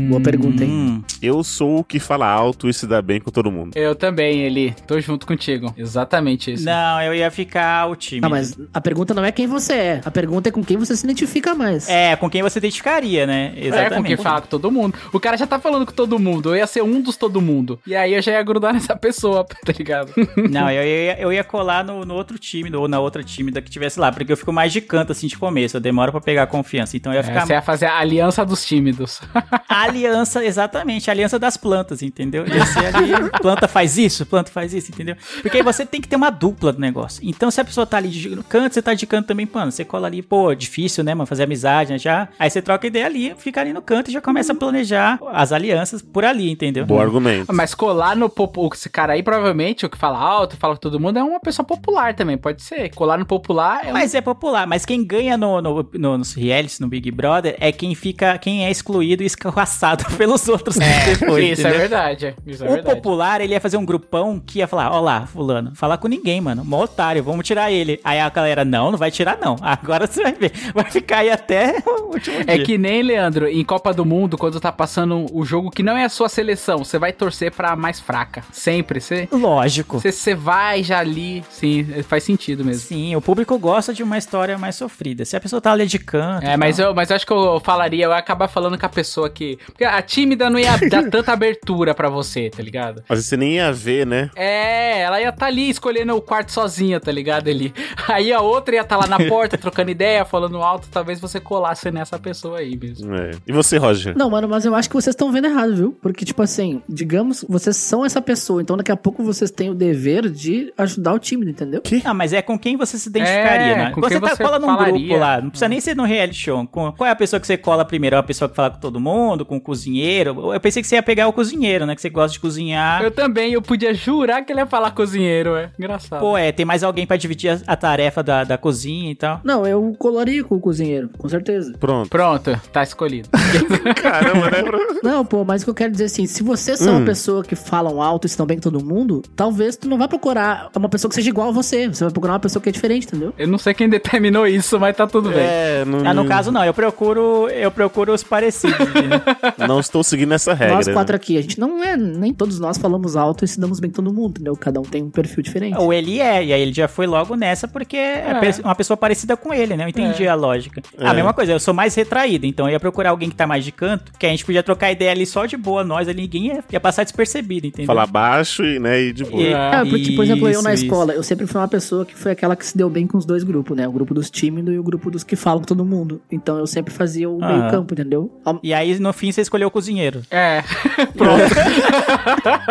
Boa 0.10 0.22
pergunta, 0.22 0.64
hein? 0.64 0.70
Hum, 0.70 1.04
Eu 1.22 1.44
sou 1.44 1.80
o 1.80 1.84
que 1.84 2.00
fala 2.00 2.28
alto 2.28 2.70
e 2.70 2.74
se 2.74 2.86
dá 2.88 3.02
bem 3.02 3.20
com 3.20 3.32
todo 3.32 3.52
mundo. 3.52 3.76
Eu 3.76 3.96
também, 3.96 4.42
Eli. 4.44 4.74
Tô 4.88 5.00
junto 5.00 5.26
contigo. 5.26 5.74
Exatamente 5.78 6.54
isso. 6.54 6.66
não, 6.66 7.02
eu 7.02 7.14
ia 7.14 7.30
ficar 7.32 7.88
o 7.90 7.96
time. 7.96 8.22
Ah, 8.24 8.30
mas 8.30 8.58
a 8.74 8.82
pergunta 8.82 9.14
não 9.14 9.24
é 9.24 9.32
quem 9.32 9.48
você 9.48 9.74
é. 9.74 10.02
A 10.06 10.12
pergunta 10.12 10.50
é 10.50 10.52
com 10.52 10.64
quem 10.64 10.78
você 10.78 10.96
se 10.96 11.06
identifica 11.06 11.54
mais. 11.56 11.88
É, 11.90 12.16
com 12.16 12.30
quem 12.30 12.42
você 12.42 12.60
identificaria, 12.60 13.26
né? 13.26 13.54
É, 13.56 13.60
com 13.62 13.68
Exatamente. 13.68 14.08
quem 14.08 14.18
fala 14.18 14.42
com 14.42 14.48
todo 14.48 14.72
mundo. 14.72 14.98
O 15.14 15.20
cara 15.20 15.38
já 15.38 15.48
tá 15.48 15.60
falando 15.60 15.86
com 15.86 15.92
todo 15.94 16.20
mundo. 16.20 16.50
Eu 16.52 16.58
ia 16.58 16.68
ser 16.68 16.82
um 16.84 17.02
dos 17.02 17.18
todo 17.18 17.42
mundo. 17.42 17.80
E 17.86 17.96
aí 17.96 18.14
eu 18.14 18.22
já 18.22 18.32
ia 18.34 18.44
grudar 18.44 18.74
nessa 18.74 18.96
pessoa, 18.96 19.46
tá 19.66 19.74
ligado? 19.78 20.12
Não, 20.50 20.70
eu 20.70 20.84
ia, 20.84 21.20
eu 21.20 21.34
ia 21.34 21.44
colar 21.44 21.84
no, 21.84 22.06
no 22.06 22.14
outro 22.14 22.38
time, 22.38 22.74
ou 22.76 22.88
na 22.88 23.00
outra 23.00 23.24
time 23.24 23.52
da 23.52 23.62
que 23.62 23.70
tivesse 23.70 24.00
lá, 24.00 24.12
porque 24.12 24.32
eu 24.32 24.38
fico 24.38 24.52
mais 24.54 24.72
de 24.72 24.82
canto, 24.82 25.12
assim, 25.12 25.28
de 25.28 25.38
começo. 25.38 25.78
Eu 25.78 25.82
demoro 25.82 26.12
pra 26.12 26.22
pegar 26.22 26.48
confiança. 26.48 26.96
Então 26.98 27.12
eu 27.12 27.18
ia 27.18 27.22
É, 27.22 27.24
ficar 27.24 27.46
você 27.46 27.54
ia 27.54 27.62
fazer 27.62 27.86
a 27.86 27.98
aliança 27.98 28.46
dos 28.46 28.66
tímidos. 28.66 29.22
A 29.68 29.84
aliança, 29.84 30.44
exatamente, 30.46 31.10
a 31.10 31.14
aliança 31.14 31.38
das 31.40 31.58
plantas, 31.58 32.02
entendeu? 32.02 32.46
Ia 32.48 32.66
ser 32.66 32.96
ali, 32.96 33.12
planta 33.42 33.68
faz 33.68 33.98
isso, 33.98 34.26
planta 34.26 34.52
faz 34.52 34.74
isso, 34.74 34.92
entendeu? 34.92 35.16
Porque 35.42 35.58
aí 35.58 35.64
você 35.64 35.86
tem 35.86 36.00
que 36.02 36.08
ter 36.08 36.16
uma 36.16 36.30
dupla 36.30 36.72
do 36.72 36.80
negócio. 36.80 37.22
Então, 37.24 37.50
se 37.52 37.60
a 37.60 37.66
pessoa 37.66 37.86
tá 37.86 37.98
ali 37.98 38.10
de 38.10 38.36
canto, 38.50 38.74
você 38.74 38.82
tá 38.82 38.94
de 38.94 39.06
canto 39.06 39.28
também, 39.28 39.48
mano, 39.52 39.72
você 39.72 39.84
cola 39.86 40.08
ali, 40.08 40.22
pô, 40.22 40.54
difícil, 40.54 41.04
né, 41.04 41.14
mano, 41.14 41.26
fazer 41.26 41.44
amizade, 41.44 41.92
né, 41.94 41.98
já. 42.00 42.28
Aí 42.40 42.50
você 42.50 42.62
troca 42.62 42.88
ideia 42.88 43.06
ali, 43.06 43.34
fica 43.38 43.62
ali 43.62 43.74
no 43.74 43.82
canto 43.82 44.10
e 44.10 44.14
já 44.14 44.22
começa 44.22 44.54
a 44.54 44.56
planejar 44.56 45.20
as 45.34 45.52
alianças 45.52 46.02
por 46.02 46.24
ali, 46.24 46.50
entendeu? 46.52 46.86
Bom 46.86 47.00
argumento. 47.02 47.54
Mas 47.54 47.74
colar 47.74 48.16
no 48.16 48.30
popo, 48.30 48.70
esse 48.74 48.90
cara 48.90 49.14
aí, 49.14 49.24
provavelmente 49.24 49.65
provavelmente 49.66 49.86
o 49.86 49.90
que 49.90 49.98
fala 49.98 50.20
alto, 50.20 50.58
fala 50.58 50.76
com 50.76 50.80
todo 50.82 51.00
mundo, 51.00 51.18
é 51.18 51.24
uma 51.24 51.40
pessoa 51.40 51.66
popular 51.66 52.14
também, 52.14 52.38
pode 52.38 52.62
ser. 52.62 52.90
Colar 52.94 53.18
no 53.18 53.26
popular 53.26 53.82
é 53.86 53.90
um... 53.90 53.94
Mas 53.94 54.14
é 54.14 54.22
popular, 54.22 54.68
mas 54.68 54.86
quem 54.86 55.04
ganha 55.06 55.38
no, 55.38 55.62
no, 55.62 55.90
no, 55.94 56.18
nos 56.18 56.34
realities, 56.34 56.80
no 56.80 56.88
Big 56.88 57.10
Brother, 57.12 57.56
é 57.60 57.72
quem 57.72 57.96
fica, 57.96 58.38
quem 58.38 58.66
é 58.66 58.72
excluído 58.72 59.24
e 59.24 59.26
escorraçado 59.26 60.06
pelos 60.18 60.48
outros 60.48 60.76
depois, 60.76 61.60
Isso 61.60 61.66
é 61.68 61.70
entendeu? 61.70 61.80
verdade. 61.80 62.36
Isso 62.46 62.64
é 62.64 62.68
o 62.70 62.74
verdade. 62.74 62.96
popular, 62.96 63.42
ele 63.42 63.54
ia 63.54 63.62
fazer 63.62 63.78
um 63.78 63.86
grupão 63.86 64.40
que 64.40 64.60
ia 64.60 64.68
falar, 64.68 64.92
ó 64.92 65.00
lá, 65.00 65.26
fulano, 65.26 65.74
falar 65.76 65.98
com 65.98 66.08
ninguém, 66.08 66.40
mano, 66.42 66.64
mó 66.64 66.84
otário, 66.84 67.24
vamos 67.24 67.46
tirar 67.46 67.72
ele. 67.72 68.00
Aí 68.04 68.20
a 68.20 68.30
galera, 68.30 68.64
não, 68.64 68.92
não 68.92 68.98
vai 68.98 69.10
tirar 69.12 69.38
não, 69.42 69.56
agora 69.62 70.08
você 70.08 70.22
vai 70.22 70.34
ver, 70.34 70.52
vai 70.74 70.86
ficar 70.86 71.20
aí 71.20 71.30
até 71.32 71.82
o 71.88 72.14
último 72.14 72.38
É 72.48 72.56
dia. 72.56 72.66
que 72.66 72.78
nem, 72.78 73.02
Leandro, 73.02 73.48
em 73.48 73.64
Copa 73.64 73.94
do 73.94 74.06
Mundo, 74.06 74.38
quando 74.38 74.60
tá 74.60 74.72
passando 74.72 75.26
o 75.34 75.44
jogo 75.46 75.72
que 75.72 75.82
não 75.84 75.98
é 75.98 76.04
a 76.06 76.10
sua 76.10 76.30
seleção, 76.30 76.80
você 76.80 77.00
vai 77.00 77.12
torcer 77.12 77.52
pra 77.52 77.76
mais 77.76 78.00
fraca. 78.00 78.44
Sempre. 78.52 79.00
Você, 79.00 79.28
Lógico. 79.32 79.55
Você, 80.00 80.12
você 80.12 80.36
vai 80.36 80.84
já 80.84 81.00
ali. 81.00 81.44
Sim, 81.50 81.86
faz 82.04 82.24
sentido 82.24 82.64
mesmo. 82.64 82.88
Sim, 82.88 83.16
o 83.16 83.22
público 83.22 83.58
gosta 83.58 83.94
de 83.94 84.04
uma 84.04 84.18
história 84.18 84.58
mais 84.58 84.76
sofrida. 84.76 85.26
Se 85.26 85.36
a 85.36 85.40
pessoa 85.40 85.62
tá 85.62 85.72
ali 85.72 85.86
de 85.86 86.00
canto... 86.00 86.46
É, 86.46 86.58
mas 86.58 86.80
eu, 86.80 86.94
mas 86.94 87.10
eu 87.10 87.16
acho 87.16 87.26
que 87.26 87.34
eu 87.34 87.60
falaria, 87.60 88.06
eu 88.06 88.12
ia 88.12 88.18
acabar 88.18 88.48
falando 88.48 88.78
com 88.78 88.86
a 88.86 88.90
pessoa 88.90 89.30
que. 89.30 89.58
Porque 89.66 89.84
a 89.84 90.02
tímida 90.02 90.50
não 90.50 90.60
ia 90.60 90.78
dar 90.90 91.08
tanta 91.10 91.32
abertura 91.32 91.94
pra 91.94 92.10
você, 92.10 92.50
tá 92.50 92.62
ligado? 92.62 93.04
Mas 93.08 93.26
você 93.26 93.38
nem 93.38 93.56
ia 93.56 93.72
ver, 93.72 94.06
né? 94.06 94.30
É, 94.36 95.02
ela 95.02 95.22
ia 95.22 95.30
estar 95.30 95.48
ali 95.48 95.70
escolhendo 95.70 96.16
o 96.16 96.22
quarto 96.22 96.52
sozinha, 96.52 97.00
tá 97.00 97.12
ligado? 97.12 97.50
Ali. 97.50 97.74
Aí 98.08 98.32
a 98.32 98.42
outra 98.42 98.76
ia 98.76 98.82
estar 98.82 98.98
lá 98.98 99.08
na 99.08 99.18
porta, 99.28 99.58
trocando 99.58 99.92
ideia, 99.92 100.26
falando 100.26 100.62
alto. 100.62 100.88
Talvez 100.92 101.20
você 101.20 101.40
colasse 101.40 101.92
nessa 101.92 102.18
pessoa 102.18 102.60
aí 102.60 102.78
mesmo. 102.78 103.14
É. 103.16 103.32
E 103.46 103.52
você, 103.52 103.78
Roger? 103.78 104.18
Não, 104.18 104.30
mano, 104.30 104.48
mas 104.48 104.66
eu 104.66 104.76
acho 104.76 104.90
que 104.90 104.96
vocês 104.96 105.14
estão 105.14 105.32
vendo 105.32 105.46
errado, 105.46 105.76
viu? 105.76 105.98
Porque, 106.02 106.26
tipo 106.26 106.42
assim, 106.42 106.82
digamos, 106.88 107.46
vocês 107.48 107.76
são 107.76 108.06
essa 108.06 108.22
pessoa, 108.22 108.62
então 108.62 108.78
daqui 108.78 108.92
a 108.92 108.98
pouco 108.98 109.24
vocês 109.24 109.45
têm 109.52 109.70
o 109.70 109.74
dever 109.74 110.30
de 110.30 110.74
ajudar 110.78 111.14
o 111.14 111.20
time, 111.20 111.50
entendeu? 111.50 111.82
Ah, 112.04 112.14
mas 112.14 112.34
é 112.34 112.42
com 112.42 112.58
quem 112.58 112.76
você 112.78 112.98
se 112.98 113.10
identificaria, 113.10 113.74
É, 113.74 113.76
né? 113.76 113.92
com 113.92 114.02
você 114.02 114.20
quem 114.20 114.22
tá 114.22 114.36
você 114.36 114.44
cola 114.44 114.60
num 114.60 114.68
falaria. 114.68 114.94
grupo 115.08 115.16
lá, 115.20 115.42
não 115.42 115.50
precisa 115.50 115.70
nem 115.70 115.80
ser 115.80 115.96
no 115.96 116.04
reality 116.04 116.36
show. 116.40 116.66
Com- 116.68 116.92
qual 116.92 117.08
é 117.08 117.12
a 117.12 117.16
pessoa 117.16 117.40
que 117.40 117.48
você 117.48 117.58
cola 117.58 117.84
primeiro? 117.86 118.16
É 118.16 118.20
a 118.20 118.24
pessoa 118.24 118.48
que 118.50 118.56
fala 118.56 118.72
com 118.72 118.80
todo 118.80 119.00
mundo, 119.00 119.46
com 119.46 119.58
o 119.58 119.62
cozinheiro? 119.62 120.54
Eu 120.54 120.60
pensei 120.60 120.82
que 120.82 120.88
você 120.88 120.96
ia 120.96 121.04
pegar 121.04 121.28
o 121.28 121.34
cozinheiro, 121.34 121.86
né? 121.86 121.96
Que 121.96 122.02
você 122.02 122.10
gosta 122.10 122.34
de 122.34 122.40
cozinhar. 122.40 123.02
Eu 123.04 123.12
também, 123.12 123.54
eu 123.54 123.62
podia 123.62 123.94
jurar 123.94 124.44
que 124.44 124.52
ele 124.52 124.60
ia 124.60 124.66
falar 124.66 124.92
cozinheiro, 124.92 125.56
é. 125.56 125.70
Engraçado. 125.78 126.20
Pô, 126.20 126.38
é, 126.38 126.52
tem 126.52 126.66
mais 126.66 126.84
alguém 126.84 127.06
pra 127.06 127.18
dividir 127.18 127.50
a, 127.52 127.60
a 127.74 127.76
tarefa 127.76 128.22
da, 128.24 128.44
da 128.44 128.58
cozinha 128.58 129.12
e 129.12 129.16
tal. 129.16 129.42
Não, 129.44 129.66
eu 129.66 129.96
colaria 129.98 130.44
com 130.44 130.56
o 130.56 130.60
cozinheiro, 130.60 131.10
com 131.18 131.28
certeza. 131.30 131.74
Pronto. 131.80 132.10
Pronto, 132.10 132.60
tá 132.72 132.84
escolhido. 132.84 133.30
Caramba, 134.02 134.50
né? 134.52 134.58
Não, 135.04 135.26
pô, 135.26 135.44
mas 135.44 135.62
o 135.62 135.66
que 135.66 135.70
eu 135.70 135.74
quero 135.76 135.92
dizer 135.92 136.06
assim, 136.06 136.26
se 136.26 136.44
vocês 136.44 136.80
são 136.80 136.98
uma 136.98 137.06
pessoa 137.06 137.44
que 137.44 137.56
falam 137.56 138.02
alto 138.02 138.26
e 138.26 138.28
estão 138.28 138.46
bem 138.46 138.58
com 138.58 138.64
todo 138.64 138.84
mundo, 138.84 139.22
talvez 139.36 139.76
tu 139.76 139.88
não 139.90 139.98
vai 139.98 140.08
procurar 140.08 140.70
uma 140.76 140.90
pessoa 140.90 141.10
que 141.10 141.16
seja 141.16 141.30
igual 141.30 141.50
a 141.50 141.52
você. 141.52 141.88
Você 141.88 142.04
vai 142.04 142.12
procurar 142.12 142.34
uma 142.34 142.40
pessoa 142.40 142.62
que 142.62 142.70
é 142.70 142.72
diferente, 142.72 143.08
entendeu? 143.08 143.34
Eu 143.38 143.48
não 143.48 143.58
sei 143.58 143.74
quem 143.74 143.90
determinou 143.90 144.48
isso, 144.48 144.80
mas 144.80 144.96
tá 144.96 145.06
tudo 145.08 145.30
bem. 145.30 145.40
É, 145.40 145.84
não, 145.86 146.06
Ah, 146.08 146.14
no 146.14 146.26
caso 146.26 146.52
não, 146.52 146.64
eu 146.64 146.74
procuro, 146.74 147.48
eu 147.50 147.72
procuro 147.72 148.14
os 148.14 148.24
parecidos. 148.24 148.80
entendeu? 148.80 149.22
não 149.68 149.80
estou 149.80 150.04
seguindo 150.04 150.34
essa 150.34 150.54
regra. 150.54 150.76
nós 150.76 150.88
quatro 150.88 151.14
né? 151.14 151.18
aqui, 151.18 151.38
a 151.38 151.42
gente 151.42 151.60
não 151.60 151.84
é, 151.84 151.98
nem 151.98 152.34
todos 152.34 152.60
nós 152.60 152.78
falamos 152.78 153.16
alto 153.16 153.44
e 153.44 153.48
se 153.48 153.60
damos 153.60 153.80
bem 153.80 153.90
com 153.90 153.96
todo 154.04 154.14
mundo, 154.14 154.32
entendeu? 154.32 154.56
Cada 154.56 154.80
um 154.80 154.84
tem 154.84 155.04
um 155.04 155.10
perfil 155.10 155.44
diferente. 155.44 155.78
Ou 155.78 155.94
ele 155.94 156.20
é, 156.20 156.44
e 156.44 156.54
aí 156.54 156.62
ele 156.62 156.74
já 156.74 156.88
foi 156.88 157.06
logo 157.08 157.36
nessa 157.36 157.68
porque 157.68 157.98
é, 157.98 158.26
É. 158.30 158.62
uma 158.64 158.76
pessoa 158.76 158.96
parecida 158.98 159.36
com 159.36 159.54
ele, 159.54 159.76
né? 159.76 159.84
Eu 159.84 159.90
entendi 159.90 160.28
a 160.28 160.36
lógica. 160.36 160.82
É. 160.98 161.08
A 161.08 161.14
mesma 161.14 161.34
coisa, 161.34 161.52
eu 161.52 161.60
sou 161.60 161.74
mais 161.74 161.94
retraído, 161.96 162.46
então 162.46 162.68
eu 162.68 162.74
ia 162.74 162.80
procurar 162.80 163.10
alguém 163.10 163.30
que 163.30 163.36
tá 163.36 163.46
mais 163.48 163.64
de 163.64 163.72
canto, 163.72 164.12
que 164.18 164.26
a 164.26 164.30
gente 164.30 164.46
podia 164.46 164.64
trocar 164.64 164.92
ideia 164.92 165.12
ali 165.12 165.26
só 165.26 165.46
de 165.46 165.58
boa, 165.58 165.84
nós 165.84 166.08
ali, 166.08 166.22
ninguém 166.24 166.48
ia, 166.48 166.64
ia 166.72 166.80
passar 166.80 167.04
despercebido, 167.04 167.68
entendeu? 167.68 167.88
Falar 167.88 168.08
baixo 168.08 168.64
e, 168.64 168.80
né, 168.80 169.02
e 169.02 169.14
de 169.14 169.25
boa. 169.26 169.42
E- 169.42 169.54
É, 169.54 169.86
porque, 169.86 170.12
por 170.14 170.24
exemplo, 170.24 170.48
eu 170.50 170.62
na 170.62 170.74
Isso, 170.74 170.84
escola, 170.86 171.14
eu 171.14 171.24
sempre 171.24 171.46
fui 171.48 171.60
uma 171.60 171.68
pessoa 171.68 172.06
que 172.06 172.16
foi 172.16 172.32
aquela 172.32 172.56
que 172.56 172.66
se 172.66 172.78
deu 172.78 172.90
bem 172.90 173.06
com 173.08 173.18
os 173.18 173.26
dois 173.26 173.44
grupos, 173.44 173.76
né? 173.76 173.88
O 173.88 173.92
grupo 173.92 174.14
dos 174.14 174.30
tímidos 174.30 174.74
e 174.74 174.78
o 174.78 174.84
grupo 174.84 175.10
dos 175.12 175.24
que 175.24 175.36
falam 175.36 175.60
com 175.60 175.66
todo 175.66 175.84
mundo. 175.86 176.22
Então 176.32 176.58
eu 176.58 176.68
sempre 176.68 176.94
fazia 176.94 177.30
o 177.30 177.42
Aham. 177.44 177.58
meio 177.60 177.72
campo, 177.72 177.94
entendeu? 177.94 178.32
E 178.64 178.74
aí, 178.74 178.98
no 179.00 179.12
fim, 179.14 179.32
você 179.32 179.42
escolheu 179.42 179.68
o 179.68 179.72
cozinheiro. 179.72 180.22
É. 180.32 180.64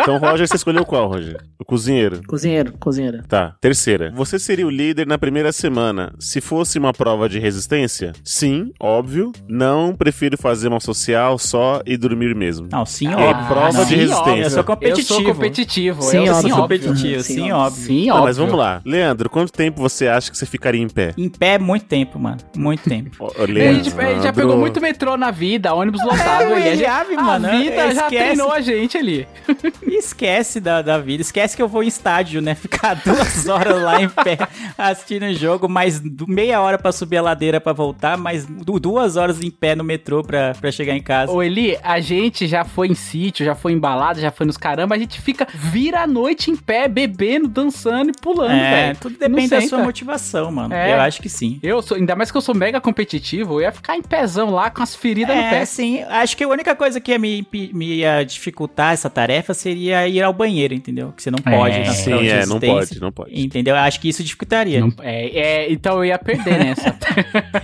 Então, 0.01 0.17
Roger, 0.17 0.47
você 0.47 0.55
escolheu 0.55 0.85
qual, 0.85 1.07
Roger? 1.07 1.37
O 1.59 1.65
cozinheiro. 1.65 2.21
Cozinheiro, 2.27 2.73
cozinheira. 2.79 3.23
Tá. 3.27 3.55
Terceira. 3.61 4.11
Você 4.15 4.37
seria 4.39 4.65
o 4.65 4.69
líder 4.69 5.05
na 5.07 5.17
primeira 5.17 5.51
semana 5.51 6.13
se 6.19 6.41
fosse 6.41 6.77
uma 6.77 6.93
prova 6.93 7.27
de 7.27 7.39
resistência? 7.39 8.13
Sim, 8.23 8.71
óbvio. 8.79 9.31
Não, 9.47 9.95
prefiro 9.95 10.37
fazer 10.37 10.67
uma 10.67 10.79
social 10.79 11.37
só 11.37 11.81
e 11.85 11.97
dormir 11.97 12.35
mesmo. 12.35 12.67
Não, 12.71 12.85
sim, 12.85 13.07
É 13.07 13.15
óbvio. 13.15 13.47
prova 13.47 13.71
Não, 13.71 13.83
de 13.83 13.89
sim, 13.89 13.95
resistência. 13.95 14.21
óbvio, 14.31 14.43
Eu 14.43 14.49
sou 14.49 14.59
Eu 14.59 14.63
competitivo. 14.65 15.07
sou 15.07 15.23
competitivo. 15.23 16.01
Sim, 16.03 16.17
eu 16.27 16.33
óbvio. 16.33 16.44
Sim, 16.47 16.53
Óbvio. 16.53 16.79
competitivo, 16.79 17.23
Sim, 17.23 17.33
sim, 17.33 17.51
óbvio. 17.51 17.55
óbvio. 17.65 17.85
Sim, 17.85 18.09
óbvio. 18.11 18.23
mas 18.25 18.37
vamos 18.37 18.55
lá. 18.55 18.81
Leandro, 18.85 19.29
quanto 19.29 19.51
tempo 19.51 19.81
você 19.81 20.07
acha 20.07 20.29
que 20.31 20.37
você 20.37 20.45
ficaria 20.45 20.81
em 20.81 20.87
pé? 20.89 21.13
Em 21.17 21.29
pé, 21.29 21.57
muito 21.59 21.85
tempo, 21.85 22.17
mano. 22.19 22.37
Muito 22.55 22.83
tempo. 22.89 23.31
A 23.37 23.45
gente, 23.73 23.99
a 23.99 24.13
gente 24.13 24.23
já 24.23 24.33
pegou 24.33 24.51
Leandro. 24.51 24.59
muito 24.59 24.81
metrô 24.81 25.17
na 25.17 25.31
vida, 25.31 25.73
ônibus 25.73 26.01
lotado. 26.03 26.43
É, 26.53 26.59
e 26.59 26.69
a, 26.69 26.75
gente- 26.75 26.85
abre, 26.85 27.15
a 27.15 27.21
mano, 27.21 27.49
vida 27.59 27.75
já 27.75 28.03
esquece. 28.03 28.09
treinou 28.23 28.51
a 28.51 28.61
gente 28.61 28.97
ali. 28.97 29.27
Esquece 29.83 30.59
da, 30.59 30.81
da 30.81 30.97
vida. 30.97 31.21
Esquece 31.21 31.55
que 31.55 31.61
eu 31.61 31.67
vou 31.67 31.83
em 31.83 31.87
estádio, 31.87 32.41
né? 32.41 32.55
Ficar 32.55 32.95
duas 32.95 33.47
horas 33.47 33.81
lá 33.81 34.01
em 34.01 34.09
pé 34.09 34.37
assistindo 34.77 35.23
o 35.25 35.33
jogo, 35.33 35.67
mais 35.69 36.01
meia 36.27 36.61
hora 36.61 36.77
pra 36.77 36.91
subir 36.91 37.17
a 37.17 37.21
ladeira 37.21 37.59
pra 37.61 37.73
voltar, 37.73 38.17
mais 38.17 38.45
du- 38.45 38.79
duas 38.79 39.15
horas 39.15 39.41
em 39.41 39.49
pé 39.51 39.75
no 39.75 39.83
metrô 39.83 40.23
pra, 40.23 40.53
pra 40.59 40.71
chegar 40.71 40.95
em 40.95 41.01
casa. 41.01 41.31
Ô 41.31 41.41
Eli, 41.41 41.77
a 41.83 41.99
gente 41.99 42.47
já 42.47 42.63
foi 42.63 42.87
em 42.87 42.95
sítio, 42.95 43.45
já 43.45 43.55
foi 43.55 43.73
em 43.73 43.79
balada, 43.79 44.19
já 44.19 44.31
foi 44.31 44.45
nos 44.45 44.57
caramba, 44.57 44.95
a 44.95 44.97
gente 44.97 45.19
fica 45.21 45.47
vira 45.53 46.01
a 46.01 46.07
noite 46.07 46.34
em 46.51 46.55
pé, 46.55 46.87
bebendo, 46.87 47.47
dançando 47.47 48.09
e 48.09 48.13
pulando, 48.21 48.51
É, 48.51 48.71
velho. 48.87 48.97
tudo 48.99 49.17
depende 49.17 49.49
da 49.49 49.61
sua 49.61 49.79
motivação, 49.83 50.51
mano. 50.51 50.73
É. 50.73 50.93
Eu 50.93 51.01
acho 51.01 51.21
que 51.21 51.29
sim. 51.29 51.59
Eu 51.63 51.81
sou, 51.81 51.97
ainda 51.97 52.15
mais 52.15 52.31
que 52.31 52.37
eu 52.37 52.41
sou 52.41 52.53
mega 52.55 52.79
competitivo, 52.81 53.55
eu 53.55 53.61
ia 53.61 53.71
ficar 53.71 53.95
em 53.97 54.01
pezão 54.01 54.49
lá 54.49 54.69
com 54.69 54.81
as 54.83 54.95
feridas 54.95 55.35
no 55.35 55.41
É, 55.41 55.49
pé. 55.49 55.65
sim. 55.65 56.01
Acho 56.03 56.35
que 56.37 56.43
a 56.43 56.47
única 56.47 56.75
coisa 56.75 56.99
que 56.99 57.11
ia 57.11 57.19
me, 57.19 57.45
me 57.73 57.95
ia 57.97 58.23
dificultar 58.23 58.93
essa 58.93 59.09
tarefa 59.09 59.53
seria 59.53 60.07
ir 60.07 60.21
ao 60.21 60.33
banheiro, 60.33 60.73
entendeu? 60.73 61.13
Que 61.15 61.21
você 61.23 61.31
não 61.31 61.39
pode. 61.39 61.75
É, 61.75 61.85
na 61.85 61.93
Sim, 61.93 62.09
prova 62.11 62.23
de 62.23 62.29
é, 62.29 62.45
não 62.45 62.59
pode, 62.59 63.01
não 63.01 63.11
pode. 63.11 63.41
Entendeu? 63.41 63.75
Acho 63.75 63.99
que 63.99 64.09
isso 64.09 64.23
dificultaria. 64.23 64.79
Não- 64.79 64.93
é, 65.01 65.27
é, 65.65 65.71
então 65.71 65.97
eu 65.97 66.05
ia 66.05 66.17
perder 66.19 66.59
nessa. 66.59 66.95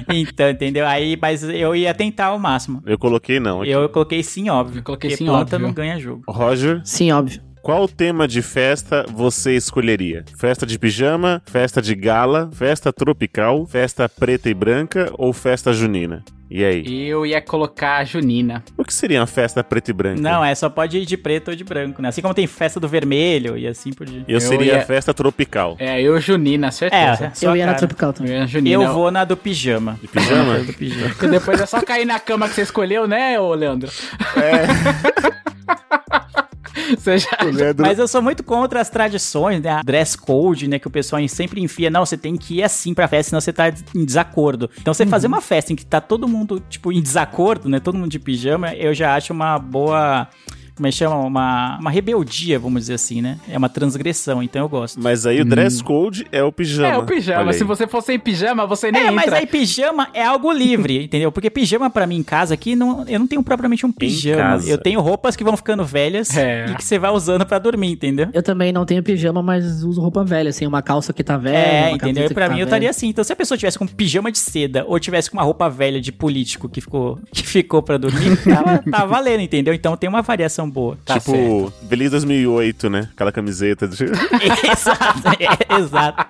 Então, 0.09 0.49
entendeu? 0.49 0.85
Aí, 0.87 1.17
mas 1.21 1.43
eu 1.43 1.75
ia 1.75 1.93
tentar 1.93 2.27
ao 2.27 2.39
máximo. 2.39 2.81
Eu 2.85 2.97
coloquei 2.97 3.39
não. 3.39 3.61
aqui. 3.61 3.71
Eu 3.71 3.87
coloquei 3.89 4.23
sim, 4.23 4.49
óbvio. 4.49 4.79
Eu 4.79 4.83
coloquei 4.83 5.11
sim, 5.11 5.25
planta 5.25 5.55
óbvio. 5.55 5.59
não 5.59 5.73
ganha 5.73 5.99
jogo. 5.99 6.23
Roger, 6.27 6.81
Sim, 6.83 7.11
óbvio. 7.11 7.41
Qual 7.61 7.87
tema 7.87 8.27
de 8.27 8.41
festa 8.41 9.05
você 9.09 9.55
escolheria? 9.55 10.25
Festa 10.37 10.65
de 10.65 10.77
pijama, 10.79 11.41
festa 11.45 11.81
de 11.81 11.93
gala, 11.95 12.49
festa 12.53 12.91
tropical, 12.91 13.65
festa 13.67 14.09
preta 14.09 14.49
e 14.49 14.53
branca 14.53 15.11
ou 15.17 15.31
festa 15.31 15.71
junina? 15.71 16.23
E 16.53 16.65
aí? 16.65 17.07
eu 17.07 17.25
ia 17.25 17.41
colocar 17.41 17.99
a 17.99 18.03
Junina. 18.03 18.61
O 18.77 18.83
que 18.83 18.93
seria 18.93 19.21
uma 19.21 19.25
festa 19.25 19.63
preta 19.63 19.89
e 19.89 19.93
branca? 19.93 20.19
Não, 20.21 20.43
é 20.43 20.53
só 20.53 20.69
pode 20.69 20.97
ir 20.97 21.05
de 21.05 21.15
preto 21.15 21.47
ou 21.49 21.55
de 21.55 21.63
branco, 21.63 22.01
né? 22.01 22.09
Assim 22.09 22.21
como 22.21 22.33
tem 22.33 22.45
festa 22.45 22.77
do 22.77 22.89
vermelho 22.89 23.57
e 23.57 23.65
assim 23.65 23.93
por 23.93 24.05
diante. 24.05 24.25
Eu, 24.29 24.35
Eu 24.35 24.41
seria 24.41 24.73
ia- 24.73 24.79
a 24.79 24.85
festa 24.85 25.13
tropical. 25.13 25.77
É, 25.79 26.01
eu 26.01 26.19
Junina, 26.19 26.69
certeza. 26.69 27.27
É, 27.27 27.31
só 27.33 27.51
eu 27.51 27.55
ia 27.55 27.65
na 27.65 27.71
cara. 27.71 27.79
Tropical 27.87 28.11
também. 28.11 28.33
Eu 28.33 28.39
ia 28.39 28.47
Junina. 28.47 28.83
Eu 28.83 28.93
vou 28.93 29.09
na 29.09 29.23
do 29.23 29.37
pijama. 29.37 29.97
De 30.01 30.09
pijama? 30.09 30.59
do 30.59 30.73
pijama. 30.73 31.15
E 31.23 31.27
depois 31.29 31.61
é 31.61 31.65
só 31.65 31.81
cair 31.81 32.03
na 32.03 32.19
cama 32.19 32.49
que 32.49 32.55
você 32.55 32.63
escolheu, 32.63 33.07
né, 33.07 33.39
ô 33.39 33.53
Leandro? 33.53 33.89
É. 34.35 36.41
já... 37.17 37.29
Mas 37.77 37.99
eu 37.99 38.07
sou 38.07 38.21
muito 38.21 38.43
contra 38.43 38.81
as 38.81 38.89
tradições, 38.89 39.61
né? 39.61 39.69
A 39.69 39.83
dress 39.83 40.17
code, 40.17 40.67
né? 40.67 40.79
Que 40.79 40.87
o 40.87 40.91
pessoal 40.91 41.21
sempre 41.27 41.61
enfia. 41.61 41.89
Não, 41.89 42.05
você 42.05 42.17
tem 42.17 42.35
que 42.35 42.55
ir 42.55 42.63
assim 42.63 42.93
pra 42.93 43.07
festa, 43.07 43.29
senão 43.29 43.41
você 43.41 43.53
tá 43.53 43.69
em 43.95 44.05
desacordo. 44.05 44.69
Então, 44.79 44.93
você 44.93 45.05
fazer 45.05 45.27
uma 45.27 45.41
festa 45.41 45.73
em 45.73 45.75
que 45.75 45.85
tá 45.85 46.01
todo 46.01 46.27
mundo, 46.27 46.61
tipo, 46.69 46.91
em 46.91 47.01
desacordo, 47.01 47.69
né? 47.69 47.79
Todo 47.79 47.97
mundo 47.97 48.11
de 48.11 48.19
pijama, 48.19 48.73
eu 48.75 48.93
já 48.93 49.15
acho 49.15 49.33
uma 49.33 49.57
boa. 49.59 50.27
Como 50.75 50.87
é 50.87 50.89
que 50.89 50.97
chama? 50.97 51.15
Uma, 51.17 51.77
uma 51.79 51.91
rebeldia, 51.91 52.57
vamos 52.57 52.81
dizer 52.81 52.93
assim, 52.95 53.21
né? 53.21 53.37
É 53.49 53.57
uma 53.57 53.69
transgressão, 53.69 54.41
então 54.41 54.61
eu 54.63 54.69
gosto. 54.69 54.99
Mas 55.01 55.25
aí 55.25 55.41
o 55.41 55.45
dress 55.45 55.83
code 55.83 56.25
é 56.31 56.41
o 56.43 56.51
pijama. 56.51 56.87
É 56.87 56.97
o 56.97 57.05
pijama. 57.05 57.53
Se 57.53 57.63
você 57.63 57.85
for 57.87 58.01
sem 58.01 58.17
pijama, 58.17 58.65
você 58.65 58.91
nem 58.91 59.01
É, 59.01 59.05
entra. 59.05 59.15
mas 59.15 59.33
aí 59.33 59.45
pijama 59.45 60.07
é 60.13 60.23
algo 60.23 60.51
livre, 60.51 61.03
entendeu? 61.05 61.31
Porque 61.31 61.49
pijama 61.49 61.89
pra 61.89 62.07
mim 62.07 62.17
em 62.17 62.23
casa 62.23 62.53
aqui, 62.53 62.75
não, 62.75 63.05
eu 63.07 63.19
não 63.19 63.27
tenho 63.27 63.43
propriamente 63.43 63.85
um 63.85 63.91
pijama. 63.91 64.37
casa. 64.41 64.69
Eu 64.69 64.77
tenho 64.77 65.01
roupas 65.01 65.35
que 65.35 65.43
vão 65.43 65.55
ficando 65.57 65.83
velhas 65.85 66.35
É. 66.35 66.65
e 66.69 66.75
que 66.75 66.83
você 66.83 66.97
vai 66.97 67.11
usando 67.11 67.45
pra 67.45 67.59
dormir, 67.59 67.91
entendeu? 67.91 68.29
Eu 68.33 68.41
também 68.41 68.71
não 68.71 68.85
tenho 68.85 69.03
pijama, 69.03 69.43
mas 69.43 69.83
uso 69.83 70.01
roupa 70.01 70.23
velha, 70.23 70.49
assim, 70.49 70.65
uma 70.65 70.81
calça 70.81 71.11
que 71.13 71.23
tá 71.23 71.37
velha. 71.37 71.57
É, 71.57 71.87
uma 71.89 71.95
entendeu? 71.97 72.25
E 72.25 72.33
pra 72.33 72.47
tá 72.47 72.53
mim 72.53 72.59
eu 72.59 72.65
velha. 72.65 72.69
estaria 72.69 72.89
assim. 72.89 73.07
Então, 73.09 73.23
se 73.23 73.31
a 73.31 73.35
pessoa 73.35 73.57
tivesse 73.57 73.77
com 73.77 73.85
pijama 73.85 74.31
de 74.31 74.39
seda 74.39 74.85
ou 74.87 74.99
tivesse 74.99 75.29
com 75.29 75.37
uma 75.37 75.43
roupa 75.43 75.69
velha 75.69 75.99
de 76.01 76.11
político 76.11 76.67
que 76.69 76.81
ficou, 76.81 77.19
que 77.31 77.45
ficou 77.45 77.83
pra 77.83 77.97
dormir, 77.97 78.37
tava, 78.43 78.77
tava 78.89 79.05
valendo, 79.07 79.41
entendeu? 79.41 79.73
Então 79.73 79.95
tem 79.97 80.09
uma 80.09 80.21
variação 80.21 80.60
boa. 80.69 80.97
Tá 81.05 81.19
tipo, 81.19 81.31
certo. 81.31 81.73
Feliz 81.87 82.11
2008, 82.11 82.89
né? 82.89 83.09
Aquela 83.13 83.31
camiseta. 83.31 83.87
De... 83.87 84.03
exato, 84.71 85.29
é, 85.39 85.79
exato. 85.79 86.27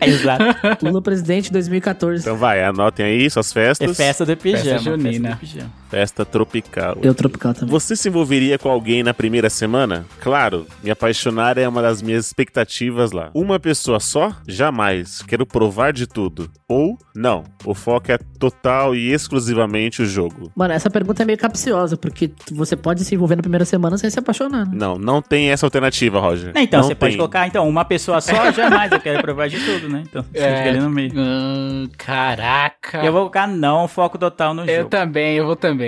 Exato. 0.00 0.84
Lula 0.84 1.02
presidente 1.02 1.52
2014. 1.52 2.22
então 2.22 2.36
vai, 2.36 2.62
anotem 2.62 3.06
aí 3.06 3.30
suas 3.30 3.52
festas. 3.52 3.90
É 3.90 3.94
festa 3.94 4.26
do 4.26 4.36
pijama. 4.36 4.64
Festa 4.64 4.78
junina. 4.78 5.30
do 5.30 5.36
pijama. 5.36 5.83
Festa 5.94 6.24
tropical. 6.24 6.98
Eu 7.02 7.14
tropical 7.14 7.54
também. 7.54 7.68
Você 7.70 7.94
se 7.94 8.08
envolveria 8.08 8.58
com 8.58 8.68
alguém 8.68 9.02
na 9.04 9.14
primeira 9.14 9.48
semana? 9.48 10.04
Claro, 10.20 10.66
me 10.82 10.90
apaixonar 10.90 11.56
é 11.56 11.68
uma 11.68 11.80
das 11.80 12.02
minhas 12.02 12.26
expectativas 12.26 13.12
lá. 13.12 13.30
Uma 13.32 13.60
pessoa 13.60 14.00
só? 14.00 14.32
Jamais. 14.48 15.22
Quero 15.22 15.46
provar 15.46 15.92
de 15.92 16.06
tudo. 16.08 16.50
Ou, 16.68 16.98
não. 17.14 17.44
O 17.64 17.74
foco 17.74 18.10
é 18.10 18.18
total 18.40 18.94
e 18.96 19.12
exclusivamente 19.12 20.02
o 20.02 20.06
jogo. 20.06 20.50
Mano, 20.56 20.74
essa 20.74 20.90
pergunta 20.90 21.22
é 21.22 21.26
meio 21.26 21.38
capciosa, 21.38 21.96
porque 21.96 22.32
você 22.50 22.74
pode 22.74 23.04
se 23.04 23.14
envolver 23.14 23.36
na 23.36 23.42
primeira 23.42 23.64
semana 23.64 23.96
sem 23.96 24.10
se 24.10 24.18
apaixonar. 24.18 24.66
né? 24.66 24.72
Não, 24.74 24.98
não 24.98 25.22
tem 25.22 25.50
essa 25.50 25.64
alternativa, 25.64 26.18
Roger. 26.18 26.52
Não, 26.52 26.60
então, 26.60 26.80
Não 26.80 26.88
você 26.88 26.94
pode 26.96 27.12
tem. 27.12 27.18
colocar, 27.18 27.46
então, 27.46 27.68
uma 27.68 27.84
pessoa 27.84 28.20
só, 28.20 28.50
jamais. 28.50 28.90
Eu 28.90 29.00
quero 29.00 29.22
provar 29.22 29.48
de 29.48 29.60
tudo, 29.64 29.88
né? 29.88 30.02
Então, 30.08 30.24
É. 30.34 30.56
fica 30.56 30.68
ali 30.70 30.80
no 30.80 30.90
meio. 30.90 31.12
Hum, 31.14 31.88
caraca. 31.96 32.98
Eu 33.04 33.12
vou 33.12 33.20
colocar 33.22 33.46
não, 33.46 33.86
foco 33.86 34.18
total 34.18 34.52
no 34.52 34.64
Eu 34.64 34.78
jogo. 34.78 34.90
também, 34.90 35.36
eu 35.36 35.46
vou 35.46 35.54
também. 35.54 35.83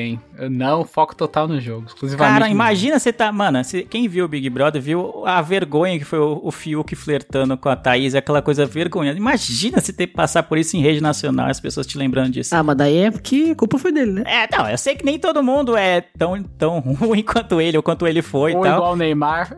Não, 0.50 0.84
foco 0.84 1.14
total 1.14 1.48
no 1.48 1.60
jogo. 1.60 1.86
Exclusivamente. 1.86 2.32
Cara, 2.40 2.48
imagina 2.50 2.98
você 2.98 3.12
tá. 3.12 3.30
Mano, 3.32 3.62
você- 3.64 3.82
quem 3.82 4.06
viu 4.08 4.24
o 4.24 4.28
Big 4.28 4.48
Brother 4.50 4.80
viu 4.80 5.26
a 5.26 5.40
vergonha 5.42 5.98
que 5.98 6.04
foi 6.04 6.18
o, 6.18 6.40
o 6.42 6.50
Fiuk 6.50 6.94
flertando 6.94 7.56
com 7.56 7.68
a 7.68 7.76
Thaís, 7.76 8.14
aquela 8.14 8.40
coisa 8.42 8.66
vergonhosa. 8.66 9.16
Imagina 9.18 9.80
você 9.80 9.92
ter 9.92 10.06
que 10.06 10.14
passar 10.14 10.42
por 10.42 10.58
isso 10.58 10.76
em 10.76 10.80
rede 10.80 11.00
nacional, 11.00 11.48
as 11.48 11.60
pessoas 11.60 11.86
te 11.86 11.96
lembrando 11.98 12.30
disso. 12.30 12.54
Ah, 12.54 12.62
mas 12.62 12.76
daí 12.76 12.98
é 12.98 13.10
porque 13.10 13.50
a 13.52 13.54
culpa 13.54 13.78
foi 13.78 13.92
dele, 13.92 14.12
né? 14.12 14.22
É, 14.26 14.48
não, 14.56 14.68
eu 14.68 14.78
sei 14.78 14.94
que 14.94 15.04
nem 15.04 15.18
todo 15.18 15.42
mundo 15.42 15.76
é 15.76 16.00
tão, 16.00 16.42
tão 16.42 16.80
ruim 17.00 17.22
quanto 17.22 17.60
ele, 17.60 17.76
ou 17.76 17.82
quanto 17.82 18.06
ele 18.06 18.22
foi 18.22 18.54
Ou 18.54 18.60
e 18.60 18.68
tal. 18.68 18.76
igual 18.78 18.92
o 18.92 18.96
Neymar. 18.96 19.56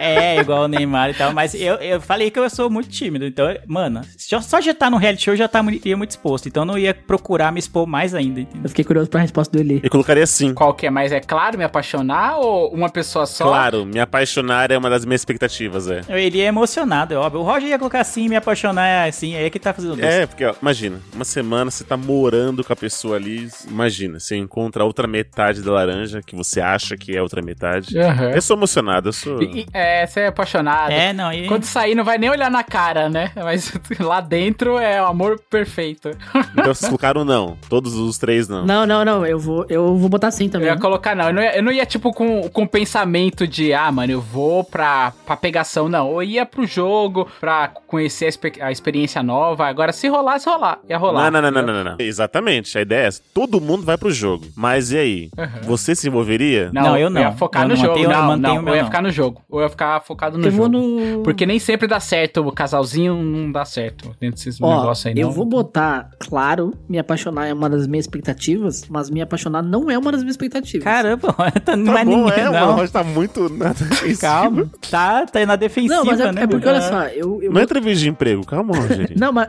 É, 0.00 0.40
igual 0.40 0.64
o 0.64 0.68
Neymar 0.68 1.10
e 1.10 1.14
tal, 1.14 1.32
mas 1.32 1.54
eu, 1.54 1.74
eu 1.76 2.00
falei 2.00 2.30
que 2.30 2.38
eu 2.38 2.48
sou 2.50 2.68
muito 2.68 2.88
tímido, 2.88 3.24
então, 3.24 3.46
mano, 3.66 4.00
só, 4.18 4.40
só 4.40 4.58
de 4.60 4.70
estar 4.70 4.90
no 4.90 4.96
reality 4.96 5.22
show 5.24 5.34
eu 5.34 5.38
já 5.38 5.48
tá, 5.48 5.62
mu- 5.62 5.70
ia 5.84 5.96
muito 5.96 6.10
exposto, 6.10 6.48
então 6.48 6.62
eu 6.62 6.66
não 6.66 6.78
ia 6.78 6.92
procurar 6.92 7.52
me 7.52 7.58
expor 7.58 7.86
mais 7.86 8.14
ainda, 8.14 8.40
entendeu? 8.40 8.62
Eu 8.64 8.68
fiquei 8.68 8.84
curioso 8.84 9.08
pra 9.08 9.20
resposta 9.20 9.56
do 9.56 9.62
Eli. 9.64 9.80
Eu 9.82 9.90
colocaria 9.90 10.22
assim. 10.24 10.52
Qual 10.54 10.74
que 10.74 10.86
é 10.86 10.90
mais? 10.90 11.12
É 11.12 11.20
claro 11.20 11.56
me 11.58 11.64
apaixonar 11.64 12.38
ou 12.38 12.72
uma 12.72 12.88
pessoa 12.88 13.26
só? 13.26 13.44
Claro, 13.46 13.84
me 13.86 13.98
apaixonar 14.00 14.70
é 14.70 14.78
uma 14.78 14.90
das 14.90 15.04
minhas 15.04 15.20
expectativas, 15.20 15.88
é. 15.90 16.02
Eu 16.08 16.18
iria 16.18 16.44
emocionado, 16.44 17.14
é 17.14 17.16
óbvio. 17.16 17.40
O 17.40 17.44
Roger 17.44 17.68
ia 17.70 17.78
colocar 17.78 18.00
assim, 18.00 18.28
me 18.28 18.36
apaixonar 18.36 18.86
é 18.86 19.08
assim, 19.08 19.34
é 19.34 19.48
que 19.50 19.58
tá 19.58 19.72
fazendo 19.72 19.96
doce. 19.96 20.06
É, 20.06 20.26
porque, 20.26 20.44
ó, 20.44 20.54
imagina, 20.60 21.00
uma 21.14 21.24
semana 21.24 21.70
você 21.70 21.84
tá 21.84 21.96
morando 21.96 22.62
com 22.64 22.72
a 22.72 22.76
pessoa 22.76 23.16
ali, 23.16 23.48
imagina, 23.68 24.18
você 24.20 24.36
encontra 24.36 24.82
a 24.82 24.86
outra 24.86 25.06
metade 25.06 25.62
da 25.62 25.72
laranja, 25.72 26.20
que 26.24 26.36
você 26.36 26.60
acha 26.60 26.96
que 26.96 27.14
é 27.14 27.18
a 27.18 27.22
outra 27.22 27.42
metade. 27.42 27.98
Aham. 27.98 28.30
Eu 28.30 28.42
sou 28.42 28.56
emocionado, 28.56 29.08
eu 29.08 29.12
sou... 29.12 29.42
E- 29.42 29.60
e- 29.60 29.66
é, 29.72 30.06
você 30.06 30.20
é 30.20 30.26
apaixonado. 30.28 30.90
É, 30.92 31.12
não, 31.12 31.32
e... 31.32 31.46
Quando 31.46 31.64
sair, 31.64 31.94
não 31.94 32.04
vai 32.04 32.18
nem 32.18 32.30
olhar 32.30 32.50
na 32.50 32.62
cara, 32.62 33.08
né? 33.08 33.30
Mas 33.36 33.72
lá 34.00 34.20
dentro 34.20 34.78
é 34.78 35.00
o 35.02 35.06
amor 35.06 35.40
perfeito. 35.50 36.10
Então 36.52 36.64
vocês 36.74 36.86
colocaram 36.88 37.24
não, 37.24 37.56
todos 37.68 37.94
os 37.94 38.18
três 38.18 38.48
não. 38.48 38.64
Não, 38.64 38.86
não, 38.86 39.04
não. 39.04 39.24
Eu 39.26 39.38
vou, 39.44 39.66
eu 39.68 39.96
vou 39.96 40.08
botar 40.08 40.30
sim 40.30 40.44
Eu 40.46 40.50
também. 40.50 40.68
ia 40.68 40.76
colocar, 40.78 41.14
não. 41.14 41.26
Eu 41.28 41.34
não 41.34 41.42
ia, 41.42 41.56
eu 41.56 41.62
não 41.62 41.72
ia, 41.72 41.86
tipo, 41.86 42.12
com, 42.12 42.48
com 42.48 42.66
pensamento 42.66 43.46
de, 43.46 43.72
ah, 43.72 43.90
mano, 43.92 44.12
eu 44.12 44.20
vou 44.20 44.64
pra, 44.64 45.12
pra 45.26 45.36
pegação, 45.36 45.88
não. 45.88 46.10
Eu 46.12 46.22
ia 46.22 46.46
pro 46.46 46.66
jogo 46.66 47.28
pra 47.40 47.68
conhecer 47.86 48.28
a, 48.60 48.66
a 48.66 48.72
experiência 48.72 49.22
nova. 49.22 49.66
Agora, 49.66 49.92
se 49.92 50.08
rolar, 50.08 50.38
se 50.38 50.48
rolar. 50.48 50.78
Ia 50.88 50.98
rolar. 50.98 51.30
Não, 51.30 51.42
não, 51.42 51.50
não, 51.50 51.62
não, 51.62 51.74
não, 51.74 51.84
não. 51.92 51.96
Exatamente, 51.98 52.76
a 52.76 52.80
ideia 52.82 53.04
é 53.04 53.06
essa. 53.06 53.22
Todo 53.32 53.60
mundo 53.60 53.84
vai 53.84 53.96
pro 53.98 54.10
jogo. 54.10 54.46
Mas 54.56 54.90
e 54.92 54.98
aí? 54.98 55.30
Você 55.62 55.94
se 55.94 56.08
envolveria? 56.08 56.70
Não, 56.72 56.82
Não, 56.82 56.96
eu 56.96 57.04
eu 57.04 57.10
não. 57.10 57.20
ia 57.20 57.32
focar 57.32 57.62
Eu 57.62 57.68
no 57.68 57.74
não 57.74 57.80
jogo. 57.82 57.98
mantenho- 57.98 58.10
eu 58.10 58.16
não, 58.22 58.36
não. 58.36 58.58
o 58.58 58.62
meu 58.62 58.72
Eu 58.72 58.76
ia 58.76 58.82
não. 58.82 58.88
ficar 58.88 59.02
no 59.02 59.10
jogo. 59.10 59.42
Eu 59.52 59.60
ia 59.60 59.68
ficar 59.68 60.00
focado 60.00 60.38
no 60.38 60.46
Eu 60.46 60.50
jogo. 60.50 60.68
no. 60.68 61.22
Porque 61.22 61.44
nem 61.44 61.58
sempre 61.58 61.86
dá 61.86 62.00
certo. 62.00 62.40
O 62.46 62.50
casalzinho 62.52 63.14
não 63.22 63.52
dá 63.52 63.64
certo 63.64 64.14
dentro 64.20 64.36
desses 64.36 64.60
Ó, 64.60 64.80
negócios 64.80 65.06
aí, 65.06 65.14
não. 65.14 65.20
eu 65.22 65.30
vou 65.30 65.44
botar, 65.44 66.08
claro, 66.18 66.72
me 66.88 66.98
apaixonar 66.98 67.46
é 67.46 67.52
uma 67.52 67.68
das 67.68 67.86
minhas 67.86 68.04
expectativas, 68.06 68.84
mas 68.88 69.10
me 69.10 69.20
apaixonar 69.20 69.33
não 69.62 69.90
é 69.90 69.98
uma 69.98 70.12
das 70.12 70.20
minhas 70.22 70.34
expectativas. 70.34 70.84
Caramba, 70.84 71.34
tá, 71.64 71.76
não 71.76 71.92
Tá 71.94 72.00
é 72.00 72.04
bom, 72.04 72.24
ninguém, 72.24 72.40
é, 72.40 72.44
não. 72.44 72.76
mano, 72.76 72.88
tá 72.88 73.04
muito... 73.04 73.48
na 73.48 73.68
defensiva. 73.74 74.20
Calma, 74.20 74.70
tá, 74.90 75.26
tá 75.26 75.46
na 75.46 75.56
defensiva, 75.56 75.94
não, 75.96 76.04
mas 76.04 76.20
é, 76.20 76.32
né? 76.32 76.42
é 76.42 76.46
porque, 76.46 76.68
olha 76.68 76.80
só, 76.80 77.04
eu. 77.08 77.42
eu 77.42 77.52
Não 77.52 77.60
é 77.60 77.64
entrevista 77.64 78.00
de 78.02 78.08
emprego, 78.08 78.44
calma, 78.46 78.74
Rogerinho. 78.76 79.18
Não, 79.18 79.32
mas. 79.32 79.48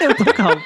eu 0.00 0.14
tô 0.16 0.24
calmo. 0.32 0.60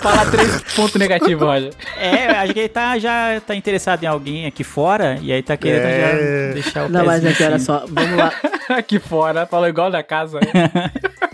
Falar 0.00 0.30
três 0.30 0.62
pontos 0.74 0.94
negativos, 0.96 1.42
Roger. 1.42 1.72
É, 1.96 2.26
acho 2.38 2.52
que 2.52 2.60
ele 2.60 2.68
tá, 2.68 2.98
já 2.98 3.40
tá 3.46 3.54
interessado 3.54 4.02
em 4.02 4.06
alguém 4.06 4.46
aqui 4.46 4.64
fora, 4.64 5.18
e 5.20 5.32
aí 5.32 5.42
tá 5.42 5.56
querendo 5.56 5.84
É. 5.86 6.48
já 6.48 6.54
deixar 6.54 6.84
o 6.86 6.88
Não, 6.88 7.04
mas 7.04 7.24
é 7.24 7.32
que 7.32 7.42
olha 7.44 7.56
assim. 7.56 7.64
só, 7.66 7.84
vamos 7.88 8.16
lá. 8.16 8.32
Aqui 8.70 8.98
fora. 8.98 9.46
Falou 9.46 9.68
igual 9.68 9.90
da 9.90 10.02
casa. 10.02 10.40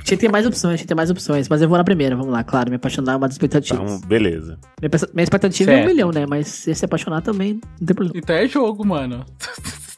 Tinha 0.05 0.17
que 0.19 0.27
ter 0.27 0.31
mais 0.31 0.47
opções, 0.47 0.75
tinha 0.79 0.85
que 0.85 0.89
ter 0.89 0.95
mais 0.95 1.11
opções, 1.11 1.49
mas 1.49 1.63
eu 1.63 1.69
vou 1.69 1.79
na 1.79 1.83
primeira, 1.85 2.15
vamos 2.15 2.31
lá, 2.31 2.45
claro, 2.45 2.69
me 2.69 2.77
apaixonar 2.77 3.15
é 3.15 3.17
uma 3.17 3.27
das 3.27 3.35
expectativas. 3.35 3.95
Então, 3.95 4.07
beleza. 4.07 4.59
Minha, 4.81 4.91
minha 5.15 5.25
expectativa 5.25 5.71
é 5.71 5.75
um 5.75 5.77
Certo. 5.79 5.89
milhão, 5.91 6.11
né? 6.13 6.27
Mas 6.27 6.47
se 6.49 6.75
se 6.75 6.85
apaixonar 6.85 7.23
também, 7.23 7.55
não 7.81 7.87
tem 7.87 7.95
problema. 7.97 8.19
Então 8.23 8.37
é 8.37 8.47
jogo, 8.47 8.85
mano. 8.87 9.25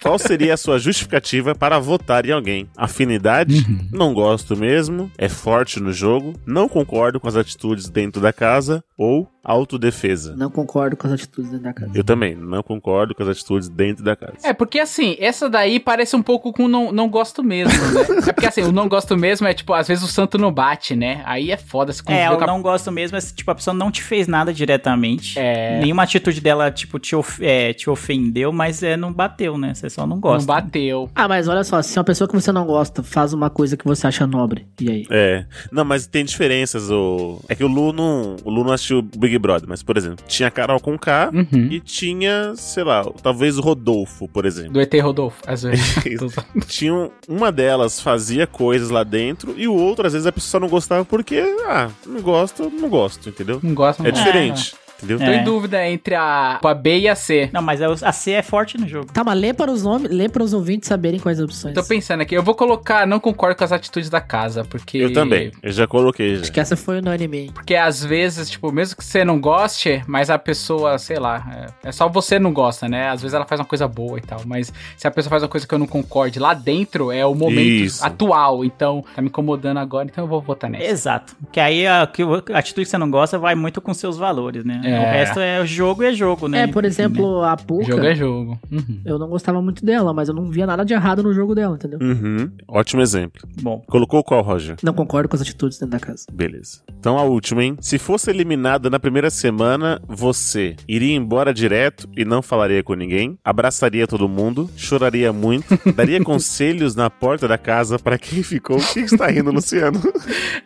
Qual 0.00 0.18
seria 0.20 0.54
a 0.54 0.56
sua 0.56 0.78
justificativa 0.78 1.52
para 1.52 1.80
votar 1.80 2.24
em 2.24 2.30
alguém? 2.30 2.68
Afinidade? 2.76 3.66
Uhum. 3.68 3.88
Não 3.90 4.14
gosto 4.14 4.56
mesmo? 4.56 5.10
É 5.18 5.28
forte 5.28 5.80
no 5.80 5.92
jogo? 5.92 6.34
Não 6.46 6.68
concordo 6.68 7.18
com 7.18 7.26
as 7.26 7.34
atitudes 7.34 7.88
dentro 7.88 8.22
da 8.22 8.32
casa? 8.32 8.84
Ou 8.98 9.28
autodefesa? 9.44 10.34
Não 10.36 10.50
concordo 10.50 10.96
com 10.96 11.06
as 11.06 11.12
atitudes 11.12 11.50
dentro 11.50 11.64
da 11.64 11.72
casa. 11.72 11.92
Eu 11.94 12.02
também, 12.02 12.34
não 12.34 12.62
concordo 12.62 13.14
com 13.14 13.22
as 13.22 13.28
atitudes 13.28 13.68
dentro 13.68 14.02
da 14.04 14.16
casa. 14.16 14.38
É, 14.42 14.52
porque 14.52 14.78
assim, 14.78 15.16
essa 15.20 15.48
daí 15.48 15.78
parece 15.78 16.16
um 16.16 16.22
pouco 16.22 16.52
com 16.52 16.66
não, 16.66 16.90
não 16.90 17.08
gosto 17.08 17.44
mesmo, 17.44 17.72
né? 17.72 18.00
É 18.28 18.32
porque 18.32 18.46
assim, 18.46 18.62
o 18.62 18.72
não 18.72 18.88
gosto 18.88 19.16
mesmo 19.16 19.46
é 19.46 19.54
tipo, 19.54 19.72
às 19.72 19.86
vezes 19.86 20.02
o 20.02 20.08
santo 20.08 20.36
não 20.38 20.50
bate, 20.52 20.96
né? 20.96 21.22
Aí 21.24 21.50
é 21.50 21.56
foda 21.56 21.92
se 21.92 22.02
É, 22.06 22.26
a- 22.26 22.36
não 22.46 22.60
gosto 22.62 22.90
mesmo, 22.90 23.16
é 23.16 23.20
se, 23.20 23.34
tipo, 23.34 23.50
a 23.50 23.54
pessoa 23.54 23.74
não 23.74 23.90
te 23.90 24.02
fez 24.02 24.26
nada 24.26 24.52
diretamente. 24.52 25.38
É. 25.38 25.78
Nenhuma 25.80 26.02
atitude 26.02 26.40
dela, 26.40 26.70
tipo, 26.70 26.98
te, 26.98 27.14
of- 27.14 27.44
é, 27.44 27.72
te 27.72 27.88
ofendeu, 27.90 28.52
mas 28.52 28.82
é, 28.82 28.96
não 28.96 29.12
bateu, 29.12 29.56
né? 29.58 29.74
Você 29.74 29.88
só 29.90 30.02
não 30.06 30.16
não 30.16 30.20
gosta. 30.20 30.46
bateu. 30.46 31.10
Ah, 31.14 31.28
mas 31.28 31.46
olha 31.48 31.62
só, 31.64 31.80
se 31.82 31.96
uma 31.98 32.04
pessoa 32.04 32.26
que 32.26 32.34
você 32.34 32.50
não 32.50 32.64
gosta 32.66 33.02
faz 33.02 33.32
uma 33.32 33.50
coisa 33.50 33.76
que 33.76 33.84
você 33.84 34.06
acha 34.06 34.26
nobre, 34.26 34.66
e 34.80 34.90
aí? 34.90 35.06
É. 35.10 35.44
Não, 35.70 35.84
mas 35.84 36.06
tem 36.06 36.24
diferenças. 36.24 36.90
O... 36.90 37.40
É 37.48 37.54
que 37.54 37.62
o 37.62 37.68
Lu 37.68 37.92
não. 37.92 38.36
O 38.44 38.50
Lu 38.50 38.64
não 38.64 38.72
assistiu 38.86 39.02
Big 39.02 39.38
Brother, 39.38 39.68
mas, 39.68 39.82
por 39.82 39.96
exemplo, 39.96 40.24
tinha 40.28 40.48
a 40.48 40.50
Carol 40.50 40.80
com 40.80 40.96
K 40.98 41.30
Uhum. 41.32 41.68
e 41.70 41.80
tinha, 41.80 42.54
sei 42.56 42.84
lá, 42.84 43.04
talvez 43.22 43.58
o 43.58 43.60
Rodolfo, 43.60 44.28
por 44.28 44.44
exemplo. 44.46 44.72
Do 44.72 44.80
ET 44.80 44.92
Rodolfo, 45.00 45.42
às 45.46 45.62
vezes. 45.62 45.94
Tinha 46.68 46.94
um- 46.94 47.10
uma 47.28 47.50
delas 47.50 48.00
fazia 48.00 48.46
coisas 48.46 48.90
lá 48.90 49.02
dentro 49.04 49.54
e 49.56 49.66
o 49.66 49.74
outro, 49.74 50.06
às 50.06 50.12
vezes, 50.12 50.26
a 50.26 50.32
pessoa 50.32 50.60
não 50.60 50.68
gostava 50.68 51.04
porque, 51.04 51.42
ah, 51.66 51.90
não 52.06 52.20
gosto, 52.20 52.70
não 52.70 52.88
gosto, 52.88 53.28
entendeu? 53.28 53.60
não 53.62 53.74
gosto, 53.74 54.00
não 54.02 54.08
É 54.08 54.12
diferente, 54.12 54.74
entendeu? 54.98 55.18
Tô 55.18 55.24
É. 55.24 55.36
em 55.36 55.44
dúvida 55.44 55.86
entre 55.88 56.14
a, 56.14 56.58
a 56.62 56.74
B 56.74 57.00
e 57.00 57.08
a 57.08 57.14
C. 57.14 57.50
Não, 57.52 57.62
mas 57.62 57.80
a 57.82 58.12
C 58.12 58.32
é 58.32 58.42
forte 58.42 58.78
no 58.78 58.86
jogo. 58.88 59.06
Tá, 59.12 59.22
mas 59.24 59.38
lê 59.38 59.52
para 59.52 59.70
os 59.70 59.82
nomes, 59.82 60.10
lê 60.10 60.28
para 60.28 60.42
os 60.42 60.52
ouvintes 60.52 60.88
saberem 60.88 61.20
quais 61.20 61.38
as 61.38 61.44
opções. 61.44 61.74
Tô 61.74 61.84
pensando 61.84 62.20
aqui, 62.22 62.34
eu 62.36 62.42
vou 62.42 62.54
colocar, 62.54 63.06
não 63.06 63.20
concordo 63.20 63.56
com 63.56 63.64
as 63.64 63.72
atitudes 63.72 64.08
da 64.10 64.20
casa, 64.20 64.64
porque. 64.64 64.98
Eu 64.98 65.12
também, 65.12 65.52
eu 65.62 65.72
já 65.72 65.86
coloquei 65.86 66.36
já. 66.36 66.42
Acho 66.42 66.52
que 66.52 66.60
essa 66.60 66.76
foi 66.76 66.98
unânime. 66.98 67.50
Porque 67.52 67.74
às 67.74 68.04
vezes, 68.04 68.48
tipo, 68.50 68.70
mesmo 68.72 68.96
que 68.96 69.04
você 69.04 69.24
não 69.24 69.40
goste, 69.40 70.02
mas 70.06 70.30
a 70.30 70.38
pessoa, 70.38 70.98
sei 70.98 71.18
lá, 71.18 71.66
é, 71.84 71.88
é 71.88 71.92
só 71.92 72.08
você 72.08 72.38
não 72.38 72.52
gosta, 72.52 72.88
né? 72.88 73.08
Às 73.08 73.22
vezes 73.22 73.34
ela 73.34 73.44
faz 73.46 73.60
uma 73.60 73.66
coisa 73.66 73.86
boa 73.88 74.18
e 74.18 74.22
tal, 74.22 74.40
mas 74.44 74.72
se 74.96 75.06
a 75.06 75.10
pessoa 75.10 75.30
faz 75.30 75.42
uma 75.42 75.48
coisa 75.48 75.66
que 75.66 75.74
eu 75.74 75.78
não 75.78 75.86
concorde 75.86 76.38
lá 76.38 76.54
dentro, 76.54 77.10
é 77.12 77.24
o 77.24 77.34
momento 77.34 77.60
Isso. 77.84 78.04
atual, 78.04 78.64
então 78.64 79.04
tá 79.14 79.20
me 79.22 79.28
incomodando 79.28 79.78
agora, 79.78 80.06
então 80.10 80.24
eu 80.24 80.28
vou 80.28 80.40
votar 80.40 80.68
nessa. 80.70 80.84
Exato. 80.84 81.36
Que 81.52 81.60
aí 81.60 81.86
a, 81.86 82.02
a 82.02 82.58
atitude 82.58 82.84
que 82.84 82.90
você 82.90 82.98
não 82.98 83.10
gosta 83.10 83.38
vai 83.38 83.54
muito 83.54 83.80
com 83.80 83.92
seus 83.94 84.16
valores, 84.16 84.64
né? 84.64 84.80
É. 84.86 84.98
O 85.00 85.02
resto 85.02 85.40
é 85.40 85.66
jogo 85.66 86.02
e 86.02 86.06
é 86.06 86.12
jogo, 86.12 86.48
né? 86.48 86.62
É, 86.62 86.66
por 86.66 86.84
exemplo, 86.84 87.42
a 87.42 87.56
Puka, 87.56 87.84
Jogo 87.84 88.04
é 88.04 88.14
jogo. 88.14 88.58
Uhum. 88.70 89.00
eu 89.04 89.18
não 89.18 89.28
gostava 89.28 89.60
muito 89.60 89.84
dela, 89.84 90.12
mas 90.12 90.28
eu 90.28 90.34
não 90.34 90.50
via 90.50 90.66
nada 90.66 90.84
de 90.84 90.94
errado 90.94 91.22
no 91.22 91.32
jogo 91.32 91.54
dela, 91.54 91.76
entendeu? 91.76 91.98
Uhum, 92.00 92.50
ótimo 92.68 93.02
exemplo. 93.02 93.42
Bom, 93.60 93.82
Colocou 93.86 94.22
qual, 94.22 94.42
Roger? 94.42 94.76
Não 94.82 94.92
concordo 94.92 95.28
com 95.28 95.36
as 95.36 95.42
atitudes 95.42 95.78
dentro 95.78 95.98
da 95.98 96.00
casa. 96.00 96.26
Beleza. 96.32 96.80
Então 96.98 97.18
a 97.18 97.22
última, 97.22 97.64
hein? 97.64 97.76
Se 97.80 97.98
fosse 97.98 98.30
eliminada 98.30 98.88
na 98.90 98.98
primeira 99.00 99.30
semana, 99.30 100.00
você 100.06 100.76
iria 100.88 101.16
embora 101.16 101.52
direto 101.52 102.08
e 102.16 102.24
não 102.24 102.42
falaria 102.42 102.82
com 102.82 102.94
ninguém, 102.94 103.38
abraçaria 103.44 104.06
todo 104.06 104.28
mundo, 104.28 104.70
choraria 104.76 105.32
muito, 105.32 105.66
daria 105.94 106.22
conselhos 106.22 106.94
na 106.94 107.08
porta 107.10 107.48
da 107.48 107.58
casa 107.58 107.98
pra 107.98 108.18
quem 108.18 108.42
ficou. 108.42 108.76
O 108.76 108.80
que 108.80 109.04
que 109.04 109.14
está 109.14 109.26
rindo, 109.28 109.50
Luciano? 109.50 110.00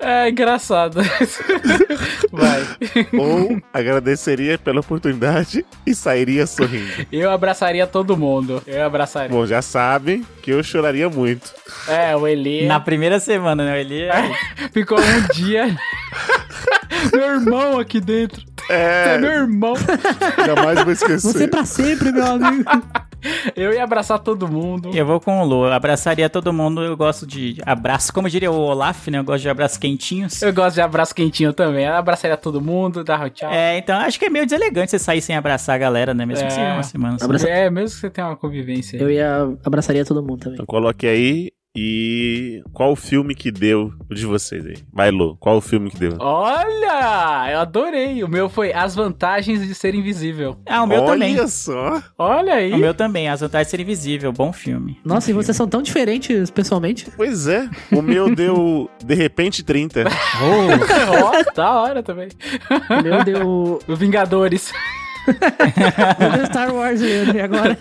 É 0.03 0.31
engraçado. 0.31 0.99
Vai. 2.33 2.67
Ou 3.19 3.61
agradeceria 3.73 4.10
pela 4.65 4.81
oportunidade 4.81 5.65
e 5.87 5.95
sairia 5.95 6.47
sorrindo. 6.47 7.07
Eu 7.13 7.31
abraçaria 7.31 7.87
todo 7.87 8.17
mundo. 8.17 8.63
Eu 8.67 8.85
abraçaria. 8.85 9.31
Bom, 9.31 9.47
já 9.47 9.63
sabem 9.63 10.27
que 10.43 10.51
eu 10.51 10.63
choraria 10.63 11.09
muito. 11.09 11.53
É, 11.89 12.17
o 12.17 12.27
Eli 12.27 12.67
na 12.67 12.81
primeira 12.81 13.21
semana, 13.21 13.65
né? 13.65 13.81
Ele 13.81 14.03
é... 14.03 14.33
ficou 14.73 14.99
um 14.99 15.35
dia. 15.35 15.77
meu 17.13 17.35
irmão 17.35 17.79
aqui 17.79 18.01
dentro. 18.01 18.50
Você 18.71 19.09
é 19.11 19.19
meu 19.19 19.31
É, 19.31 19.35
irmão. 19.37 19.75
jamais 20.47 20.83
vou 20.83 20.93
esquecer. 20.93 21.33
Você 21.33 21.49
pra 21.49 21.65
sempre, 21.65 22.13
meu 22.13 22.25
amigo. 22.27 22.65
Eu 23.55 23.71
ia 23.75 23.85
abraçar 23.85 24.19
todo 24.19 24.49
mundo. 24.49 24.93
Eu 24.95 25.05
vou 25.05 25.21
com 25.21 25.43
o 25.43 25.45
Lu. 25.45 25.67
Eu 25.67 25.73
abraçaria 25.75 26.31
todo 26.31 26.55
mundo. 26.55 26.83
Eu 26.83 26.97
gosto 26.97 27.27
de 27.27 27.59
abraço. 27.67 28.11
Como 28.15 28.31
diria 28.31 28.51
o 28.51 28.55
Olaf, 28.59 29.09
né? 29.09 29.19
Eu 29.19 29.25
gosto 29.25 29.43
de 29.43 29.49
abraços 29.51 29.77
quentinhos. 29.77 30.41
Eu 30.41 30.55
gosto 30.55 30.77
de 30.77 30.81
abraço 30.81 31.15
quentinho 31.15 31.53
também. 31.53 31.85
Eu 31.85 31.97
abraçaria 31.97 32.35
todo 32.39 32.63
mundo, 32.63 33.05
dar 33.05 33.29
tchau. 33.29 33.51
É, 33.53 33.77
então 33.77 33.99
acho 33.99 34.19
que 34.19 34.25
é 34.25 34.31
meio 34.31 34.47
deselegante 34.47 34.91
você 34.91 34.99
sair 34.99 35.21
sem 35.21 35.37
abraçar 35.37 35.75
a 35.75 35.79
galera, 35.79 36.15
né? 36.15 36.25
Mesmo 36.25 36.47
que 36.47 36.53
É. 36.53 36.57
seja 36.57 36.73
uma 36.73 36.83
semana. 36.83 37.19
só. 37.19 37.27
Abraça- 37.27 37.47
É, 37.47 37.69
mesmo 37.69 37.95
que 37.95 38.01
você 38.01 38.09
tenha 38.09 38.27
uma 38.27 38.37
convivência. 38.37 38.97
aí. 38.99 39.03
Eu 39.03 39.11
ia 39.11 39.55
abraçaria 39.67 40.03
todo 40.03 40.23
mundo 40.23 40.39
também. 40.39 40.55
Então 40.55 40.65
coloque 40.65 41.07
aí. 41.07 41.51
E 41.77 42.63
qual 42.73 42.91
o 42.93 42.97
filme 42.97 43.33
que 43.35 43.51
deu 43.53 43.93
o 44.09 44.15
de 44.15 44.27
vocês 44.27 44.67
aí? 44.67 44.75
Vai, 44.93 45.11
Lu, 45.13 45.37
qual 45.37 45.57
o 45.59 45.61
filme 45.61 45.89
que 45.89 45.99
deu? 45.99 46.17
Olha, 46.19 47.53
eu 47.53 47.61
adorei. 47.61 48.25
O 48.25 48.29
meu 48.29 48.49
foi 48.49 48.73
As 48.73 48.97
Vantagens 48.97 49.65
de 49.65 49.73
Ser 49.75 49.95
Invisível. 49.95 50.57
Ah, 50.67 50.83
o 50.83 50.87
meu 50.87 51.03
Olha 51.03 51.13
também. 51.13 51.47
só! 51.49 52.03
Olha 52.19 52.55
aí. 52.55 52.73
O 52.73 52.79
meu 52.79 52.93
também. 52.93 53.29
As 53.29 53.41
vantagens 53.41 53.69
de 53.69 53.71
ser 53.71 53.81
invisível. 53.81 54.33
Bom 54.33 54.53
filme. 54.53 54.99
Nossa, 55.05 55.31
e 55.31 55.35
vocês 55.35 55.57
são 55.57 55.69
tão 55.69 55.81
diferentes 55.81 56.51
pessoalmente. 56.51 57.07
Pois 57.17 57.47
é, 57.47 57.69
o 57.93 58.03
meu 58.03 58.29
deu 58.35 58.91
de 59.05 59.15
repente 59.15 59.63
30. 59.63 60.05
Ó, 60.43 61.53
da 61.55 61.71
hora 61.81 62.03
também. 62.03 62.29
O 62.91 63.03
meu 63.03 63.25
deu. 63.25 63.81
Vingadores. 63.97 64.73
o 65.27 66.23
meu 66.23 66.33
deu 66.33 66.47
Star 66.47 66.75
Wars 66.75 67.01
mesmo, 67.01 67.37
e 67.37 67.41
agora. 67.41 67.79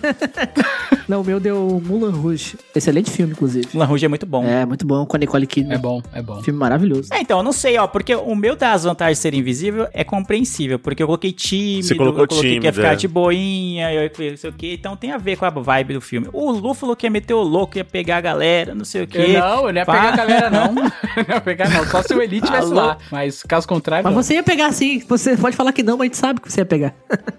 Não, 1.08 1.22
o 1.22 1.24
meu 1.24 1.40
deu 1.40 1.82
Mulan 1.84 2.12
Rouge. 2.12 2.58
Excelente 2.76 3.10
filme, 3.10 3.34
inclusive. 3.34 3.68
Mulan 3.74 3.86
Rouge 3.86 4.06
é 4.06 4.08
muito 4.08 4.26
bom. 4.26 4.46
É, 4.46 4.66
muito 4.66 4.86
bom, 4.86 5.06
com 5.06 5.16
a 5.16 5.20
Nicole 5.20 5.48
Kidman. 5.48 5.76
É 5.76 5.78
bom, 5.78 6.02
é 6.14 6.22
bom. 6.22 6.42
Filme 6.44 6.60
maravilhoso. 6.60 7.10
É, 7.14 7.22
então, 7.22 7.40
eu 7.40 7.44
não 7.44 7.52
sei, 7.52 7.78
ó, 7.78 7.88
porque 7.88 8.16
o 8.16 8.36
meu 8.36 8.56
das 8.56 8.84
vantagens 8.84 9.18
de 9.18 9.22
ser 9.22 9.34
invisível 9.34 9.88
é 9.94 10.04
compreensível, 10.04 10.78
porque 10.78 11.02
eu 11.02 11.08
coloquei 11.08 11.32
tímido, 11.32 11.88
Você 11.88 11.96
colocou 11.96 12.24
eu 12.24 12.28
coloquei 12.28 12.50
que 12.50 12.56
ia 12.56 12.72
tímido, 12.72 12.76
ficar 12.76 12.94
é. 12.94 12.96
de 12.96 13.08
boinha, 13.08 13.94
eu 13.94 14.12
não 14.30 14.38
sei 14.38 14.50
o 14.50 14.54
que, 14.54 14.74
então 14.74 14.96
tem 14.96 15.12
a 15.12 15.18
ver 15.18 15.38
com 15.38 15.46
a 15.46 15.50
vibe 15.50 15.96
do 15.96 16.02
filme. 16.02 16.28
O 16.32 16.52
Lu 16.52 16.74
falou 16.74 16.96
que 16.96 17.06
ia 17.06 17.10
meter 17.10 17.34
o 17.34 17.42
louco, 17.42 17.78
ia 17.78 17.84
pegar 17.84 18.18
a 18.18 18.22
galera, 18.22 18.76
não 18.76 18.86
sei 18.86 19.04
o 19.04 19.08
que. 19.08 19.18
Eu 19.18 19.40
não, 19.40 19.68
eu 19.68 19.74
não 19.74 19.80
ia 19.80 19.86
Pá. 19.86 19.94
pegar 19.94 20.14
a 20.14 20.16
galera, 20.16 20.50
não. 20.50 20.74
Não 21.20 21.36
ia 21.36 21.42
pegar, 21.42 21.70
não. 21.70 21.86
Só 21.86 22.02
se 22.02 22.14
o 22.14 22.22
Elite 22.22 22.46
estivesse 22.46 22.72
Alô? 22.72 22.76
lá. 22.76 22.98
Mas 23.12 23.44
caso 23.44 23.68
contrário, 23.68 24.04
Mas 24.04 24.14
não. 24.14 24.24
você 24.24 24.36
ia 24.36 24.44
pegar 24.44 24.72
sim. 24.72 25.00
Você 25.08 25.36
pode 25.36 25.56
falar 25.56 25.74
que 25.74 25.84
não, 25.84 25.98
mas 25.98 26.02
a 26.02 26.06
gente 26.06 26.18
sabe 26.18 26.42
que 26.42 26.52
você 26.52 26.62
ia 26.62 26.66
pegar. 26.66 26.94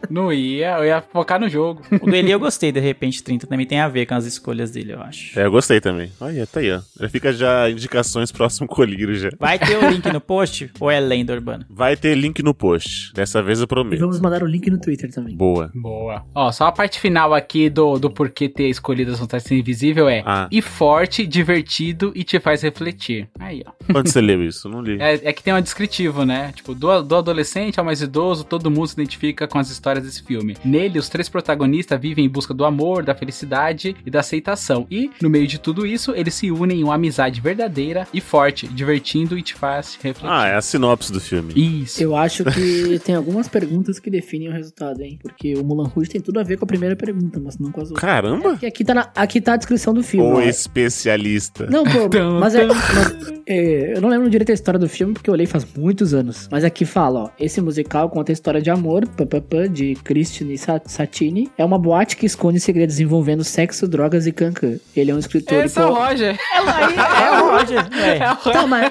Não 0.09 0.33
ia. 0.33 0.79
Eu 0.79 0.85
ia 0.85 1.01
focar 1.03 1.41
no 1.41 1.49
jogo. 1.49 1.83
O 2.01 2.07
do 2.07 2.15
Eli 2.15 2.31
eu 2.31 2.39
gostei, 2.41 2.73
de 2.73 2.81
repente 2.81 3.23
30 3.23 3.47
também 3.47 3.67
tem 3.67 3.81
a 3.81 3.89
ver 3.89 4.07
com 4.07 4.15
as 4.15 4.25
escolhas 4.27 4.71
dele, 4.71 4.93
eu 4.93 5.03
acho. 5.03 5.39
É, 5.39 5.45
eu 5.47 5.51
gostei 5.51 5.81
também. 5.81 6.11
Olha, 6.21 6.47
tá 6.47 6.61
aí, 6.61 6.73
ó. 6.73 6.81
Já 6.99 7.09
fica 7.09 7.33
já 7.33 7.71
indicações 7.71 8.31
próximo 8.33 8.67
colírio 8.69 9.15
já. 9.15 9.31
Vai 9.39 9.59
ter 9.59 9.77
o 9.77 9.89
link 9.91 10.11
no 10.13 10.21
post 10.21 10.71
ou 10.81 10.91
é 10.91 10.99
lenda 11.01 11.33
urbana? 11.33 11.67
Vai 11.69 11.97
ter 11.97 12.15
link 12.15 12.43
no 12.43 12.55
post. 12.55 13.13
Dessa 13.15 13.43
vez 13.43 13.59
eu 13.61 13.65
E 13.65 13.69
prometo. 13.69 14.01
vamos 14.01 14.21
mandar 14.21 14.43
o 14.43 14.47
link 14.47 14.69
no 14.71 14.79
Twitter 14.81 15.11
também. 15.13 15.37
Boa. 15.37 15.71
Boa. 15.75 16.25
Ó, 16.35 16.51
só 16.53 16.67
a 16.67 16.73
parte 16.73 16.99
final 17.01 17.35
aqui 17.35 17.69
do, 17.71 17.99
do 17.99 18.11
porquê 18.11 18.49
ter 18.49 18.69
escolhido 18.69 19.13
de 19.15 19.41
ser 19.41 19.59
invisível 19.59 20.09
é 20.09 20.23
Ah. 20.27 20.49
e 20.51 20.61
forte, 20.63 21.27
divertido 21.27 22.13
e 22.15 22.25
te 22.25 22.39
faz 22.41 22.63
refletir. 22.63 23.29
Aí, 23.39 23.63
ó. 23.67 23.99
Onde 23.99 24.11
você 24.11 24.21
leu 24.21 24.43
isso? 24.43 24.69
Não 24.69 24.81
li. 24.83 25.01
É, 25.01 25.29
é 25.29 25.33
que 25.33 25.43
tem 25.43 25.53
um 25.55 25.61
descritivo, 25.61 26.25
né? 26.25 26.53
Tipo, 26.55 26.75
do, 26.75 27.03
do 27.03 27.17
adolescente 27.17 27.79
ao 27.79 27.85
mais 27.85 28.01
idoso, 28.03 28.45
todo 28.45 28.71
mundo 28.71 28.87
se 28.87 28.95
identifica 28.95 29.47
com 29.49 29.59
as 29.59 29.71
histórias 29.81 30.05
desse 30.05 30.23
filme. 30.23 30.57
Nele, 30.65 30.99
os 30.99 31.09
três 31.09 31.29
protagonistas 31.29 31.99
vivem 32.01 32.27
em 32.27 32.29
busca 32.29 32.53
do 32.53 32.65
amor, 32.65 33.03
da 33.03 33.15
felicidade 33.15 33.97
e 34.05 34.11
da 34.11 34.21
aceitação. 34.21 34.87
E, 34.91 35.11
no 35.23 35.31
meio 35.31 35.47
de 35.47 35.59
tudo 35.59 35.87
isso, 35.87 36.13
eles 36.15 36.35
se 36.35 36.51
unem 36.51 36.81
em 36.81 36.85
uma 36.85 36.95
amizade 36.95 37.41
verdadeira 37.41 38.07
e 38.13 38.21
forte, 38.21 38.69
divertindo 38.69 39.39
e 39.39 39.43
te 39.43 39.55
faz 39.55 39.99
refletir. 40.03 40.31
Ah, 40.31 40.47
é 40.49 40.55
a 40.57 40.61
sinopse 40.61 41.11
do 41.13 41.21
filme. 41.21 41.53
Isso. 41.57 42.03
Eu 42.03 42.15
acho 42.15 42.45
que 42.45 42.99
tem 43.05 43.15
algumas 43.15 43.49
perguntas 43.49 43.99
que 43.99 44.11
definem 44.11 44.49
o 44.49 44.53
resultado, 44.53 45.01
hein? 45.03 45.19
Porque 45.23 45.55
o 45.55 45.65
Mulan 45.65 45.89
Rouge 45.89 46.11
tem 46.11 46.21
tudo 46.21 46.39
a 46.39 46.43
ver 46.43 46.59
com 46.59 46.65
a 46.65 46.69
primeira 46.69 46.95
pergunta, 46.95 47.41
mas 47.41 47.59
não 47.59 47.73
com 47.73 47.81
as 47.81 47.91
outras. 47.91 48.01
Caramba! 48.09 48.51
Porque 48.51 48.67
aqui 48.67 48.85
tá, 48.85 48.95
na- 48.95 49.11
aqui 49.17 49.41
tá 49.41 49.55
a 49.55 49.57
descrição 49.57 49.95
do 49.95 50.03
filme. 50.03 50.29
O 50.29 50.35
ó. 50.37 50.41
especialista. 50.43 51.67
Não, 51.71 51.85
pô, 51.85 52.09
mas 52.41 52.55
é, 52.55 52.67
mas, 52.67 53.33
é, 53.47 53.97
Eu 53.97 54.01
não 54.01 54.09
lembro 54.09 54.29
direito 54.29 54.51
a 54.51 54.55
história 54.55 54.79
do 54.79 54.89
filme 54.89 55.15
porque 55.15 55.31
eu 55.31 55.35
olhei 55.35 55.47
faz 55.47 55.67
muitos 55.77 56.13
anos. 56.13 56.49
Mas 56.51 56.65
aqui 56.65 56.85
fala, 56.85 57.25
ó. 57.25 57.31
Esse 57.39 57.61
musical 57.61 58.09
conta 58.11 58.33
a 58.33 58.35
história 58.35 58.61
de 58.61 58.71
amor, 58.71 59.07
papapá, 59.09 59.67
de 59.71 59.95
Christine 59.97 60.59
Sa- 60.59 60.81
Satini. 60.85 61.51
É 61.57 61.65
uma 61.65 61.79
boate 61.79 62.17
que 62.17 62.27
esconde 62.27 62.59
segredos 62.61 63.01
envolvendo 63.01 63.43
sexo, 63.45 63.87
drogas 63.89 64.27
e 64.27 64.33
cancan. 64.33 64.79
Ele 64.97 65.11
é 65.11 65.15
um 65.15 65.19
escritor. 65.19 65.65
Esse 65.65 65.79
é 65.79 65.85
o 65.85 65.89
pô- 65.89 65.95
Roger. 65.95 66.39
É 66.55 66.61
o 66.61 67.51
Roger, 67.51 67.79
É 67.97 68.31
o 68.31 68.35
Roger. 68.35 68.53
Tá, 68.53 68.67
mas... 68.67 68.91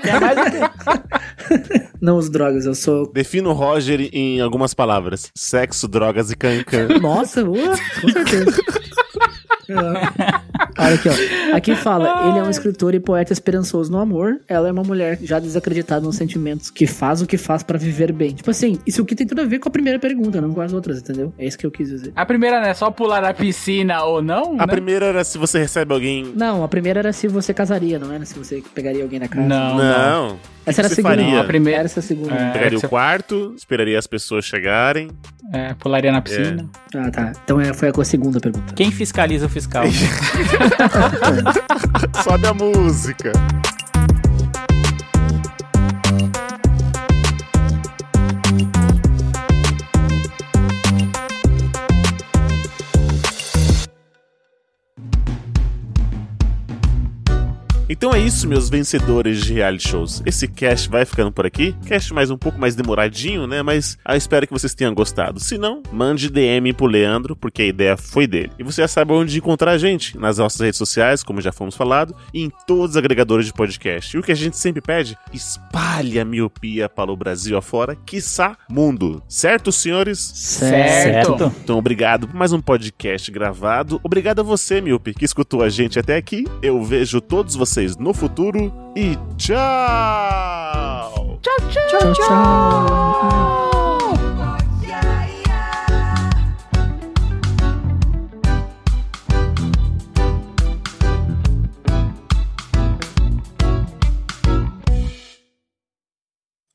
não 2.01 2.17
os 2.17 2.30
drogas, 2.30 2.65
eu 2.65 2.73
sou. 2.75 3.11
Defina 3.11 3.49
o 3.49 3.53
Roger 3.53 4.09
em 4.13 4.39
algumas 4.41 4.73
palavras: 4.73 5.32
sexo, 5.36 5.88
drogas 5.88 6.32
e 6.32 6.36
cancan. 6.36 6.88
Nossa, 7.01 7.43
uh, 7.43 7.53
com 8.01 8.09
certeza. 8.09 8.61
É. 10.80 10.86
Olha 10.86 10.95
aqui, 10.95 11.09
ó. 11.09 11.55
Aqui 11.55 11.75
fala, 11.75 12.27
ele 12.30 12.39
é 12.39 12.43
um 12.43 12.49
escritor 12.49 12.93
e 12.93 12.99
poeta 12.99 13.34
esperançoso 13.34 13.91
no 13.91 13.99
amor. 13.99 14.39
Ela 14.47 14.69
é 14.69 14.71
uma 14.71 14.84
mulher 14.84 15.19
já 15.21 15.39
desacreditada 15.39 16.05
nos 16.05 16.15
sentimentos, 16.15 16.69
que 16.69 16.88
faz 16.88 17.21
o 17.21 17.27
que 17.27 17.38
faz 17.38 17.63
pra 17.63 17.77
viver 17.77 18.11
bem. 18.11 18.34
Tipo 18.34 18.51
assim, 18.51 18.80
isso 18.86 19.01
aqui 19.01 19.15
tem 19.15 19.27
tudo 19.27 19.41
a 19.41 19.45
ver 19.45 19.59
com 19.59 19.69
a 19.69 19.71
primeira 19.71 19.99
pergunta, 19.99 20.39
não 20.41 20.53
com 20.53 20.61
as 20.61 20.73
outras, 20.73 20.99
entendeu? 20.99 21.34
É 21.38 21.45
isso 21.45 21.57
que 21.57 21.65
eu 21.65 21.71
quis 21.71 21.89
dizer. 21.89 22.11
A 22.15 22.25
primeira, 22.25 22.61
né? 22.61 22.73
Só 22.73 22.89
pular 22.91 23.21
na 23.21 23.34
piscina 23.34 24.03
ou 24.03 24.21
não? 24.21 24.53
A 24.53 24.65
né? 24.65 24.67
primeira 24.67 25.07
era 25.07 25.23
se 25.23 25.38
você 25.38 25.59
recebe 25.59 25.93
alguém. 25.93 26.34
Não, 26.36 26.63
a 26.63 26.67
primeira 26.67 26.99
era 26.99 27.13
se 27.13 27.27
você 27.27 27.53
casaria, 27.53 27.99
não 27.99 28.11
era 28.11 28.25
se 28.25 28.38
você 28.38 28.63
pegaria 28.73 29.03
alguém 29.03 29.19
na 29.19 29.27
casa. 29.27 29.47
Não, 29.47 29.77
não. 29.77 30.30
Não. 30.30 30.39
Essa 30.70 30.82
era 30.82 30.88
a 30.88 30.89
segunda. 30.89 31.15
faria? 31.15 31.34
Não, 31.34 31.41
a 31.41 31.43
primeira- 31.43 31.84
essa 31.84 31.99
a 31.99 32.03
segunda. 32.03 32.34
É. 32.34 32.51
Pegaria 32.51 32.80
você- 32.80 32.86
o 32.86 32.89
quarto, 32.89 33.53
esperaria 33.57 33.99
as 33.99 34.07
pessoas 34.07 34.45
chegarem. 34.45 35.09
É, 35.51 35.74
pularia 35.74 36.11
na 36.11 36.22
piscina. 36.22 36.70
Ah, 36.95 37.09
tá. 37.09 37.32
Então 37.43 37.59
é, 37.59 37.74
foi 37.74 37.89
a 37.89 38.03
segunda 38.05 38.39
pergunta. 38.39 38.74
Quem 38.76 38.91
fiscaliza 38.91 39.47
o 39.47 39.49
fiscal? 39.49 39.84
Sobe 42.24 42.47
a 42.47 42.53
música. 42.53 43.32
Então 57.91 58.13
é 58.13 58.19
isso, 58.19 58.47
meus 58.47 58.69
vencedores 58.69 59.43
de 59.43 59.51
reality 59.51 59.89
shows. 59.89 60.21
Esse 60.23 60.47
cast 60.47 60.87
vai 60.87 61.05
ficando 61.05 61.31
por 61.31 61.47
aqui. 61.47 61.75
Cast 61.87 62.13
mais 62.13 62.29
um 62.29 62.37
pouco 62.37 62.59
mais 62.59 62.75
demoradinho, 62.75 63.47
né? 63.47 63.63
Mas 63.63 63.97
eu 64.07 64.15
espero 64.15 64.45
que 64.45 64.53
vocês 64.53 64.75
tenham 64.75 64.93
gostado. 64.93 65.39
Se 65.39 65.57
não, 65.57 65.81
mande 65.91 66.29
DM 66.29 66.71
pro 66.71 66.85
Leandro, 66.85 67.35
porque 67.35 67.63
a 67.63 67.65
ideia 67.65 67.97
foi 67.97 68.27
dele. 68.27 68.51
E 68.59 68.63
você 68.63 68.83
já 68.83 68.87
sabe 68.87 69.11
onde 69.11 69.35
encontrar 69.35 69.71
a 69.71 69.77
gente, 69.79 70.15
nas 70.19 70.37
nossas 70.37 70.61
redes 70.61 70.77
sociais, 70.77 71.23
como 71.23 71.41
já 71.41 71.51
fomos 71.51 71.75
falado, 71.75 72.15
e 72.31 72.43
em 72.43 72.51
todos 72.67 72.91
os 72.91 72.97
agregadores 72.97 73.47
de 73.47 73.53
podcast. 73.53 74.15
E 74.15 74.19
o 74.19 74.23
que 74.23 74.31
a 74.31 74.35
gente 74.35 74.55
sempre 74.55 74.81
pede, 74.81 75.17
espalhe 75.33 76.19
a 76.19 76.25
miopia 76.25 76.87
para 76.87 77.11
o 77.11 77.17
Brasil 77.17 77.57
afora, 77.57 77.95
quiçá 77.95 78.55
mundo. 78.69 79.23
Certo, 79.27 79.71
senhores? 79.71 80.19
Certo. 80.19 81.51
Então, 81.63 81.79
obrigado 81.79 82.27
por 82.27 82.35
mais 82.35 82.53
um 82.53 82.61
podcast 82.61 83.31
gravado. 83.31 83.99
Obrigado 84.03 84.41
a 84.41 84.43
você, 84.43 84.79
Miope, 84.79 85.15
que 85.15 85.25
escutou 85.25 85.63
a 85.63 85.69
gente 85.69 85.97
até 85.97 86.17
aqui. 86.17 86.45
Eu 86.61 86.83
vejo 86.83 87.19
todos 87.19 87.55
vocês 87.55 87.78
no 87.97 88.13
futuro 88.13 88.71
e 88.95 89.17
tchau! 89.38 89.59
Tchau, 91.41 92.13
tchau. 92.13 93.68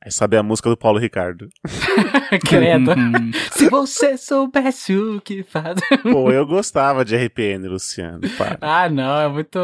Aí 0.04 0.12
sabe 0.12 0.36
a 0.36 0.42
música 0.42 0.68
do 0.68 0.76
Paulo 0.76 0.98
Ricardo. 0.98 1.48
Credo. 2.46 2.92
Hum, 2.92 3.30
Se 3.52 3.70
você 3.70 4.18
soubesse 4.18 4.94
o 4.94 5.18
que 5.20 5.42
faz. 5.42 5.80
Pô, 6.02 6.30
eu 6.30 6.46
gostava 6.46 7.04
de 7.04 7.16
RPN, 7.16 7.68
Luciano. 7.68 8.20
Para. 8.36 8.58
ah, 8.60 8.88
não, 8.88 9.20
é 9.20 9.28
muito. 9.28 9.58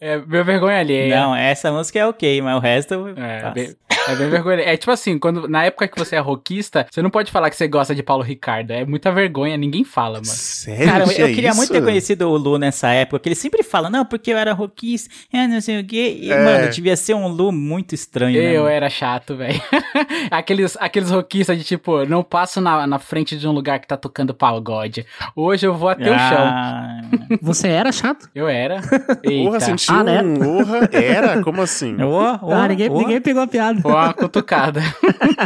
É 0.00 0.18
meu 0.18 0.44
vergonha 0.44 0.80
alheia. 0.80 1.14
Não, 1.14 1.36
essa 1.36 1.70
música 1.70 2.00
é 2.00 2.06
ok, 2.06 2.42
mas 2.42 2.56
o 2.56 2.58
resto. 2.58 2.94
É, 3.16 3.74
é 4.08 4.14
bem 4.16 4.28
vergonha. 4.28 4.60
É 4.62 4.76
tipo 4.76 4.90
assim, 4.90 5.18
quando, 5.18 5.48
na 5.48 5.64
época 5.64 5.88
que 5.88 5.98
você 5.98 6.16
é 6.16 6.18
rockista, 6.18 6.86
você 6.90 7.00
não 7.02 7.10
pode 7.10 7.30
falar 7.30 7.50
que 7.50 7.56
você 7.56 7.66
gosta 7.68 7.94
de 7.94 8.02
Paulo 8.02 8.22
Ricardo. 8.22 8.70
É 8.70 8.84
muita 8.84 9.10
vergonha, 9.12 9.56
ninguém 9.56 9.84
fala, 9.84 10.14
mano. 10.14 10.24
Sério? 10.26 10.86
Cara, 10.86 11.04
eu 11.04 11.08
tinha 11.08 11.26
queria 11.28 11.50
isso? 11.50 11.56
muito 11.58 11.72
ter 11.72 11.82
conhecido 11.82 12.28
o 12.28 12.36
Lu 12.36 12.58
nessa 12.58 12.88
época, 12.88 13.18
que 13.20 13.28
ele 13.28 13.34
sempre 13.36 13.62
fala, 13.62 13.88
não, 13.90 14.04
porque 14.04 14.32
eu 14.32 14.38
era 14.38 14.52
rockista, 14.52 15.12
é, 15.32 15.46
não 15.46 15.60
sei 15.60 15.80
o 15.80 15.84
quê. 15.84 16.18
E, 16.20 16.30
É. 16.30 16.44
mano, 16.44 16.70
devia 16.70 16.96
ser 16.96 17.14
um 17.14 17.28
Lu 17.28 17.50
muito 17.52 17.94
estranho, 17.94 18.40
né? 18.40 18.52
Eu 18.52 18.66
era 18.68 18.88
chato, 18.90 19.36
velho. 19.36 19.60
aqueles, 20.30 20.76
aqueles 20.80 21.10
rockistas 21.10 21.56
de 21.58 21.64
tipo, 21.64 22.04
não 22.06 22.22
passo 22.22 22.60
na, 22.60 22.86
na 22.86 22.98
frente 22.98 23.36
de 23.38 23.46
um 23.48 23.52
lugar 23.52 23.78
que 23.78 23.86
tá 23.86 23.96
tocando 23.96 24.34
pagode. 24.34 25.06
Hoje 25.34 25.66
eu 25.66 25.74
vou 25.74 25.88
até 25.88 26.04
o 26.10 26.18
chão. 26.18 26.38
Ah, 26.38 27.00
Você 27.42 27.68
era 27.68 27.90
chato? 27.92 28.28
Eu 28.34 28.48
era. 28.48 28.80
Porra, 29.24 29.60
sentiu 29.60 29.94
Ah, 29.94 30.04
né? 30.04 30.22
um... 30.22 30.34
Porra, 30.36 30.88
era? 30.92 31.42
Como 31.42 31.62
assim? 31.62 32.00
ô, 32.02 32.08
ô, 32.42 32.52
ah, 32.52 32.68
ninguém, 32.68 32.90
ô. 32.90 32.98
ninguém 32.98 33.20
pegou 33.20 33.42
a 33.42 33.46
piada. 33.46 33.80
Foi 33.94 34.00
uma 34.00 34.12
cutucada. 34.12 34.82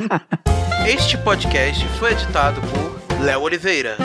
Este 0.88 1.18
podcast 1.18 1.86
foi 1.98 2.12
editado 2.12 2.58
por 2.62 3.20
Léo 3.20 3.42
Oliveira. 3.42 3.98